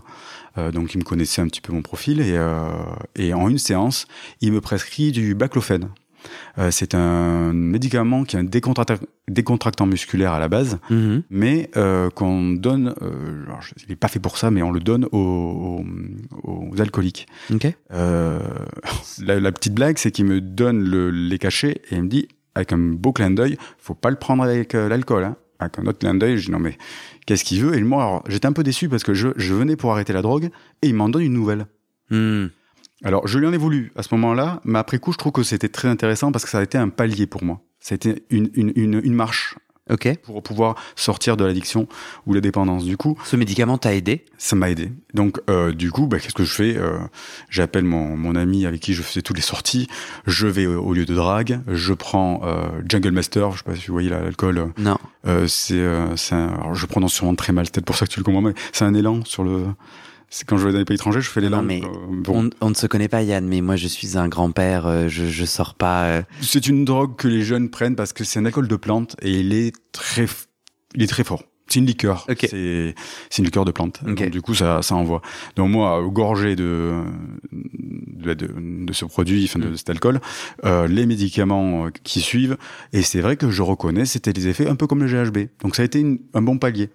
Euh, 0.57 0.71
donc, 0.71 0.93
il 0.93 0.99
me 0.99 1.03
connaissait 1.03 1.41
un 1.41 1.47
petit 1.47 1.61
peu 1.61 1.73
mon 1.73 1.81
profil. 1.81 2.21
Et, 2.21 2.31
euh, 2.37 2.67
et 3.15 3.33
en 3.33 3.49
une 3.49 3.57
séance, 3.57 4.07
il 4.41 4.51
me 4.53 4.61
prescrit 4.61 5.11
du 5.11 5.35
baclofène. 5.35 5.89
Euh, 6.57 6.71
c'est 6.71 6.95
un 6.95 7.53
médicament 7.53 8.23
qui 8.23 8.35
est 8.35 8.39
un 8.39 8.43
décontracta- 8.43 8.97
décontractant 9.27 9.85
musculaire 9.85 10.31
à 10.33 10.39
la 10.39 10.47
base, 10.47 10.79
Mhm. 10.89 11.21
mais 11.29 11.69
euh, 11.77 12.09
qu'on 12.09 12.53
donne. 12.53 12.95
Euh, 13.03 13.43
alors, 13.45 13.61
je- 13.61 13.73
il 13.83 13.89
n'est 13.89 13.95
pas 13.95 14.07
fait 14.07 14.19
pour 14.19 14.37
ça, 14.39 14.49
mais 14.49 14.63
on 14.63 14.71
le 14.71 14.79
donne 14.79 15.05
aux, 15.11 15.83
aux- 16.43 16.71
aux 16.71 16.81
alcooliques. 16.81 17.27
Ok. 17.53 17.67
Euh, 17.91 18.39
la, 19.21 19.39
la 19.39 19.51
petite 19.51 19.73
blague, 19.75 19.97
c'est 19.99 20.09
qu'il 20.11 20.25
me 20.25 20.41
donne 20.41 20.79
le, 20.83 21.11
les 21.11 21.37
cachets 21.37 21.81
et 21.91 21.95
il 21.95 22.03
me 22.03 22.07
dit, 22.09 22.27
avec 22.55 22.71
un 22.73 22.77
beau 22.79 23.11
clin 23.11 23.29
d'œil, 23.31 23.57
faut 23.77 23.93
pas 23.93 24.09
le 24.09 24.15
prendre 24.15 24.41
avec 24.41 24.73
euh, 24.73 24.87
l'alcool. 24.89 25.25
Hein. 25.25 25.35
Avec 25.59 25.79
un 25.79 25.85
autre 25.85 25.99
clin 25.99 26.15
d'œil, 26.15 26.37
je 26.37 26.45
dis 26.45 26.51
non 26.51 26.59
mais 26.59 26.77
qu'est-ce 27.25 27.43
qu'il 27.43 27.63
veut? 27.63 27.75
Et 27.77 27.81
moi, 27.81 28.03
alors, 28.03 28.23
j'étais 28.27 28.47
un 28.47 28.53
peu 28.53 28.63
déçu 28.63 28.89
parce 28.89 29.03
que 29.03 29.13
je, 29.13 29.29
je 29.35 29.53
venais 29.53 29.75
pour 29.75 29.91
arrêter 29.91 30.13
la 30.13 30.21
drogue 30.21 30.49
et 30.81 30.87
il 30.87 30.95
m'en 30.95 31.09
donne 31.09 31.23
une 31.23 31.33
nouvelle. 31.33 31.67
Hmm. 32.09 32.47
Alors, 33.03 33.27
je 33.27 33.39
lui 33.39 33.47
en 33.47 33.53
ai 33.53 33.57
voulu 33.57 33.91
à 33.95 34.03
ce 34.03 34.13
moment-là, 34.15 34.61
mais 34.63 34.79
après 34.79 34.99
coup, 34.99 35.11
je 35.11 35.17
trouve 35.17 35.31
que 35.31 35.43
c'était 35.43 35.69
très 35.69 35.87
intéressant 35.87 36.31
parce 36.31 36.43
que 36.45 36.49
ça 36.49 36.59
a 36.59 36.63
été 36.63 36.77
un 36.77 36.89
palier 36.89 37.27
pour 37.27 37.43
moi. 37.43 37.61
Ça 37.79 37.93
a 37.93 37.95
été 37.95 38.25
une, 38.29 38.49
une, 38.53 38.71
une, 38.75 39.01
une 39.03 39.13
marche 39.13 39.55
Ok. 39.91 40.09
pour 40.23 40.41
pouvoir 40.41 40.75
sortir 40.95 41.37
de 41.37 41.45
l'addiction 41.45 41.87
ou 42.25 42.33
la 42.33 42.41
dépendance. 42.41 42.85
Du 42.85 42.97
coup, 42.97 43.17
Ce 43.23 43.35
médicament 43.35 43.77
t'a 43.77 43.93
aidé? 43.93 44.25
ça 44.37 44.55
m'a 44.55 44.69
aidé. 44.71 44.91
Donc, 45.13 45.39
euh, 45.49 45.73
du 45.73 45.91
coup, 45.91 46.07
bah, 46.07 46.19
qu'est-ce 46.19 46.33
que 46.33 46.43
je 46.43 46.51
fais? 46.53 46.75
Euh, 46.75 46.97
J'appelle 47.49 47.83
mon, 47.85 48.17
mon 48.17 48.35
ami 48.35 48.65
avec 48.65 48.81
qui 48.81 48.93
je 48.93 49.03
faisais 49.03 49.21
toutes 49.21 49.35
les 49.37 49.43
sorties. 49.43 49.87
Je 50.25 50.47
vais 50.47 50.65
au, 50.65 50.81
au 50.83 50.93
lieu 50.93 51.05
de 51.05 51.13
drague. 51.13 51.59
Je 51.67 51.93
prends 51.93 52.41
euh, 52.43 52.67
Jungle 52.89 53.11
Master. 53.11 53.51
Je 53.51 53.57
sais 53.59 53.63
pas 53.63 53.75
si 53.75 53.87
vous 53.87 53.93
voyez 53.93 54.09
l'alcool. 54.09 54.71
Non. 54.77 54.97
Euh, 55.27 55.47
c'est, 55.47 55.75
euh, 55.75 56.15
c'est 56.15 56.35
un- 56.35 56.47
alors 56.55 56.73
je 56.75 56.85
prononce 56.87 57.13
sûrement 57.13 57.35
très 57.35 57.53
mal. 57.53 57.65
C'est 57.65 57.73
peut-être 57.75 57.85
pour 57.85 57.95
ça 57.95 58.05
que 58.07 58.11
tu 58.11 58.19
le 58.19 58.23
comprends. 58.23 58.41
Mais 58.41 58.53
c'est 58.73 58.85
un 58.85 58.93
élan 58.95 59.23
sur 59.25 59.43
le. 59.43 59.65
C'est 60.37 60.43
quand 60.45 60.57
je 60.57 60.65
vais 60.67 60.73
dans 60.73 60.79
les 60.79 60.83
pays 60.85 60.95
étrangers, 60.95 61.21
je 61.21 61.29
fais 61.29 61.39
l'élan. 61.39 61.57
Non, 61.61 61.63
mais 61.63 61.81
Euh, 61.81 61.87
bon. 62.09 62.49
On, 62.61 62.65
on 62.67 62.69
ne 62.71 62.75
se 62.75 62.87
connaît 62.87 63.07
pas, 63.07 63.21
Yann, 63.21 63.47
mais 63.47 63.61
moi 63.61 63.77
je 63.77 63.87
suis 63.87 64.17
un 64.17 64.27
grand-père, 64.27 64.85
euh, 64.85 65.07
je, 65.07 65.27
je 65.27 65.45
sors 65.45 65.75
pas. 65.75 66.07
euh, 66.07 66.23
C'est 66.41 66.67
une 66.67 66.83
drogue 66.83 67.15
que 67.15 67.29
les 67.29 67.41
jeunes 67.41 67.69
prennent 67.69 67.95
parce 67.95 68.11
que 68.11 68.25
c'est 68.25 68.39
un 68.39 68.45
alcool 68.45 68.67
de 68.67 68.75
plante 68.75 69.15
et 69.21 69.31
il 69.39 69.53
est 69.53 69.73
très, 69.93 70.25
il 70.93 71.03
est 71.03 71.07
très 71.07 71.23
fort. 71.23 71.43
C'est 71.67 71.79
une 71.79 71.85
liqueur. 71.85 72.27
C'est, 72.41 72.93
c'est 73.29 73.39
une 73.39 73.45
liqueur 73.45 73.63
de 73.63 73.71
plante. 73.71 74.03
Donc, 74.03 74.21
du 74.29 74.41
coup, 74.41 74.53
ça, 74.53 74.81
ça 74.83 74.93
envoie. 74.95 75.21
Donc 75.55 75.71
moi, 75.71 76.03
gorgé 76.11 76.55
de, 76.57 77.01
de, 77.53 78.33
de, 78.33 78.85
de 78.85 78.93
ce 78.93 79.05
produit, 79.05 79.45
enfin, 79.45 79.59
de 79.59 79.69
Mm. 79.69 79.77
cet 79.77 79.89
alcool, 79.89 80.19
euh, 80.65 80.87
les 80.87 81.05
médicaments 81.05 81.87
qui 82.03 82.19
suivent, 82.19 82.57
et 82.93 83.01
c'est 83.03 83.21
vrai 83.21 83.35
que 83.37 83.49
je 83.49 83.61
reconnais, 83.63 84.05
c'était 84.05 84.33
des 84.33 84.47
effets 84.49 84.67
un 84.67 84.75
peu 84.75 84.85
comme 84.85 85.01
le 85.03 85.07
GHB. 85.07 85.47
Donc 85.63 85.75
ça 85.77 85.81
a 85.81 85.85
été 85.85 85.99
une- 86.01 86.19
un 86.33 86.41
bon 86.43 86.57
palier. 86.59 86.89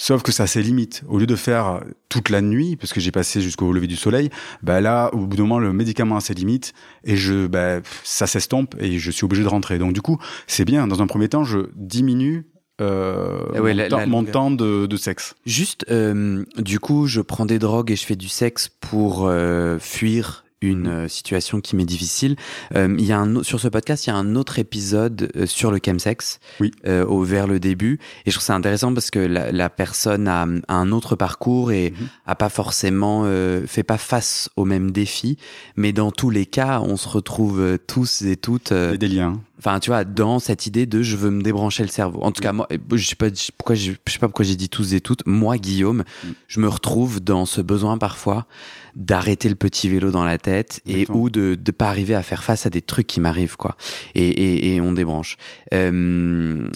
Sauf 0.00 0.22
que 0.22 0.30
ça 0.30 0.44
a 0.44 0.46
ses 0.46 0.62
limites. 0.62 1.02
Au 1.08 1.18
lieu 1.18 1.26
de 1.26 1.34
faire 1.34 1.80
toute 2.08 2.28
la 2.28 2.40
nuit, 2.40 2.76
parce 2.76 2.92
que 2.92 3.00
j'ai 3.00 3.10
passé 3.10 3.40
jusqu'au 3.40 3.72
lever 3.72 3.88
du 3.88 3.96
soleil, 3.96 4.30
bah 4.62 4.80
là, 4.80 5.10
au 5.12 5.26
bout 5.26 5.36
d'un 5.36 5.42
moment, 5.42 5.58
le 5.58 5.72
médicament 5.72 6.16
a 6.16 6.20
ses 6.20 6.34
limites 6.34 6.72
et 7.02 7.16
je, 7.16 7.48
bah, 7.48 7.80
ça 8.04 8.28
s'estompe 8.28 8.76
et 8.78 9.00
je 9.00 9.10
suis 9.10 9.24
obligé 9.24 9.42
de 9.42 9.48
rentrer. 9.48 9.76
Donc 9.78 9.94
du 9.94 10.00
coup, 10.00 10.16
c'est 10.46 10.64
bien. 10.64 10.86
Dans 10.86 11.02
un 11.02 11.08
premier 11.08 11.28
temps, 11.28 11.42
je 11.42 11.70
diminue 11.74 12.46
euh, 12.80 13.40
Ah 13.56 13.60
ouais, 13.60 13.72
mon, 13.72 13.76
la- 13.76 13.88
temps, 13.88 13.96
la 13.98 14.06
mon 14.06 14.24
temps 14.24 14.50
de, 14.52 14.86
de 14.86 14.96
sexe. 14.96 15.34
Juste, 15.46 15.84
euh, 15.90 16.44
du 16.58 16.78
coup, 16.78 17.08
je 17.08 17.20
prends 17.20 17.44
des 17.44 17.58
drogues 17.58 17.90
et 17.90 17.96
je 17.96 18.06
fais 18.06 18.14
du 18.14 18.28
sexe 18.28 18.68
pour 18.68 19.26
euh, 19.26 19.78
fuir 19.80 20.44
une 20.60 20.80
Mhm. 20.82 20.86
euh, 20.88 21.08
situation 21.08 21.60
qui 21.60 21.76
m'est 21.76 21.84
difficile. 21.84 22.36
Euh, 22.74 22.94
Il 22.98 23.04
y 23.06 23.12
a 23.12 23.18
un, 23.20 23.42
sur 23.42 23.60
ce 23.60 23.68
podcast, 23.68 24.06
il 24.06 24.10
y 24.10 24.12
a 24.12 24.16
un 24.16 24.34
autre 24.34 24.58
épisode 24.58 25.30
euh, 25.36 25.46
sur 25.46 25.70
le 25.70 25.78
chemsex, 25.84 26.40
Oui. 26.60 26.70
euh, 26.86 27.04
au 27.06 27.22
vers 27.22 27.46
le 27.46 27.60
début, 27.60 27.98
et 28.26 28.30
je 28.30 28.36
trouve 28.36 28.44
ça 28.44 28.54
intéressant 28.54 28.92
parce 28.92 29.10
que 29.10 29.18
la, 29.20 29.52
la 29.52 29.70
personne 29.70 30.26
a, 30.28 30.42
a 30.68 30.74
un 30.74 30.90
autre 30.92 31.16
parcours 31.16 31.70
et 31.72 31.90
Mhm. 31.92 32.08
a 32.26 32.34
pas 32.34 32.48
forcément 32.48 33.22
euh, 33.24 33.66
fait 33.66 33.82
pas 33.82 33.98
face 33.98 34.50
aux 34.56 34.64
mêmes 34.64 34.90
défis, 34.90 35.38
mais 35.76 35.92
dans 35.92 36.10
tous 36.10 36.30
les 36.30 36.46
cas, 36.46 36.80
on 36.80 36.96
se 36.96 37.08
retrouve 37.08 37.60
euh, 37.60 37.78
tous 37.78 38.22
et 38.22 38.36
toutes. 38.36 38.70
Il 38.72 38.76
y 38.76 38.94
a 38.94 38.96
des 38.96 39.08
liens. 39.08 39.40
Enfin, 39.58 39.80
tu 39.80 39.90
vois, 39.90 40.04
dans 40.04 40.38
cette 40.38 40.66
idée 40.66 40.86
de 40.86 41.02
je 41.02 41.16
veux 41.16 41.30
me 41.30 41.42
débrancher 41.42 41.82
le 41.82 41.88
cerveau. 41.88 42.20
En 42.22 42.30
tout 42.30 42.40
cas, 42.40 42.52
moi, 42.52 42.68
je 42.92 43.04
sais 43.06 43.16
pas 43.16 43.26
pourquoi, 43.56 43.74
je 43.74 43.92
je 44.06 44.12
sais 44.12 44.18
pas 44.20 44.28
pourquoi 44.28 44.44
j'ai 44.44 44.54
dit 44.54 44.68
tous 44.68 44.94
et 44.94 45.00
toutes. 45.00 45.26
Moi, 45.26 45.58
Guillaume, 45.58 46.04
Mm. 46.24 46.28
je 46.46 46.60
me 46.60 46.68
retrouve 46.68 47.20
dans 47.20 47.44
ce 47.44 47.60
besoin 47.60 47.98
parfois 47.98 48.46
d'arrêter 48.94 49.48
le 49.48 49.54
petit 49.56 49.88
vélo 49.88 50.10
dans 50.12 50.24
la 50.24 50.38
tête 50.38 50.80
et 50.86 50.92
Exactement. 51.00 51.18
ou 51.18 51.30
de 51.30 51.54
de 51.56 51.70
pas 51.72 51.88
arriver 51.88 52.14
à 52.14 52.22
faire 52.22 52.44
face 52.44 52.66
à 52.66 52.70
des 52.70 52.82
trucs 52.82 53.06
qui 53.08 53.20
m'arrivent 53.20 53.56
quoi. 53.56 53.76
Et, 54.14 54.28
et, 54.28 54.74
et 54.76 54.80
on 54.80 54.92
débranche. 54.92 55.36
Euh, 55.74 56.68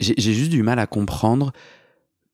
j'ai 0.00 0.32
juste 0.34 0.50
du 0.50 0.62
mal 0.62 0.78
à 0.80 0.86
comprendre 0.86 1.52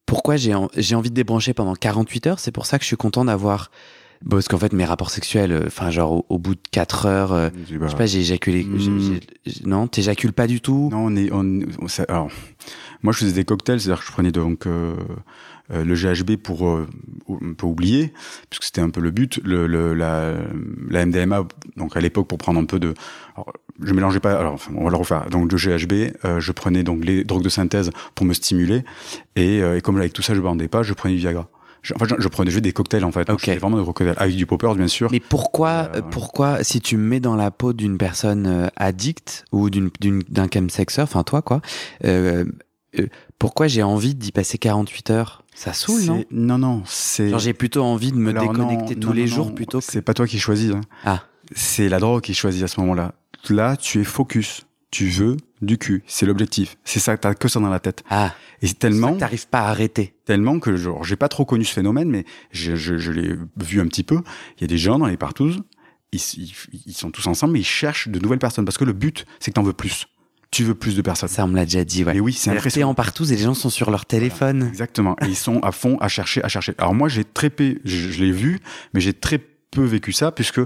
pourquoi 0.07 0.37
j'ai 0.37 0.55
en- 0.55 0.71
j'ai 0.77 0.95
envie 0.95 1.11
de 1.11 1.15
débrancher 1.15 1.53
pendant 1.55 1.75
48 1.75 2.27
heures. 2.27 2.39
C'est 2.41 2.53
pour 2.53 2.67
ça 2.67 2.79
que 2.79 2.85
je 2.85 2.89
suis 2.89 2.97
content 2.97 3.25
d'avoir 3.27 3.71
parce 4.29 4.49
qu'en 4.49 4.59
fait 4.59 4.73
mes 4.73 4.85
rapports 4.85 5.11
sexuels, 5.11 5.53
euh, 5.53 5.65
enfin 5.67 5.91
genre 5.91 6.13
au, 6.13 6.27
au 6.29 6.39
bout 6.39 6.55
de 6.55 6.61
4 6.71 7.07
heures. 7.07 7.33
euh, 7.33 7.49
Je 7.71 7.79
bah, 7.79 7.87
je 7.87 7.91
sais 7.93 7.97
pas, 7.97 8.07
j'ai 8.07 8.21
éjaculé. 8.21 8.65
Hmm. 8.65 9.19
non, 9.65 9.87
t'éjacules 9.87 10.33
pas 10.33 10.47
du 10.47 10.61
tout? 10.61 10.89
Non, 10.93 11.07
on 11.07 11.17
est, 11.17 11.31
on, 11.33 11.61
on- 11.81 11.89
ça- 11.89 12.05
alors, 12.09 12.29
moi, 13.03 13.13
je 13.13 13.19
faisais 13.21 13.33
des 13.33 13.45
cocktails, 13.45 13.81
c'est-à-dire 13.81 14.01
que 14.01 14.07
je 14.07 14.13
prenais 14.13 14.33
donc 14.33 14.67
euh, 14.67 14.95
euh, 15.73 15.85
le 15.85 15.95
GHB 15.95 16.37
pour 16.37 16.69
euh, 16.69 16.87
un 17.31 17.55
peu 17.55 17.67
oublier, 17.67 18.13
puisque 18.51 18.65
c'était 18.65 18.83
un 18.83 18.91
peu 18.91 19.01
le 19.01 19.11
but. 19.11 19.41
Le, 19.43 19.67
le- 19.67 19.95
la, 19.95 20.35
la 20.91 21.07
MDMA, 21.07 21.47
donc 21.77 21.97
à 21.97 22.01
l'époque, 22.01 22.27
pour 22.29 22.37
prendre 22.39 22.61
un 22.61 22.65
peu 22.67 22.79
de, 22.79 22.93
alors, 23.37 23.53
je 23.83 23.95
mélangeais 23.95 24.21
pas. 24.21 24.35
Alors, 24.39 24.53
enfin, 24.55 24.73
on 24.77 24.85
va 24.85 24.91
le 24.91 24.97
refaire. 24.97 25.31
Donc 25.31 25.51
le 25.51 25.57
GHB, 25.57 26.13
euh, 26.27 26.41
je 26.41 26.53
prenais 26.53 26.83
donc 26.83 27.05
les 27.05 27.25
drogues 27.25 27.43
de 27.45 27.49
synthèse 27.49 27.91
pour 28.15 28.27
me 28.27 28.35
stimuler, 28.35 28.83
et, 29.37 29.63
euh, 29.63 29.79
et 29.79 29.81
comme 29.81 29.97
avec 29.97 30.13
tout 30.13 30.21
ça, 30.23 30.35
je 30.35 30.41
bandais 30.41 30.69
pas, 30.69 30.83
je 30.83 30.93
prenais 30.93 31.15
du 31.15 31.21
Viagra. 31.21 31.49
Je, 31.83 31.95
enfin, 31.95 32.07
je, 32.09 32.15
je 32.19 32.29
prenais 32.29 32.51
juste 32.51 32.63
des 32.65 32.73
cocktails 32.73 33.05
en 33.05 33.13
fait. 33.13 33.29
Ok. 33.31 33.41
Je 33.41 33.45
faisais 33.47 33.59
vraiment 33.59 33.79
des 33.79 33.85
cocktails 33.85 34.15
avec 34.17 34.37
du 34.37 34.47
popper 34.47 34.75
bien 34.77 34.87
sûr. 34.89 35.09
Mais 35.11 35.21
pourquoi, 35.21 35.69
Euh, 35.95 35.99
euh, 35.99 36.03
pourquoi, 36.03 36.63
si 36.65 36.81
tu 36.81 36.97
me 36.97 37.03
mets 37.07 37.21
dans 37.21 37.37
la 37.37 37.51
peau 37.51 37.73
d'une 37.73 37.97
personne 37.99 38.47
euh, 38.47 38.67
addicte 38.77 39.45
ou 39.53 39.71
d'une, 39.71 39.91
d'un 40.29 40.47
chemsexer, 40.53 41.03
enfin 41.03 41.23
toi 41.23 41.43
quoi, 41.43 41.61
euh, 42.05 42.45
euh, 42.99 43.07
pourquoi 43.39 43.67
j'ai 43.69 43.83
envie 43.83 44.15
d'y 44.15 44.33
passer 44.33 44.59
48 44.59 45.11
heures? 45.11 45.43
Ça 45.55 45.73
saoule, 45.73 46.03
non? 46.05 46.25
Non 46.31 46.59
non, 46.59 46.83
c'est. 46.87 47.39
J'ai 47.39 47.53
plutôt 47.55 47.83
envie 47.83 48.13
de 48.13 48.17
me 48.17 48.31
Alors, 48.31 48.53
non, 48.53 48.67
déconnecter 48.69 48.97
tous 48.97 49.09
non, 49.09 49.15
les 49.15 49.23
non, 49.23 49.27
jours 49.29 49.55
plutôt 49.55 49.79
que... 49.81 49.85
C'est 49.85 50.03
pas 50.03 50.15
toi 50.15 50.27
qui 50.27 50.39
choisis. 50.39 50.73
hein. 50.73 50.81
Ah, 51.05 51.23
C'est 51.55 51.89
la 51.89 51.99
drogue 51.99 52.23
qui 52.23 52.35
choisit 52.35 52.63
à 52.63 52.69
ce 52.69 52.81
moment-là. 52.81 53.13
Là, 53.49 53.77
tu 53.77 54.01
es 54.01 54.05
focus. 54.05 54.67
Tu 54.91 55.07
veux 55.09 55.37
du 55.63 55.79
cul. 55.79 56.03
C'est 56.07 56.27
l'objectif. 56.27 56.77
C'est 56.85 56.99
ça. 56.99 57.17
T'as 57.17 57.35
que 57.35 57.47
ça 57.49 57.61
dans 57.61 57.69
la 57.69 57.79
tête. 57.81 58.03
ah 58.11 58.35
Et 58.61 58.67
c'est 58.67 58.79
tellement. 58.79 59.17
t'arrives 59.17 59.47
pas 59.49 59.61
à 59.61 59.69
arrêter. 59.71 60.15
tellement 60.25 60.59
que 60.59 60.75
genre 60.77 61.05
j'ai 61.05 61.17
pas 61.17 61.29
trop 61.29 61.45
connu 61.45 61.65
ce 61.65 61.73
phénomène, 61.73 62.11
mais 62.11 62.25
je, 62.51 62.75
je, 62.77 62.99
je 62.99 63.13
l'ai 63.13 63.35
vu 63.57 63.81
un 63.81 63.87
petit 63.87 64.03
peu. 64.03 64.21
Il 64.59 64.63
y 64.63 64.65
a 64.65 64.67
des 64.67 64.79
gens 64.79 64.99
dans 64.99 65.07
les 65.07 65.17
partouzes, 65.17 65.61
ils, 66.13 66.21
ils, 66.39 66.53
ils 66.87 66.95
sont 66.95 67.11
tous 67.11 67.27
ensemble, 67.29 67.53
mais 67.53 67.61
ils 67.61 67.65
cherchent 67.65 68.09
de 68.09 68.19
nouvelles 68.19 68.39
personnes 68.41 68.65
parce 68.65 68.79
que 68.79 68.85
le 68.85 68.93
but, 68.93 69.27
c'est 69.39 69.53
que 69.53 69.55
t'en 69.55 69.63
veux 69.63 69.73
plus. 69.73 70.07
Tu 70.51 70.65
veux 70.65 70.75
plus 70.75 70.97
de 70.97 71.03
personnes. 71.03 71.29
Ça, 71.29 71.45
on 71.45 71.49
me 71.49 71.55
l'a 71.55 71.65
déjà 71.65 71.85
dit, 71.85 72.03
ouais. 72.03 72.15
Mais 72.15 72.19
oui, 72.21 72.33
c'est 72.33 72.51
impressionnant. 72.51 72.89
en 72.89 72.95
partout 72.95 73.25
et 73.25 73.37
les 73.37 73.43
gens 73.45 73.55
sont 73.55 73.71
sur 73.71 73.93
leur 73.93 74.05
téléphone. 74.07 74.67
Exactement. 74.67 75.15
Et 75.23 75.27
ils 75.27 75.37
sont 75.37 75.61
à 75.61 75.71
fond 75.71 75.97
à 76.01 76.09
chercher, 76.09 76.43
à 76.43 76.49
chercher. 76.49 76.75
Alors 76.79 76.95
moi, 76.95 77.09
j'ai 77.09 77.23
très 77.23 77.51
peu, 77.51 77.77
je, 77.85 78.11
je 78.11 78.21
l'ai 78.21 78.33
vu, 78.33 78.59
mais 78.93 79.01
j'ai 79.01 79.13
très 79.13 79.39
peu 79.71 79.85
vécu 79.85 80.11
ça 80.13 80.33
puisque 80.33 80.61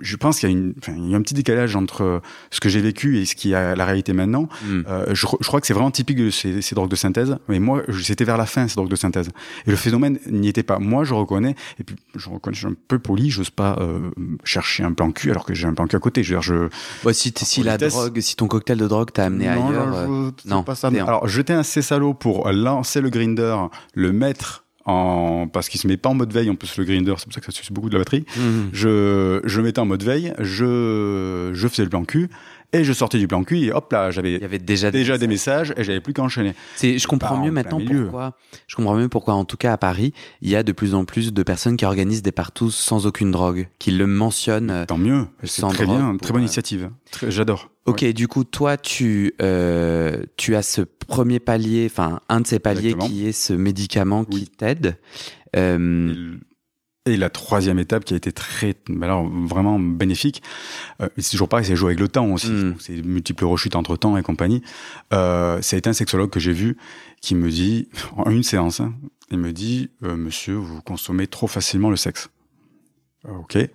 je 0.00 0.16
pense 0.16 0.38
qu'il 0.40 0.48
y 0.48 0.52
a 0.52 0.56
une, 0.56 0.74
enfin, 0.78 0.94
il 0.96 1.10
y 1.10 1.14
a 1.14 1.16
un 1.18 1.22
petit 1.22 1.34
décalage 1.34 1.76
entre 1.76 2.02
euh, 2.02 2.20
ce 2.50 2.60
que 2.60 2.68
j'ai 2.68 2.80
vécu 2.80 3.18
et 3.18 3.24
ce 3.26 3.34
qui 3.34 3.52
est 3.52 3.76
la 3.76 3.84
réalité 3.84 4.12
maintenant. 4.12 4.48
Hmm. 4.64 4.82
Euh, 4.88 5.06
je, 5.14 5.26
je 5.40 5.46
crois 5.46 5.60
que 5.60 5.66
c'est 5.66 5.74
vraiment 5.74 5.90
typique 5.90 6.16
de 6.16 6.30
ces, 6.30 6.62
ces 6.62 6.74
drogues 6.74 6.90
de 6.90 6.96
synthèse. 6.96 7.36
Mais 7.48 7.58
moi, 7.60 7.82
c'était 8.02 8.24
vers 8.24 8.36
la 8.38 8.46
fin 8.46 8.66
ces 8.68 8.74
drogues 8.76 8.88
de 8.88 8.96
synthèse. 8.96 9.28
Et 9.66 9.70
le 9.70 9.76
phénomène 9.76 10.18
n'y 10.30 10.48
était 10.48 10.62
pas. 10.62 10.78
Moi, 10.78 11.04
je 11.04 11.12
reconnais. 11.14 11.54
Et 11.78 11.84
puis, 11.84 11.96
je 12.16 12.30
reconnais, 12.30 12.54
je 12.54 12.60
suis 12.60 12.68
un 12.68 12.76
peu 12.88 12.98
poli. 12.98 13.30
J'ose 13.30 13.50
pas 13.50 13.76
euh, 13.80 14.10
chercher 14.44 14.82
un 14.82 14.92
plan 14.92 15.12
cul 15.12 15.30
alors 15.30 15.44
que 15.44 15.52
j'ai 15.54 15.66
un 15.66 15.74
plan 15.74 15.86
cul 15.86 15.96
à 15.96 16.00
côté. 16.00 16.22
Je 16.22 16.34
veux 16.34 16.40
dire, 16.40 16.42
je. 16.42 16.68
Bon, 17.04 17.12
si, 17.12 17.62
la 17.62 17.76
drogue, 17.76 18.18
si 18.20 18.34
ton 18.36 18.46
cocktail 18.48 18.78
de 18.78 18.88
drogue 18.88 19.12
t'a 19.12 19.24
amené 19.26 19.46
non, 19.46 19.68
ailleurs, 19.68 19.86
non, 19.86 19.96
euh, 19.96 20.30
je- 20.36 20.42
c'est 20.42 20.48
non, 20.48 20.62
pas 20.62 20.74
ça. 20.74 20.88
Alors, 20.88 21.28
j'étais 21.28 21.52
assez 21.52 21.82
salaud 21.82 22.14
pour 22.14 22.50
lancer 22.50 23.00
le 23.00 23.10
grinder, 23.10 23.56
le 23.94 24.12
mettre 24.12 24.61
en 24.84 25.48
parce 25.48 25.68
qu'il 25.68 25.80
se 25.80 25.86
met 25.86 25.96
pas 25.96 26.08
en 26.08 26.14
mode 26.14 26.32
veille. 26.32 26.50
En 26.50 26.54
plus, 26.54 26.76
le 26.76 26.84
grinder, 26.84 27.14
c'est 27.18 27.24
pour 27.24 27.32
ça 27.32 27.40
que 27.40 27.46
ça 27.46 27.52
suce 27.52 27.70
beaucoup 27.70 27.88
de 27.88 27.94
la 27.94 28.00
batterie. 28.00 28.24
Mhm. 28.36 28.70
Je, 28.72 29.40
je 29.44 29.60
mettais 29.60 29.80
en 29.80 29.86
mode 29.86 30.02
veille. 30.02 30.32
Je, 30.38 31.50
je 31.52 31.68
faisais 31.68 31.84
le 31.84 31.90
plan 31.90 32.04
cul 32.04 32.28
et 32.72 32.84
je 32.84 32.92
sortais 32.92 33.18
du 33.18 33.28
plan 33.28 33.44
cul 33.44 33.58
et 33.64 33.72
hop 33.72 33.92
là, 33.92 34.10
j'avais 34.10 34.34
il 34.34 34.40
y 34.40 34.44
avait 34.44 34.58
déjà, 34.58 34.90
déjà 34.90 35.18
des 35.18 35.26
messages 35.26 35.74
et 35.76 35.84
j'avais 35.84 36.00
plus 36.00 36.12
qu'à 36.14 36.22
enchaîner. 36.22 36.54
C'est, 36.76 36.98
je 36.98 37.06
comprends 37.06 37.36
Bah, 37.38 37.44
mieux 37.44 37.50
maintenant 37.50 37.80
pourquoi. 37.84 38.36
Je 38.66 38.76
comprends 38.76 38.94
mieux 38.96 39.08
pourquoi, 39.08 39.34
en 39.34 39.44
tout 39.44 39.56
cas 39.56 39.72
à 39.72 39.76
Paris, 39.78 40.12
il 40.40 40.48
y 40.48 40.56
a 40.56 40.62
de 40.62 40.72
plus 40.72 40.94
en 40.94 41.04
plus 41.04 41.32
de 41.32 41.42
personnes 41.42 41.76
qui 41.76 41.84
organisent 41.84 42.22
des 42.22 42.32
partous 42.32 42.70
sans 42.70 43.06
aucune 43.06 43.30
drogue, 43.30 43.68
qui 43.78 43.90
le 43.90 44.06
mentionnent. 44.06 44.70
euh, 44.70 44.84
Tant 44.86 44.98
mieux, 44.98 45.26
c'est 45.42 45.60
Sans 45.60 45.68
très 45.68 45.84
bien, 45.86 46.10
pour, 46.12 46.20
très 46.20 46.32
bonne 46.32 46.40
euh, 46.42 46.44
initiative. 46.44 46.90
Très- 47.10 47.30
J'adore. 47.30 47.70
Ok, 47.84 48.04
du 48.12 48.28
coup, 48.28 48.44
toi, 48.44 48.76
tu, 48.76 49.34
euh, 49.42 50.22
tu 50.36 50.54
as 50.54 50.62
ce 50.62 50.82
premier 50.82 51.40
palier, 51.40 51.88
enfin, 51.90 52.20
un 52.28 52.40
de 52.40 52.46
ces 52.46 52.60
paliers 52.60 52.90
Exactement. 52.90 53.08
qui 53.08 53.26
est 53.26 53.32
ce 53.32 53.52
médicament 53.52 54.24
qui 54.24 54.46
t'aide. 54.46 54.96
Euh, 55.56 56.36
Et 57.04 57.16
la 57.16 57.30
troisième 57.30 57.80
étape 57.80 58.04
qui 58.04 58.14
a 58.14 58.16
été 58.16 58.30
très, 58.30 58.76
bah 58.88 59.06
alors 59.06 59.28
vraiment 59.28 59.80
bénéfique, 59.80 60.40
euh, 61.00 61.08
c'est 61.18 61.32
toujours 61.32 61.48
pareil, 61.48 61.66
c'est 61.66 61.74
jouer 61.74 61.88
avec 61.88 62.00
le 62.00 62.06
temps 62.06 62.26
aussi. 62.30 62.50
Mm. 62.50 62.70
Donc, 62.70 62.80
C'est 62.80 63.02
multiples 63.02 63.44
rechutes 63.44 63.74
entre 63.74 63.96
temps 63.96 64.16
et 64.16 64.22
compagnie. 64.22 64.62
Euh, 65.12 65.60
ça 65.62 65.74
a 65.74 65.78
été 65.78 65.90
un 65.90 65.94
sexologue 65.94 66.30
que 66.30 66.38
j'ai 66.38 66.52
vu 66.52 66.76
qui 67.20 67.34
me 67.34 67.50
dit, 67.50 67.88
en 68.16 68.30
une 68.30 68.44
séance, 68.44 68.78
hein, 68.78 68.94
il 69.32 69.38
me 69.38 69.52
dit, 69.52 69.90
euh, 70.04 70.16
monsieur, 70.16 70.54
vous 70.54 70.80
consommez 70.80 71.26
trop 71.26 71.48
facilement 71.48 71.90
le 71.90 71.96
sexe. 71.96 72.28
Euh, 73.26 73.32
Ok. 73.32 73.56
Euh, 73.56 73.68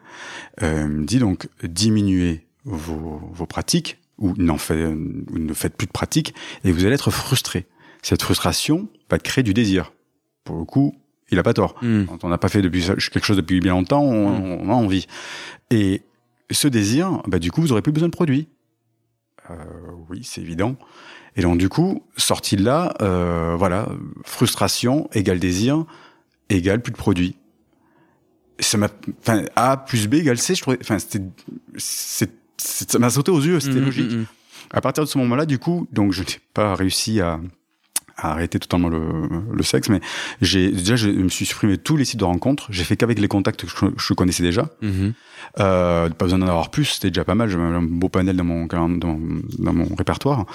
il 0.62 0.88
me 0.88 1.06
dit 1.06 1.20
donc, 1.20 1.50
diminuez 1.64 2.48
vos, 2.64 3.22
vos 3.34 3.46
pratiques 3.46 3.98
ou, 4.18 4.34
n'en 4.38 4.58
fait, 4.58 4.86
ou 4.86 5.38
ne 5.38 5.54
faites 5.54 5.76
plus 5.76 5.88
de 5.88 5.92
pratiques 5.92 6.34
et 6.64 6.72
vous 6.72 6.86
allez 6.86 6.96
être 6.96 7.12
frustré. 7.12 7.66
Cette 8.02 8.22
frustration 8.22 8.88
va 9.10 9.20
créer 9.20 9.44
du 9.44 9.54
désir. 9.54 9.92
Pour 10.44 10.58
le 10.58 10.66
coup, 10.66 10.96
il 11.30 11.40
a 11.40 11.44
pas 11.44 11.54
tort. 11.54 11.76
hmm. 11.82 12.06
Quand 12.06 12.24
on 12.24 12.30
n'a 12.30 12.38
pas 12.38 12.50
fait 12.50 12.62
depuis 12.62 12.84
quelque 12.86 13.26
chose 13.26 13.38
depuis 13.38 13.60
bien 13.60 13.74
longtemps, 13.74 14.04
on, 14.04 14.60
on 14.62 14.70
a 14.70 14.74
envie. 14.74 15.08
Et 15.72 16.02
ce 16.52 16.68
désir, 16.68 17.22
bah, 17.28 17.40
du 17.40 17.52
coup, 17.52 17.62
vous 17.62 17.72
aurez 17.72 17.82
plus 17.82 17.92
besoin 17.92 18.08
de 18.08 18.14
produits. 18.14 18.48
Euh, 19.50 19.56
oui, 20.10 20.22
c'est 20.24 20.42
évident. 20.42 20.76
Et 21.36 21.42
donc, 21.42 21.58
du 21.58 21.70
coup, 21.70 22.04
sorti 22.18 22.56
de 22.56 22.64
là, 22.64 22.94
euh, 23.02 23.56
voilà, 23.58 23.88
frustration 24.26 25.10
égale 25.14 25.40
désir 25.40 25.86
égale 26.50 26.82
plus 26.82 26.92
de 26.92 26.98
produits. 26.98 27.36
Ça 28.60 28.78
m'a, 28.78 28.88
enfin, 29.20 29.44
A 29.56 29.78
plus 29.78 30.08
B 30.08 30.16
égale 30.16 30.38
C, 30.40 30.56
je 30.56 30.62
trouvais, 30.62 30.80
enfin, 30.82 30.98
c'était, 30.98 31.22
c'est, 31.78 32.32
ça 32.58 32.98
m'a 32.98 33.10
sauté 33.10 33.30
aux 33.32 33.40
yeux, 33.42 33.60
c'était 33.60 33.76
Mhm, 33.76 33.86
logique. 33.86 34.12
À 34.72 34.82
partir 34.82 35.04
de 35.04 35.10
ce 35.10 35.18
moment-là, 35.20 35.46
du 35.46 35.60
coup, 35.60 35.88
donc 35.92 36.12
je 36.12 36.22
n'ai 36.24 36.28
pas 36.54 36.74
réussi 36.74 37.22
à, 37.22 37.40
à 38.18 38.32
arrêter 38.32 38.60
totalement 38.60 38.90
le, 38.90 39.02
le 39.52 39.64
sexe, 39.64 39.90
mais 39.90 40.02
j'ai 40.42 40.72
déjà 40.72 40.96
je 40.96 41.10
me 41.10 41.30
suis 41.30 41.46
supprimé 41.46 41.78
tous 41.78 41.96
les 41.96 42.06
sites 42.06 42.20
de 42.20 42.26
rencontres. 42.26 42.68
J'ai 42.70 42.84
fait 42.84 42.98
qu'avec 42.98 43.20
les 43.20 43.28
contacts 43.28 43.62
que 43.62 43.68
je, 43.68 43.86
je 43.96 44.14
connaissais 44.14 44.44
déjà. 44.44 44.70
Mhm. 44.82 45.14
Euh, 45.60 46.10
pas 46.10 46.26
besoin 46.26 46.40
d'en 46.40 46.48
avoir 46.48 46.72
plus, 46.72 46.86
c'était 46.86 47.10
déjà 47.10 47.24
pas 47.24 47.36
mal. 47.36 47.50
J'avais 47.50 47.64
un 47.64 47.82
beau 47.82 48.10
panel 48.10 48.36
dans 48.36 48.44
mon 48.44 48.66
dans, 48.66 48.90
dans 48.90 49.74
mon 49.74 49.96
répertoire. 49.96 50.46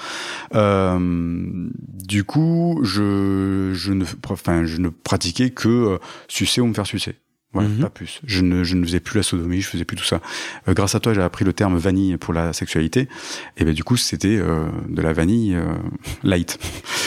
Euh, 0.55 1.69
du 2.05 2.23
coup, 2.23 2.79
je 2.83 3.71
je 3.73 3.93
ne 3.93 4.05
enfin 4.29 4.65
je 4.65 4.77
ne 4.77 4.89
pratiquais 4.89 5.51
que 5.51 5.69
euh, 5.69 5.97
sucer 6.27 6.61
ou 6.61 6.67
me 6.67 6.73
faire 6.73 6.87
sucer. 6.87 7.15
Voilà, 7.53 7.69
Mhm. 7.69 7.79
pas 7.81 7.89
plus. 7.89 8.19
Je 8.25 8.41
ne, 8.41 8.63
je 8.63 8.75
ne 8.75 8.83
faisais 8.83 8.99
plus 8.99 9.17
la 9.17 9.23
sodomie, 9.23 9.61
je 9.61 9.67
faisais 9.67 9.85
plus 9.85 9.95
tout 9.95 10.03
ça. 10.03 10.21
Euh, 10.67 10.73
grâce 10.73 10.95
à 10.95 10.99
toi, 10.99 11.13
j'ai 11.13 11.21
appris 11.21 11.45
le 11.45 11.53
terme 11.53 11.77
vanille 11.77 12.17
pour 12.17 12.33
la 12.33 12.51
sexualité. 12.51 13.07
Et 13.57 13.63
ben 13.65 13.73
du 13.73 13.83
coup, 13.83 13.95
c'était 13.95 14.37
euh, 14.39 14.65
de 14.89 15.01
la 15.01 15.13
vanille 15.13 15.55
euh, 15.55 15.65
light, 16.23 16.57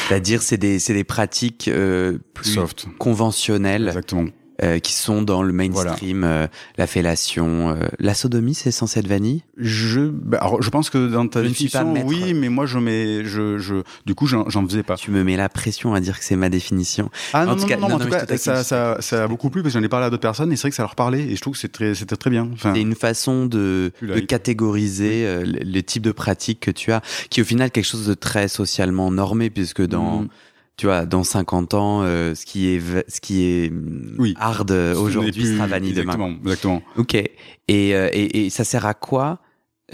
C'est-à-dire, 0.08 0.42
c'est 0.42 0.56
des, 0.56 0.78
c'est 0.78 0.94
des 0.94 1.04
pratiques 1.04 1.66
euh, 1.68 2.18
plus 2.34 2.44
soft. 2.54 2.86
conventionnelles 2.98 3.88
Exactement. 3.88 4.26
Euh, 4.62 4.78
qui 4.78 4.92
sont 4.94 5.22
dans 5.22 5.42
le 5.42 5.52
mainstream, 5.52 6.24
euh, 6.24 6.46
la 6.78 6.86
fellation, 6.86 7.70
euh, 7.70 7.86
la 7.98 8.14
sodomie, 8.14 8.54
c'est 8.54 8.70
censé 8.70 9.00
être 9.00 9.06
vanille? 9.08 9.42
Je, 9.58 10.00
bah, 10.00 10.38
alors, 10.40 10.62
je 10.62 10.70
pense 10.70 10.90
que 10.90 11.08
dans 11.08 11.26
ta 11.28 11.42
Je 11.42 11.48
définition, 11.48 11.94
oui, 12.06 12.32
mais 12.34 12.48
moi, 12.48 12.66
je 12.66 12.78
mets, 12.78 13.24
je, 13.24 13.58
je, 13.58 13.76
du 14.06 14.14
coup, 14.14 14.26
j'en 14.26 14.44
faisais 14.66 14.82
pas. 14.82 14.96
Tu 14.96 15.10
me 15.10 15.22
mets 15.24 15.36
la 15.36 15.48
pression 15.48 15.94
à 15.94 16.00
dire 16.00 16.18
que 16.18 16.24
c'est 16.24 16.36
ma 16.36 16.48
définition. 16.48 17.10
Ah 17.32 17.42
En 17.42 17.46
non, 17.46 17.54
tout 17.54 17.60
non, 17.62 17.66
cas- 17.66 17.76
non, 17.76 17.88
non, 17.88 17.94
en 17.94 17.98
non, 17.98 18.04
tout 18.06 18.10
cas, 18.10 18.36
ça, 18.36 18.64
ça, 18.64 18.96
ça 19.00 19.24
a 19.24 19.28
beaucoup 19.28 19.50
plu 19.50 19.62
parce 19.62 19.74
que 19.74 19.80
j'en 19.80 19.84
ai 19.84 19.88
parlé 19.88 20.06
à 20.06 20.10
d'autres 20.10 20.20
personnes 20.22 20.52
et 20.52 20.56
c'est 20.56 20.62
vrai 20.62 20.70
que 20.70 20.76
ça 20.76 20.82
leur 20.82 20.94
parlait 20.94 21.22
et 21.22 21.36
je 21.36 21.40
trouve 21.40 21.54
que 21.54 21.60
c'est 21.60 21.72
très, 21.72 21.94
c'était 21.94 22.16
très 22.16 22.30
bien. 22.30 22.48
Enfin, 22.52 22.72
C'est 22.74 22.80
une 22.80 22.94
façon 22.94 23.46
de, 23.46 23.92
de 24.02 24.20
catégoriser 24.20 25.26
euh, 25.26 25.44
le, 25.44 25.58
le 25.64 25.82
type 25.82 26.02
de 26.02 26.12
pratique 26.12 26.60
que 26.60 26.70
tu 26.70 26.92
as, 26.92 27.02
qui 27.30 27.40
est 27.40 27.42
au 27.42 27.46
final 27.46 27.70
quelque 27.70 27.84
chose 27.84 28.06
de 28.06 28.14
très 28.14 28.48
socialement 28.48 29.10
normé, 29.10 29.50
puisque 29.50 29.82
dans, 29.82 30.22
Mm. 30.22 30.28
Tu 30.76 30.86
vois, 30.86 31.06
dans 31.06 31.24
50 31.24 31.74
ans, 31.74 32.02
euh, 32.02 32.34
ce 32.34 32.44
qui 32.44 32.68
est, 32.68 32.80
ce 33.08 33.20
qui 33.20 33.44
est 33.44 33.70
mm, 33.72 34.16
Oui. 34.18 34.34
hard 34.38 34.70
aujourd'hui 34.70 35.46
sera 35.46 35.66
vanille 35.66 35.92
demain. 35.94 36.36
Exactement. 36.44 36.82
Ok. 36.96 37.14
Et, 37.14 37.30
euh, 37.68 38.08
et, 38.12 38.46
et 38.46 38.50
ça 38.50 38.64
sert 38.64 38.86
à 38.86 38.94
quoi 38.94 39.40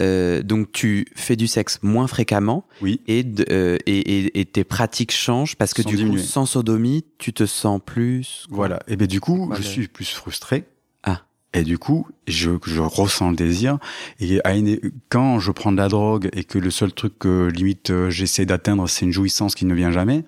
Euh, 0.01 0.41
Donc 0.41 0.71
tu 0.71 1.05
fais 1.15 1.35
du 1.35 1.45
sexe 1.47 1.77
moins 1.83 2.07
fréquemment 2.07 2.65
Oui. 2.81 2.99
et, 3.07 3.23
euh, 3.51 3.77
et, 3.85 3.99
et, 4.25 4.39
et 4.39 4.45
tes 4.45 4.63
pratiques 4.63 5.11
changent 5.13 5.55
parce 5.55 5.73
que 5.75 5.83
Sans 5.83 5.89
du 5.89 5.97
diminuer. 5.97 6.19
coup, 6.19 6.25
sans 6.27 6.45
sodomie, 6.47 7.05
tu 7.19 7.31
te 7.31 7.45
sens 7.45 7.79
plus. 7.85 8.45
quoi 8.49 8.55
Voilà. 8.57 8.79
Et 8.87 8.95
ben 8.95 9.05
du 9.07 9.19
coup, 9.21 9.45
Voilà. 9.45 9.61
je 9.61 9.67
suis 9.67 9.87
plus 9.87 10.09
frustré. 10.09 10.63
Ah. 11.03 11.21
Et 11.53 11.61
du 11.63 11.77
coup, 11.77 12.07
je, 12.27 12.49
je 12.65 12.81
ressens 12.81 13.29
le 13.29 13.35
désir. 13.35 13.77
Et 14.19 14.41
à 14.43 14.55
une- 14.55 14.79
quand 15.09 15.39
je 15.39 15.51
prends 15.51 15.71
de 15.71 15.77
la 15.77 15.89
drogue 15.89 16.27
et 16.33 16.43
que 16.43 16.57
le 16.57 16.71
seul 16.71 16.91
truc 16.91 17.19
que 17.19 17.47
limite 17.53 17.93
j'essaie 18.09 18.47
d'atteindre, 18.47 18.89
c'est 18.89 19.05
une 19.05 19.13
jouissance 19.13 19.53
qui 19.53 19.65
ne 19.65 19.75
vient 19.75 19.91
jamais, 19.91 20.25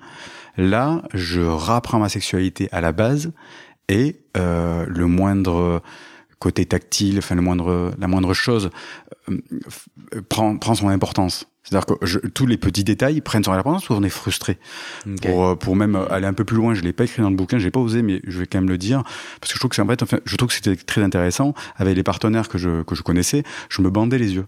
là, 0.57 1.01
je 1.13 1.41
rapprends 1.41 1.99
ma 1.99 2.09
sexualité 2.09 2.69
à 2.71 2.81
la 2.81 2.91
base 2.91 3.31
et 3.89 4.21
euh, 4.37 4.85
le 4.87 5.05
moindre 5.07 5.81
côté 6.39 6.65
tactile, 6.65 7.17
enfin 7.19 7.35
le 7.35 7.41
moindre, 7.41 7.93
la 7.99 8.07
moindre 8.07 8.33
chose 8.33 8.69
euh, 9.29 9.37
prend, 10.29 10.57
prend 10.57 10.75
son 10.75 10.89
importance. 10.89 11.47
C'est-à-dire 11.63 11.85
que 11.97 12.05
je- 12.05 12.19
tous 12.19 12.45
les 12.45 12.57
petits 12.57 12.83
détails 12.83 13.21
prennent 13.21 13.43
son 13.43 13.53
importance 13.53 13.89
ou 13.89 13.93
on 13.93 14.03
est 14.03 14.09
frustré 14.09 14.59
pour, 15.23 15.45
euh, 15.47 15.55
pour 15.55 15.75
même 15.75 15.95
aller 16.11 16.27
un 16.27 16.33
peu 16.33 16.43
plus 16.45 16.57
loin. 16.57 16.75
Je 16.75 16.81
l'ai 16.81 16.93
pas 16.93 17.05
écrit 17.05 17.23
dans 17.23 17.29
le 17.31 17.35
bouquin, 17.35 17.57
j'ai 17.57 17.71
pas 17.71 17.79
osé, 17.79 18.03
mais 18.03 18.21
je 18.27 18.37
vais 18.39 18.45
quand 18.45 18.59
même 18.59 18.69
le 18.69 18.77
dire 18.77 19.01
parce 19.41 19.51
que 19.51 19.55
je 19.55 19.59
trouve 19.59 19.69
que 19.69 19.75
c'est 19.75 19.81
en 19.81 19.87
fait, 19.87 20.03
enfin, 20.03 20.19
je 20.25 20.35
trouve 20.35 20.49
que 20.49 20.53
c'était 20.55 20.75
très 20.75 21.01
intéressant 21.01 21.53
avec 21.77 21.95
les 21.95 22.03
partenaires 22.03 22.49
que 22.49 22.57
je 22.59 22.83
que 22.83 22.93
je 22.93 23.01
connaissais. 23.01 23.43
Je 23.69 23.81
me 23.81 23.89
bandais 23.89 24.19
les 24.19 24.35
yeux 24.35 24.45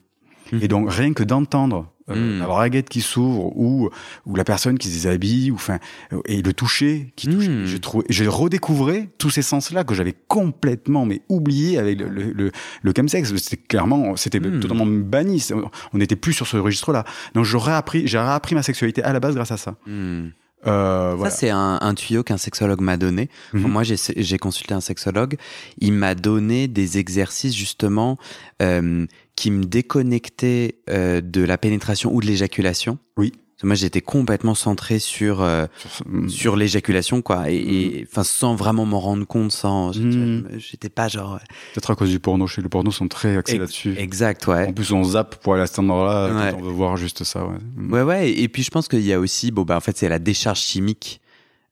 Mhm. 0.52 0.60
et 0.62 0.68
donc 0.68 0.92
rien 0.92 1.12
que 1.14 1.24
d'entendre 1.24 1.92
euh, 2.10 2.16
Mhm. 2.16 2.40
la 2.40 2.46
braguette 2.48 2.90
qui 2.90 3.02
s'ouvre 3.02 3.56
ou 3.58 3.90
ou 4.26 4.36
la 4.36 4.44
personne 4.44 4.78
qui 4.78 4.88
se 4.88 4.94
déshabille 4.94 5.52
ou 5.52 5.56
enfin 5.56 5.80
euh, 6.14 6.22
et 6.26 6.42
le 6.42 6.54
toucher 6.54 7.12
qui 7.16 7.28
touche, 7.28 7.48
Mhm. 7.48 7.66
j'ai 7.66 7.80
trouvé, 7.80 8.06
j'ai 8.10 8.28
redécouvert 8.28 9.04
tous 9.18 9.30
ces 9.30 9.42
sens-là 9.42 9.84
que 9.84 9.94
j'avais 9.94 10.16
complètement 10.28 11.06
mais 11.06 11.22
oublié 11.30 11.78
avec 11.78 12.00
le 12.00 12.08
le, 12.10 12.32
le, 12.32 12.52
le 12.82 12.94
chemsex. 12.96 13.36
C'était 13.36 13.58
clairement, 13.58 14.16
c'était 14.16 14.40
Mhm. 14.40 14.60
totalement 14.60 14.86
banni. 14.86 15.46
On 15.94 15.98
n'était 15.98 16.16
plus 16.16 16.34
sur 16.34 16.48
ce 16.48 16.58
registre-là. 16.58 17.04
Donc 17.34 17.46
j'aurais 17.46 17.74
appris, 17.74 18.08
j'ai 18.08 18.18
réappris 18.20 18.56
ma 18.56 18.64
sexualité 18.64 19.04
à 19.04 19.12
la 19.14 19.20
base 19.20 19.36
grâce 19.36 19.52
à 19.52 19.58
ça. 19.58 19.76
Hmm. 19.86 20.28
Euh, 20.66 21.12
Ça, 21.12 21.16
voilà. 21.16 21.30
c'est 21.32 21.50
un, 21.52 21.78
un 21.82 21.94
tuyau 21.94 22.24
qu'un 22.24 22.38
sexologue 22.38 22.82
m'a 22.82 22.98
donné. 22.98 23.30
Mhm. 23.54 23.68
Moi, 23.68 23.84
j'ai 23.84 23.96
j'ai 24.18 24.38
consulté 24.40 24.74
un 24.74 24.82
sexologue. 24.82 25.38
Il 25.80 25.94
m'a 25.94 26.16
donné 26.16 26.68
des 26.68 26.98
exercices, 26.98 27.56
justement, 27.56 28.18
euh, 28.64 29.06
qui 29.38 29.52
me 29.52 29.64
déconnectaient 29.64 30.76
euh, 30.90 31.22
de 31.22 31.42
la 31.42 31.58
pénétration 31.58 32.14
ou 32.14 32.20
de 32.22 32.26
l'éjaculation. 32.26 32.98
Oui. 33.16 33.32
Moi, 33.64 33.74
j'étais 33.74 34.02
complètement 34.02 34.54
centré 34.54 35.00
sur, 35.00 35.42
euh, 35.42 35.66
Sur 35.80 35.90
ce- 35.90 36.28
sur 36.28 36.56
l'éjaculation, 36.56 37.24
quoi. 37.24 37.50
Et, 37.50 37.56
et, 37.56 38.08
enfin, 38.08 38.24
sans 38.24 38.54
vraiment 38.56 38.86
m'en 38.86 39.00
rendre 39.00 39.26
compte, 39.26 39.52
sans. 39.52 39.98
Mhm. 39.98 40.48
J'étais 40.58 40.90
pas 40.90 41.08
genre. 41.08 41.40
Peut-être 41.74 41.90
à 41.90 41.96
cause 41.96 42.10
du 42.12 42.20
porno. 42.20 42.46
Chez 42.46 42.62
le 42.62 42.70
porno 42.70 42.92
sont 42.92 43.08
très 43.08 43.36
axés 43.36 43.58
là-dessus. 43.58 43.96
Exact, 43.98 44.46
ouais. 44.46 44.68
En 44.68 44.74
plus, 44.74 44.92
on 44.92 45.04
zappe 45.04 45.38
pour 45.42 45.56
aller 45.56 45.64
à 45.64 45.68
cet 45.68 45.80
endroit-là 45.80 46.36
Ouais. 46.36 46.56
on 46.60 46.62
veut 46.62 46.72
voir 46.72 46.98
juste 46.98 47.24
ça. 47.24 47.48
Ouais. 47.48 47.58
Ouais, 47.90 48.02
ouais. 48.04 48.32
Et 48.32 48.48
puis, 48.48 48.62
je 48.62 48.70
pense 48.70 48.88
qu'il 48.88 49.02
y 49.02 49.12
a 49.14 49.20
aussi, 49.20 49.50
bon, 49.50 49.64
bah, 49.64 49.76
en 49.76 49.80
fait, 49.82 49.98
c'est 49.98 50.10
la 50.10 50.20
décharge 50.20 50.60
chimique 50.60 51.20
euh, 51.20 51.27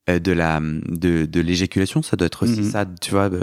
de 0.08 0.32
la 0.32 0.60
de, 0.62 1.26
de 1.26 1.42
l'éjaculation. 1.42 2.02
Ça 2.04 2.16
doit 2.16 2.28
être 2.28 2.44
aussi 2.44 2.62
Mhm. 2.62 2.72
ça, 2.72 2.86
tu 3.02 3.12
vois. 3.12 3.30
euh, 3.34 3.42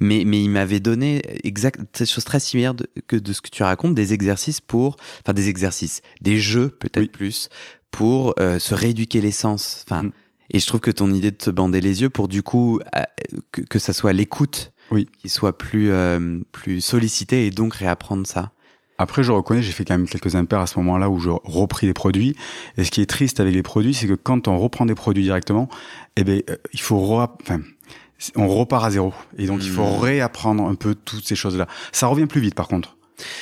Mais, 0.00 0.24
mais 0.26 0.42
il 0.42 0.48
m'avait 0.48 0.80
donné 0.80 1.22
exact, 1.44 1.80
des 1.98 2.06
choses 2.06 2.24
très 2.24 2.40
similaires 2.40 2.74
de, 2.74 2.86
que 3.06 3.16
de 3.16 3.32
ce 3.32 3.40
que 3.40 3.50
tu 3.50 3.62
racontes, 3.62 3.94
des 3.94 4.12
exercices 4.14 4.60
pour, 4.60 4.96
enfin, 5.22 5.34
des 5.34 5.48
exercices, 5.48 6.00
des 6.20 6.38
jeux 6.38 6.68
peut-être 6.70 6.98
Oui. 7.04 7.08
plus, 7.08 7.48
pour 7.90 8.34
euh, 8.40 8.58
se 8.58 8.74
rééduquer 8.74 9.20
l'essence. 9.20 9.84
Enfin, 9.86 10.04
Mhm. 10.04 10.12
et 10.52 10.58
je 10.60 10.66
trouve 10.66 10.80
que 10.80 10.90
ton 10.90 11.12
idée 11.12 11.30
de 11.30 11.36
te 11.36 11.50
bander 11.50 11.80
les 11.80 12.00
yeux 12.02 12.10
pour, 12.10 12.28
du 12.28 12.42
coup, 12.42 12.80
euh, 12.96 13.02
que, 13.52 13.60
que 13.62 13.78
ça 13.78 13.92
soit 13.92 14.12
l'écoute 14.14 14.72
Oui. 14.90 15.06
qui 15.20 15.28
soit 15.28 15.58
plus, 15.58 15.90
euh, 15.90 16.40
plus 16.52 16.80
sollicitée 16.80 17.46
et 17.46 17.50
donc 17.50 17.74
réapprendre 17.74 18.26
ça. 18.26 18.52
Après, 18.98 19.22
je 19.22 19.30
reconnais, 19.32 19.62
j'ai 19.62 19.72
fait 19.72 19.84
quand 19.84 19.94
même 19.96 20.08
quelques 20.08 20.34
impairs 20.34 20.60
à 20.60 20.66
ce 20.66 20.78
moment-là 20.80 21.08
où 21.08 21.18
je 21.20 21.30
repris 21.30 21.86
les 21.86 21.94
produits. 21.94 22.34
Et 22.76 22.84
ce 22.84 22.90
qui 22.90 23.00
est 23.00 23.06
triste 23.06 23.38
avec 23.40 23.54
les 23.54 23.62
produits, 23.62 23.94
c'est 23.94 24.08
que 24.08 24.14
quand 24.14 24.48
on 24.48 24.58
reprend 24.58 24.86
des 24.86 24.94
produits 24.96 25.22
directement, 25.22 25.68
eh 26.16 26.24
ben, 26.24 26.42
euh, 26.50 26.56
il 26.72 26.80
faut 26.80 26.98
re- 26.98 27.30
enfin, 27.40 27.60
on 28.34 28.48
repart 28.48 28.84
à 28.84 28.90
zéro. 28.90 29.14
Et 29.36 29.46
donc, 29.46 29.60
il 29.62 29.70
faut 29.70 29.84
Hmm. 29.84 30.00
réapprendre 30.00 30.64
un 30.66 30.74
peu 30.74 30.96
toutes 30.96 31.24
ces 31.26 31.36
choses-là. 31.36 31.68
Ça 31.92 32.08
revient 32.08 32.26
plus 32.26 32.40
vite, 32.40 32.54
par 32.56 32.66
contre. 32.66 32.96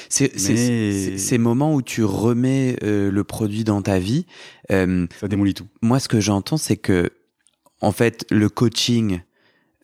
C'est 0.09 0.33
Mais- 0.49 1.19
ces 1.19 1.39
moments 1.39 1.75
où 1.75 1.83
tu 1.83 2.03
remets 2.05 2.77
euh, 2.83 3.11
le 3.11 3.25
produit 3.25 3.65
dans 3.65 3.83
ta 3.83 3.99
vie. 3.99 4.27
euh, 4.73 5.07
Ça 5.21 5.29
démolit 5.29 5.55
tout. 5.55 5.67
moi, 5.83 6.01
ce 6.01 6.09
que 6.09 6.21
j'entends, 6.21 6.57
c'est 6.59 6.77
que, 6.79 7.11
en 7.81 7.93
fait, 7.93 8.27
le 8.31 8.49
coaching 8.49 9.21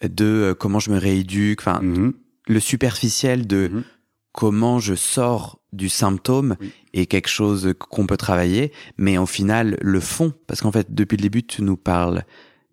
de 0.02 0.24
euh, 0.24 0.54
comment 0.54 0.80
je 0.80 0.90
me 0.90 0.98
rééduque, 0.98 1.60
enfin, 1.60 1.80
Mhm. 1.82 2.12
le 2.48 2.60
superficiel 2.60 3.46
de 3.46 3.70
Mhm. 3.72 3.84
Comment 4.32 4.78
je 4.78 4.94
sors 4.94 5.60
du 5.72 5.88
symptôme 5.88 6.56
Oui. 6.60 6.72
est 6.92 7.06
quelque 7.06 7.28
chose 7.28 7.74
qu'on 7.78 8.06
peut 8.06 8.16
travailler, 8.16 8.72
mais 8.98 9.16
au 9.18 9.26
final, 9.26 9.78
le 9.80 10.00
fond, 10.00 10.32
parce 10.46 10.60
qu'en 10.60 10.72
fait, 10.72 10.94
depuis 10.94 11.16
le 11.16 11.22
début, 11.22 11.42
tu 11.44 11.62
nous 11.62 11.76
parles 11.76 12.24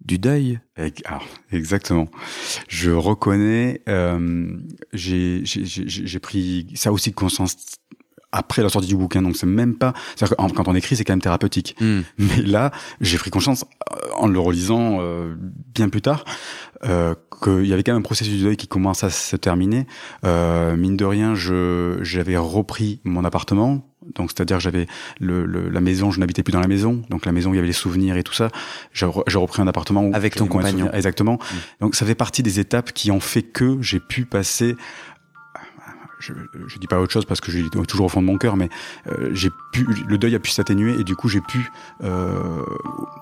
du 0.04 0.18
deuil. 0.18 0.60
Alors, 1.06 1.26
exactement. 1.52 2.08
Je 2.68 2.92
reconnais, 2.92 3.82
euh, 3.90 4.58
j'ai 4.94 6.20
pris 6.22 6.68
ça 6.76 6.92
aussi 6.92 7.10
de 7.12 7.16
conscience 7.16 7.56
après 8.32 8.62
la 8.62 8.70
sortie 8.70 8.88
du 8.88 8.96
bouquin. 8.96 9.22
Donc 9.22 9.36
c'est 9.36 9.46
même 9.48 9.76
pas, 9.76 9.94
c'est-à-dire 10.16 10.38
que 10.38 10.54
quand 10.54 10.68
on 10.68 10.76
écrit, 10.76 10.96
c'est 10.96 11.04
quand 11.04 11.14
même 11.14 11.22
thérapeutique. 11.22 11.76
Hmm. 11.82 12.02
Mais 12.18 12.42
là, 12.44 12.72
j'ai 13.02 13.18
pris 13.18 13.32
conscience 13.32 13.66
euh, 13.92 13.96
en 14.18 14.28
le 14.28 14.40
relisant 14.40 14.98
euh, 15.02 15.36
bien 15.74 15.90
plus 15.90 16.02
tard 16.02 16.26
euh, 16.86 17.16
qu'il 17.44 17.66
y 17.66 17.74
avait 17.74 17.84
quand 17.84 17.92
même 17.94 18.00
un 18.00 18.04
processus 18.04 18.40
de 18.40 18.46
deuil 18.46 18.58
qui 18.58 18.68
commence 18.68 19.04
à 19.04 19.10
se 19.10 19.36
terminer. 19.36 19.88
Euh, 20.26 20.76
mine 20.76 20.96
de 20.98 21.06
rien, 21.06 21.36
je 21.36 21.98
j'avais 22.02 22.38
repris 22.38 23.00
mon 23.04 23.26
appartement. 23.26 23.86
Donc, 24.16 24.32
c'est-à-dire, 24.32 24.60
j'avais 24.60 24.88
le, 25.20 25.46
le- 25.46 25.70
la 25.70 25.82
maison, 25.82 26.10
je 26.10 26.20
n'habitais 26.20 26.42
plus 26.42 26.52
dans 26.54 26.62
la 26.62 26.68
maison. 26.68 27.04
Donc, 27.10 27.26
la 27.28 27.32
maison, 27.32 27.54
il 27.54 27.58
y 27.58 27.60
avait 27.60 27.68
les 27.68 27.74
souvenirs 27.74 28.16
et 28.18 28.24
tout 28.24 28.34
ça. 28.34 28.50
J'ai 28.92 29.06
re- 29.06 29.22
j'ai 29.28 29.38
repris 29.38 29.62
un 29.62 29.68
appartement 29.68 30.02
où 30.04 30.16
Avec 30.16 30.36
ton 30.36 30.48
compagnon. 30.48 30.90
Exactement. 30.94 31.38
Donc, 31.80 31.94
ça 31.96 32.06
fait 32.08 32.16
partie 32.16 32.42
des 32.42 32.60
étapes 32.60 32.92
qui 32.92 33.12
ont 33.12 33.20
fait 33.20 33.44
que 33.44 33.80
j'ai 33.82 34.00
pu 34.00 34.26
passer. 34.26 34.76
Je, 36.20 36.34
je 36.68 36.78
dis 36.80 36.88
pas 36.88 37.00
autre 37.00 37.14
chose 37.14 37.26
parce 37.26 37.40
que 37.40 37.50
j'ai 37.52 37.70
toujours 37.88 38.08
au 38.08 38.10
fond 38.10 38.22
de 38.22 38.28
mon 38.28 38.38
cœur, 38.38 38.58
mais 38.58 38.70
euh, 39.08 39.30
j'ai 39.32 39.52
pu, 39.72 39.88
le 40.08 40.18
deuil 40.18 40.36
a 40.36 40.40
pu 40.40 40.52
s'atténuer 40.52 41.00
et 41.00 41.06
du 41.06 41.16
coup 41.16 41.30
j'ai 41.30 41.40
pu 41.40 41.72
euh, 42.04 42.62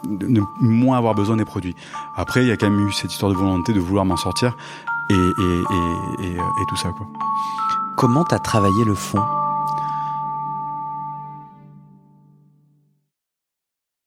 ne 0.05 0.41
moins 0.59 0.97
avoir 0.97 1.13
besoin 1.13 1.37
des 1.37 1.45
produits. 1.45 1.75
Après, 2.15 2.43
il 2.43 2.47
y 2.47 2.51
a 2.51 2.57
quand 2.57 2.69
même 2.69 2.87
eu 2.87 2.91
cette 2.91 3.11
histoire 3.11 3.31
de 3.31 3.37
volonté 3.37 3.71
de 3.71 3.79
vouloir 3.79 4.03
m'en 4.03 4.17
sortir 4.17 4.57
et, 5.09 5.13
et, 5.13 5.17
et, 5.17 6.27
et, 6.27 6.33
et 6.33 6.65
tout 6.69 6.77
ça 6.77 6.89
quoi. 6.89 7.07
Comment 7.97 8.23
t'as 8.23 8.39
travaillé 8.39 8.83
le 8.85 8.95
fond? 8.95 9.21